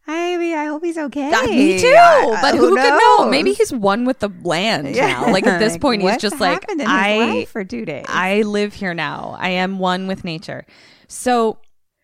I 0.04 0.36
mean, 0.36 0.56
I 0.58 0.64
hope 0.66 0.84
he's 0.84 0.98
okay. 0.98 1.32
Uh, 1.32 1.46
me 1.46 1.78
too. 1.80 1.86
I- 1.86 2.38
but 2.42 2.54
I- 2.54 2.56
who, 2.58 2.74
could 2.76 2.98
know? 2.98 3.30
Maybe 3.30 3.52
he's 3.52 3.72
one 3.72 4.04
with 4.04 4.18
the 4.18 4.30
land 4.42 4.94
now. 4.96 5.30
Like 5.32 5.46
at 5.46 5.58
this 5.60 5.78
point, 5.78 6.02
he's 6.02 6.18
just 6.18 6.40
like, 6.40 6.62
happened 6.62 6.80
in 6.80 6.86
his 6.88 6.94
I, 6.94 7.16
life 7.18 7.50
for 7.50 7.64
two 7.64 7.84
days. 7.84 8.04
I 8.08 8.42
live 8.42 8.74
here 8.74 8.94
now. 8.94 9.36
I 9.38 9.50
am 9.50 9.78
one 9.78 10.08
with 10.08 10.24
nature. 10.24 10.66
So 11.06 11.58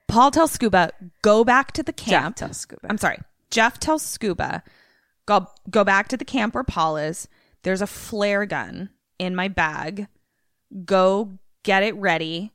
Paul 0.07 0.31
tells 0.31 0.53
Scuba, 0.53 0.93
go 1.23 1.45
back 1.45 1.73
to 1.73 1.83
the 1.83 1.93
camp. 1.93 2.37
Jeff 2.37 2.47
tells 2.47 2.57
Scuba. 2.59 2.87
I'm 2.89 2.99
sorry. 2.99 3.19
Jeff 3.51 3.81
tells 3.81 4.03
Scuba, 4.03 4.63
go 5.27 5.49
go 5.69 5.83
back 5.83 6.09
to 6.09 6.17
the 6.17 6.25
camp 6.25 6.55
where 6.55 6.65
Paul 6.65 6.97
is. 6.99 7.27
There's 7.63 7.83
a 7.83 7.87
flare 7.87 8.47
gun 8.47 8.91
in 9.19 9.35
my 9.35 9.49
bag. 9.49 10.09
Go 10.85 11.39
get 11.63 11.83
it 11.83 11.95
ready. 11.97 12.53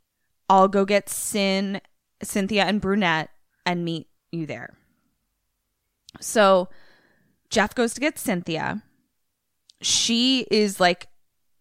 I'll 0.49 0.67
go 0.67 0.85
get 0.85 1.09
Sin, 1.09 1.81
Cynthia, 2.21 2.65
and 2.65 2.81
Brunette 2.81 3.29
and 3.65 3.85
meet 3.85 4.07
you 4.31 4.45
there. 4.45 4.75
So 6.19 6.69
Jeff 7.49 7.73
goes 7.75 7.93
to 7.93 8.01
get 8.01 8.19
Cynthia. 8.19 8.83
She 9.81 10.47
is 10.51 10.79
like 10.79 11.07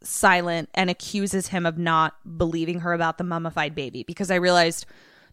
silent 0.03 0.69
and 0.75 0.91
accuses 0.91 1.49
him 1.49 1.65
of 1.65 1.79
not 1.79 2.15
believing 2.39 2.81
her 2.81 2.93
about 2.93 3.19
the 3.19 3.25
mummified 3.25 3.75
baby 3.75 4.03
because 4.03 4.31
I 4.31 4.37
realized 4.37 4.87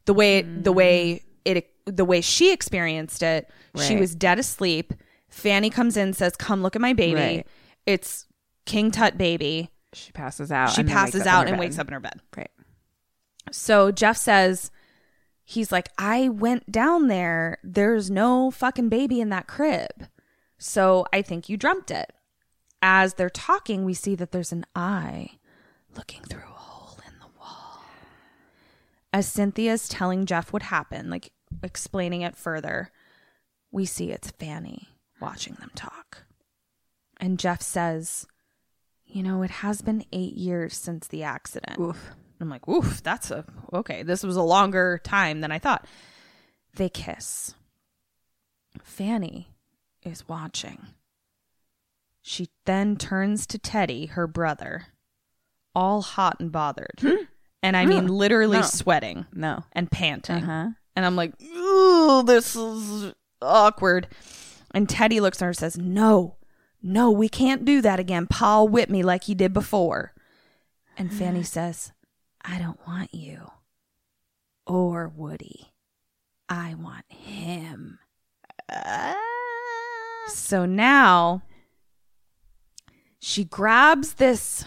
the 0.06 0.14
way 0.14 0.42
the 0.42 0.72
way 0.72 1.24
it 1.46 1.70
the 1.86 2.06
way 2.06 2.22
she 2.22 2.52
experienced 2.52 3.24
it, 3.24 3.50
she 3.80 3.96
was 3.96 4.16
dead 4.16 4.40
asleep. 4.40 4.94
Fanny 5.30 5.70
comes 5.70 5.98
in 5.98 6.14
says, 6.14 6.36
"Come 6.36 6.62
look 6.62 6.76
at 6.76 6.82
my 6.82 6.94
baby." 6.94 7.16
Right. 7.16 7.48
It's 7.90 8.28
King 8.66 8.92
Tut 8.92 9.18
baby. 9.18 9.72
she 9.94 10.12
passes 10.12 10.52
out. 10.52 10.74
She 10.74 10.84
passes 10.84 11.16
wakes 11.16 11.26
up 11.26 11.26
in 11.26 11.28
out 11.28 11.48
and 11.48 11.56
bed. 11.56 11.60
wakes 11.60 11.80
up 11.80 11.88
in 11.88 11.94
her 11.94 12.00
bed. 12.00 12.22
Right. 12.38 12.52
So 13.52 13.92
Jeff 13.92 14.16
says, 14.16 14.70
he's 15.44 15.72
like, 15.72 15.90
I 15.98 16.30
went 16.30 16.72
down 16.72 17.08
there. 17.08 17.58
There's 17.64 18.12
no 18.12 18.52
fucking 18.52 18.90
baby 18.90 19.20
in 19.20 19.30
that 19.30 19.48
crib. 19.48 20.08
So 20.60 21.08
I 21.12 21.24
think 21.24 21.50
you 21.50 21.58
dreamt 21.58 21.90
it. 21.90 22.14
As 22.80 23.16
they're 23.16 23.30
talking, 23.30 23.84
we 23.86 23.96
see 23.96 24.14
that 24.16 24.32
there's 24.32 24.52
an 24.52 24.66
eye 24.76 25.32
looking 25.98 26.22
through 26.22 26.44
a 26.44 26.60
hole 26.60 27.00
in 27.08 27.14
the 27.20 27.40
wall. 27.40 27.82
As 29.12 29.28
Cynthia's 29.28 29.90
telling 29.90 30.28
Jeff 30.28 30.54
what 30.54 30.62
happened, 30.62 31.10
like 31.10 31.32
explaining 31.64 32.22
it 32.22 32.36
further, 32.36 32.92
we 33.72 33.86
see 33.86 34.12
it's 34.12 34.30
Fanny 34.30 34.90
watching 35.20 35.56
them 35.56 35.72
talk. 35.74 36.26
And 37.20 37.38
Jeff 37.40 37.62
says, 37.62 38.26
You 39.06 39.24
know, 39.24 39.42
it 39.44 39.52
has 39.52 39.82
been 39.82 40.06
eight 40.12 40.36
years 40.36 40.76
since 40.78 41.08
the 41.08 41.24
accident. 41.24 41.80
Oof. 41.80 42.12
I'm 42.42 42.50
like, 42.50 42.66
oof, 42.70 43.04
that's 43.04 43.32
a 43.32 43.44
okay. 43.74 44.02
This 44.04 44.24
was 44.24 44.38
a 44.38 44.42
longer 44.42 45.02
time 45.04 45.42
than 45.42 45.52
I 45.52 45.60
thought. 45.60 45.86
They 46.76 46.88
kiss. 46.88 47.54
Fanny 48.82 49.50
is 50.04 50.28
watching. 50.30 50.88
She 52.22 52.48
then 52.66 52.96
turns 52.96 53.46
to 53.48 53.58
Teddy, 53.58 54.06
her 54.08 54.28
brother, 54.28 54.88
all 55.76 56.02
hot 56.02 56.38
and 56.40 56.52
bothered. 56.52 57.02
And 57.62 57.76
I 57.76 57.86
mean, 57.86 58.08
literally 58.08 58.60
No. 58.60 58.64
sweating 58.64 59.26
No. 59.34 59.64
and 59.74 59.92
panting. 59.92 60.44
Uh-huh. 60.44 60.70
And 60.96 61.06
I'm 61.06 61.16
like, 61.18 61.34
ooh, 61.42 62.24
this 62.24 62.56
is 62.56 63.14
awkward. 63.42 64.08
And 64.72 64.88
Teddy 64.88 65.20
looks 65.20 65.42
at 65.42 65.46
her 65.46 65.50
and 65.50 65.58
says, 65.58 65.78
No, 65.78 66.36
no, 66.82 67.12
we 67.12 67.30
can't 67.30 67.66
do 67.66 67.82
that 67.82 68.00
again. 68.00 68.28
Pa'll 68.28 68.68
whip 68.68 68.90
me 68.90 69.04
like 69.04 69.26
he 69.26 69.36
did 69.36 69.54
before. 69.54 70.14
And 70.98 71.10
mm-hmm. 71.10 71.20
Fanny 71.20 71.44
says, 71.44 71.92
I 72.44 72.60
don't 72.60 72.80
want 72.88 73.14
you 73.14 73.52
or 74.66 75.08
Woody. 75.08 75.74
I 76.48 76.76
want 76.76 77.06
him. 77.10 78.00
Ah. 78.72 79.16
So 80.28 80.66
now 80.66 81.42
she 83.20 83.44
grabs 83.44 84.14
this 84.14 84.64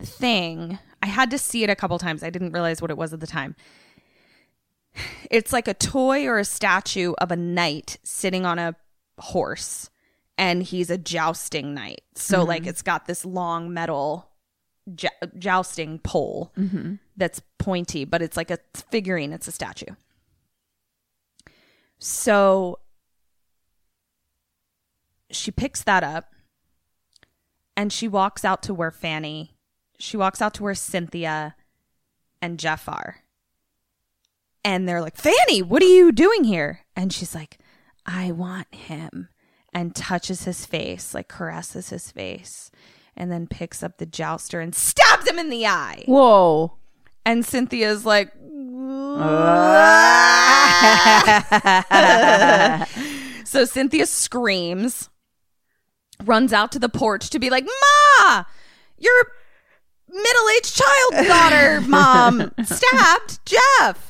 thing. 0.00 0.78
I 1.02 1.06
had 1.06 1.30
to 1.30 1.38
see 1.38 1.62
it 1.62 1.70
a 1.70 1.76
couple 1.76 1.98
times. 1.98 2.22
I 2.22 2.30
didn't 2.30 2.52
realize 2.52 2.80
what 2.80 2.90
it 2.90 2.96
was 2.96 3.12
at 3.12 3.20
the 3.20 3.26
time. 3.26 3.54
It's 5.30 5.52
like 5.52 5.68
a 5.68 5.74
toy 5.74 6.26
or 6.26 6.38
a 6.38 6.44
statue 6.44 7.12
of 7.18 7.30
a 7.30 7.36
knight 7.36 7.98
sitting 8.02 8.46
on 8.46 8.58
a 8.58 8.74
horse, 9.18 9.90
and 10.38 10.62
he's 10.62 10.90
a 10.90 10.98
jousting 10.98 11.74
knight. 11.74 12.02
So, 12.14 12.44
like, 12.44 12.62
mm-hmm. 12.62 12.70
it's 12.70 12.82
got 12.82 13.06
this 13.06 13.24
long 13.24 13.72
metal 13.72 14.28
jou- 14.94 15.08
jousting 15.38 15.98
pole 15.98 16.52
mm-hmm. 16.56 16.94
that's 17.16 17.40
pointy, 17.58 18.04
but 18.04 18.22
it's 18.22 18.36
like 18.36 18.50
a 18.50 18.58
figurine, 18.90 19.32
it's 19.32 19.48
a 19.48 19.52
statue. 19.52 19.94
So, 21.98 22.78
she 25.30 25.50
picks 25.50 25.82
that 25.82 26.04
up 26.04 26.34
and 27.76 27.92
she 27.92 28.08
walks 28.08 28.44
out 28.44 28.62
to 28.64 28.74
where 28.74 28.90
Fanny, 28.90 29.56
she 29.98 30.16
walks 30.16 30.40
out 30.40 30.54
to 30.54 30.62
where 30.62 30.74
Cynthia 30.74 31.56
and 32.40 32.58
Jeff 32.58 32.88
are. 32.88 33.22
And 34.64 34.88
they're 34.88 35.00
like, 35.00 35.16
Fanny, 35.16 35.62
what 35.62 35.82
are 35.82 35.86
you 35.86 36.10
doing 36.10 36.44
here? 36.44 36.80
And 36.96 37.12
she's 37.12 37.34
like, 37.34 37.58
I 38.04 38.32
want 38.32 38.74
him. 38.74 39.28
And 39.76 39.94
touches 39.94 40.44
his 40.44 40.64
face, 40.64 41.12
like 41.12 41.28
caresses 41.28 41.90
his 41.90 42.10
face, 42.10 42.70
and 43.14 43.30
then 43.30 43.46
picks 43.46 43.82
up 43.82 43.98
the 43.98 44.06
jouster 44.06 44.58
and 44.58 44.74
stabs 44.74 45.28
him 45.28 45.38
in 45.38 45.50
the 45.50 45.66
eye. 45.66 46.04
Whoa. 46.06 46.72
And 47.26 47.44
Cynthia's 47.44 48.06
like, 48.06 48.32
so 53.44 53.66
Cynthia 53.66 54.06
screams, 54.06 55.10
runs 56.24 56.54
out 56.54 56.72
to 56.72 56.78
the 56.78 56.88
porch 56.88 57.28
to 57.30 57.38
be 57.38 57.50
like, 57.50 57.66
Ma, 57.66 58.44
your 58.96 59.32
middle 60.08 60.48
aged 60.56 60.74
child 60.74 61.26
daughter, 61.26 61.82
mom, 61.82 62.50
stabbed 62.64 63.40
Jeff. 63.44 64.05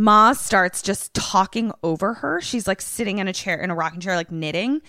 Ma 0.00 0.32
starts 0.32 0.80
just 0.80 1.12
talking 1.12 1.72
over 1.82 2.14
her. 2.14 2.40
She's 2.40 2.66
like 2.66 2.80
sitting 2.80 3.18
in 3.18 3.28
a 3.28 3.34
chair, 3.34 3.60
in 3.60 3.70
a 3.70 3.74
rocking 3.74 4.00
chair, 4.00 4.16
like 4.16 4.32
knitting. 4.32 4.80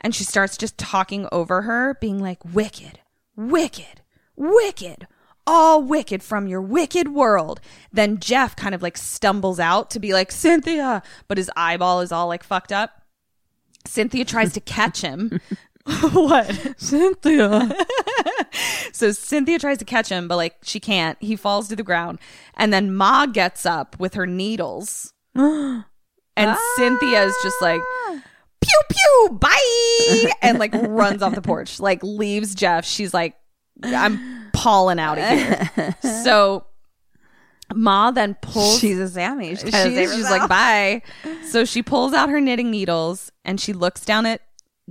And 0.00 0.14
she 0.14 0.24
starts 0.24 0.58
just 0.58 0.76
talking 0.76 1.26
over 1.32 1.62
her, 1.62 1.96
being 2.02 2.20
like, 2.20 2.44
wicked, 2.44 3.00
wicked, 3.34 4.02
wicked, 4.36 5.08
all 5.46 5.80
wicked 5.80 6.22
from 6.22 6.46
your 6.46 6.60
wicked 6.60 7.08
world. 7.08 7.62
Then 7.90 8.18
Jeff 8.18 8.56
kind 8.56 8.74
of 8.74 8.82
like 8.82 8.98
stumbles 8.98 9.58
out 9.58 9.88
to 9.92 9.98
be 9.98 10.12
like, 10.12 10.30
Cynthia, 10.30 11.02
but 11.28 11.38
his 11.38 11.50
eyeball 11.56 12.02
is 12.02 12.12
all 12.12 12.28
like 12.28 12.44
fucked 12.44 12.70
up. 12.70 13.00
Cynthia 13.86 14.26
tries 14.26 14.52
to 14.52 14.60
catch 14.60 15.00
him. 15.00 15.40
what? 16.12 16.74
Cynthia. 16.76 17.74
so 18.92 19.12
Cynthia 19.12 19.58
tries 19.58 19.78
to 19.78 19.84
catch 19.84 20.08
him, 20.08 20.28
but 20.28 20.36
like 20.36 20.56
she 20.62 20.80
can't. 20.80 21.16
He 21.20 21.36
falls 21.36 21.68
to 21.68 21.76
the 21.76 21.82
ground. 21.82 22.18
And 22.54 22.72
then 22.72 22.94
Ma 22.94 23.26
gets 23.26 23.66
up 23.66 23.98
with 23.98 24.14
her 24.14 24.26
needles. 24.26 25.12
and 25.34 25.84
Cynthia 26.76 27.24
is 27.24 27.34
just 27.42 27.60
like, 27.62 27.80
pew 28.60 28.80
pew, 28.90 29.38
bye. 29.40 30.32
and 30.42 30.58
like 30.58 30.72
runs 30.74 31.22
off 31.22 31.34
the 31.34 31.42
porch, 31.42 31.80
like 31.80 32.02
leaves 32.02 32.54
Jeff. 32.54 32.84
She's 32.84 33.14
like, 33.14 33.34
I'm 33.82 34.50
pawing 34.52 34.98
out 34.98 35.18
of 35.18 35.24
here. 35.24 35.96
so 36.24 36.64
Ma 37.74 38.10
then 38.10 38.34
pulls 38.40 38.80
She's 38.80 38.98
a 38.98 39.08
Sammy. 39.08 39.54
She's, 39.54 39.74
she's, 39.74 40.14
she's 40.14 40.30
like 40.30 40.48
bye 40.48 41.02
so 41.48 41.64
she 41.64 41.82
pulls 41.82 42.12
out 42.12 42.28
her 42.30 42.40
knitting 42.40 42.70
needles 42.70 43.30
and 43.44 43.60
she 43.60 43.72
looks 43.72 44.04
down 44.04 44.26
at 44.26 44.40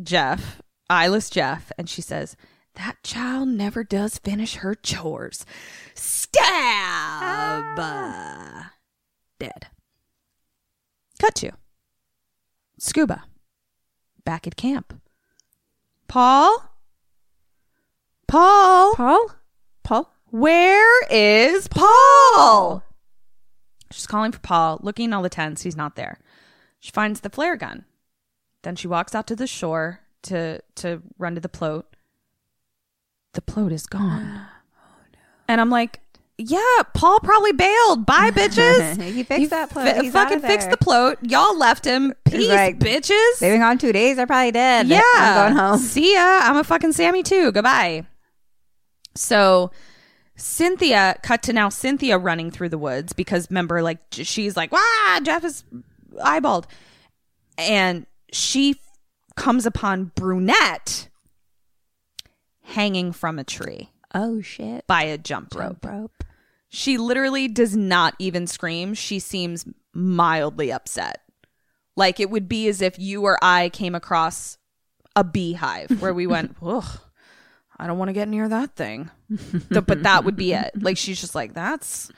jeff 0.02 0.61
eyeless 0.90 1.30
jeff 1.30 1.72
and 1.78 1.90
she 1.90 2.02
says 2.02 2.36
that 2.78 2.98
child 3.04 3.49
never 3.49 3.84
does 3.84 4.18
finish 4.18 4.56
her 4.56 4.74
chores 4.74 5.45
stab 5.94 6.44
ah. 7.80 8.74
dead 9.40 9.68
cut 11.20 11.36
to 11.36 11.52
scuba 12.80 13.24
back 14.24 14.48
at 14.48 14.56
camp 14.56 14.99
paul 16.08 16.72
paul 18.28 18.95
Paul? 18.95 19.32
Paul? 19.84 20.14
where 20.30 21.06
is 21.10 21.68
Paul? 21.70 22.84
She's 23.91 24.08
calling 24.08 24.32
for 24.32 24.40
Paul, 24.40 24.80
looking 24.82 25.06
in 25.06 25.14
all 25.14 25.24
the 25.24 25.30
tents. 25.30 25.62
He's 25.62 25.78
not 25.78 25.95
there. 25.95 26.20
She 26.80 26.91
finds 26.91 27.22
the 27.22 27.30
flare 27.30 27.56
gun. 27.56 27.86
Then 28.64 28.76
she 28.76 28.88
walks 28.88 29.16
out 29.16 29.28
to 29.28 29.36
the 29.36 29.48
shore 29.48 30.02
to 30.24 30.62
to 30.76 31.02
run 31.18 31.36
to 31.36 31.41
the 31.41 31.49
float. 31.49 31.95
The 33.38 33.51
float 33.51 33.72
is 33.72 33.85
gone. 33.85 34.41
Oh, 34.80 35.05
and 35.47 35.61
I'm 35.61 35.69
like, 35.69 36.01
yeah, 36.38 36.59
Paul 36.93 37.19
probably 37.22 37.51
bailed. 37.53 38.05
Bye, 38.05 38.31
bitches. 38.35 39.01
He 39.01 39.23
fixed 39.23 39.51
that 39.51 39.69
float. 39.69 39.95
Fi- 39.95 40.01
He's 40.01 40.11
fucking 40.11 40.41
fixed 40.41 40.69
the 40.72 40.77
float. 40.77 41.18
Y'all 41.22 41.57
left 41.57 41.85
him. 41.85 42.14
Peace, 42.26 42.49
like, 42.49 42.80
bitches. 42.80 43.39
They've 43.39 43.53
been 43.53 43.61
gone 43.61 43.77
two 43.77 43.93
days. 43.93 44.18
They're 44.18 44.27
probably 44.27 44.51
dead. 44.51 44.88
Yeah. 44.88 45.01
I'm 45.15 45.53
going 45.53 45.57
home. 45.57 45.77
See 45.80 46.14
ya. 46.15 46.39
I'm 46.43 46.57
a 46.57 46.64
fucking 46.65 46.91
Sammy 46.91 47.23
too. 47.23 47.51
Goodbye. 47.53 48.05
So 49.15 49.72
Cynthia 50.35 51.18
cut 51.23 51.43
to 51.43 51.53
now 51.53 51.69
Cynthia 51.69 52.18
running 52.18 52.51
through 52.51 52.69
the 52.69 52.77
woods 52.77 53.14
because 53.14 53.49
remember, 53.49 53.81
like 53.81 53.99
she's 54.11 54.55
like, 54.57 54.72
"Wow, 54.72 55.19
Jeff 55.23 55.43
is 55.43 55.64
eyeballed," 56.19 56.65
and 57.57 58.05
she 58.31 58.72
f- 58.72 58.77
comes 59.35 59.65
upon 59.65 60.11
Brunette 60.15 61.07
hanging 62.68 63.11
from 63.11 63.39
a 63.39 63.44
tree 63.44 63.89
Oh 64.14 64.41
shit. 64.41 64.85
by 64.88 65.03
a 65.03 65.18
jump 65.18 65.56
rope. 65.56 65.85
Rope. 65.85 66.23
She 66.69 66.98
literally 66.98 67.48
does 67.48 67.76
not 67.76 68.14
even 68.19 68.45
scream. 68.48 68.94
She 68.94 69.19
seems 69.19 69.65
mildly 69.94 70.72
upset. 70.72 71.22
Like 71.95 72.19
it 72.19 72.30
would 72.30 72.48
be 72.48 72.68
as 72.68 72.81
if 72.81 72.99
you 72.99 73.23
or 73.23 73.38
I 73.41 73.69
came 73.69 73.95
across 73.95 74.57
a 75.15 75.23
beehive 75.23 76.02
where 76.02 76.14
we 76.14 76.27
went, 76.27 76.56
ugh, 76.61 76.99
I 77.77 77.88
don't 77.88 77.98
want 77.98 78.10
to 78.10 78.14
get 78.14 78.27
near 78.27 78.48
that 78.49 78.76
thing. 78.76 79.10
Th- 79.72 79.85
but 79.85 80.03
that 80.03 80.26
would 80.26 80.35
be 80.35 80.53
it. 80.53 80.72
Like 80.81 80.98
she's 80.98 81.19
just 81.22 81.35
like, 81.35 81.53
that's 81.53 82.11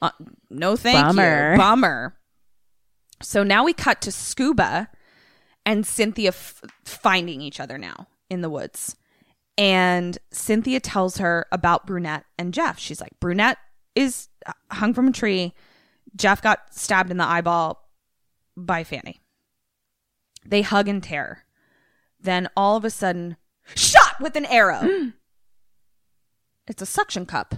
uh, 0.00 0.10
no 0.50 0.76
thank 0.76 1.04
Bummer. 1.04 1.52
you. 1.52 1.58
Bummer. 1.58 2.16
So 3.22 3.42
now 3.42 3.64
we 3.64 3.72
cut 3.72 4.00
to 4.02 4.12
Scuba 4.12 4.88
and 5.64 5.86
Cynthia 5.86 6.28
f- 6.28 6.62
finding 6.84 7.40
each 7.40 7.60
other 7.60 7.76
now 7.78 8.06
in 8.30 8.40
the 8.42 8.50
woods. 8.50 8.94
And 9.58 10.18
Cynthia 10.30 10.80
tells 10.80 11.18
her 11.18 11.46
about 11.50 11.86
Brunette 11.86 12.24
and 12.38 12.52
Jeff. 12.52 12.78
She's 12.78 13.00
like, 13.00 13.18
Brunette 13.20 13.58
is 13.94 14.28
uh, 14.44 14.52
hung 14.70 14.92
from 14.92 15.08
a 15.08 15.12
tree. 15.12 15.54
Jeff 16.14 16.42
got 16.42 16.74
stabbed 16.74 17.10
in 17.10 17.16
the 17.16 17.24
eyeball 17.24 17.88
by 18.56 18.84
Fanny. 18.84 19.20
They 20.44 20.62
hug 20.62 20.88
in 20.88 21.00
terror. 21.00 21.44
Then 22.20 22.48
all 22.56 22.76
of 22.76 22.84
a 22.84 22.90
sudden, 22.90 23.36
shot 23.74 24.20
with 24.20 24.36
an 24.36 24.46
arrow. 24.46 25.12
it's 26.66 26.82
a 26.82 26.86
suction 26.86 27.26
cup. 27.26 27.56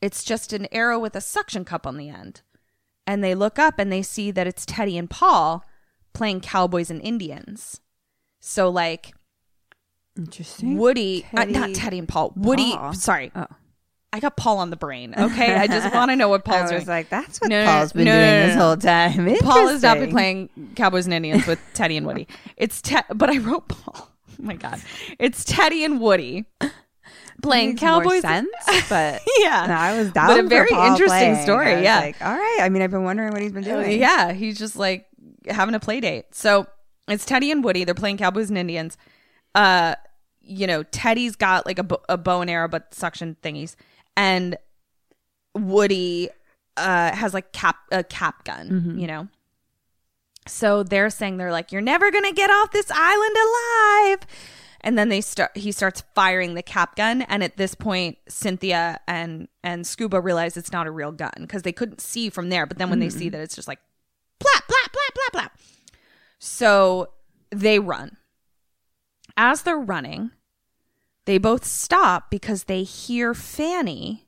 It's 0.00 0.24
just 0.24 0.52
an 0.52 0.66
arrow 0.70 0.98
with 0.98 1.16
a 1.16 1.20
suction 1.20 1.64
cup 1.64 1.86
on 1.86 1.96
the 1.96 2.10
end. 2.10 2.42
And 3.06 3.22
they 3.22 3.34
look 3.34 3.58
up 3.58 3.78
and 3.78 3.90
they 3.90 4.02
see 4.02 4.30
that 4.30 4.46
it's 4.46 4.66
Teddy 4.66 4.98
and 4.98 5.08
Paul 5.08 5.64
playing 6.12 6.40
cowboys 6.40 6.90
and 6.90 7.02
Indians. 7.02 7.80
So, 8.40 8.68
like, 8.68 9.14
Interesting. 10.16 10.76
Woody, 10.78 11.26
uh, 11.36 11.44
not 11.46 11.74
Teddy 11.74 11.98
and 11.98 12.08
Paul. 12.08 12.32
Woody, 12.36 12.72
Paul. 12.72 12.92
sorry. 12.94 13.32
Oh. 13.34 13.46
I 14.12 14.20
got 14.20 14.36
Paul 14.36 14.58
on 14.58 14.70
the 14.70 14.76
brain. 14.76 15.12
Okay. 15.18 15.54
I 15.56 15.66
just 15.66 15.92
want 15.92 16.12
to 16.12 16.16
know 16.16 16.28
what 16.28 16.44
Paul's 16.44 16.70
I 16.70 16.74
was 16.74 16.84
doing. 16.84 16.86
like, 16.86 17.08
that's 17.08 17.40
what 17.40 17.50
No, 17.50 17.64
Paul's 17.64 17.92
been 17.92 18.04
no, 18.04 18.12
doing 18.12 18.22
no, 18.40 18.46
this 18.46 18.56
whole 18.56 18.76
time. 18.76 19.36
Paul 19.40 19.68
has 19.68 19.82
not 19.82 19.98
been 19.98 20.10
playing 20.10 20.50
Cowboys 20.76 21.06
and 21.06 21.14
Indians 21.14 21.46
with 21.48 21.58
Teddy 21.74 21.96
and 21.96 22.06
Woody. 22.06 22.28
It's 22.56 22.80
Te- 22.80 22.96
but 23.12 23.28
I 23.30 23.38
wrote 23.38 23.68
Paul. 23.68 24.10
Oh 24.36 24.42
my 24.46 24.54
god, 24.56 24.80
it's 25.20 25.44
Teddy 25.44 25.84
and 25.84 26.00
Woody 26.00 26.44
playing 27.40 27.76
Cowboys. 27.76 28.22
sense, 28.22 28.48
but 28.88 29.22
yeah, 29.38 29.64
no, 29.68 29.74
I 29.74 29.96
was 29.96 30.10
down. 30.10 30.26
But 30.26 30.40
a 30.40 30.48
very 30.48 30.70
interesting 30.70 31.06
playing. 31.08 31.42
story. 31.42 31.82
Yeah, 31.84 32.00
like, 32.00 32.20
all 32.20 32.34
right. 32.34 32.58
I 32.60 32.68
mean, 32.68 32.82
I've 32.82 32.90
been 32.90 33.04
wondering 33.04 33.32
what 33.32 33.40
he's 33.42 33.52
been 33.52 33.62
doing. 33.62 33.98
yeah, 34.00 34.32
he's 34.32 34.58
just 34.58 34.74
like 34.74 35.06
having 35.48 35.76
a 35.76 35.80
play 35.80 36.00
date. 36.00 36.26
So 36.34 36.66
it's 37.06 37.24
Teddy 37.24 37.52
and 37.52 37.62
Woody. 37.62 37.84
They're 37.84 37.94
playing 37.94 38.16
Cowboys 38.18 38.48
and 38.48 38.58
Indians. 38.58 38.98
Uh, 39.54 39.94
you 40.46 40.66
know, 40.66 40.82
Teddy's 40.84 41.36
got 41.36 41.66
like 41.66 41.78
a, 41.78 41.82
bo- 41.84 42.02
a 42.08 42.16
bow 42.16 42.40
and 42.40 42.50
arrow, 42.50 42.68
but 42.68 42.92
suction 42.94 43.36
thingies, 43.42 43.76
and 44.16 44.56
Woody 45.54 46.28
uh 46.76 47.14
has 47.14 47.32
like 47.32 47.52
cap 47.52 47.76
a 47.92 48.02
cap 48.02 48.44
gun. 48.44 48.68
You 48.98 49.06
know. 49.06 49.28
So 50.46 50.82
they're 50.82 51.10
saying 51.10 51.36
they're 51.38 51.52
like, 51.52 51.72
"You're 51.72 51.80
never 51.80 52.10
gonna 52.10 52.32
get 52.32 52.50
off 52.50 52.70
this 52.72 52.90
island 52.90 53.36
alive." 53.36 54.26
And 54.82 54.98
then 54.98 55.08
they 55.08 55.22
start. 55.22 55.56
He 55.56 55.72
starts 55.72 56.02
firing 56.14 56.52
the 56.54 56.62
cap 56.62 56.96
gun, 56.96 57.22
and 57.22 57.42
at 57.42 57.56
this 57.56 57.74
point, 57.74 58.18
Cynthia 58.28 59.00
and 59.08 59.48
and 59.62 59.86
Scuba 59.86 60.20
realize 60.20 60.56
it's 60.58 60.72
not 60.72 60.86
a 60.86 60.90
real 60.90 61.12
gun 61.12 61.32
because 61.40 61.62
they 61.62 61.72
couldn't 61.72 62.00
see 62.02 62.28
from 62.28 62.50
there. 62.50 62.66
But 62.66 62.76
then 62.78 62.90
when 62.90 62.98
they 62.98 63.08
see 63.08 63.30
that 63.30 63.40
it's 63.40 63.56
just 63.56 63.68
like, 63.68 63.78
plap 64.40 64.64
plap 64.68 64.92
plap 64.92 65.14
plap 65.14 65.32
plap. 65.32 65.58
So 66.38 67.08
they 67.50 67.78
run. 67.78 68.18
As 69.36 69.62
they're 69.62 69.78
running, 69.78 70.30
they 71.24 71.38
both 71.38 71.64
stop 71.64 72.30
because 72.30 72.64
they 72.64 72.82
hear 72.82 73.34
Fanny 73.34 74.26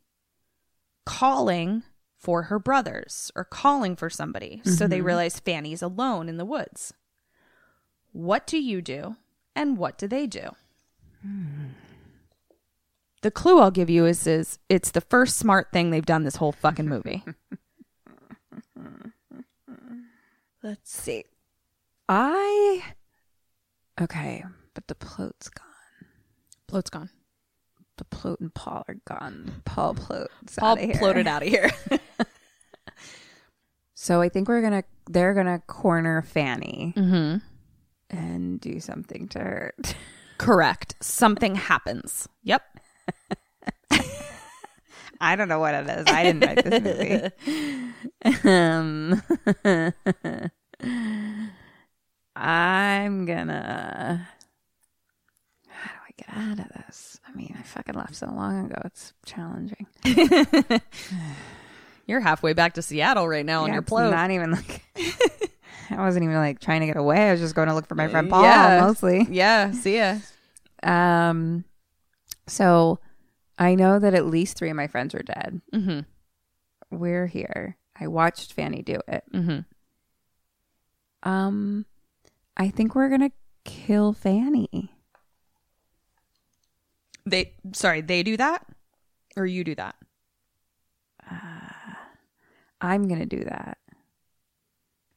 calling 1.04 1.82
for 2.18 2.44
her 2.44 2.58
brothers 2.58 3.30
or 3.36 3.44
calling 3.44 3.94
for 3.94 4.10
somebody. 4.10 4.60
So 4.64 4.88
they 4.88 4.98
mm-hmm. 4.98 5.06
realize 5.06 5.38
Fanny's 5.40 5.82
alone 5.82 6.28
in 6.28 6.38
the 6.38 6.44
woods. 6.44 6.92
What 8.12 8.46
do 8.46 8.58
you 8.58 8.82
do? 8.82 9.16
And 9.54 9.78
what 9.78 9.96
do 9.98 10.08
they 10.08 10.26
do? 10.26 10.56
Hmm. 11.22 11.66
The 13.22 13.30
clue 13.30 13.60
I'll 13.60 13.70
give 13.70 13.90
you 13.90 14.06
is 14.06 14.26
is 14.26 14.58
it's 14.68 14.90
the 14.90 15.00
first 15.00 15.36
smart 15.38 15.72
thing 15.72 15.90
they've 15.90 16.04
done 16.04 16.24
this 16.24 16.36
whole 16.36 16.52
fucking 16.52 16.88
movie. 16.88 17.24
Let's 20.62 20.92
see. 20.92 21.24
I 22.08 22.84
okay, 24.00 24.44
but 24.76 24.86
the 24.86 24.94
plot's 24.94 25.48
gone. 25.48 25.66
Bloat's 26.68 26.90
gone. 26.90 27.10
The 27.96 28.04
plot 28.04 28.40
and 28.40 28.54
Paul 28.54 28.84
are 28.86 28.98
gone. 29.06 29.62
Paul 29.64 29.94
plot's 29.94 30.54
Paul 30.56 30.72
outta 30.72 30.82
here. 30.82 30.94
floated 30.94 31.26
out 31.26 31.42
of 31.42 31.48
here. 31.48 31.70
So 33.98 34.20
I 34.20 34.28
think 34.28 34.46
we're 34.46 34.60
gonna 34.60 34.84
they're 35.10 35.34
gonna 35.34 35.58
corner 35.66 36.22
Fanny 36.22 36.92
mm-hmm. 36.96 37.38
and 38.16 38.60
do 38.60 38.78
something 38.78 39.26
to 39.28 39.38
her. 39.38 39.74
Correct. 40.38 40.94
Something 41.00 41.54
happens. 41.54 42.28
Yep. 42.44 42.62
I 45.20 45.34
don't 45.34 45.48
know 45.48 45.58
what 45.58 45.74
it 45.74 45.88
is. 45.88 46.04
I 46.06 46.22
didn't 46.22 46.44
write 46.44 46.62
this 46.62 46.82
movie. 46.84 48.42
um, 48.48 49.22
I'm 52.36 53.24
gonna. 53.24 54.28
How 56.26 56.40
do 56.40 56.50
I 56.50 56.54
get 56.54 56.60
out 56.60 56.66
of 56.66 56.86
this? 56.86 57.20
I 57.28 57.32
mean, 57.36 57.54
I 57.58 57.62
fucking 57.62 57.94
left 57.94 58.14
so 58.14 58.26
long 58.26 58.66
ago. 58.66 58.80
It's 58.84 59.12
challenging. 59.24 59.86
You're 62.06 62.20
halfway 62.20 62.52
back 62.52 62.74
to 62.74 62.82
Seattle 62.82 63.26
right 63.28 63.44
now 63.44 63.62
on 63.62 63.68
Yeah, 63.68 63.74
your 63.74 63.82
it's 63.82 63.88
float. 63.88 64.12
Not 64.12 64.30
even 64.30 64.52
like. 64.52 64.82
I 65.90 65.96
wasn't 65.98 66.24
even 66.24 66.36
like 66.36 66.60
trying 66.60 66.80
to 66.80 66.86
get 66.86 66.96
away. 66.96 67.28
I 67.28 67.32
was 67.32 67.40
just 67.40 67.54
going 67.54 67.68
to 67.68 67.74
look 67.74 67.86
for 67.86 67.94
my 67.96 68.08
friend 68.08 68.28
Paul 68.30 68.42
Yeah. 68.42 68.80
mostly. 68.82 69.26
yeah. 69.30 69.70
See 69.72 69.96
ya. 69.98 70.16
Um, 70.82 71.64
so 72.46 72.98
I 73.58 73.74
know 73.74 73.98
that 73.98 74.14
at 74.14 74.26
least 74.26 74.56
three 74.56 74.70
of 74.70 74.76
my 74.76 74.86
friends 74.88 75.14
are 75.14 75.22
dead. 75.22 75.60
Mm-hmm. 75.74 76.00
We're 76.96 77.26
here. 77.26 77.76
I 77.98 78.06
watched 78.08 78.52
Fanny 78.52 78.82
do 78.82 79.00
it. 79.08 79.24
Mm-hmm. 79.32 79.60
Um, 81.28 81.86
I 82.56 82.68
think 82.68 82.94
we're 82.94 83.08
gonna 83.08 83.32
kill 83.64 84.12
Fanny. 84.12 84.92
They 87.26 87.52
sorry, 87.72 88.00
they 88.00 88.22
do 88.22 88.36
that? 88.36 88.64
Or 89.36 89.44
you 89.44 89.64
do 89.64 89.74
that? 89.74 89.96
Uh, 91.28 91.94
I'm 92.80 93.08
gonna 93.08 93.26
do 93.26 93.44
that. 93.44 93.78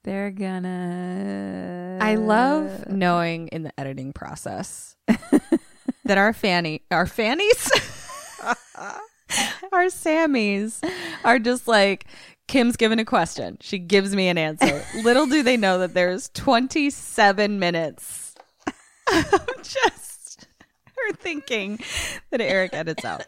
They're 0.03 0.31
gonna. 0.31 1.99
I 2.01 2.15
love 2.15 2.89
knowing 2.89 3.49
in 3.49 3.63
the 3.63 3.79
editing 3.79 4.11
process 4.11 4.95
that 6.05 6.17
our 6.17 6.33
Fanny 6.33 6.81
our 6.89 7.05
Fannies 7.05 7.69
our 9.71 9.85
Sammys 9.87 10.81
are 11.23 11.37
just 11.37 11.67
like 11.67 12.05
Kim's 12.47 12.75
given 12.77 12.97
a 12.97 13.05
question. 13.05 13.57
She 13.61 13.77
gives 13.77 14.15
me 14.15 14.27
an 14.29 14.37
answer. 14.37 14.83
Little 15.03 15.27
do 15.27 15.43
they 15.43 15.57
know 15.57 15.77
that 15.79 15.93
there's 15.93 16.29
27 16.29 17.59
minutes 17.59 18.33
of 19.13 19.47
just 19.61 20.08
her 21.07 21.13
thinking 21.15 21.79
that 22.31 22.41
Eric 22.41 22.73
edits 22.73 23.05
out. 23.05 23.25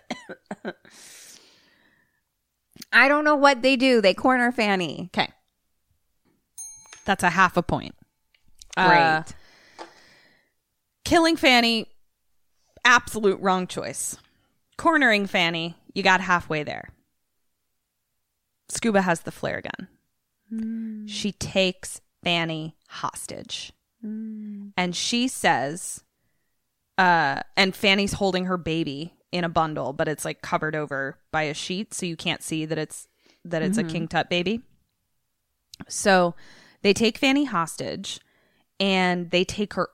I 2.92 3.08
don't 3.08 3.24
know 3.24 3.36
what 3.36 3.62
they 3.62 3.76
do. 3.76 4.02
They 4.02 4.14
corner 4.14 4.52
Fanny. 4.52 5.10
Okay. 5.16 5.32
That's 7.06 7.24
a 7.24 7.30
half 7.30 7.58
a 7.58 7.64
point. 7.64 7.96
Great. 8.76 8.88
Uh, 8.88 9.24
killing 11.04 11.36
Fanny, 11.36 11.88
absolute 12.86 13.40
wrong 13.40 13.68
choice. 13.68 14.18
Cornering 14.78 15.28
Fanny, 15.28 15.76
you 15.94 16.04
got 16.04 16.22
halfway 16.22 16.64
there. 16.64 16.90
Scuba 18.70 19.02
has 19.02 19.22
the 19.22 19.32
flare 19.32 19.62
gun. 19.62 21.08
She 21.08 21.32
takes 21.32 22.02
Fanny 22.24 22.76
hostage. 22.90 23.74
And 24.04 24.96
she 24.96 25.28
says, 25.28 26.04
uh, 26.98 27.42
and 27.58 27.76
Fanny's 27.76 28.14
holding 28.14 28.46
her 28.46 28.58
baby 28.58 29.14
in 29.32 29.44
a 29.44 29.50
bundle, 29.50 29.94
but 29.94 30.08
it's 30.08 30.26
like 30.26 30.42
covered 30.42 30.76
over 30.76 31.18
by 31.32 31.44
a 31.44 31.54
sheet 31.54 31.94
so 31.94 32.06
you 32.06 32.16
can't 32.16 32.44
see 32.44 32.66
that 32.66 32.78
it's 32.78 33.08
that 33.46 33.62
it's 33.62 33.78
a 33.78 33.84
king 33.84 34.08
tut 34.08 34.30
baby. 34.30 34.62
So 35.88 36.36
they 36.82 36.94
take 36.94 37.18
Fanny 37.18 37.46
hostage 37.46 38.20
and 38.80 39.32
they 39.32 39.44
take 39.44 39.74
her 39.74 39.90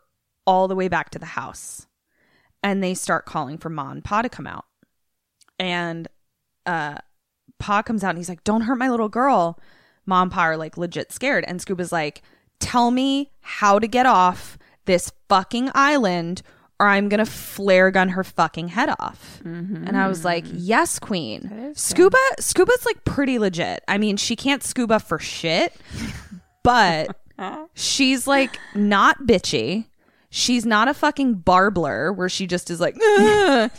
all 0.46 0.68
the 0.68 0.76
way 0.76 0.88
back 0.88 1.12
to 1.12 1.20
the 1.20 1.26
house 1.26 1.88
and 2.64 2.84
they 2.84 2.94
start 2.94 3.26
calling 3.26 3.58
for 3.58 3.70
Ma 3.70 3.92
and 3.92 4.04
Pa 4.04 4.22
to 4.22 4.30
come 4.30 4.48
out. 4.48 4.66
And 5.60 6.08
uh 6.66 6.98
Pa 7.60 7.82
comes 7.82 8.04
out 8.04 8.10
and 8.10 8.18
he's 8.18 8.30
like, 8.30 8.44
Don't 8.44 8.62
hurt 8.62 8.78
my 8.78 8.90
little 8.90 9.10
girl. 9.10 9.60
Ma 10.06 10.24
and 10.24 10.32
Pa 10.32 10.42
are 10.42 10.58
like 10.58 10.78
legit 10.78 11.12
scared. 11.12 11.46
And 11.48 11.62
Scuba's 11.62 11.92
like, 11.92 12.22
Tell 12.60 12.92
me 12.92 13.32
how 13.42 13.80
to 13.80 13.88
get 13.88 14.06
off 14.06 14.58
this 14.86 15.12
fucking 15.30 15.70
island 15.76 16.42
or 16.80 16.88
I'm 16.88 17.10
gonna 17.10 17.26
flare 17.26 17.90
gun 17.92 18.10
her 18.10 18.24
fucking 18.24 18.68
head 18.70 18.90
off. 19.00 19.42
And 19.44 19.98
I 19.98 20.08
was 20.08 20.24
like, 20.24 20.46
Yes, 20.54 21.00
Queen. 21.00 21.74
Scuba 21.76 22.18
Scuba's 22.40 22.86
like 22.86 23.04
pretty 23.04 23.40
legit. 23.40 23.84
I 23.88 23.98
mean, 23.98 24.18
she 24.18 24.36
can't 24.36 24.64
scuba 24.64 25.00
for 25.00 25.20
shit, 25.20 25.74
but 26.64 27.16
she's 27.74 28.28
like 28.28 28.60
not 28.76 29.20
bitchy. 29.24 29.86
She's 30.30 30.66
not 30.66 30.88
a 30.88 30.94
fucking 30.94 31.36
barbler 31.36 32.12
where 32.14 32.30
she 32.30 32.48
just 32.48 32.70
is 32.70 32.80
like 32.80 32.98
"Ugh." 33.02 33.72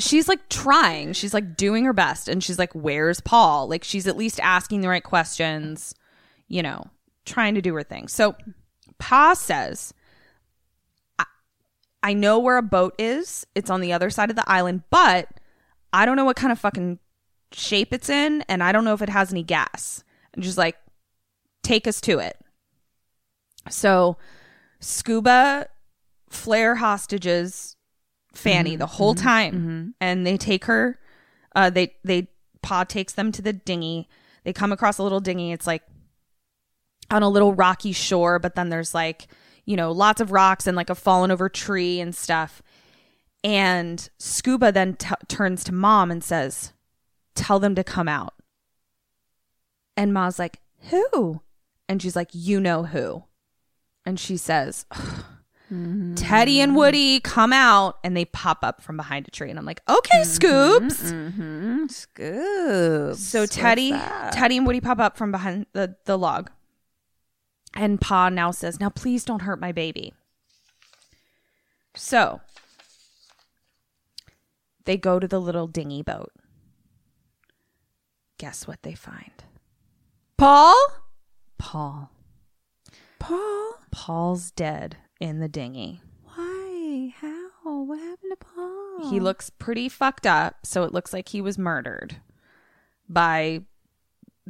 she's 0.00 0.28
like 0.28 0.48
trying. 0.48 1.12
She's 1.12 1.34
like 1.34 1.56
doing 1.56 1.84
her 1.84 1.92
best 1.92 2.28
and 2.28 2.42
she's 2.42 2.58
like 2.58 2.72
where's 2.72 3.20
Paul? 3.20 3.68
Like 3.68 3.84
she's 3.84 4.08
at 4.08 4.16
least 4.16 4.40
asking 4.40 4.80
the 4.80 4.88
right 4.88 5.04
questions, 5.04 5.94
you 6.48 6.62
know, 6.62 6.88
trying 7.24 7.54
to 7.54 7.62
do 7.62 7.74
her 7.74 7.82
thing. 7.82 8.08
So 8.08 8.34
Pa 8.98 9.34
says 9.34 9.94
I 12.04 12.12
know 12.12 12.38
where 12.38 12.58
a 12.58 12.62
boat 12.62 12.94
is. 12.98 13.46
It's 13.54 13.70
on 13.70 13.80
the 13.80 13.94
other 13.94 14.10
side 14.10 14.28
of 14.28 14.36
the 14.36 14.48
island, 14.48 14.82
but 14.90 15.28
I 15.90 16.04
don't 16.04 16.16
know 16.16 16.26
what 16.26 16.36
kind 16.36 16.52
of 16.52 16.58
fucking 16.60 16.98
shape 17.50 17.94
it's 17.94 18.10
in 18.10 18.42
and 18.42 18.62
I 18.62 18.72
don't 18.72 18.84
know 18.84 18.92
if 18.92 19.00
it 19.00 19.08
has 19.08 19.32
any 19.32 19.42
gas. 19.42 20.04
And 20.34 20.44
she's 20.44 20.58
like 20.58 20.76
take 21.62 21.86
us 21.86 22.00
to 22.02 22.18
it. 22.18 22.36
So 23.70 24.18
Scuba 24.80 25.68
flare 26.28 26.74
hostages 26.74 27.76
Fanny 28.34 28.72
mm-hmm. 28.72 28.80
the 28.80 28.86
whole 28.86 29.14
mm-hmm. 29.14 29.24
time, 29.24 29.54
mm-hmm. 29.54 29.88
and 30.00 30.26
they 30.26 30.36
take 30.36 30.64
her. 30.66 30.98
Uh, 31.54 31.70
they 31.70 31.94
they 32.04 32.28
Pa 32.62 32.84
takes 32.84 33.12
them 33.12 33.32
to 33.32 33.40
the 33.40 33.52
dinghy. 33.52 34.08
They 34.42 34.52
come 34.52 34.72
across 34.72 34.98
a 34.98 35.02
little 35.02 35.20
dinghy. 35.20 35.52
It's 35.52 35.66
like 35.66 35.82
on 37.10 37.22
a 37.22 37.28
little 37.28 37.54
rocky 37.54 37.92
shore, 37.92 38.38
but 38.38 38.56
then 38.56 38.70
there's 38.70 38.92
like 38.92 39.28
you 39.64 39.76
know 39.76 39.92
lots 39.92 40.20
of 40.20 40.32
rocks 40.32 40.66
and 40.66 40.76
like 40.76 40.90
a 40.90 40.94
fallen 40.94 41.30
over 41.30 41.48
tree 41.48 42.00
and 42.00 42.14
stuff. 42.14 42.62
And 43.42 44.08
Scuba 44.18 44.72
then 44.72 44.94
t- 44.94 45.14
turns 45.28 45.64
to 45.64 45.72
Mom 45.72 46.10
and 46.10 46.24
says, 46.24 46.72
"Tell 47.34 47.58
them 47.58 47.74
to 47.74 47.84
come 47.84 48.08
out." 48.08 48.34
And 49.96 50.12
Ma's 50.14 50.38
like, 50.38 50.60
"Who?" 50.90 51.42
And 51.88 52.00
she's 52.00 52.16
like, 52.16 52.30
"You 52.32 52.60
know 52.60 52.84
who." 52.84 53.24
And 54.06 54.20
she 54.20 54.36
says, 54.36 54.84
mm-hmm. 54.92 56.14
Teddy 56.14 56.60
and 56.60 56.76
Woody 56.76 57.20
come 57.20 57.52
out 57.52 57.98
and 58.04 58.16
they 58.16 58.26
pop 58.26 58.58
up 58.62 58.82
from 58.82 58.96
behind 58.96 59.26
a 59.26 59.30
tree. 59.30 59.48
And 59.48 59.58
I'm 59.58 59.64
like, 59.64 59.80
okay, 59.88 60.18
mm-hmm, 60.18 60.28
Scoops. 60.30 61.12
Mm-hmm. 61.12 61.86
Scoops. 61.86 63.20
So 63.20 63.46
Teddy, 63.46 63.92
Teddy 64.32 64.58
and 64.58 64.66
Woody 64.66 64.80
pop 64.80 64.98
up 64.98 65.16
from 65.16 65.30
behind 65.30 65.66
the, 65.72 65.96
the 66.04 66.18
log. 66.18 66.50
And 67.74 68.00
Pa 68.00 68.28
now 68.28 68.50
says, 68.50 68.78
now 68.78 68.90
please 68.90 69.24
don't 69.24 69.42
hurt 69.42 69.60
my 69.60 69.72
baby. 69.72 70.12
So 71.96 72.40
they 74.84 74.96
go 74.96 75.18
to 75.18 75.26
the 75.26 75.40
little 75.40 75.66
dinghy 75.66 76.02
boat. 76.02 76.32
Guess 78.38 78.66
what 78.66 78.82
they 78.82 78.94
find? 78.94 79.44
Paul? 80.36 80.76
Paul. 81.58 82.10
Paul? 83.18 83.78
Paul's 83.90 84.50
dead 84.50 84.96
in 85.20 85.40
the 85.40 85.48
dinghy. 85.48 86.00
Why? 86.24 87.14
How? 87.20 87.32
What 87.64 87.98
happened 87.98 88.32
to 88.32 88.36
Paul? 88.36 89.10
He 89.10 89.20
looks 89.20 89.50
pretty 89.50 89.88
fucked 89.88 90.26
up, 90.26 90.66
so 90.66 90.84
it 90.84 90.92
looks 90.92 91.12
like 91.12 91.30
he 91.30 91.40
was 91.40 91.58
murdered 91.58 92.16
by 93.08 93.62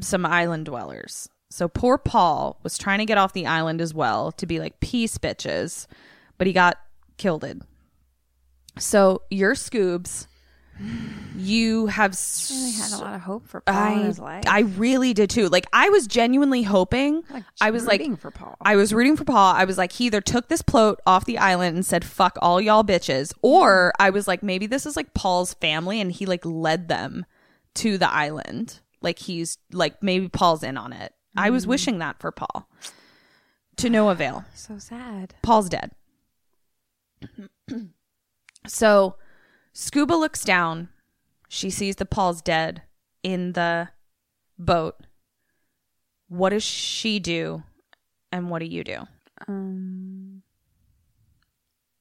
some 0.00 0.26
island 0.26 0.66
dwellers. 0.66 1.28
So 1.54 1.68
poor 1.68 1.98
Paul 1.98 2.58
was 2.64 2.76
trying 2.76 2.98
to 2.98 3.04
get 3.04 3.16
off 3.16 3.32
the 3.32 3.46
island 3.46 3.80
as 3.80 3.94
well 3.94 4.32
to 4.32 4.44
be 4.44 4.58
like 4.58 4.80
peace 4.80 5.18
bitches, 5.18 5.86
but 6.36 6.48
he 6.48 6.52
got 6.52 6.78
killed. 7.16 7.44
So 8.76 9.22
your 9.30 9.54
Scoobs, 9.54 10.26
you 11.36 11.86
have 11.86 12.10
s- 12.10 12.50
really 12.50 12.72
had 12.72 12.92
a 12.92 13.04
lot 13.04 13.14
of 13.14 13.20
hope 13.20 13.46
for 13.46 13.60
Paul 13.60 13.92
in 13.92 13.98
I, 14.00 14.02
his 14.02 14.18
life. 14.18 14.42
I 14.48 14.60
really 14.62 15.14
did 15.14 15.30
too. 15.30 15.48
Like 15.48 15.66
I 15.72 15.90
was 15.90 16.08
genuinely 16.08 16.64
hoping. 16.64 17.22
Like, 17.30 17.44
I 17.60 17.70
was 17.70 17.86
like 17.86 18.00
rooting 18.00 18.16
for 18.16 18.32
Paul. 18.32 18.56
I 18.60 18.74
was 18.74 18.92
rooting 18.92 19.16
for 19.16 19.24
Paul. 19.24 19.54
I 19.54 19.64
was 19.64 19.78
like 19.78 19.92
he 19.92 20.06
either 20.06 20.20
took 20.20 20.48
this 20.48 20.62
float 20.62 20.98
off 21.06 21.24
the 21.24 21.38
island 21.38 21.76
and 21.76 21.86
said 21.86 22.04
fuck 22.04 22.36
all 22.42 22.60
y'all 22.60 22.82
bitches, 22.82 23.32
or 23.42 23.92
I 24.00 24.10
was 24.10 24.26
like 24.26 24.42
maybe 24.42 24.66
this 24.66 24.86
is 24.86 24.96
like 24.96 25.14
Paul's 25.14 25.54
family 25.54 26.00
and 26.00 26.10
he 26.10 26.26
like 26.26 26.44
led 26.44 26.88
them 26.88 27.24
to 27.74 27.96
the 27.96 28.12
island. 28.12 28.80
Like 29.00 29.20
he's 29.20 29.58
like 29.70 30.02
maybe 30.02 30.28
Paul's 30.28 30.64
in 30.64 30.76
on 30.76 30.92
it. 30.92 31.14
I 31.36 31.48
Mm. 31.48 31.52
was 31.52 31.66
wishing 31.66 31.98
that 31.98 32.18
for 32.20 32.30
Paul. 32.32 32.68
To 33.76 33.90
no 33.90 34.08
avail. 34.10 34.44
so 34.54 34.78
sad. 34.78 35.34
Paul's 35.42 35.68
dead. 35.68 35.92
so 38.66 39.16
Scuba 39.72 40.14
looks 40.14 40.44
down. 40.44 40.88
She 41.48 41.70
sees 41.70 41.96
that 41.96 42.10
Paul's 42.10 42.42
dead 42.42 42.82
in 43.22 43.52
the 43.52 43.88
boat. 44.58 44.96
What 46.28 46.50
does 46.50 46.62
she 46.62 47.18
do? 47.18 47.62
And 48.32 48.50
what 48.50 48.58
do 48.60 48.66
you 48.66 48.82
do? 48.84 49.06
Um, 49.46 50.42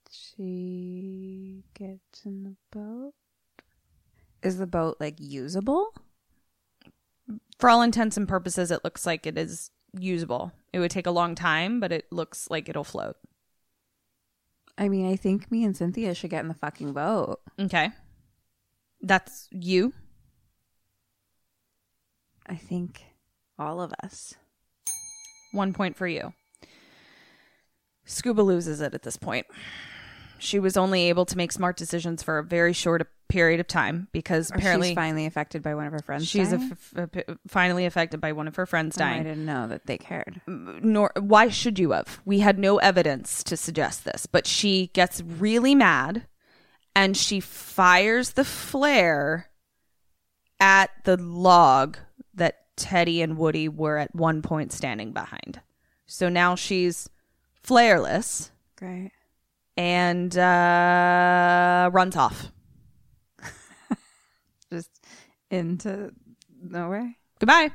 she 0.09 1.63
gets 1.73 2.25
in 2.25 2.43
the 2.43 2.55
boat. 2.71 3.13
Is 4.41 4.57
the 4.57 4.67
boat 4.67 4.97
like 4.99 5.15
usable? 5.19 5.93
For 7.63 7.69
all 7.69 7.81
intents 7.81 8.17
and 8.17 8.27
purposes, 8.27 8.71
it 8.71 8.83
looks 8.83 9.05
like 9.05 9.25
it 9.25 9.37
is 9.37 9.71
usable. 9.97 10.51
It 10.73 10.79
would 10.79 10.91
take 10.91 11.07
a 11.07 11.11
long 11.11 11.33
time, 11.33 11.79
but 11.79 11.93
it 11.93 12.11
looks 12.11 12.49
like 12.49 12.67
it'll 12.67 12.83
float. 12.83 13.15
I 14.77 14.89
mean, 14.89 15.09
I 15.09 15.15
think 15.15 15.49
me 15.49 15.63
and 15.63 15.73
Cynthia 15.73 16.13
should 16.13 16.29
get 16.29 16.41
in 16.41 16.49
the 16.49 16.55
fucking 16.55 16.91
boat. 16.91 17.39
Okay. 17.57 17.91
That's 19.01 19.47
you. 19.49 19.93
I 22.45 22.55
think 22.55 23.01
all 23.57 23.79
of 23.79 23.93
us. 24.03 24.33
One 25.53 25.71
point 25.71 25.95
for 25.95 26.05
you. 26.05 26.33
Scuba 28.03 28.41
loses 28.41 28.81
it 28.81 28.93
at 28.93 29.03
this 29.03 29.15
point. 29.15 29.45
She 30.43 30.59
was 30.59 30.75
only 30.77 31.09
able 31.09 31.25
to 31.27 31.37
make 31.37 31.51
smart 31.51 31.77
decisions 31.77 32.21
for 32.21 32.37
a 32.37 32.43
very 32.43 32.73
short 32.73 33.07
period 33.29 33.59
of 33.59 33.67
time 33.67 34.07
because 34.11 34.51
Or 34.51 34.55
apparently 34.55 34.89
she's 34.89 34.95
finally 34.95 35.25
affected 35.25 35.63
by 35.63 35.73
one 35.73 35.87
of 35.87 35.93
her 35.93 35.99
friends. 35.99 36.27
she's 36.27 36.51
dying? 36.51 36.77
finally 37.47 37.85
affected 37.85 38.19
by 38.21 38.33
one 38.33 38.47
of 38.47 38.55
her 38.57 38.65
friends 38.65 38.97
Oh, 38.99 39.03
I 39.03 39.09
dying. 39.09 39.23
didn't 39.23 39.45
know 39.45 39.67
that 39.67 39.85
they 39.85 39.97
cared. 39.97 40.41
Nor 40.45 41.11
why 41.19 41.47
should 41.47 41.79
you 41.79 41.91
have? 41.91 42.19
We 42.25 42.39
had 42.39 42.59
no 42.59 42.77
evidence 42.77 43.43
to 43.45 43.57
suggest 43.57 44.03
this, 44.05 44.25
but 44.25 44.45
she 44.45 44.87
gets 44.93 45.21
really 45.21 45.73
mad 45.75 46.27
and 46.95 47.15
she 47.17 47.39
fires 47.39 48.31
the 48.33 48.45
flare 48.45 49.49
at 50.59 50.91
the 51.05 51.17
log 51.17 51.97
that 52.33 52.59
Teddy 52.75 53.21
and 53.21 53.37
Woody 53.37 53.67
were 53.69 53.97
at 53.97 54.13
one 54.13 54.41
point 54.41 54.71
standing 54.73 55.11
behind. 55.13 55.61
So 56.05 56.27
now 56.29 56.55
she's 56.55 57.09
flareless 57.65 58.51
Great. 58.75 59.11
And 59.77 60.37
uh, 60.37 61.89
runs 61.93 62.15
off. 62.15 62.51
Just 64.71 64.89
into 65.49 66.11
nowhere. 66.61 67.15
Goodbye. 67.39 67.71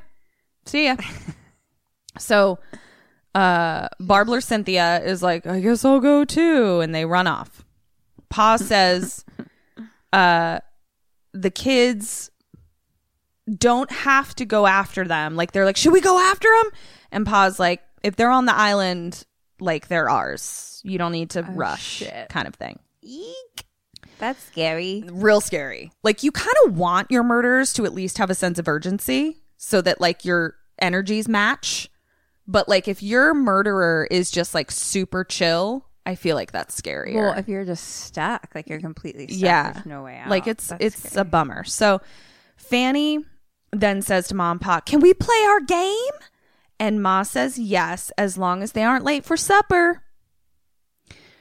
See 0.66 0.86
ya. 0.86 0.96
so 2.18 2.58
uh 3.34 3.88
Barbler 4.00 4.40
Cynthia 4.40 5.02
is 5.02 5.22
like, 5.22 5.46
I 5.46 5.60
guess 5.60 5.84
I'll 5.84 6.00
go 6.00 6.24
too. 6.24 6.80
And 6.80 6.94
they 6.94 7.04
run 7.04 7.26
off. 7.26 7.64
Pa 8.28 8.56
says 8.60 9.24
uh 10.12 10.60
the 11.32 11.50
kids 11.50 12.30
don't 13.56 13.90
have 13.90 14.34
to 14.36 14.44
go 14.44 14.66
after 14.66 15.04
them. 15.04 15.36
Like 15.36 15.52
they're 15.52 15.64
like, 15.64 15.76
should 15.76 15.92
we 15.92 16.00
go 16.00 16.18
after 16.18 16.48
them? 16.48 16.70
And 17.10 17.26
Pa's 17.26 17.58
like, 17.58 17.80
if 18.02 18.16
they're 18.16 18.30
on 18.30 18.46
the 18.46 18.54
island, 18.54 19.24
like 19.60 19.88
they're 19.88 20.08
ours. 20.08 20.80
You 20.84 20.98
don't 20.98 21.12
need 21.12 21.30
to 21.30 21.40
oh, 21.40 21.52
rush, 21.52 21.82
shit. 21.82 22.28
kind 22.28 22.48
of 22.48 22.54
thing. 22.54 22.78
Eek. 23.02 23.64
That's 24.18 24.42
scary. 24.42 25.04
real 25.06 25.40
scary. 25.40 25.92
Like 26.02 26.22
you 26.22 26.32
kind 26.32 26.54
of 26.66 26.76
want 26.76 27.10
your 27.10 27.22
murders 27.22 27.72
to 27.74 27.84
at 27.84 27.94
least 27.94 28.18
have 28.18 28.30
a 28.30 28.34
sense 28.34 28.58
of 28.58 28.66
urgency 28.66 29.36
so 29.56 29.80
that 29.82 30.00
like 30.00 30.24
your 30.24 30.56
energies 30.80 31.28
match. 31.28 31.88
But 32.46 32.68
like 32.68 32.88
if 32.88 33.02
your 33.02 33.34
murderer 33.34 34.08
is 34.10 34.30
just 34.30 34.54
like 34.54 34.70
super 34.70 35.22
chill 35.22 35.88
I 36.08 36.14
feel 36.14 36.36
like 36.36 36.52
that's 36.52 36.80
scarier. 36.80 37.16
Well, 37.16 37.34
if 37.34 37.48
you're 37.48 37.66
just 37.66 37.84
stuck, 37.86 38.48
like 38.54 38.66
you're 38.66 38.80
completely 38.80 39.28
stuck, 39.28 39.42
yeah, 39.42 39.72
there's 39.72 39.84
no 39.84 40.04
way 40.04 40.16
out. 40.16 40.30
Like 40.30 40.46
it's 40.46 40.68
That's 40.68 40.82
it's 40.82 41.10
scary. 41.10 41.20
a 41.20 41.24
bummer. 41.26 41.64
So 41.64 42.00
Fanny 42.56 43.18
then 43.72 44.00
says 44.00 44.28
to 44.28 44.34
mom 44.34 44.58
pop, 44.58 44.86
"Can 44.86 45.00
we 45.00 45.12
play 45.12 45.36
our 45.48 45.60
game?" 45.60 46.14
And 46.80 47.02
Ma 47.02 47.22
says 47.22 47.58
yes, 47.58 48.12
as 48.16 48.38
long 48.38 48.62
as 48.62 48.72
they 48.72 48.84
aren't 48.84 49.04
late 49.04 49.24
for 49.24 49.36
supper. 49.36 50.02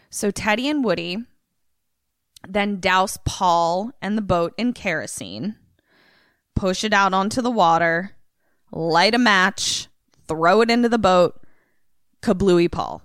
So 0.09 0.31
Teddy 0.31 0.67
and 0.67 0.83
Woody 0.83 1.25
then 2.47 2.79
douse 2.79 3.17
Paul 3.25 3.91
and 4.01 4.17
the 4.17 4.21
boat 4.21 4.53
in 4.57 4.73
kerosene, 4.73 5.55
push 6.55 6.83
it 6.83 6.93
out 6.93 7.13
onto 7.13 7.41
the 7.41 7.51
water, 7.51 8.15
light 8.71 9.13
a 9.13 9.17
match, 9.17 9.87
throw 10.27 10.61
it 10.61 10.71
into 10.71 10.89
the 10.89 10.97
boat, 10.97 11.41
kablooey 12.21 12.71
Paul. 12.71 13.01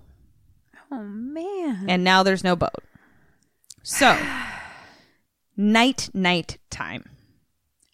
Oh 0.90 1.02
man. 1.02 1.86
And 1.88 2.04
now 2.04 2.22
there's 2.22 2.44
no 2.44 2.56
boat. 2.56 2.84
So, 3.82 4.16
night, 5.56 6.10
night 6.12 6.58
time. 6.70 7.08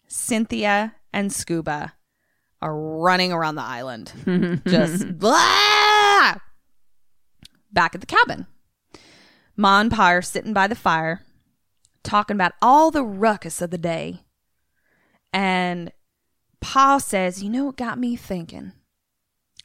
Cynthia 0.07 0.95
and 1.13 1.31
Scuba 1.31 1.93
are 2.61 2.75
running 2.75 3.31
around 3.31 3.55
the 3.55 3.61
island. 3.61 4.61
Just 4.67 5.17
blah! 5.17 6.35
Back 7.71 7.95
at 7.95 8.01
the 8.01 8.07
cabin. 8.07 8.47
Ma 9.55 9.79
and 9.81 9.91
Pa 9.91 10.07
are 10.07 10.21
sitting 10.21 10.53
by 10.53 10.67
the 10.67 10.75
fire, 10.75 11.21
talking 12.03 12.35
about 12.35 12.53
all 12.61 12.91
the 12.91 13.03
ruckus 13.03 13.61
of 13.61 13.71
the 13.71 13.77
day. 13.77 14.21
And 15.33 15.91
Pa 16.61 16.97
says, 16.97 17.43
You 17.43 17.49
know 17.49 17.65
what 17.65 17.77
got 17.77 17.99
me 17.99 18.15
thinking? 18.15 18.73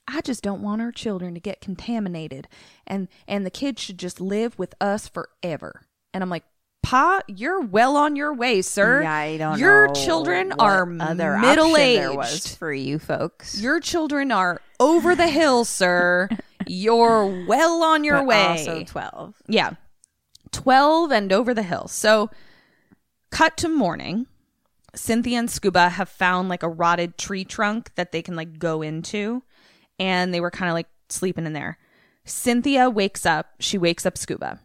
I 0.07 0.21
just 0.21 0.43
don't 0.43 0.63
want 0.63 0.83
our 0.83 0.93
children 0.93 1.35
to 1.35 1.41
get 1.41 1.61
contaminated 1.63 2.47
and 2.87 3.09
and 3.27 3.47
the 3.47 3.51
kids 3.51 3.81
should 3.83 3.99
just 3.99 4.21
live 4.21 4.59
with 4.59 4.75
us 4.81 5.09
forever. 5.09 5.83
And 6.13 6.23
I'm 6.23 6.29
like, 6.29 6.45
Pa, 6.85 7.21
you're 7.29 7.63
well 7.63 7.97
on 7.97 8.15
your 8.15 8.35
way, 8.35 8.61
sir. 8.61 9.03
Yeah, 9.03 9.13
I 9.13 9.37
don't 9.39 9.59
Your 9.59 9.87
know 9.89 9.95
children 9.95 10.53
are 10.59 10.87
other 11.01 11.39
middle 11.39 11.77
aged. 11.77 12.57
for 12.59 12.73
you 12.73 12.99
folks. 12.99 13.59
Your 13.61 13.81
children 13.81 14.31
are 14.31 14.61
over 14.79 15.17
the 15.17 15.29
hill, 15.29 15.65
sir. 15.65 16.29
You're 16.67 17.47
well 17.47 17.83
on 17.83 18.05
your 18.05 18.19
But 18.19 18.27
way. 18.27 18.43
Also 18.45 18.85
twelve. 18.85 19.35
Yeah. 19.49 19.73
12 20.53 21.11
and 21.11 21.33
over 21.33 21.53
the 21.53 21.63
hill. 21.65 21.89
So, 21.89 22.31
cut 23.31 23.57
to 23.59 23.69
morning. 23.69 24.27
Cynthia 24.95 25.39
and 25.39 25.51
Scuba 25.51 25.89
have 25.89 26.09
found 26.09 26.49
like 26.49 26.63
a 26.63 26.69
rotted 26.69 27.19
tree 27.19 27.45
trunk 27.45 27.91
that 27.97 28.13
they 28.13 28.23
can 28.23 28.37
like 28.37 28.59
go 28.59 28.81
into. 28.81 29.43
And 29.99 30.33
they 30.33 30.41
were 30.41 30.51
kind 30.53 30.69
of 30.71 30.75
like 30.75 30.87
sleeping 31.09 31.45
in 31.47 31.55
there. 31.55 31.79
Cynthia 32.25 32.89
wakes 32.89 33.27
up. 33.27 33.49
She 33.59 33.77
wakes 33.79 34.07
up 34.07 34.17
Scuba. 34.17 34.61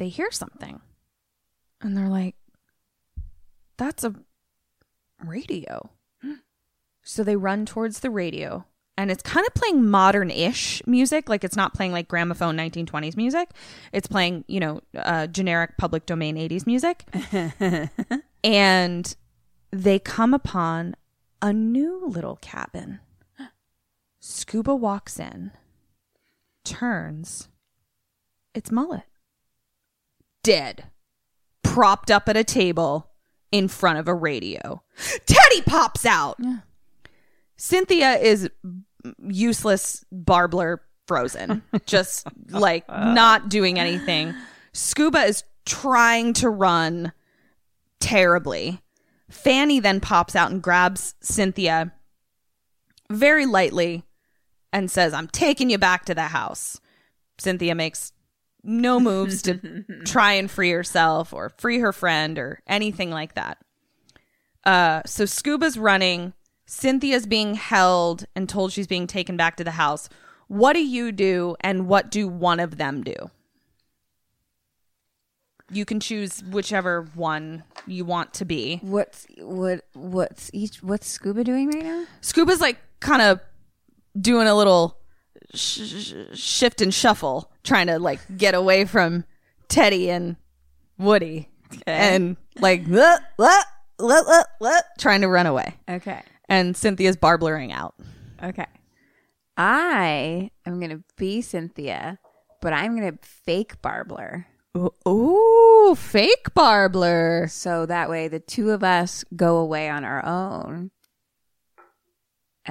They 0.00 0.08
hear 0.08 0.30
something. 0.30 0.80
And 1.82 1.94
they're 1.94 2.08
like, 2.08 2.34
that's 3.76 4.02
a 4.02 4.14
radio. 5.24 5.90
So 7.02 7.24
they 7.24 7.34
run 7.34 7.64
towards 7.64 8.00
the 8.00 8.10
radio 8.10 8.66
and 8.98 9.10
it's 9.10 9.22
kind 9.22 9.46
of 9.46 9.54
playing 9.54 9.88
modern 9.88 10.30
ish 10.30 10.82
music. 10.86 11.30
Like 11.30 11.44
it's 11.44 11.56
not 11.56 11.72
playing 11.72 11.90
like 11.92 12.06
gramophone 12.06 12.56
1920s 12.58 13.16
music. 13.16 13.48
It's 13.92 14.06
playing, 14.06 14.44
you 14.46 14.60
know, 14.60 14.82
uh, 14.94 15.26
generic 15.26 15.78
public 15.78 16.04
domain 16.04 16.36
80s 16.36 16.66
music. 16.66 17.04
and 18.44 19.16
they 19.72 19.98
come 19.98 20.34
upon 20.34 20.94
a 21.40 21.54
new 21.54 22.06
little 22.06 22.36
cabin. 22.36 23.00
Scuba 24.20 24.74
walks 24.74 25.18
in, 25.18 25.52
turns. 26.64 27.48
It's 28.54 28.70
Mullet. 28.70 29.09
Dead. 30.42 30.84
Propped 31.62 32.10
up 32.10 32.28
at 32.28 32.36
a 32.36 32.44
table 32.44 33.10
in 33.52 33.68
front 33.68 33.98
of 33.98 34.08
a 34.08 34.14
radio. 34.14 34.82
Teddy 35.26 35.62
pops 35.62 36.06
out. 36.06 36.36
Yeah. 36.38 36.58
Cynthia 37.56 38.12
is 38.12 38.48
useless 39.22 40.04
barbler 40.10 40.82
frozen, 41.06 41.62
just 41.86 42.26
like 42.50 42.88
not 42.88 43.48
doing 43.48 43.78
anything. 43.78 44.34
Scuba 44.72 45.24
is 45.24 45.44
trying 45.66 46.32
to 46.34 46.48
run 46.48 47.12
terribly. 48.00 48.80
Fanny 49.28 49.78
then 49.78 50.00
pops 50.00 50.34
out 50.34 50.50
and 50.50 50.62
grabs 50.62 51.14
Cynthia 51.20 51.92
very 53.10 53.46
lightly 53.46 54.04
and 54.72 54.90
says, 54.90 55.12
I'm 55.12 55.28
taking 55.28 55.70
you 55.70 55.78
back 55.78 56.04
to 56.06 56.14
the 56.14 56.28
house. 56.28 56.80
Cynthia 57.38 57.74
makes 57.74 58.12
no 58.62 59.00
moves 59.00 59.42
to 59.42 59.84
try 60.04 60.32
and 60.34 60.50
free 60.50 60.70
herself 60.70 61.32
or 61.32 61.50
free 61.58 61.78
her 61.78 61.92
friend 61.92 62.38
or 62.38 62.60
anything 62.66 63.10
like 63.10 63.34
that. 63.34 63.58
Uh, 64.64 65.02
so 65.06 65.24
Scuba's 65.24 65.78
running. 65.78 66.32
Cynthia's 66.66 67.26
being 67.26 67.54
held 67.54 68.26
and 68.36 68.48
told 68.48 68.72
she's 68.72 68.86
being 68.86 69.06
taken 69.06 69.36
back 69.36 69.56
to 69.56 69.64
the 69.64 69.72
house. 69.72 70.08
What 70.46 70.72
do 70.74 70.80
you 70.80 71.12
do, 71.12 71.56
and 71.60 71.86
what 71.86 72.10
do 72.10 72.28
one 72.28 72.60
of 72.60 72.76
them 72.76 73.02
do? 73.02 73.14
You 75.72 75.84
can 75.84 76.00
choose 76.00 76.42
whichever 76.42 77.02
one 77.14 77.62
you 77.86 78.04
want 78.04 78.34
to 78.34 78.44
be. 78.44 78.78
What's 78.82 79.26
what 79.38 79.84
what's 79.94 80.50
each 80.52 80.82
what's 80.82 81.06
Scuba 81.06 81.44
doing 81.44 81.68
right 81.70 81.84
now? 81.84 82.06
Scuba's 82.20 82.60
like 82.60 82.78
kind 82.98 83.22
of 83.22 83.40
doing 84.20 84.48
a 84.48 84.54
little 84.54 84.98
sh- 85.54 85.80
sh- 85.82 86.14
shift 86.34 86.80
and 86.80 86.92
shuffle, 86.92 87.49
trying 87.64 87.86
to 87.88 87.98
like 87.98 88.20
get 88.36 88.54
away 88.54 88.84
from 88.84 89.24
Teddy 89.68 90.10
and 90.10 90.36
Woody, 90.98 91.48
and 91.86 92.36
like 92.58 92.84
trying 94.98 95.20
to 95.20 95.28
run 95.28 95.46
away. 95.46 95.74
Okay. 95.88 96.22
And 96.48 96.76
Cynthia's 96.76 97.16
barblering 97.16 97.72
out. 97.72 97.94
Okay. 98.42 98.66
I 99.56 100.50
am 100.66 100.80
gonna 100.80 101.02
be 101.16 101.42
Cynthia, 101.42 102.18
but 102.60 102.72
I'm 102.72 102.96
gonna 102.96 103.18
fake 103.22 103.80
Barbler. 103.82 104.46
Ooh, 105.08 105.96
fake 105.98 106.54
barbler. 106.54 107.48
So 107.48 107.86
that 107.86 108.08
way 108.08 108.28
the 108.28 108.38
two 108.38 108.70
of 108.70 108.84
us 108.84 109.24
go 109.34 109.56
away 109.56 109.88
on 109.88 110.04
our 110.04 110.24
own. 110.24 110.92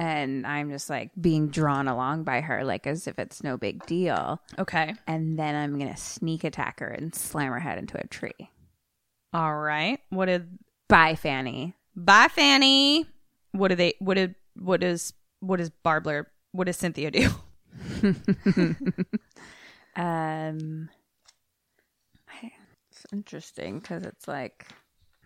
And 0.00 0.46
I'm 0.46 0.70
just 0.70 0.88
like 0.88 1.10
being 1.20 1.48
drawn 1.48 1.88
along 1.88 2.24
by 2.24 2.40
her, 2.40 2.64
like 2.64 2.86
as 2.86 3.06
if 3.06 3.18
it's 3.18 3.42
no 3.42 3.56
big 3.56 3.84
deal. 3.86 4.40
Okay. 4.58 4.94
And 5.06 5.38
then 5.38 5.54
I'm 5.54 5.78
going 5.78 5.92
to 5.92 6.00
sneak 6.00 6.44
attack 6.44 6.80
her 6.80 6.88
and 6.88 7.14
slam 7.14 7.52
her 7.52 7.58
head 7.58 7.78
into 7.78 7.98
a 8.00 8.06
tree. 8.06 8.50
All 9.32 9.54
right. 9.56 10.00
What 10.08 10.26
did 10.26 10.58
Bye, 10.88 11.14
Fanny. 11.14 11.74
Bye 11.94 12.28
Fanny. 12.28 13.06
What 13.52 13.68
do 13.68 13.74
they 13.74 13.94
what 13.98 14.14
did 14.14 14.34
what 14.54 14.82
is 14.82 15.12
what 15.40 15.60
is 15.60 15.70
Barbler 15.70 16.28
what 16.52 16.64
does 16.64 16.76
Cynthia 16.76 17.10
do? 17.10 17.30
Um, 19.96 20.88
it's 22.90 23.06
interesting 23.12 23.80
because 23.80 24.04
it's 24.04 24.28
like, 24.28 24.66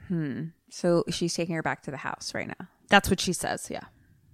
hmm. 0.08 0.46
So 0.70 1.04
she's 1.10 1.34
taking 1.34 1.54
her 1.54 1.62
back 1.62 1.82
to 1.82 1.90
the 1.90 1.96
house 1.98 2.32
right 2.34 2.48
now, 2.48 2.68
That's 2.88 3.10
what 3.10 3.20
she 3.20 3.32
says, 3.32 3.68
yeah. 3.70 3.84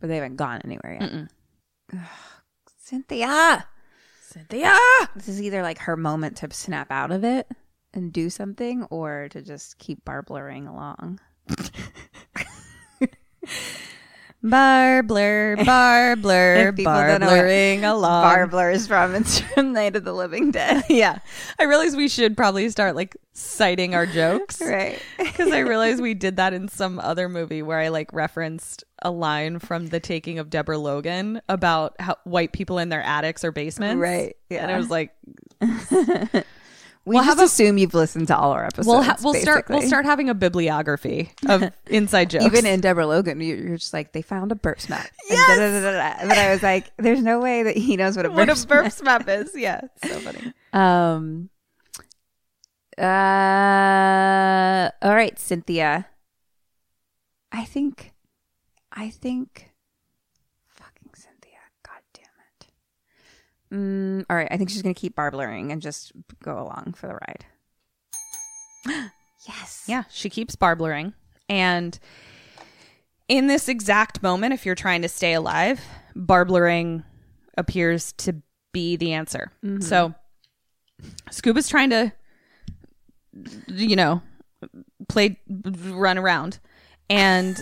But 0.00 0.08
they 0.08 0.16
haven't 0.16 0.36
gone 0.36 0.60
anywhere 0.64 0.98
yet. 1.00 1.12
Ugh, 1.92 2.08
Cynthia, 2.78 3.66
Cynthia. 4.22 4.76
this 5.14 5.28
is 5.28 5.40
either 5.42 5.62
like 5.62 5.78
her 5.78 5.96
moment 5.96 6.38
to 6.38 6.52
snap 6.52 6.90
out 6.90 7.10
of 7.10 7.24
it 7.24 7.46
and 7.92 8.12
do 8.12 8.30
something, 8.30 8.84
or 8.84 9.28
to 9.30 9.42
just 9.42 9.78
keep 9.78 10.04
barblering 10.04 10.68
along. 10.68 11.20
Barbler, 14.42 15.56
barbler, 15.66 16.54
If 16.68 16.76
people 16.76 16.92
don't 16.94 17.20
know 17.20 17.26
what 17.26 17.32
barblering 17.44 17.84
along. 17.84 18.22
Barbler 18.22 18.70
is 18.70 18.86
from 18.86 19.14
it's 19.14 19.40
from 19.40 19.72
Night 19.74 19.96
of 19.96 20.04
the 20.04 20.14
Living 20.14 20.50
Dead. 20.50 20.84
yeah. 20.88 21.18
I 21.58 21.64
realize 21.64 21.94
we 21.94 22.08
should 22.08 22.36
probably 22.38 22.68
start 22.70 22.96
like 22.96 23.16
citing 23.34 23.94
our 23.94 24.06
jokes. 24.06 24.60
Right. 24.70 25.00
Because 25.18 25.50
I 25.52 25.58
realize 25.60 26.00
we 26.00 26.14
did 26.14 26.36
that 26.36 26.52
in 26.54 26.68
some 26.68 27.00
other 27.00 27.28
movie 27.28 27.60
where 27.60 27.78
I 27.78 27.88
like 27.88 28.12
referenced 28.12 28.84
a 29.02 29.10
line 29.10 29.58
from 29.58 29.88
the 29.88 29.98
taking 29.98 30.38
of 30.38 30.48
Deborah 30.48 30.78
Logan 30.78 31.40
about 31.48 31.96
how 32.00 32.16
white 32.24 32.52
people 32.52 32.78
in 32.78 32.88
their 32.88 33.02
attics 33.02 33.44
or 33.44 33.50
basements. 33.50 34.00
Right, 34.00 34.36
Yeah, 34.48 34.62
And. 34.62 34.70
I 34.70 34.78
was 34.78 34.88
like, 34.90 35.12
We 37.06 37.14
We'll 37.16 37.24
just 37.24 37.38
have 37.38 37.42
a- 37.42 37.46
assume 37.46 37.78
you've 37.78 37.94
listened 37.94 38.28
to 38.28 38.36
all 38.36 38.52
our 38.52 38.64
episodes. 38.66 38.86
we'll 38.86 39.02
ha- 39.02 39.16
we'll 39.22 39.34
start 39.34 39.68
we'll 39.70 39.80
start 39.82 40.04
having 40.04 40.28
a 40.28 40.34
bibliography 40.34 41.32
of 41.48 41.72
inside 41.86 42.28
jokes. 42.30 42.44
Even 42.44 42.66
in 42.66 42.80
Deborah 42.80 43.06
Logan, 43.06 43.40
you- 43.40 43.56
you're 43.56 43.78
just 43.78 43.92
like 43.94 44.12
they 44.12 44.20
found 44.22 44.52
a 44.52 44.54
burp 44.54 44.86
map. 44.90 45.06
Yes! 45.28 45.82
But 46.28 46.36
I 46.38 46.50
was 46.52 46.62
like, 46.62 46.92
there's 46.98 47.22
no 47.22 47.40
way 47.40 47.62
that 47.62 47.76
he 47.76 47.96
knows 47.96 48.16
what 48.16 48.26
a 48.26 48.28
burp, 48.28 48.48
what 48.48 48.48
a 48.50 48.68
map. 49.04 49.26
map 49.26 49.28
is. 49.28 49.52
Yeah, 49.56 49.80
it's 49.96 50.12
so 50.12 50.20
funny. 50.20 50.52
Um. 50.72 51.48
Uh. 52.98 54.90
All 55.02 55.14
right, 55.14 55.38
Cynthia. 55.38 56.06
I 57.50 57.64
think. 57.64 58.12
I 58.92 59.08
think. 59.10 59.70
Fucking 60.68 61.10
Cynthia. 61.14 61.58
God 61.82 62.00
damn 62.12 62.24
it. 62.60 62.66
Mm, 63.72 64.24
all 64.28 64.36
right, 64.36 64.48
I 64.50 64.56
think 64.56 64.70
she's 64.70 64.82
gonna 64.82 64.94
keep 64.94 65.14
barblering 65.16 65.72
and 65.72 65.80
just 65.80 66.12
go 66.42 66.58
along 66.58 66.94
for 66.96 67.06
the 67.06 67.14
ride. 67.14 67.44
yes. 69.46 69.84
Yeah, 69.86 70.04
she 70.10 70.28
keeps 70.28 70.56
barblering. 70.56 71.14
And 71.48 71.98
in 73.28 73.46
this 73.46 73.68
exact 73.68 74.22
moment, 74.22 74.54
if 74.54 74.66
you're 74.66 74.74
trying 74.74 75.02
to 75.02 75.08
stay 75.08 75.34
alive, 75.34 75.80
barblering 76.16 77.04
appears 77.56 78.12
to 78.12 78.42
be 78.72 78.96
the 78.96 79.12
answer. 79.12 79.52
So 79.80 80.14
Scuba's 81.30 81.68
trying 81.68 81.90
to, 81.90 82.12
you 83.68 83.96
know, 83.96 84.22
play, 85.08 85.38
run 85.48 86.18
around. 86.18 86.58
And 87.08 87.60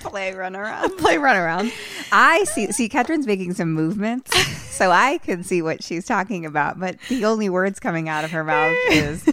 Play 0.00 0.34
run 0.34 0.56
around. 0.56 0.90
play 0.98 1.18
run 1.18 1.36
around. 1.36 1.72
I 2.10 2.44
see. 2.44 2.72
See, 2.72 2.88
Ketrin's 2.88 3.26
making 3.26 3.54
some 3.54 3.72
movements, 3.72 4.34
so 4.68 4.90
I 4.90 5.18
can 5.18 5.42
see 5.42 5.62
what 5.62 5.82
she's 5.82 6.06
talking 6.06 6.46
about. 6.46 6.80
But 6.80 6.96
the 7.08 7.24
only 7.24 7.48
words 7.48 7.78
coming 7.80 8.08
out 8.08 8.24
of 8.24 8.30
her 8.30 8.42
mouth 8.42 8.76
is 8.90 9.28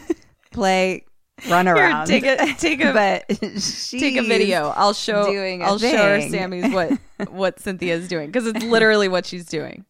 play, 0.52 1.06
run 1.50 1.66
Here, 1.66 1.76
around. 1.76 2.08
take 2.08 2.26
a 2.26 2.54
take 2.56 2.84
a 2.84 2.94
but 2.94 3.28
take 3.30 4.18
a 4.18 4.24
video. 4.24 4.74
I'll 4.76 4.94
show 4.94 5.22
I'll 5.62 5.80
show 5.80 5.98
her 5.98 6.20
thing. 6.20 6.32
Sammy's 6.32 6.74
what 6.74 6.92
what 7.32 7.60
Cynthia's 7.60 8.08
doing 8.08 8.28
because 8.28 8.46
it's 8.46 8.64
literally 8.64 9.08
what 9.08 9.26
she's 9.26 9.46
doing. 9.46 9.86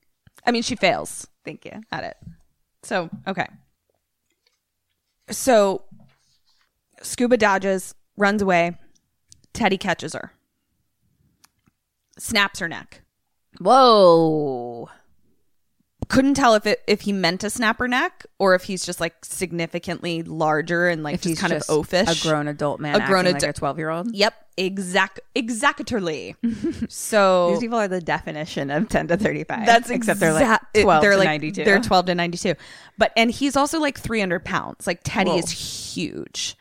I 0.45 0.51
mean, 0.51 0.63
she 0.63 0.75
fails. 0.75 1.27
Thank 1.43 1.65
you. 1.65 1.81
at 1.91 2.03
it. 2.03 2.17
So, 2.83 3.09
okay. 3.27 3.47
So, 5.29 5.83
Scuba 7.01 7.35
dodges, 7.35 7.93
runs 8.15 8.41
away. 8.41 8.77
Teddy 9.53 9.77
catches 9.77 10.13
her, 10.13 10.31
snaps 12.17 12.59
her 12.59 12.67
neck. 12.67 13.01
Whoa. 13.59 14.89
Couldn't 16.09 16.35
tell 16.35 16.53
if 16.55 16.65
it 16.65 16.81
if 16.87 17.01
he 17.01 17.11
meant 17.11 17.41
to 17.41 17.49
snap 17.49 17.79
her 17.79 17.87
neck 17.87 18.25
or 18.39 18.55
if 18.55 18.63
he's 18.63 18.85
just 18.85 19.01
like 19.01 19.25
significantly 19.25 20.23
larger 20.23 20.87
and 20.87 21.03
like 21.03 21.15
If 21.15 21.21
just 21.21 21.29
he's 21.31 21.39
kind 21.39 21.51
just 21.51 21.69
of 21.69 21.85
oafish. 21.85 22.07
a 22.07 22.23
grown 22.25 22.47
adult 22.47 22.79
man, 22.79 22.95
A 22.95 23.05
grown 23.05 23.27
acting 23.27 23.41
like 23.41 23.49
a 23.49 23.51
twelve-year-old. 23.51 24.15
Yep, 24.15 24.33
exact 24.55 25.19
exactly. 25.35 26.35
so 26.87 27.49
These 27.51 27.59
people 27.59 27.77
are 27.77 27.89
the 27.89 27.99
definition 27.99 28.71
of 28.71 28.87
ten 28.87 29.09
to 29.09 29.17
thirty-five. 29.17 29.65
That's 29.65 29.89
except 29.89 30.21
they're 30.21 30.31
like 30.31 30.61
twelve 30.75 31.01
they're 31.01 31.11
to 31.11 31.17
like, 31.17 31.25
ninety-two. 31.25 31.65
They're 31.65 31.81
twelve 31.81 32.05
to 32.05 32.15
ninety-two, 32.15 32.53
but 32.97 33.11
and 33.17 33.29
he's 33.29 33.57
also 33.57 33.81
like 33.81 33.99
three 33.99 34.21
hundred 34.21 34.45
pounds. 34.45 34.87
Like 34.87 35.01
Teddy 35.03 35.31
Whoa. 35.31 35.39
is 35.39 35.51
huge, 35.51 36.55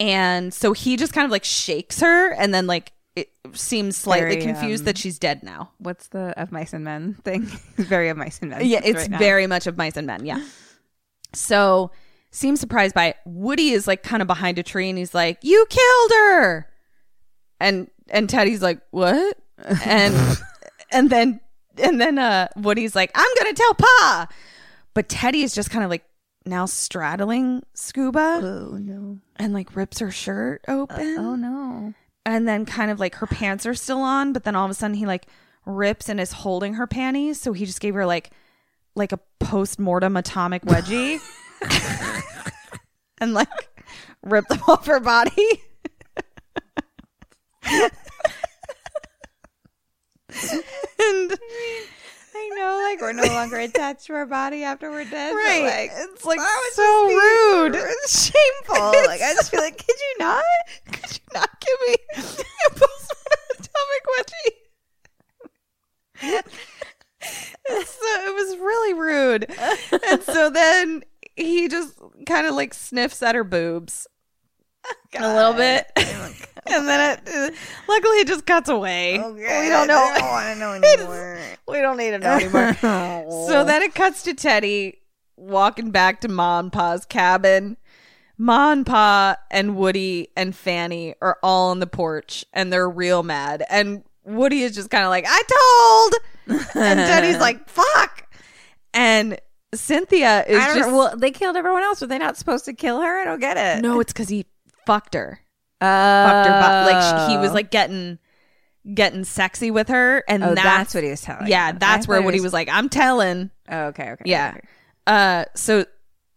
and 0.00 0.52
so 0.52 0.72
he 0.72 0.96
just 0.96 1.12
kind 1.12 1.24
of 1.24 1.30
like 1.30 1.44
shakes 1.44 2.00
her, 2.00 2.32
and 2.32 2.52
then 2.52 2.66
like 2.66 2.92
it 3.20 3.30
seems 3.52 3.96
slightly 3.96 4.36
Very, 4.40 4.42
confused 4.42 4.82
um, 4.82 4.86
that 4.86 4.98
she's 4.98 5.18
dead 5.18 5.42
now. 5.42 5.70
What's 5.78 6.08
the 6.08 6.38
of 6.40 6.52
mice 6.52 6.72
and 6.72 6.84
men 6.84 7.14
thing? 7.24 7.48
It's 7.78 7.88
very 7.88 8.08
of 8.08 8.16
mice 8.16 8.38
and 8.40 8.50
men. 8.50 8.64
Yeah, 8.64 8.80
it's 8.84 9.08
right 9.08 9.18
very 9.18 9.46
much 9.46 9.66
of 9.66 9.76
mice 9.76 9.96
and 9.96 10.06
men. 10.06 10.24
Yeah. 10.24 10.42
So 11.34 11.90
seems 12.30 12.60
surprised 12.60 12.94
by 12.94 13.06
it. 13.06 13.16
Woody 13.24 13.70
is 13.70 13.86
like 13.86 14.02
kind 14.02 14.22
of 14.22 14.26
behind 14.28 14.58
a 14.58 14.62
tree, 14.62 14.88
and 14.88 14.98
he's 14.98 15.14
like, 15.14 15.38
"You 15.42 15.66
killed 15.68 16.10
her," 16.12 16.68
and 17.60 17.90
and 18.08 18.28
Teddy's 18.28 18.62
like, 18.62 18.80
"What?" 18.90 19.38
and 19.84 20.14
and 20.92 21.10
then 21.10 21.40
and 21.76 22.00
then 22.00 22.18
uh 22.18 22.48
Woody's 22.56 22.94
like, 22.94 23.10
"I'm 23.14 23.30
gonna 23.38 23.54
tell 23.54 23.74
Pa," 23.74 24.28
but 24.94 25.08
Teddy 25.08 25.42
is 25.42 25.54
just 25.54 25.70
kind 25.70 25.84
of 25.84 25.90
like 25.90 26.04
now 26.46 26.64
straddling 26.66 27.62
Scuba 27.74 28.40
Oh 28.42 28.76
no. 28.78 29.18
and 29.36 29.52
like 29.52 29.76
rips 29.76 29.98
her 29.98 30.10
shirt 30.10 30.64
open 30.66 31.16
Oh 31.18 31.34
no. 31.36 31.92
And 32.28 32.46
then 32.46 32.66
kind 32.66 32.90
of 32.90 33.00
like 33.00 33.14
her 33.16 33.26
pants 33.26 33.64
are 33.64 33.74
still 33.74 34.02
on, 34.02 34.34
but 34.34 34.44
then 34.44 34.54
all 34.54 34.66
of 34.66 34.70
a 34.70 34.74
sudden 34.74 34.94
he 34.94 35.06
like 35.06 35.26
rips 35.64 36.10
and 36.10 36.20
is 36.20 36.32
holding 36.32 36.74
her 36.74 36.86
panties. 36.86 37.40
So 37.40 37.54
he 37.54 37.64
just 37.64 37.80
gave 37.80 37.94
her 37.94 38.04
like 38.04 38.30
like 38.94 39.12
a 39.12 39.20
post 39.40 39.78
mortem 39.78 40.14
atomic 40.14 40.62
wedgie 40.64 41.20
and 43.18 43.32
like 43.32 43.48
ripped 44.22 44.50
them 44.50 44.60
off 44.68 44.86
her 44.86 45.00
body. 45.00 45.62
and 50.98 51.38
I 52.38 52.50
know, 52.54 52.88
like 52.88 53.00
we're 53.00 53.12
no 53.12 53.32
longer 53.34 53.56
attached 53.58 54.06
to 54.06 54.14
our 54.14 54.26
body 54.26 54.62
after 54.62 54.90
we're 54.90 55.04
dead. 55.04 55.32
right, 55.32 55.64
like, 55.64 55.90
it's 55.94 56.24
like 56.24 56.38
so 56.72 57.06
rude. 57.08 57.74
shameful. 58.08 58.76
like 59.06 59.20
I 59.20 59.34
just 59.34 59.50
feel 59.50 59.60
like, 59.60 59.76
could 59.78 59.96
you 59.96 60.16
not? 60.20 60.44
Could 60.92 61.12
you 61.12 61.24
not 61.34 61.50
give 61.60 61.76
me 61.88 61.96
a 62.16 62.70
post 62.70 63.12
mortem 63.14 63.58
atomic 63.58 64.04
wedgie? 64.14 64.54
so 67.84 68.06
it 68.28 68.34
was 68.34 68.56
really 68.58 68.94
rude. 68.94 69.50
And 70.10 70.22
so 70.22 70.50
then 70.50 71.02
he 71.36 71.68
just 71.68 71.94
kind 72.26 72.46
of 72.46 72.54
like 72.54 72.72
sniffs 72.74 73.22
at 73.22 73.34
her 73.34 73.44
boobs 73.44 74.06
a 75.18 75.34
little 75.34 75.54
bit. 75.54 75.86
Oh, 75.96 76.32
and 76.70 76.86
then 76.88 77.18
it 77.26 77.54
luckily 77.88 78.18
it 78.18 78.26
just 78.28 78.46
cuts 78.46 78.68
away. 78.68 79.18
Okay, 79.20 79.62
we 79.62 79.68
don't 79.68 79.88
know. 79.88 79.98
I 79.98 80.18
don't 80.18 80.28
want 80.30 80.46
to 80.54 80.58
know 80.60 80.72
anymore. 80.92 81.40
we 81.66 81.80
don't 81.80 81.96
need 81.96 82.10
to 82.10 82.18
know 82.18 82.32
anymore. 82.34 82.74
so 83.48 83.64
then 83.64 83.82
it 83.82 83.94
cuts 83.94 84.22
to 84.24 84.34
Teddy 84.34 84.98
walking 85.36 85.90
back 85.90 86.20
to 86.22 86.28
Ma 86.28 86.58
and 86.60 86.72
Pa's 86.72 87.04
cabin. 87.04 87.76
Ma 88.36 88.70
and 88.72 88.86
Pa 88.86 89.36
and 89.50 89.76
Woody 89.76 90.28
and 90.36 90.54
Fanny 90.54 91.14
are 91.20 91.38
all 91.42 91.70
on 91.70 91.80
the 91.80 91.86
porch 91.86 92.44
and 92.52 92.72
they're 92.72 92.88
real 92.88 93.22
mad. 93.22 93.64
And 93.68 94.04
Woody 94.24 94.62
is 94.62 94.74
just 94.74 94.90
kind 94.90 95.04
of 95.04 95.10
like, 95.10 95.24
I 95.26 96.12
told. 96.46 96.64
And 96.76 97.00
Teddy's 97.00 97.38
like, 97.38 97.68
fuck. 97.68 98.28
And 98.94 99.40
Cynthia 99.74 100.44
is 100.46 100.58
just. 100.64 100.88
know. 100.88 100.96
Well, 100.96 101.16
they 101.16 101.30
killed 101.30 101.56
everyone 101.56 101.82
else. 101.82 102.00
Were 102.00 102.06
they 102.06 102.18
not 102.18 102.36
supposed 102.36 102.64
to 102.66 102.72
kill 102.74 103.00
her? 103.00 103.20
I 103.20 103.24
don't 103.24 103.40
get 103.40 103.56
it. 103.56 103.82
no, 103.82 104.00
it's 104.00 104.12
because 104.12 104.28
he 104.28 104.46
fucked 104.88 105.14
her. 105.14 105.40
uh, 105.80 105.84
Fucked 105.84 106.48
her. 106.48 106.60
But 106.60 106.92
like 106.92 107.26
she, 107.28 107.32
he 107.32 107.38
was 107.38 107.52
like 107.52 107.70
getting 107.70 108.18
getting 108.94 109.22
sexy 109.24 109.70
with 109.70 109.88
her. 109.88 110.24
And 110.28 110.42
Oh, 110.42 110.54
that's, 110.54 110.62
that's 110.62 110.94
what 110.94 111.04
he 111.04 111.10
was 111.10 111.20
telling. 111.20 111.46
Yeah, 111.46 111.70
them. 111.72 111.78
that's 111.78 112.06
I 112.06 112.10
where 112.10 112.22
thought 112.22 112.34
he 112.34 112.40
was 112.40 112.52
like, 112.52 112.68
I'm 112.70 112.88
telling. 112.88 113.50
Oh, 113.68 113.86
okay, 113.88 114.10
okay. 114.12 114.24
Yeah. 114.26 114.54
okay. 114.56 114.66
Uh, 115.06 115.44
so 115.54 115.84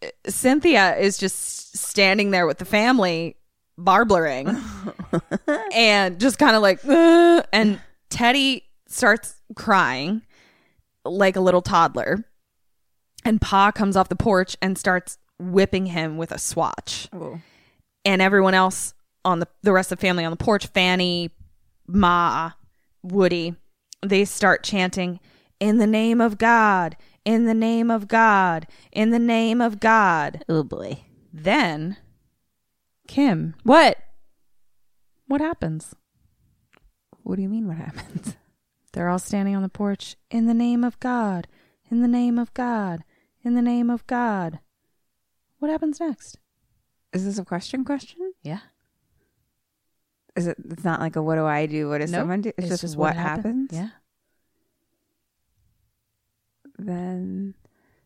uh, 0.04 0.08
Cynthia 0.28 0.98
is 0.98 1.18
just 1.18 1.78
standing 1.78 2.32
there 2.32 2.46
with 2.46 2.58
the 2.58 2.66
family, 2.66 3.36
barblering, 3.78 4.58
and 5.74 6.20
just 6.20 6.38
kind 6.38 6.56
of 6.56 6.62
like, 6.62 6.80
"Uh," 6.86 7.42
and 7.54 7.80
Teddy 8.10 8.64
starts 8.88 9.36
crying 9.56 10.22
like 11.06 11.36
a 11.36 11.42
little 11.42 11.62
toddler, 11.62 12.24
and 13.26 13.40
Pa 13.42 13.72
comes 13.72 13.96
off 13.98 14.10
the 14.10 14.16
porch 14.16 14.56
and 14.62 14.78
starts 14.78 15.18
whipping 15.40 15.88
him 15.88 16.18
with 16.18 16.32
a 16.32 16.38
swatch, 16.38 17.08
Whoa. 17.12 17.40
And 18.06 18.22
everyone 18.22 18.54
else 18.54 18.94
on 19.24 19.40
the 19.40 19.48
the 19.62 19.72
rest 19.74 19.92
of 19.92 20.00
the 20.00 20.02
family 20.06 20.26
on 20.26 20.32
the 20.32 20.38
porch, 20.38 20.68
Fanny, 20.68 21.30
Ma, 21.88 22.52
Woody, 23.04 23.56
they 24.06 24.26
start 24.26 24.64
chanting, 24.64 25.20
In 25.60 25.78
the 25.78 25.88
name 25.88 26.22
of 26.22 26.38
God, 26.38 26.98
in 27.26 27.46
the 27.46 27.54
name 27.54 27.92
of 27.92 28.08
God, 28.08 28.68
in 28.92 29.12
the 29.12 29.20
name 29.20 29.62
of 29.62 29.80
God. 29.80 30.44
Oh 30.50 30.64
boy. 30.64 31.04
Then, 31.34 31.98
Kim, 33.08 33.56
What? 33.64 33.98
what 35.28 35.40
happens? 35.40 35.96
What 37.24 37.38
do 37.38 37.42
you 37.42 37.50
mean? 37.50 37.68
What 37.68 37.78
happens? 37.78 38.36
They're 38.94 39.08
all 39.08 39.20
standing 39.20 39.56
on 39.56 39.62
the 39.62 39.70
porch, 39.70 40.18
In 40.30 40.48
the 40.48 40.54
name 40.54 40.84
of 40.84 41.00
God, 41.00 41.48
in 41.90 42.02
the 42.02 42.08
name 42.08 42.38
of 42.38 42.54
God, 42.54 43.04
in 43.44 43.54
the 43.54 43.62
name 43.62 43.90
of 43.90 44.06
God. 44.08 44.60
What 45.60 45.72
happens 45.72 46.00
next? 46.00 46.38
Is 47.14 47.26
this 47.26 47.38
a 47.38 47.46
question? 47.46 47.84
Question? 47.84 48.34
Yeah. 48.44 48.60
Is 50.36 50.48
it? 50.48 50.58
It's 50.70 50.84
not 50.84 51.00
like 51.02 51.16
a 51.18 51.22
what 51.22 51.36
do 51.36 51.46
I 51.46 51.66
do? 51.66 51.90
What 51.90 52.00
does 52.00 52.12
Nope. 52.12 52.22
someone 52.22 52.42
do? 52.42 52.52
It's, 52.58 52.82
just, 52.82 52.96
what, 52.96 53.16
happens. 53.16 53.70
Yeah. 53.74 53.90
Then. 56.78 57.54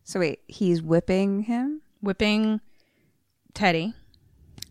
So 0.04 0.20
wait, 0.20 0.40
he's 0.46 0.82
whipping 0.82 1.42
him, 1.42 1.82
Whipping 2.00 2.60
Teddy. 3.54 3.94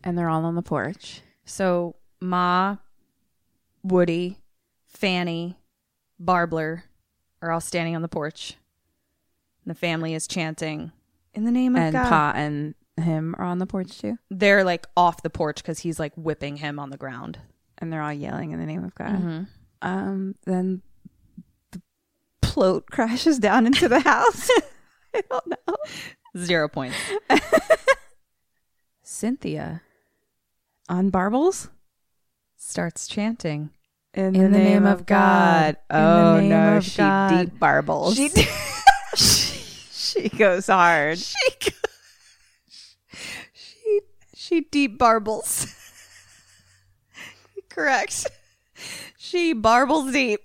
and 0.03 0.17
they're 0.17 0.29
all 0.29 0.45
on 0.45 0.55
the 0.55 0.61
porch. 0.61 1.21
So 1.45 1.95
Ma, 2.21 2.77
Woody, 3.83 4.39
Fanny, 4.87 5.57
Barbler 6.19 6.85
are 7.41 7.51
all 7.51 7.59
standing 7.59 7.95
on 7.95 8.01
the 8.01 8.07
porch. 8.07 8.55
And 9.65 9.71
the 9.75 9.77
family 9.79 10.13
is 10.13 10.25
chanting 10.27 10.91
in 11.33 11.43
the 11.43 11.51
name 11.51 11.75
of 11.75 11.81
and 11.81 11.93
God. 11.93 12.07
Pa 12.09 12.33
and 12.35 12.75
him 12.97 13.35
are 13.37 13.45
on 13.45 13.59
the 13.59 13.65
porch 13.65 13.99
too, 13.99 14.17
They're 14.29 14.63
like 14.63 14.87
off 14.95 15.21
the 15.21 15.29
porch 15.29 15.57
because 15.57 15.79
he's 15.79 15.99
like 15.99 16.13
whipping 16.15 16.57
him 16.57 16.79
on 16.79 16.89
the 16.91 16.97
ground. 16.97 17.39
and 17.77 17.91
they're 17.91 18.01
all 18.01 18.13
yelling 18.13 18.51
in 18.51 18.59
the 18.59 18.65
name 18.65 18.83
of 18.85 18.95
God. 18.95 19.15
Mm-hmm. 19.21 19.43
Um, 19.81 20.35
then 20.45 20.81
the 21.71 21.81
float 22.41 22.85
crashes 22.91 23.37
down 23.39 23.65
into 23.67 23.87
the 23.89 23.99
house. 23.99 24.49
I 25.13 25.21
don't 25.29 25.47
know. 25.47 25.75
Zero 26.37 26.67
points. 26.69 26.95
Cynthia 29.03 29.81
On 30.89 31.09
Barbles. 31.09 31.69
starts 32.57 33.07
chanting 33.07 33.69
In, 34.13 34.33
the 34.33 34.49
name 34.49 34.85
of 34.85 35.05
God. 35.05 35.77
In 35.89 35.95
the 35.95 36.01
Oh 36.01 36.39
no, 36.41 36.79
she 36.79 36.97
God. 36.97 37.45
deep 37.45 37.59
barbles. 37.59 38.15
She 38.15 38.29
she 39.17 40.29
goes 40.29 40.67
hard. 40.67 41.17
she 41.17 41.35
she 44.45 44.61
deep 44.61 44.97
barbles. 44.97 45.67
Correct. 47.69 48.27
She 49.17 49.53
barbles 49.53 50.11
deep. 50.11 50.41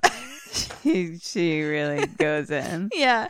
She, 0.82 1.18
she 1.18 1.62
really 1.62 2.06
goes 2.06 2.50
in. 2.50 2.90
yeah. 2.94 3.28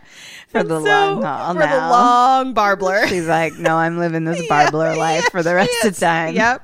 For 0.49 0.59
And 0.59 0.71
the 0.71 0.81
long 0.81 1.23
haul 1.23 1.55
For 1.55 1.61
the 1.61 1.67
now. 1.67 1.91
long 1.91 2.55
barbler. 2.55 3.07
She's 3.09 3.27
like, 3.27 3.55
no, 3.55 3.77
I'm 3.77 3.99
living 3.99 4.25
this 4.25 4.47
barbler 4.49 4.93
Yeah, 4.93 4.99
life 4.99 5.23
yeah, 5.25 5.29
for 5.31 5.43
the 5.43 5.55
rest 5.55 5.85
of 5.85 5.99
time. 5.99 6.35
Yep. 6.35 6.63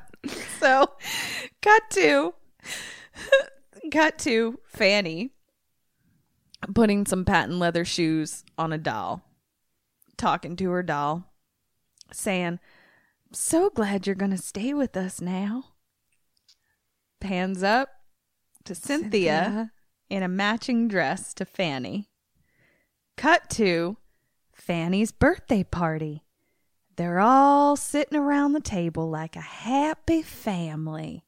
So, 0.60 0.90
cut 1.60 1.82
to, 1.90 2.34
cut 3.90 4.18
to 4.20 4.58
Fanny 4.66 5.30
putting 6.74 7.06
some 7.06 7.24
patent 7.24 7.58
leather 7.58 7.84
shoes 7.84 8.44
on 8.56 8.72
a 8.72 8.78
doll, 8.78 9.22
talking 10.16 10.56
to 10.56 10.70
her 10.70 10.82
doll, 10.82 11.32
saying, 12.12 12.58
"So 13.36 13.68
glad 13.68 14.06
you're 14.06 14.16
gonna 14.16 14.38
stay 14.38 14.72
with 14.72 14.96
us 14.96 15.20
now." 15.20 15.74
Hands 17.20 17.62
up 17.62 17.90
to 18.64 18.74
Cynthia, 18.74 19.44
Cynthia. 19.44 19.72
in 20.08 20.22
a 20.22 20.28
matching 20.28 20.88
dress 20.88 21.34
to 21.34 21.44
Fanny. 21.44 22.08
Cut 23.16 23.50
to 23.50 23.98
Fanny's 24.52 25.12
birthday 25.12 25.64
party. 25.64 26.24
They're 26.96 27.20
all 27.20 27.76
sitting 27.76 28.18
around 28.18 28.52
the 28.52 28.60
table 28.60 29.10
like 29.10 29.36
a 29.36 29.40
happy 29.40 30.22
family. 30.22 31.24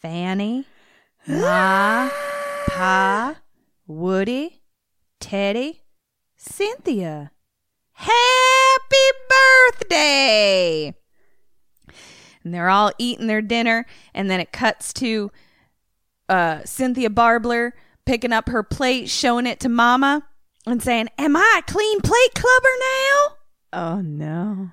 Fanny, 0.00 0.66
Ma, 1.26 2.10
Pa, 2.68 3.36
Woody, 3.86 4.62
Teddy, 5.20 5.82
Cynthia. 6.36 7.30
Happy 7.92 9.10
birthday! 9.72 10.94
And 12.44 12.54
they're 12.54 12.68
all 12.68 12.92
eating 12.98 13.26
their 13.26 13.42
dinner, 13.42 13.86
and 14.14 14.30
then 14.30 14.40
it 14.40 14.52
cuts 14.52 14.92
to 14.94 15.32
uh, 16.28 16.60
Cynthia 16.64 17.10
Barbler 17.10 17.74
picking 18.04 18.32
up 18.32 18.48
her 18.48 18.62
plate, 18.62 19.08
showing 19.08 19.46
it 19.46 19.58
to 19.60 19.68
Mama, 19.68 20.26
and 20.66 20.82
saying, 20.82 21.08
Am 21.18 21.36
I 21.36 21.60
a 21.60 21.70
clean 21.70 22.00
plate 22.00 22.34
clubber 22.34 22.68
now? 22.80 23.36
Oh, 23.72 24.00
no. 24.00 24.70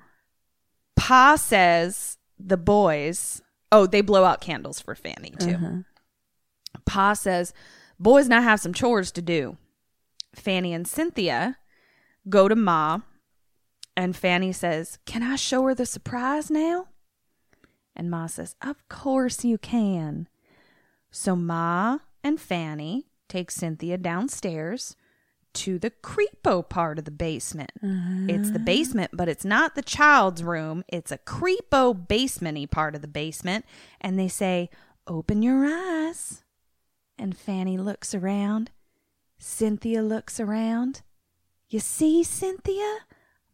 Pa 0.96 1.36
says 1.36 2.16
the 2.38 2.56
boys, 2.56 3.42
oh, 3.72 3.86
they 3.86 4.00
blow 4.00 4.24
out 4.24 4.40
candles 4.40 4.80
for 4.80 4.94
Fanny 4.94 5.30
too. 5.38 5.50
Pa 6.86 7.14
says, 7.14 7.52
boys 7.98 8.28
now 8.28 8.40
have 8.40 8.60
some 8.60 8.72
chores 8.72 9.10
to 9.12 9.22
do. 9.22 9.56
Fanny 10.34 10.72
and 10.72 10.86
Cynthia 10.86 11.58
go 12.28 12.48
to 12.48 12.56
Ma, 12.56 13.00
and 13.96 14.16
Fanny 14.16 14.52
says, 14.52 14.98
Can 15.06 15.22
I 15.22 15.36
show 15.36 15.62
her 15.64 15.74
the 15.74 15.86
surprise 15.86 16.50
now? 16.50 16.88
And 17.96 18.10
Ma 18.10 18.26
says, 18.26 18.56
Of 18.62 18.88
course 18.88 19.44
you 19.44 19.58
can. 19.58 20.28
So 21.10 21.36
Ma 21.36 21.98
and 22.22 22.40
Fanny 22.40 23.06
take 23.28 23.50
Cynthia 23.50 23.96
downstairs 23.98 24.96
to 25.54 25.78
the 25.78 25.90
creepo 25.90 26.68
part 26.68 26.98
of 26.98 27.04
the 27.04 27.12
basement. 27.12 27.70
It's 28.28 28.50
the 28.50 28.58
basement, 28.58 29.12
but 29.14 29.28
it's 29.28 29.44
not 29.44 29.76
the 29.76 29.82
child's 29.82 30.42
room. 30.42 30.82
It's 30.88 31.12
a 31.12 31.18
creepo 31.18 31.94
basementy 32.08 32.68
part 32.68 32.96
of 32.96 33.02
the 33.02 33.08
basement. 33.08 33.64
And 34.00 34.18
they 34.18 34.28
say, 34.28 34.70
Open 35.06 35.42
your 35.42 35.64
eyes. 35.64 36.42
And 37.16 37.36
Fanny 37.36 37.78
looks 37.78 38.14
around. 38.14 38.72
Cynthia 39.38 40.02
looks 40.02 40.40
around. 40.40 41.02
You 41.68 41.78
see, 41.78 42.24
Cynthia? 42.24 42.98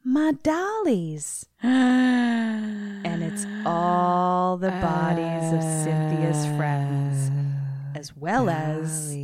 My 0.04 0.32
dollies. 0.42 1.46
and 1.62 3.22
it's 3.22 3.46
all 3.66 4.56
the 4.56 4.70
bodies 4.70 5.52
of 5.52 5.62
Cynthia's 5.62 6.46
uh, 6.46 6.56
friends, 6.56 7.30
as 7.94 8.16
well 8.16 8.48
as 8.48 9.14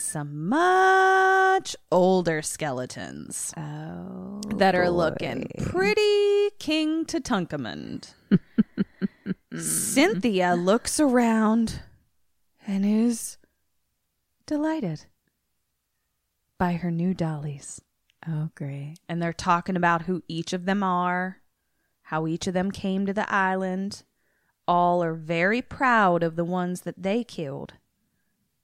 some 0.00 0.48
much 0.48 1.76
older 1.92 2.42
skeletons 2.42 3.52
Oh, 3.56 4.40
that 4.56 4.74
are 4.74 4.90
looking 4.90 5.48
pretty 5.60 6.50
King 6.58 7.04
Tutankamond. 7.04 8.14
Cynthia 9.56 10.54
looks 10.54 10.98
around 10.98 11.80
and 12.66 12.84
is 12.84 13.38
delighted 14.46 15.04
by 16.58 16.72
her 16.74 16.90
new 16.90 17.14
dollies. 17.14 17.80
Oh, 18.28 18.50
great. 18.54 18.96
And 19.08 19.22
they're 19.22 19.32
talking 19.32 19.76
about 19.76 20.02
who 20.02 20.22
each 20.28 20.52
of 20.52 20.66
them 20.66 20.82
are, 20.82 21.38
how 22.02 22.26
each 22.26 22.46
of 22.46 22.54
them 22.54 22.70
came 22.70 23.06
to 23.06 23.14
the 23.14 23.32
island. 23.32 24.02
All 24.66 25.02
are 25.02 25.14
very 25.14 25.62
proud 25.62 26.22
of 26.22 26.36
the 26.36 26.44
ones 26.44 26.82
that 26.82 27.02
they 27.02 27.24
killed. 27.24 27.74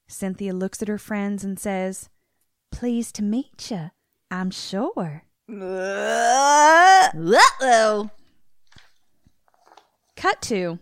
Cynthia 0.07 0.53
looks 0.53 0.83
at 0.83 0.89
her 0.89 0.99
friends 0.99 1.45
and 1.45 1.59
says, 1.59 2.11
Pleased 2.71 3.15
to 3.17 3.23
meet 3.23 3.71
you, 3.71 3.91
I'm 4.31 4.51
sure. 4.51 5.25
Uh-oh. 7.63 8.11
Cut 10.17 10.43
to 10.43 10.79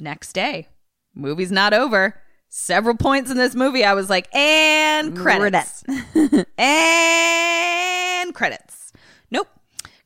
next 0.00 0.32
day. 0.32 0.68
Movie's 1.14 1.52
not 1.52 1.74
over. 1.74 2.20
Several 2.48 2.96
points 2.96 3.30
in 3.30 3.36
this 3.36 3.54
movie, 3.54 3.84
I 3.84 3.94
was 3.94 4.08
like, 4.08 4.34
and 4.34 5.16
credits. 5.16 5.82
and 6.58 8.03
credits. 8.32 8.92
Nope. 9.30 9.48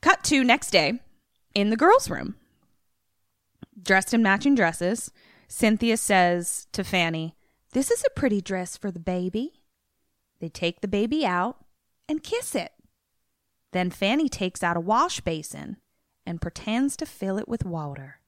Cut 0.01 0.23
to 0.24 0.45
next 0.45 0.70
day 0.70 1.01
in 1.55 1.70
the 1.70 1.77
girls' 1.77 2.09
room. 2.11 2.36
Dressed 3.81 4.12
in 4.15 4.23
matching 4.23 4.55
dresses, 4.55 5.11
Cynthia 5.49 5.97
says 5.97 6.66
to 6.73 6.85
Fanny, 6.85 7.35
This 7.73 7.90
is 7.90 8.05
a 8.05 8.11
pretty 8.19 8.40
dress 8.40 8.77
for 8.77 8.90
the 8.90 8.99
baby. 8.99 9.62
They 10.40 10.49
take 10.49 10.81
the 10.81 10.89
baby 10.89 11.24
out 11.27 11.65
and 12.09 12.23
kiss 12.23 12.55
it. 12.55 12.73
Then 13.73 13.90
Fanny 13.90 14.28
takes 14.28 14.62
out 14.62 14.77
a 14.77 14.81
wash 14.81 15.20
basin 15.20 15.77
and 16.24 16.40
pretends 16.40 16.97
to 16.99 17.07
fill 17.07 17.39
it 17.39 17.49
with 17.49 17.65
water. 17.65 18.20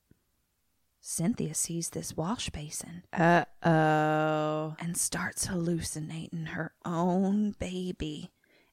Cynthia 1.01 1.55
sees 1.55 1.91
this 1.91 2.15
wash 2.17 2.51
basin 2.51 3.05
Uh 3.13 3.45
oh. 3.63 4.77
and 4.79 4.97
starts 4.97 5.47
hallucinating 5.47 6.47
her 6.47 6.73
own 6.85 7.53
baby. 7.59 8.31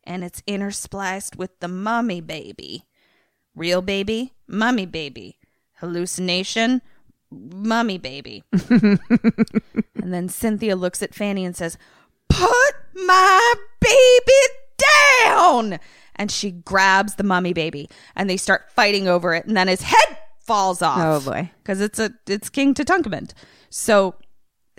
And 0.07 0.23
it's 0.23 0.41
interspliced 0.47 1.35
with 1.35 1.59
the 1.59 1.67
mummy 1.67 2.21
baby. 2.21 2.85
Real 3.53 3.81
baby, 3.81 4.33
mummy 4.47 4.85
baby. 4.85 5.37
Hallucination, 5.79 6.81
mummy 7.29 7.97
baby. 7.97 8.43
and 8.69 8.99
then 9.95 10.29
Cynthia 10.29 10.75
looks 10.75 11.03
at 11.03 11.13
Fanny 11.13 11.43
and 11.43 11.55
says, 11.55 11.77
Put 12.29 12.75
my 12.95 13.53
baby 13.81 14.53
down! 15.25 15.79
And 16.15 16.31
she 16.31 16.51
grabs 16.51 17.15
the 17.15 17.23
mummy 17.23 17.53
baby 17.53 17.89
and 18.15 18.29
they 18.29 18.37
start 18.37 18.71
fighting 18.71 19.07
over 19.07 19.35
it. 19.35 19.45
And 19.45 19.55
then 19.55 19.67
his 19.67 19.81
head 19.81 20.17
falls 20.39 20.81
off. 20.81 20.99
Oh, 20.99 21.31
boy. 21.31 21.51
Because 21.61 21.81
it's 21.81 21.99
a 21.99 22.13
it's 22.27 22.49
King 22.49 22.73
Tutankamond. 22.73 23.33
So 23.69 24.15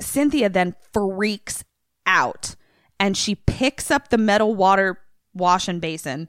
Cynthia 0.00 0.48
then 0.48 0.74
freaks 0.92 1.64
out 2.06 2.56
and 2.98 3.16
she 3.16 3.34
picks 3.34 3.90
up 3.90 4.09
the 4.09 4.18
metal 4.18 4.55
water 4.55 4.98
washing 5.34 5.80
basin 5.80 6.28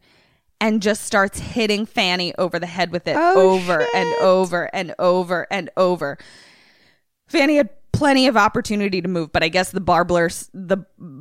and 0.62 0.82
just 0.82 1.04
starts 1.04 1.40
hitting 1.40 1.86
Fanny 1.86 2.34
over 2.38 2.60
the 2.60 2.66
head 2.68 2.92
with 2.92 3.08
it 3.08 3.16
Oh, 3.18 3.54
over 3.56 3.86
and 3.96 4.14
over 4.22 4.70
and 4.74 4.94
over 5.00 5.48
and 5.50 5.70
over. 5.78 6.18
Fanny 7.28 7.56
had 7.58 7.70
plenty 7.92 8.28
of 8.28 8.38
opportunity 8.38 9.02
to 9.02 9.08
move, 9.08 9.32
but 9.32 9.44
I 9.44 9.50
guess 9.50 9.72
the 9.72 9.82
barbler 9.82 10.30
the 10.54 10.78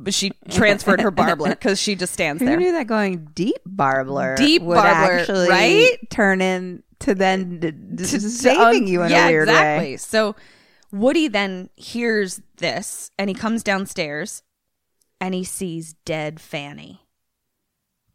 she 0.09 0.31
transferred 0.49 1.01
her 1.01 1.11
barbler 1.11 1.49
because 1.49 1.79
she 1.79 1.95
just 1.95 2.13
stands 2.13 2.41
Who 2.41 2.45
there. 2.47 2.57
knew 2.57 2.71
that 2.73 2.87
going 2.87 3.29
deep 3.33 3.57
barbler 3.65 4.35
Deep 4.35 4.61
would 4.61 4.75
barbler, 4.75 5.19
actually 5.19 5.49
right? 5.49 5.97
turn 6.09 6.41
in 6.41 6.83
to 6.99 7.15
then 7.15 7.59
d- 7.59 7.71
d- 7.71 7.95
to- 8.05 8.19
saving 8.19 8.87
you 8.87 9.03
in 9.03 9.11
yeah, 9.11 9.27
a 9.27 9.31
weird 9.31 9.47
exactly. 9.49 9.91
way. 9.91 9.97
So 9.97 10.35
Woody 10.91 11.27
then 11.27 11.69
hears 11.75 12.41
this 12.57 13.11
and 13.17 13.29
he 13.29 13.33
comes 13.33 13.63
downstairs 13.63 14.43
and 15.21 15.33
he 15.33 15.43
sees 15.43 15.93
dead 16.05 16.39
Fanny. 16.39 17.01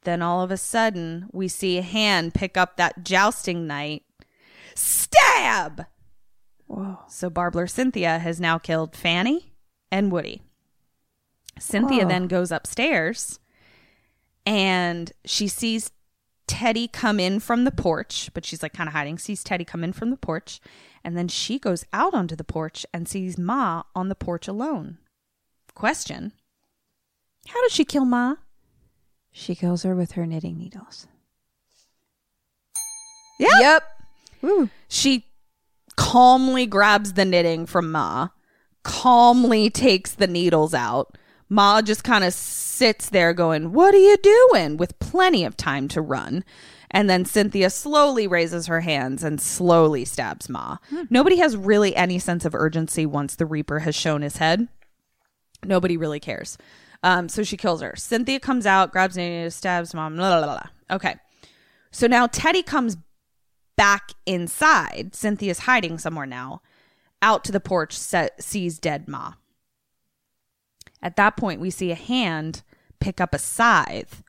Then 0.05 0.23
all 0.23 0.43
of 0.43 0.51
a 0.51 0.57
sudden, 0.57 1.29
we 1.33 1.49
see 1.49 1.79
a 1.79 1.83
hand 1.83 2.35
pick 2.35 2.57
up 2.57 2.77
that 2.77 3.05
jousting 3.05 3.67
knight. 3.67 4.05
Stab! 4.75 5.87
Whoa. 6.67 6.99
So 7.09 7.31
Barbler 7.31 7.67
Cynthia 7.67 8.19
has 8.19 8.41
now 8.41 8.59
killed 8.59 8.97
Fanny 8.97 9.53
and 9.91 10.11
Woody. 10.13 10.43
Cynthia 11.59 12.03
Whoa. 12.03 12.09
then 12.09 12.27
goes 12.27 12.51
upstairs 12.51 13.39
and 14.47 15.13
she 15.25 15.49
sees 15.49 15.91
Teddy 16.47 16.89
come 16.89 17.19
in 17.19 17.41
from 17.41 17.65
the 17.65 17.71
porch, 17.71 18.31
but 18.35 18.45
she's 18.45 18.63
like 18.63 18.75
kind 18.75 18.89
of 18.89 18.93
hiding, 18.93 19.19
sees 19.19 19.43
Teddy 19.43 19.65
come 19.65 19.83
in 19.83 19.93
from 19.93 20.11
the 20.11 20.17
porch. 20.17 20.61
And 21.03 21.17
then 21.17 21.29
she 21.29 21.59
goes 21.59 21.85
out 21.93 22.15
onto 22.15 22.37
the 22.37 22.45
porch 22.45 22.85
and 22.93 23.09
sees 23.09 23.39
Ma 23.39 23.83
on 23.95 24.09
the 24.09 24.15
porch 24.15 24.49
alone. 24.49 24.99
Question 25.75 26.33
How 27.49 27.63
did 27.63 27.73
she 27.73 27.85
kill 27.85 28.05
Ma? 28.05 28.37
She 29.37 29.57
kills 29.57 29.83
her 29.83 29.97
with 29.97 30.13
her 30.13 30.27
knitting 30.27 30.57
needles. 30.57 31.09
Yeah. 33.41 33.81
Yep. 34.45 34.71
She 34.87 35.27
calmly 35.97 36.67
grabs 36.67 37.15
the 37.15 37.25
knitting 37.25 37.67
from 37.67 37.91
Ma, 37.91 38.29
calmly 38.85 39.71
takes 39.71 40.13
the 40.13 40.29
needles 40.29 40.73
out. 40.73 41.19
Ma 41.49 41.83
just 41.83 42.05
kind 42.05 42.23
of 42.23 42.33
sits 42.33 43.09
there 43.11 43.33
going, 43.33 43.73
What 43.73 43.93
are 43.93 43.99
you 43.99 44.17
doing? 44.19 44.77
with 44.77 44.97
plenty 45.01 45.45
of 45.45 45.57
time 45.57 45.89
to 45.89 46.01
run. 46.01 46.45
And 46.93 47.11
then 47.11 47.25
Cynthia 47.25 47.71
slowly 47.71 48.29
raises 48.29 48.69
her 48.69 48.83
hands 48.83 49.25
and 49.25 49.41
slowly 49.41 50.05
stabs 50.05 50.49
Ma. 50.49 50.77
Hmm. 50.91 51.03
Nobody 51.11 51.39
has 51.39 51.57
really 51.57 51.97
any 51.97 52.21
sense 52.21 52.45
of 52.45 52.55
urgency 52.55 53.05
once 53.05 53.35
the 53.35 53.47
Reaper 53.47 53.81
has 53.81 53.97
shown 53.97 54.23
his 54.23 54.37
head. 54.37 54.69
Nobody 55.65 55.97
really 55.97 56.21
cares. 56.21 56.57
Um, 57.05 57.29
so 57.29 57.43
she 57.43 57.59
kills 57.59 57.83
her. 57.83 57.95
Cynthia 57.97 58.41
comes 58.41 58.65
out, 58.65 58.91
grabs 58.91 59.15
Nina, 59.17 59.51
stabs 59.51 59.93
mom. 59.93 60.17
Blah, 60.17 60.39
blah, 60.41 60.47
blah, 60.47 60.57
blah. 60.57 60.97
Okay. 60.97 61.17
So 61.91 62.07
now 62.07 62.27
Teddy 62.27 62.63
comes 62.63 62.97
back 63.77 64.13
inside. 64.25 65.15
Cynthia's 65.15 65.61
hiding 65.61 65.99
somewhere 65.99 66.25
now. 66.25 66.63
Out 67.21 67.45
to 67.45 67.53
the 67.53 67.61
porch, 67.61 67.97
se- 67.97 68.31
sees 68.41 68.79
dead 68.79 69.07
Ma. 69.07 69.35
At 71.03 71.17
that 71.17 71.37
point, 71.37 71.61
we 71.61 71.69
see 71.69 71.91
a 71.91 71.95
hand 71.95 72.63
pick 73.01 73.21
up 73.21 73.35
a 73.35 73.39
scythe, 73.39 74.23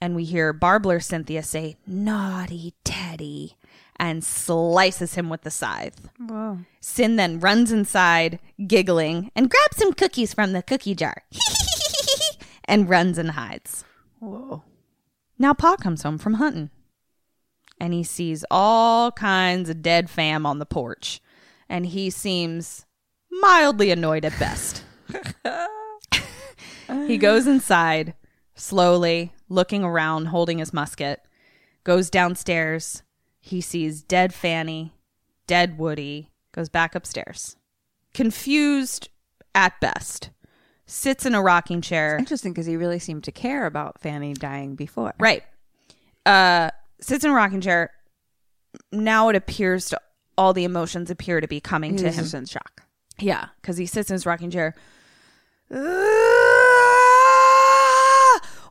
and 0.00 0.14
we 0.14 0.24
hear 0.24 0.52
Barbler 0.52 1.00
Cynthia 1.00 1.42
say, 1.42 1.76
Naughty 1.88 2.74
Teddy, 2.84 3.56
and 3.96 4.22
slices 4.22 5.14
him 5.14 5.28
with 5.28 5.42
the 5.42 5.50
scythe. 5.50 6.08
Whoa. 6.20 6.58
Sin 6.80 7.16
then 7.16 7.40
runs 7.40 7.72
inside, 7.72 8.38
giggling, 8.64 9.32
and 9.34 9.50
grabs 9.50 9.76
some 9.78 9.92
cookies 9.92 10.32
from 10.32 10.52
the 10.52 10.62
cookie 10.62 10.94
jar. 10.94 11.24
and 12.66 12.88
runs 12.88 13.18
and 13.18 13.32
hides. 13.32 13.84
Whoa. 14.18 14.64
Now 15.38 15.54
Pa 15.54 15.76
comes 15.76 16.02
home 16.02 16.18
from 16.18 16.34
hunting. 16.34 16.70
And 17.78 17.92
he 17.92 18.02
sees 18.02 18.44
all 18.50 19.12
kinds 19.12 19.68
of 19.68 19.82
dead 19.82 20.08
fam 20.08 20.46
on 20.46 20.58
the 20.58 20.66
porch. 20.66 21.20
And 21.68 21.86
he 21.86 22.08
seems 22.10 22.86
mildly 23.30 23.90
annoyed 23.90 24.24
at 24.24 24.38
best. 24.38 24.82
he 27.06 27.18
goes 27.18 27.46
inside, 27.46 28.14
slowly, 28.54 29.34
looking 29.48 29.84
around, 29.84 30.26
holding 30.26 30.58
his 30.58 30.72
musket, 30.72 31.20
goes 31.84 32.08
downstairs. 32.08 33.02
He 33.40 33.60
sees 33.60 34.02
dead 34.02 34.32
Fanny, 34.32 34.94
dead 35.46 35.78
Woody, 35.78 36.30
goes 36.52 36.68
back 36.68 36.94
upstairs. 36.94 37.56
Confused 38.14 39.10
at 39.54 39.78
best. 39.80 40.30
Sits 40.86 41.26
in 41.26 41.34
a 41.34 41.42
rocking 41.42 41.80
chair. 41.80 42.16
Interesting 42.16 42.52
because 42.52 42.66
he 42.66 42.76
really 42.76 42.98
seemed 42.98 43.24
to 43.24 43.32
care 43.32 43.66
about 43.66 44.00
Fanny 44.00 44.34
dying 44.34 44.74
before. 44.76 45.14
Right. 45.18 45.42
Uh 46.24 46.70
sits 47.00 47.24
in 47.24 47.30
a 47.30 47.34
rocking 47.34 47.60
chair. 47.60 47.90
Now 48.92 49.28
it 49.28 49.36
appears 49.36 49.88
to 49.90 50.00
all 50.38 50.52
the 50.52 50.64
emotions 50.64 51.10
appear 51.10 51.40
to 51.40 51.48
be 51.48 51.60
coming 51.60 51.96
to 51.96 52.04
him. 52.10 52.14
just 52.24 52.34
in 52.34 52.44
shock. 52.46 52.82
Yeah, 53.18 53.46
because 53.60 53.76
he 53.78 53.86
sits 53.86 54.10
in 54.10 54.14
his 54.14 54.26
rocking 54.26 54.50
chair. 54.50 54.74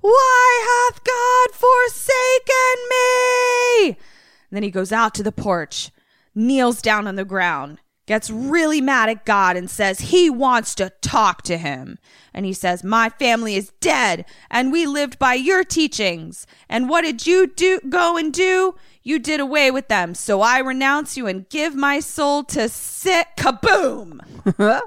Why 0.01 0.89
hath 0.91 1.03
God 1.03 1.51
forsaken 1.55 2.77
me? 2.89 3.87
And 3.89 4.51
then 4.51 4.63
he 4.63 4.71
goes 4.71 4.91
out 4.91 5.13
to 5.15 5.23
the 5.23 5.31
porch, 5.31 5.91
kneels 6.35 6.81
down 6.81 7.07
on 7.07 7.15
the 7.15 7.25
ground, 7.25 7.79
gets 8.05 8.29
really 8.29 8.81
mad 8.81 9.09
at 9.09 9.25
God, 9.25 9.55
and 9.57 9.69
says 9.69 9.99
he 9.99 10.29
wants 10.29 10.75
to 10.75 10.91
talk 11.01 11.41
to 11.43 11.57
him. 11.57 11.97
And 12.33 12.45
he 12.45 12.53
says, 12.53 12.83
My 12.83 13.09
family 13.09 13.55
is 13.55 13.71
dead, 13.79 14.25
and 14.49 14.71
we 14.71 14.85
lived 14.85 15.17
by 15.17 15.33
your 15.33 15.63
teachings. 15.63 16.45
And 16.69 16.89
what 16.89 17.01
did 17.01 17.25
you 17.25 17.47
do? 17.47 17.79
Go 17.89 18.17
and 18.17 18.33
do? 18.33 18.75
You 19.03 19.19
did 19.19 19.39
away 19.39 19.71
with 19.71 19.87
them. 19.87 20.15
So 20.15 20.41
I 20.41 20.59
renounce 20.59 21.15
you 21.15 21.27
and 21.27 21.47
give 21.49 21.75
my 21.75 21.99
soul 21.99 22.43
to 22.45 22.67
sit. 22.69 23.27
Kaboom! 23.37 24.19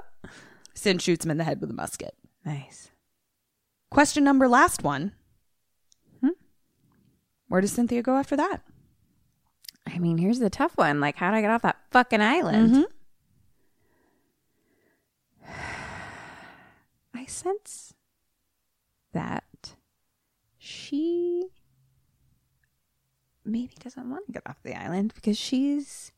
Sin 0.73 0.97
shoots 0.97 1.25
him 1.25 1.31
in 1.31 1.37
the 1.37 1.43
head 1.43 1.61
with 1.61 1.69
a 1.69 1.73
musket. 1.73 2.15
Nice. 2.45 2.89
Question 3.91 4.23
number 4.23 4.47
last 4.47 4.83
one. 4.83 5.13
Hmm? 6.21 6.29
Where 7.47 7.61
does 7.61 7.71
Cynthia 7.71 8.01
go 8.01 8.15
after 8.15 8.35
that? 8.37 8.61
I 9.87 9.97
mean, 9.97 10.17
here's 10.17 10.39
the 10.39 10.49
tough 10.49 10.77
one. 10.77 10.99
Like, 10.99 11.15
how 11.15 11.31
do 11.31 11.37
I 11.37 11.41
get 11.41 11.49
off 11.49 11.63
that 11.63 11.77
fucking 11.91 12.21
island? 12.21 12.69
Mm-hmm. 12.69 12.81
Sense 17.29 17.93
that 19.13 19.75
she 20.57 21.45
maybe 23.45 23.73
doesn't 23.79 24.09
want 24.09 24.25
to 24.27 24.31
get 24.33 24.43
off 24.45 24.57
the 24.63 24.75
island 24.79 25.13
because 25.15 25.37
she's 25.37 26.11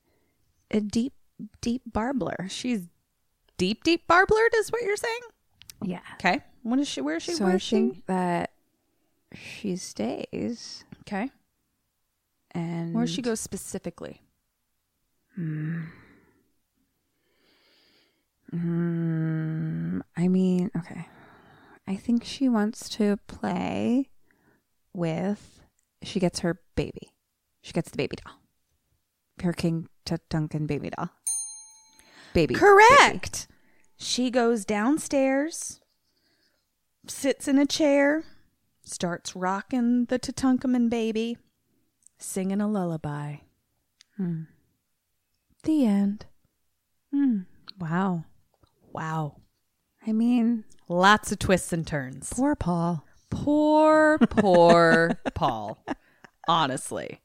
a 0.70 0.80
deep, 0.82 1.14
deep 1.62 1.82
barbler. 1.86 2.48
She's 2.50 2.88
deep, 3.58 3.84
deep 3.84 4.08
barblered, 4.08 4.54
is 4.56 4.72
what 4.72 4.82
you're 4.82 4.98
saying? 4.98 5.22
Yeah. 5.84 6.00
Okay. 6.16 6.42
What 6.64 6.80
is 6.80 6.88
she? 6.88 7.02
Where 7.02 7.18
is 7.18 7.24
she? 7.24 7.34
So 7.34 7.46
I 7.46 7.56
is 7.56 7.62
she? 7.62 7.76
think 7.76 8.06
that 8.08 8.52
she 9.34 9.76
stays 9.78 10.84
Okay. 11.02 11.30
and 12.52 12.94
Where 12.94 13.08
she 13.08 13.22
goes 13.22 13.40
specifically? 13.40 14.22
Mm, 15.40 15.88
I 18.54 20.28
mean, 20.28 20.72
okay. 20.78 21.08
I 21.88 21.96
think 21.96 22.26
she 22.26 22.50
wants 22.50 22.90
to 22.90 23.18
play 23.28 24.10
with. 24.94 25.62
She 26.04 26.20
gets 26.20 26.40
her 26.40 26.60
baby. 26.76 27.14
She 27.62 27.74
gets 27.74 27.92
the 27.92 27.98
baby 27.98 28.18
doll. 28.26 28.36
Her 29.44 29.54
King 29.54 29.88
Tut 30.06 30.22
Duncan 30.30 30.68
baby 30.68 30.90
doll. 30.90 31.10
Baby. 32.34 32.56
Correct. 32.56 33.48
She 33.98 34.32
goes 34.32 34.66
downstairs, 34.66 35.80
sits 37.08 37.48
in 37.48 37.60
a 37.60 37.66
chair, 37.66 38.24
starts 38.84 39.36
rocking 39.36 40.06
the 40.06 40.18
Tutankhamun 40.18 40.90
baby, 40.90 41.38
singing 42.18 42.62
a 42.62 42.68
lullaby. 42.68 43.38
Hmm. 44.18 44.44
The 45.64 45.86
end. 45.86 46.26
Hmm. 47.14 47.42
Wow. 47.80 48.26
Wow. 48.94 49.38
I 50.06 50.12
mean, 50.12 50.64
Lots 50.88 51.32
of 51.32 51.40
twists 51.40 51.72
and 51.74 51.86
turns. 51.88 52.32
poor 52.34 52.56
Paul. 52.56 53.06
Poor, 53.30 54.18
poor 54.20 55.18
Paul. 55.36 55.84
Honestly. 56.48 57.22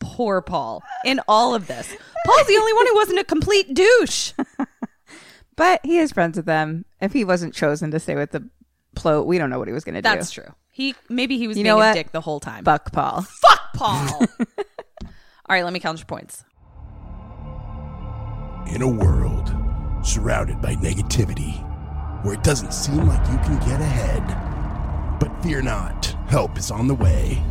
Poor 0.00 0.40
Paul. 0.42 0.82
In 1.04 1.20
all 1.26 1.54
of 1.54 1.66
this. 1.68 1.88
Paul's 2.26 2.46
the 2.46 2.56
only 2.56 2.72
one 2.74 2.86
who 2.86 2.94
wasn't 2.94 3.18
a 3.18 3.24
complete 3.24 3.74
douche. 3.74 4.32
But 5.56 5.80
he 5.84 5.98
is 5.98 6.12
friends 6.12 6.36
with 6.36 6.46
them. 6.46 6.84
If 7.00 7.12
he 7.12 7.24
wasn't 7.24 7.52
chosen 7.52 7.90
to 7.90 7.98
stay 7.98 8.14
with 8.14 8.30
the 8.30 8.48
float, 8.94 9.26
we 9.26 9.38
don't 9.38 9.50
know 9.50 9.58
what 9.58 9.66
he 9.66 9.74
was 9.74 9.82
going 9.82 9.96
to 9.96 10.00
do. 10.02 10.08
That's 10.08 10.30
true. 10.30 10.54
He 10.70 10.94
maybe 11.08 11.36
he 11.36 11.48
was 11.48 11.56
You 11.58 11.64
being 11.64 11.74
know 11.74 11.80
a 11.82 11.86
what? 11.88 11.94
dick 11.94 12.12
the 12.12 12.20
whole 12.20 12.38
time. 12.38 12.62
Fuck 12.64 12.92
Paul. 12.92 13.22
Fuck 13.22 13.60
Paul. 13.74 14.22
all 15.02 15.08
right, 15.50 15.64
let 15.64 15.72
me 15.72 15.80
count 15.80 15.98
your 15.98 16.06
points. 16.06 16.44
In 18.72 18.82
a 18.82 18.88
world 18.88 19.52
surrounded 20.02 20.60
by 20.60 20.74
negativity, 20.76 21.64
where 22.24 22.34
it 22.34 22.42
doesn't 22.42 22.72
seem 22.72 23.06
like 23.06 23.20
you 23.30 23.38
can 23.38 23.58
get 23.60 23.80
ahead. 23.80 24.22
But 25.20 25.42
fear 25.42 25.62
not, 25.62 26.06
help 26.28 26.56
is 26.58 26.70
on 26.70 26.86
the 26.86 26.94
way. 26.94 27.42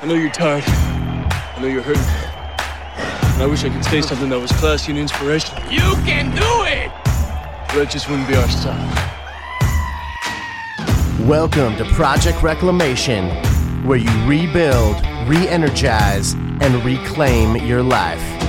I 0.00 0.06
know 0.06 0.14
you're 0.14 0.30
tired. 0.30 0.62
I 0.66 1.58
know 1.60 1.66
you're 1.66 1.82
hurting. 1.82 2.02
And 3.34 3.42
I 3.42 3.46
wish 3.46 3.64
I 3.64 3.68
could 3.68 3.84
say 3.84 4.00
something 4.00 4.28
that 4.28 4.38
was 4.38 4.52
classy 4.52 4.92
and 4.92 4.98
inspirational. 5.00 5.62
You 5.72 5.94
can 6.04 6.30
do 6.30 6.64
it! 6.64 6.90
But 7.68 7.74
that 7.74 7.90
just 7.90 8.08
wouldn't 8.08 8.28
be 8.28 8.36
our 8.36 8.48
style. 8.48 9.08
Welcome 11.26 11.76
to 11.76 11.84
Project 11.94 12.42
Reclamation, 12.42 13.28
where 13.84 13.98
you 13.98 14.10
rebuild, 14.24 14.96
re 15.28 15.48
energize, 15.48 16.34
and 16.60 16.84
reclaim 16.84 17.56
your 17.66 17.82
life. 17.82 18.47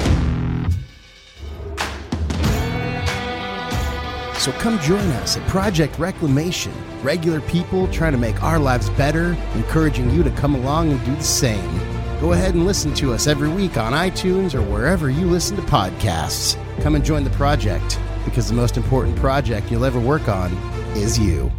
So 4.39 4.53
come 4.53 4.79
join 4.79 5.05
us 5.21 5.35
at 5.35 5.45
Project 5.49 5.99
Reclamation. 5.99 6.71
Regular 7.03 7.41
people 7.41 7.89
trying 7.89 8.13
to 8.13 8.17
make 8.17 8.41
our 8.41 8.57
lives 8.57 8.89
better, 8.91 9.33
encouraging 9.53 10.09
you 10.11 10.23
to 10.23 10.31
come 10.31 10.55
along 10.55 10.91
and 10.91 11.05
do 11.05 11.13
the 11.13 11.23
same. 11.23 11.77
Go 12.21 12.31
ahead 12.31 12.55
and 12.55 12.65
listen 12.65 12.93
to 12.95 13.11
us 13.11 13.27
every 13.27 13.49
week 13.49 13.77
on 13.77 13.91
iTunes 13.91 14.55
or 14.55 14.61
wherever 14.61 15.09
you 15.09 15.25
listen 15.25 15.57
to 15.57 15.61
podcasts. 15.63 16.55
Come 16.81 16.95
and 16.95 17.03
join 17.03 17.25
the 17.25 17.29
project 17.31 17.99
because 18.23 18.47
the 18.47 18.55
most 18.55 18.77
important 18.77 19.17
project 19.17 19.69
you'll 19.69 19.83
ever 19.83 19.99
work 19.99 20.29
on 20.29 20.53
is 20.95 21.19
you. 21.19 21.51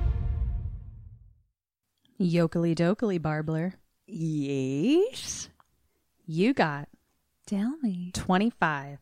Yokely 2.17 2.75
dokely 2.75 3.21
barbler. 3.21 3.75
yes. 4.07 5.51
You 6.27 6.55
got 6.55 6.89
Tell 7.47 7.77
me. 7.83 8.13
25 8.15 9.01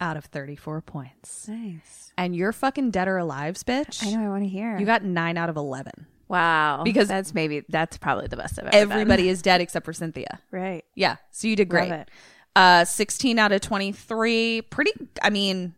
out 0.00 0.16
of 0.16 0.26
34 0.26 0.80
points. 0.82 1.48
Nice. 1.48 2.12
And 2.18 2.34
you're 2.36 2.52
fucking 2.52 2.90
dead 2.90 3.08
or 3.08 3.18
alive, 3.18 3.54
bitch. 3.66 4.04
I 4.06 4.10
know. 4.10 4.24
I 4.24 4.28
want 4.28 4.42
to 4.42 4.48
hear. 4.48 4.78
You 4.78 4.86
got 4.86 5.04
9 5.04 5.36
out 5.38 5.48
of 5.48 5.56
11. 5.56 5.92
Wow. 6.28 6.82
Because- 6.84 7.08
that's 7.08 7.32
maybe 7.34 7.64
that's 7.68 7.96
probably 7.98 8.26
the 8.26 8.36
best 8.36 8.58
I've 8.58 8.66
ever 8.66 8.76
Everybody 8.92 9.28
is 9.28 9.42
dead 9.42 9.60
except 9.60 9.84
for 9.86 9.92
Cynthia. 9.92 10.40
right. 10.50 10.84
Yeah. 10.94 11.16
So 11.30 11.48
you 11.48 11.56
did 11.56 11.68
great. 11.68 11.90
Love 11.90 12.00
it. 12.00 12.10
Uh, 12.56 12.84
16 12.84 13.38
out 13.38 13.52
of 13.52 13.60
23. 13.60 14.62
Pretty, 14.62 14.92
I 15.22 15.30
mean, 15.30 15.74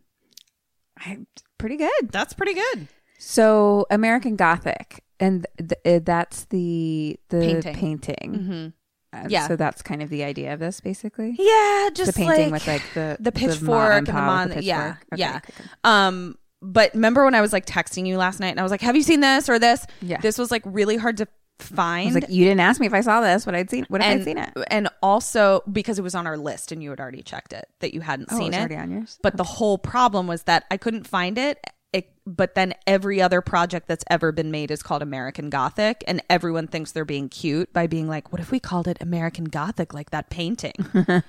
I, 0.97 1.19
pretty 1.57 1.77
good. 1.77 2.09
that's 2.11 2.33
pretty 2.33 2.53
good. 2.53 2.87
So 3.19 3.85
American 3.91 4.37
Gothic, 4.37 5.03
and 5.19 5.45
th- 5.57 5.79
th- 5.83 6.03
that's 6.05 6.45
the 6.45 7.19
the 7.27 7.39
Painting. 7.41 7.75
painting. 7.75 8.33
Mhm. 8.33 8.73
Uh, 9.11 9.25
Yeah. 9.29 9.47
So 9.47 9.55
that's 9.55 9.81
kind 9.81 10.01
of 10.03 10.09
the 10.09 10.23
idea 10.23 10.53
of 10.53 10.59
this, 10.59 10.79
basically. 10.81 11.35
Yeah, 11.37 11.89
just 11.93 12.13
the 12.13 12.13
painting 12.13 12.51
like 12.51 12.65
with 12.65 12.67
like 12.67 12.93
the 12.93 13.17
the 13.19 13.31
pitchfork 13.31 13.93
and 13.97 14.07
the 14.07 14.13
mon. 14.13 14.49
the 14.49 14.63
yeah. 14.63 14.95
Okay, 15.13 15.19
yeah. 15.21 15.37
okay, 15.37 15.53
okay. 15.59 15.69
Um, 15.83 16.37
but 16.61 16.93
remember 16.93 17.23
when 17.25 17.35
I 17.35 17.41
was 17.41 17.53
like 17.53 17.65
texting 17.65 18.05
you 18.05 18.17
last 18.17 18.39
night 18.39 18.49
and 18.49 18.59
I 18.59 18.63
was 18.63 18.71
like, 18.71 18.81
"Have 18.81 18.95
you 18.95 19.03
seen 19.03 19.21
this 19.21 19.47
or 19.49 19.57
this?" 19.59 19.85
Yeah. 20.01 20.19
This 20.21 20.37
was 20.37 20.51
like 20.51 20.61
really 20.65 20.97
hard 20.97 21.17
to 21.17 21.27
I 21.61 21.63
find. 21.63 22.05
was 22.13 22.15
like, 22.23 22.29
you 22.29 22.45
didn't 22.45 22.61
ask 22.61 22.79
me 22.79 22.87
if 22.87 22.93
I 22.93 23.01
saw 23.01 23.19
this. 23.21 23.45
What 23.45 23.53
I'd 23.55 23.69
seen? 23.69 23.85
What 23.89 23.99
if 24.01 24.07
and, 24.07 24.19
I'd 24.21 24.25
seen 24.25 24.37
it? 24.37 24.49
and 24.67 24.87
also 25.03 25.61
because 25.71 25.99
it 25.99 26.03
was 26.03 26.15
on 26.15 26.25
our 26.27 26.37
list 26.37 26.71
and 26.71 26.81
you 26.81 26.89
had 26.89 26.99
already 27.01 27.21
checked 27.21 27.51
it 27.53 27.67
that 27.81 27.93
you 27.93 27.99
hadn't 28.01 28.29
Oh, 28.31 28.35
it 28.35 28.39
seen 28.39 28.47
was 28.47 28.55
it. 28.55 28.59
already 28.59 28.75
on 28.77 28.91
yours? 28.91 29.19
But 29.21 29.35
the 29.37 29.43
whole 29.43 29.77
problem 29.77 30.25
was 30.27 30.43
that 30.43 30.65
I 30.71 30.77
couldn't 30.77 31.05
find 31.07 31.37
it. 31.37 31.59
It. 31.93 32.11
But 32.25 32.53
then 32.55 32.73
every 32.85 33.21
other 33.21 33.41
project 33.41 33.87
that's 33.87 34.03
ever 34.09 34.31
been 34.31 34.51
made 34.51 34.69
is 34.69 34.83
called 34.83 35.01
American 35.01 35.49
Gothic, 35.49 36.03
and 36.07 36.21
everyone 36.29 36.67
thinks 36.67 36.91
they're 36.91 37.05
being 37.05 37.27
cute 37.29 37.73
by 37.73 37.87
being 37.87 38.07
like, 38.07 38.31
"What 38.31 38.39
if 38.39 38.51
we 38.51 38.59
called 38.59 38.87
it 38.87 38.97
American 39.01 39.45
Gothic, 39.45 39.93
like 39.93 40.11
that 40.11 40.29
painting?" 40.29 40.73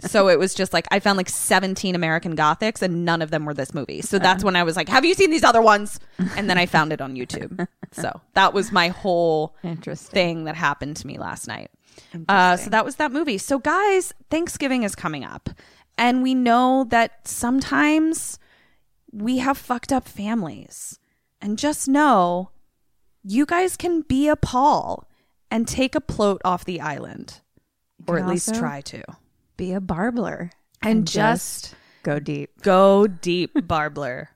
so 0.00 0.28
it 0.28 0.38
was 0.38 0.54
just 0.54 0.72
like 0.72 0.86
I 0.90 1.00
found 1.00 1.16
like 1.18 1.28
17 1.28 1.94
American 1.94 2.36
Gothics, 2.36 2.82
and 2.82 3.04
none 3.04 3.22
of 3.22 3.30
them 3.30 3.44
were 3.44 3.54
this 3.54 3.74
movie. 3.74 4.00
So 4.00 4.18
that's 4.18 4.42
when 4.42 4.56
I 4.56 4.62
was 4.62 4.76
like, 4.76 4.88
"Have 4.88 5.04
you 5.04 5.14
seen 5.14 5.30
these 5.30 5.44
other 5.44 5.62
ones?" 5.62 6.00
And 6.36 6.48
then 6.48 6.58
I 6.58 6.66
found 6.66 6.92
it 6.92 7.00
on 7.00 7.14
YouTube. 7.14 7.66
so 7.92 8.20
that 8.34 8.54
was 8.54 8.72
my 8.72 8.88
whole 8.88 9.54
Interesting. 9.62 10.12
thing 10.12 10.44
that 10.44 10.56
happened 10.56 10.96
to 10.96 11.06
me 11.06 11.18
last 11.18 11.46
night. 11.46 11.70
Uh, 12.28 12.56
so 12.56 12.70
that 12.70 12.84
was 12.84 12.96
that 12.96 13.12
movie. 13.12 13.36
So, 13.38 13.58
guys, 13.58 14.14
Thanksgiving 14.30 14.82
is 14.84 14.94
coming 14.94 15.24
up, 15.24 15.50
and 15.98 16.22
we 16.22 16.34
know 16.34 16.84
that 16.88 17.28
sometimes 17.28 18.38
we 19.12 19.38
have 19.38 19.58
fucked 19.58 19.92
up 19.92 20.08
families. 20.08 20.98
And 21.40 21.58
just 21.58 21.88
know 21.88 22.50
you 23.22 23.46
guys 23.46 23.76
can 23.76 24.02
be 24.02 24.28
a 24.28 24.36
Paul 24.36 25.08
and 25.50 25.66
take 25.66 25.94
a 25.94 26.00
float 26.00 26.40
off 26.44 26.64
the 26.64 26.80
island, 26.80 27.40
or 28.06 28.18
at 28.18 28.26
least 28.26 28.54
try 28.54 28.80
to. 28.82 29.02
Be 29.56 29.72
a 29.72 29.80
barbler 29.80 30.50
And 30.82 31.06
just 31.06 31.74
go 32.02 32.18
deep. 32.18 32.62
Go 32.62 33.06
deep, 33.06 33.52
Barbler. 33.66 34.30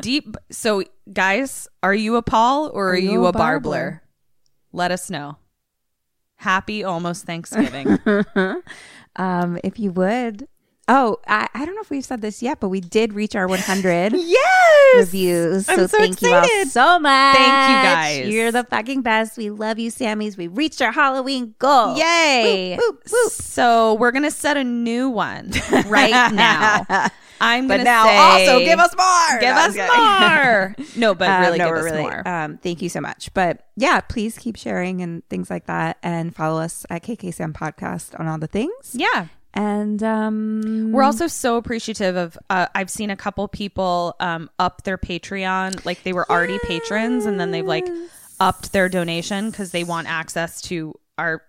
deep. 0.00 0.36
So, 0.50 0.84
guys, 1.12 1.66
are 1.82 1.94
you 1.94 2.16
a 2.16 2.22
Paul 2.22 2.70
or 2.72 2.90
are, 2.90 2.96
you, 2.96 3.26
a 3.26 3.32
Barbler? 3.32 4.02
Let 4.72 4.92
us 4.92 5.10
know. 5.10 5.36
Happy 6.36 6.84
almost 6.84 7.24
Thanksgiving. 7.26 7.98
um, 9.16 9.58
if 9.64 9.78
you 9.78 9.92
would. 9.92 10.46
Oh, 10.92 11.18
I, 11.28 11.48
I 11.54 11.64
don't 11.64 11.76
know 11.76 11.82
if 11.82 11.88
we've 11.90 12.04
said 12.04 12.20
this 12.20 12.42
yet, 12.42 12.58
but 12.58 12.68
we 12.68 12.80
did 12.80 13.12
reach 13.12 13.36
our 13.36 13.46
100 13.46 14.12
yes! 14.16 14.96
reviews. 14.96 15.66
So, 15.66 15.86
so 15.86 15.98
thank 15.98 16.20
you 16.20 16.32
all 16.34 16.44
so 16.66 16.98
much. 16.98 17.36
Thank 17.36 17.46
you, 17.46 18.24
guys. 18.24 18.28
You're 18.34 18.50
the 18.50 18.64
fucking 18.64 19.02
best. 19.02 19.38
We 19.38 19.50
love 19.50 19.78
you, 19.78 19.90
Sammys. 19.92 20.36
We 20.36 20.48
reached 20.48 20.82
our 20.82 20.90
Halloween 20.90 21.54
goal. 21.60 21.96
Yay! 21.96 22.76
So 23.28 23.94
we're 23.94 24.10
gonna 24.10 24.32
set 24.32 24.56
a 24.56 24.64
new 24.64 25.08
one 25.08 25.52
right 25.86 26.10
now. 26.34 26.84
I'm 27.40 27.68
But 27.68 27.78
gonna 27.78 27.84
now 27.84 28.04
say, 28.04 28.16
also 28.48 28.58
give 28.64 28.78
us 28.80 28.94
more. 28.96 29.40
Give 29.40 29.56
us 29.56 29.76
more. 29.76 30.74
no, 30.96 31.14
but 31.14 31.28
Um, 31.28 31.40
really 31.42 31.58
no, 31.58 31.68
give 31.68 31.76
us 31.76 31.84
really, 31.84 32.02
more. 32.02 32.28
Um, 32.28 32.58
thank 32.58 32.82
you 32.82 32.88
so 32.88 33.00
much. 33.00 33.32
But 33.32 33.64
yeah, 33.76 34.00
please 34.00 34.36
keep 34.36 34.56
sharing 34.56 35.00
and 35.02 35.26
things 35.30 35.48
like 35.50 35.66
that, 35.66 35.98
and 36.02 36.34
follow 36.34 36.60
us 36.60 36.84
at 36.90 37.02
KK 37.02 37.32
Sam 37.32 37.52
Podcast 37.52 38.18
on 38.18 38.26
all 38.26 38.38
the 38.38 38.46
things. 38.48 38.72
yeah. 38.92 39.28
And 39.52 40.02
um, 40.02 40.92
We're 40.92 41.02
also 41.02 41.26
so 41.26 41.56
appreciative 41.56 42.16
of. 42.16 42.38
Uh, 42.48 42.66
I've 42.74 42.90
seen 42.90 43.10
a 43.10 43.16
couple 43.16 43.48
people 43.48 44.14
um, 44.20 44.48
up 44.58 44.84
their 44.84 44.98
Patreon, 44.98 45.84
like 45.84 46.02
they 46.04 46.12
were 46.12 46.30
already 46.30 46.58
patrons, 46.60 47.26
and 47.26 47.40
then 47.40 47.50
they've 47.50 47.66
like 47.66 47.88
upped 48.38 48.72
their 48.72 48.88
donation 48.88 49.50
because 49.50 49.72
they 49.72 49.84
want 49.84 50.08
access 50.08 50.62
to 50.62 50.94
our 51.18 51.42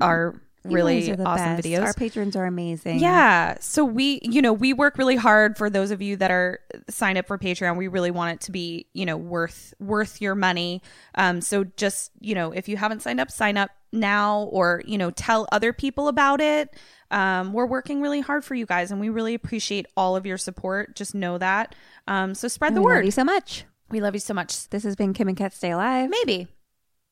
our 0.00 0.34
you 0.68 0.74
really 0.74 1.00
guys 1.00 1.10
are 1.10 1.16
the 1.16 1.24
awesome 1.24 1.56
best. 1.56 1.66
videos. 1.66 1.82
Our 1.82 1.94
patrons 1.94 2.36
are 2.36 2.46
amazing. 2.46 2.98
Yeah. 2.98 3.56
So 3.60 3.84
we, 3.84 4.20
you 4.22 4.42
know, 4.42 4.52
we 4.52 4.72
work 4.72 4.98
really 4.98 5.16
hard 5.16 5.56
for 5.56 5.70
those 5.70 5.90
of 5.90 6.02
you 6.02 6.16
that 6.16 6.30
are 6.30 6.60
signed 6.88 7.18
up 7.18 7.26
for 7.26 7.38
Patreon. 7.38 7.76
We 7.76 7.88
really 7.88 8.10
want 8.10 8.34
it 8.34 8.40
to 8.46 8.52
be, 8.52 8.86
you 8.92 9.06
know, 9.06 9.16
worth 9.16 9.74
worth 9.78 10.20
your 10.20 10.34
money. 10.34 10.82
Um 11.14 11.40
so 11.40 11.64
just, 11.76 12.10
you 12.20 12.34
know, 12.34 12.52
if 12.52 12.68
you 12.68 12.76
haven't 12.76 13.02
signed 13.02 13.20
up, 13.20 13.30
sign 13.30 13.56
up 13.56 13.70
now 13.92 14.42
or, 14.52 14.82
you 14.86 14.98
know, 14.98 15.10
tell 15.10 15.46
other 15.52 15.72
people 15.72 16.08
about 16.08 16.40
it. 16.40 16.74
Um 17.10 17.52
we're 17.52 17.66
working 17.66 18.00
really 18.00 18.20
hard 18.20 18.44
for 18.44 18.54
you 18.54 18.66
guys 18.66 18.90
and 18.90 19.00
we 19.00 19.08
really 19.08 19.34
appreciate 19.34 19.86
all 19.96 20.16
of 20.16 20.26
your 20.26 20.38
support. 20.38 20.96
Just 20.96 21.14
know 21.14 21.38
that. 21.38 21.74
Um 22.08 22.34
so 22.34 22.48
spread 22.48 22.68
And 22.72 22.76
the 22.78 22.80
we 22.80 22.86
love 22.86 22.96
word. 22.96 23.04
you 23.04 23.10
so 23.12 23.24
much. 23.24 23.64
we 23.90 24.00
love 24.00 24.14
you 24.14 24.20
so 24.20 24.34
much. 24.34 24.68
This 24.70 24.82
has 24.84 24.96
been 24.96 25.12
Kim 25.14 25.28
and 25.28 25.36
Kat 25.36 25.52
Stay 25.54 25.70
Alive. 25.70 26.10
Maybe. 26.10 26.48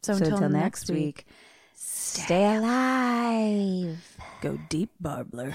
So, 0.02 0.12
So 0.14 0.18
until, 0.24 0.34
until 0.36 0.48
next 0.50 0.64
next 0.88 0.90
week, 0.90 0.98
week, 0.98 1.26
stay 1.74 2.56
alive. 2.56 4.16
go 4.42 4.58
deep, 4.68 4.90
Barbler. 5.00 5.54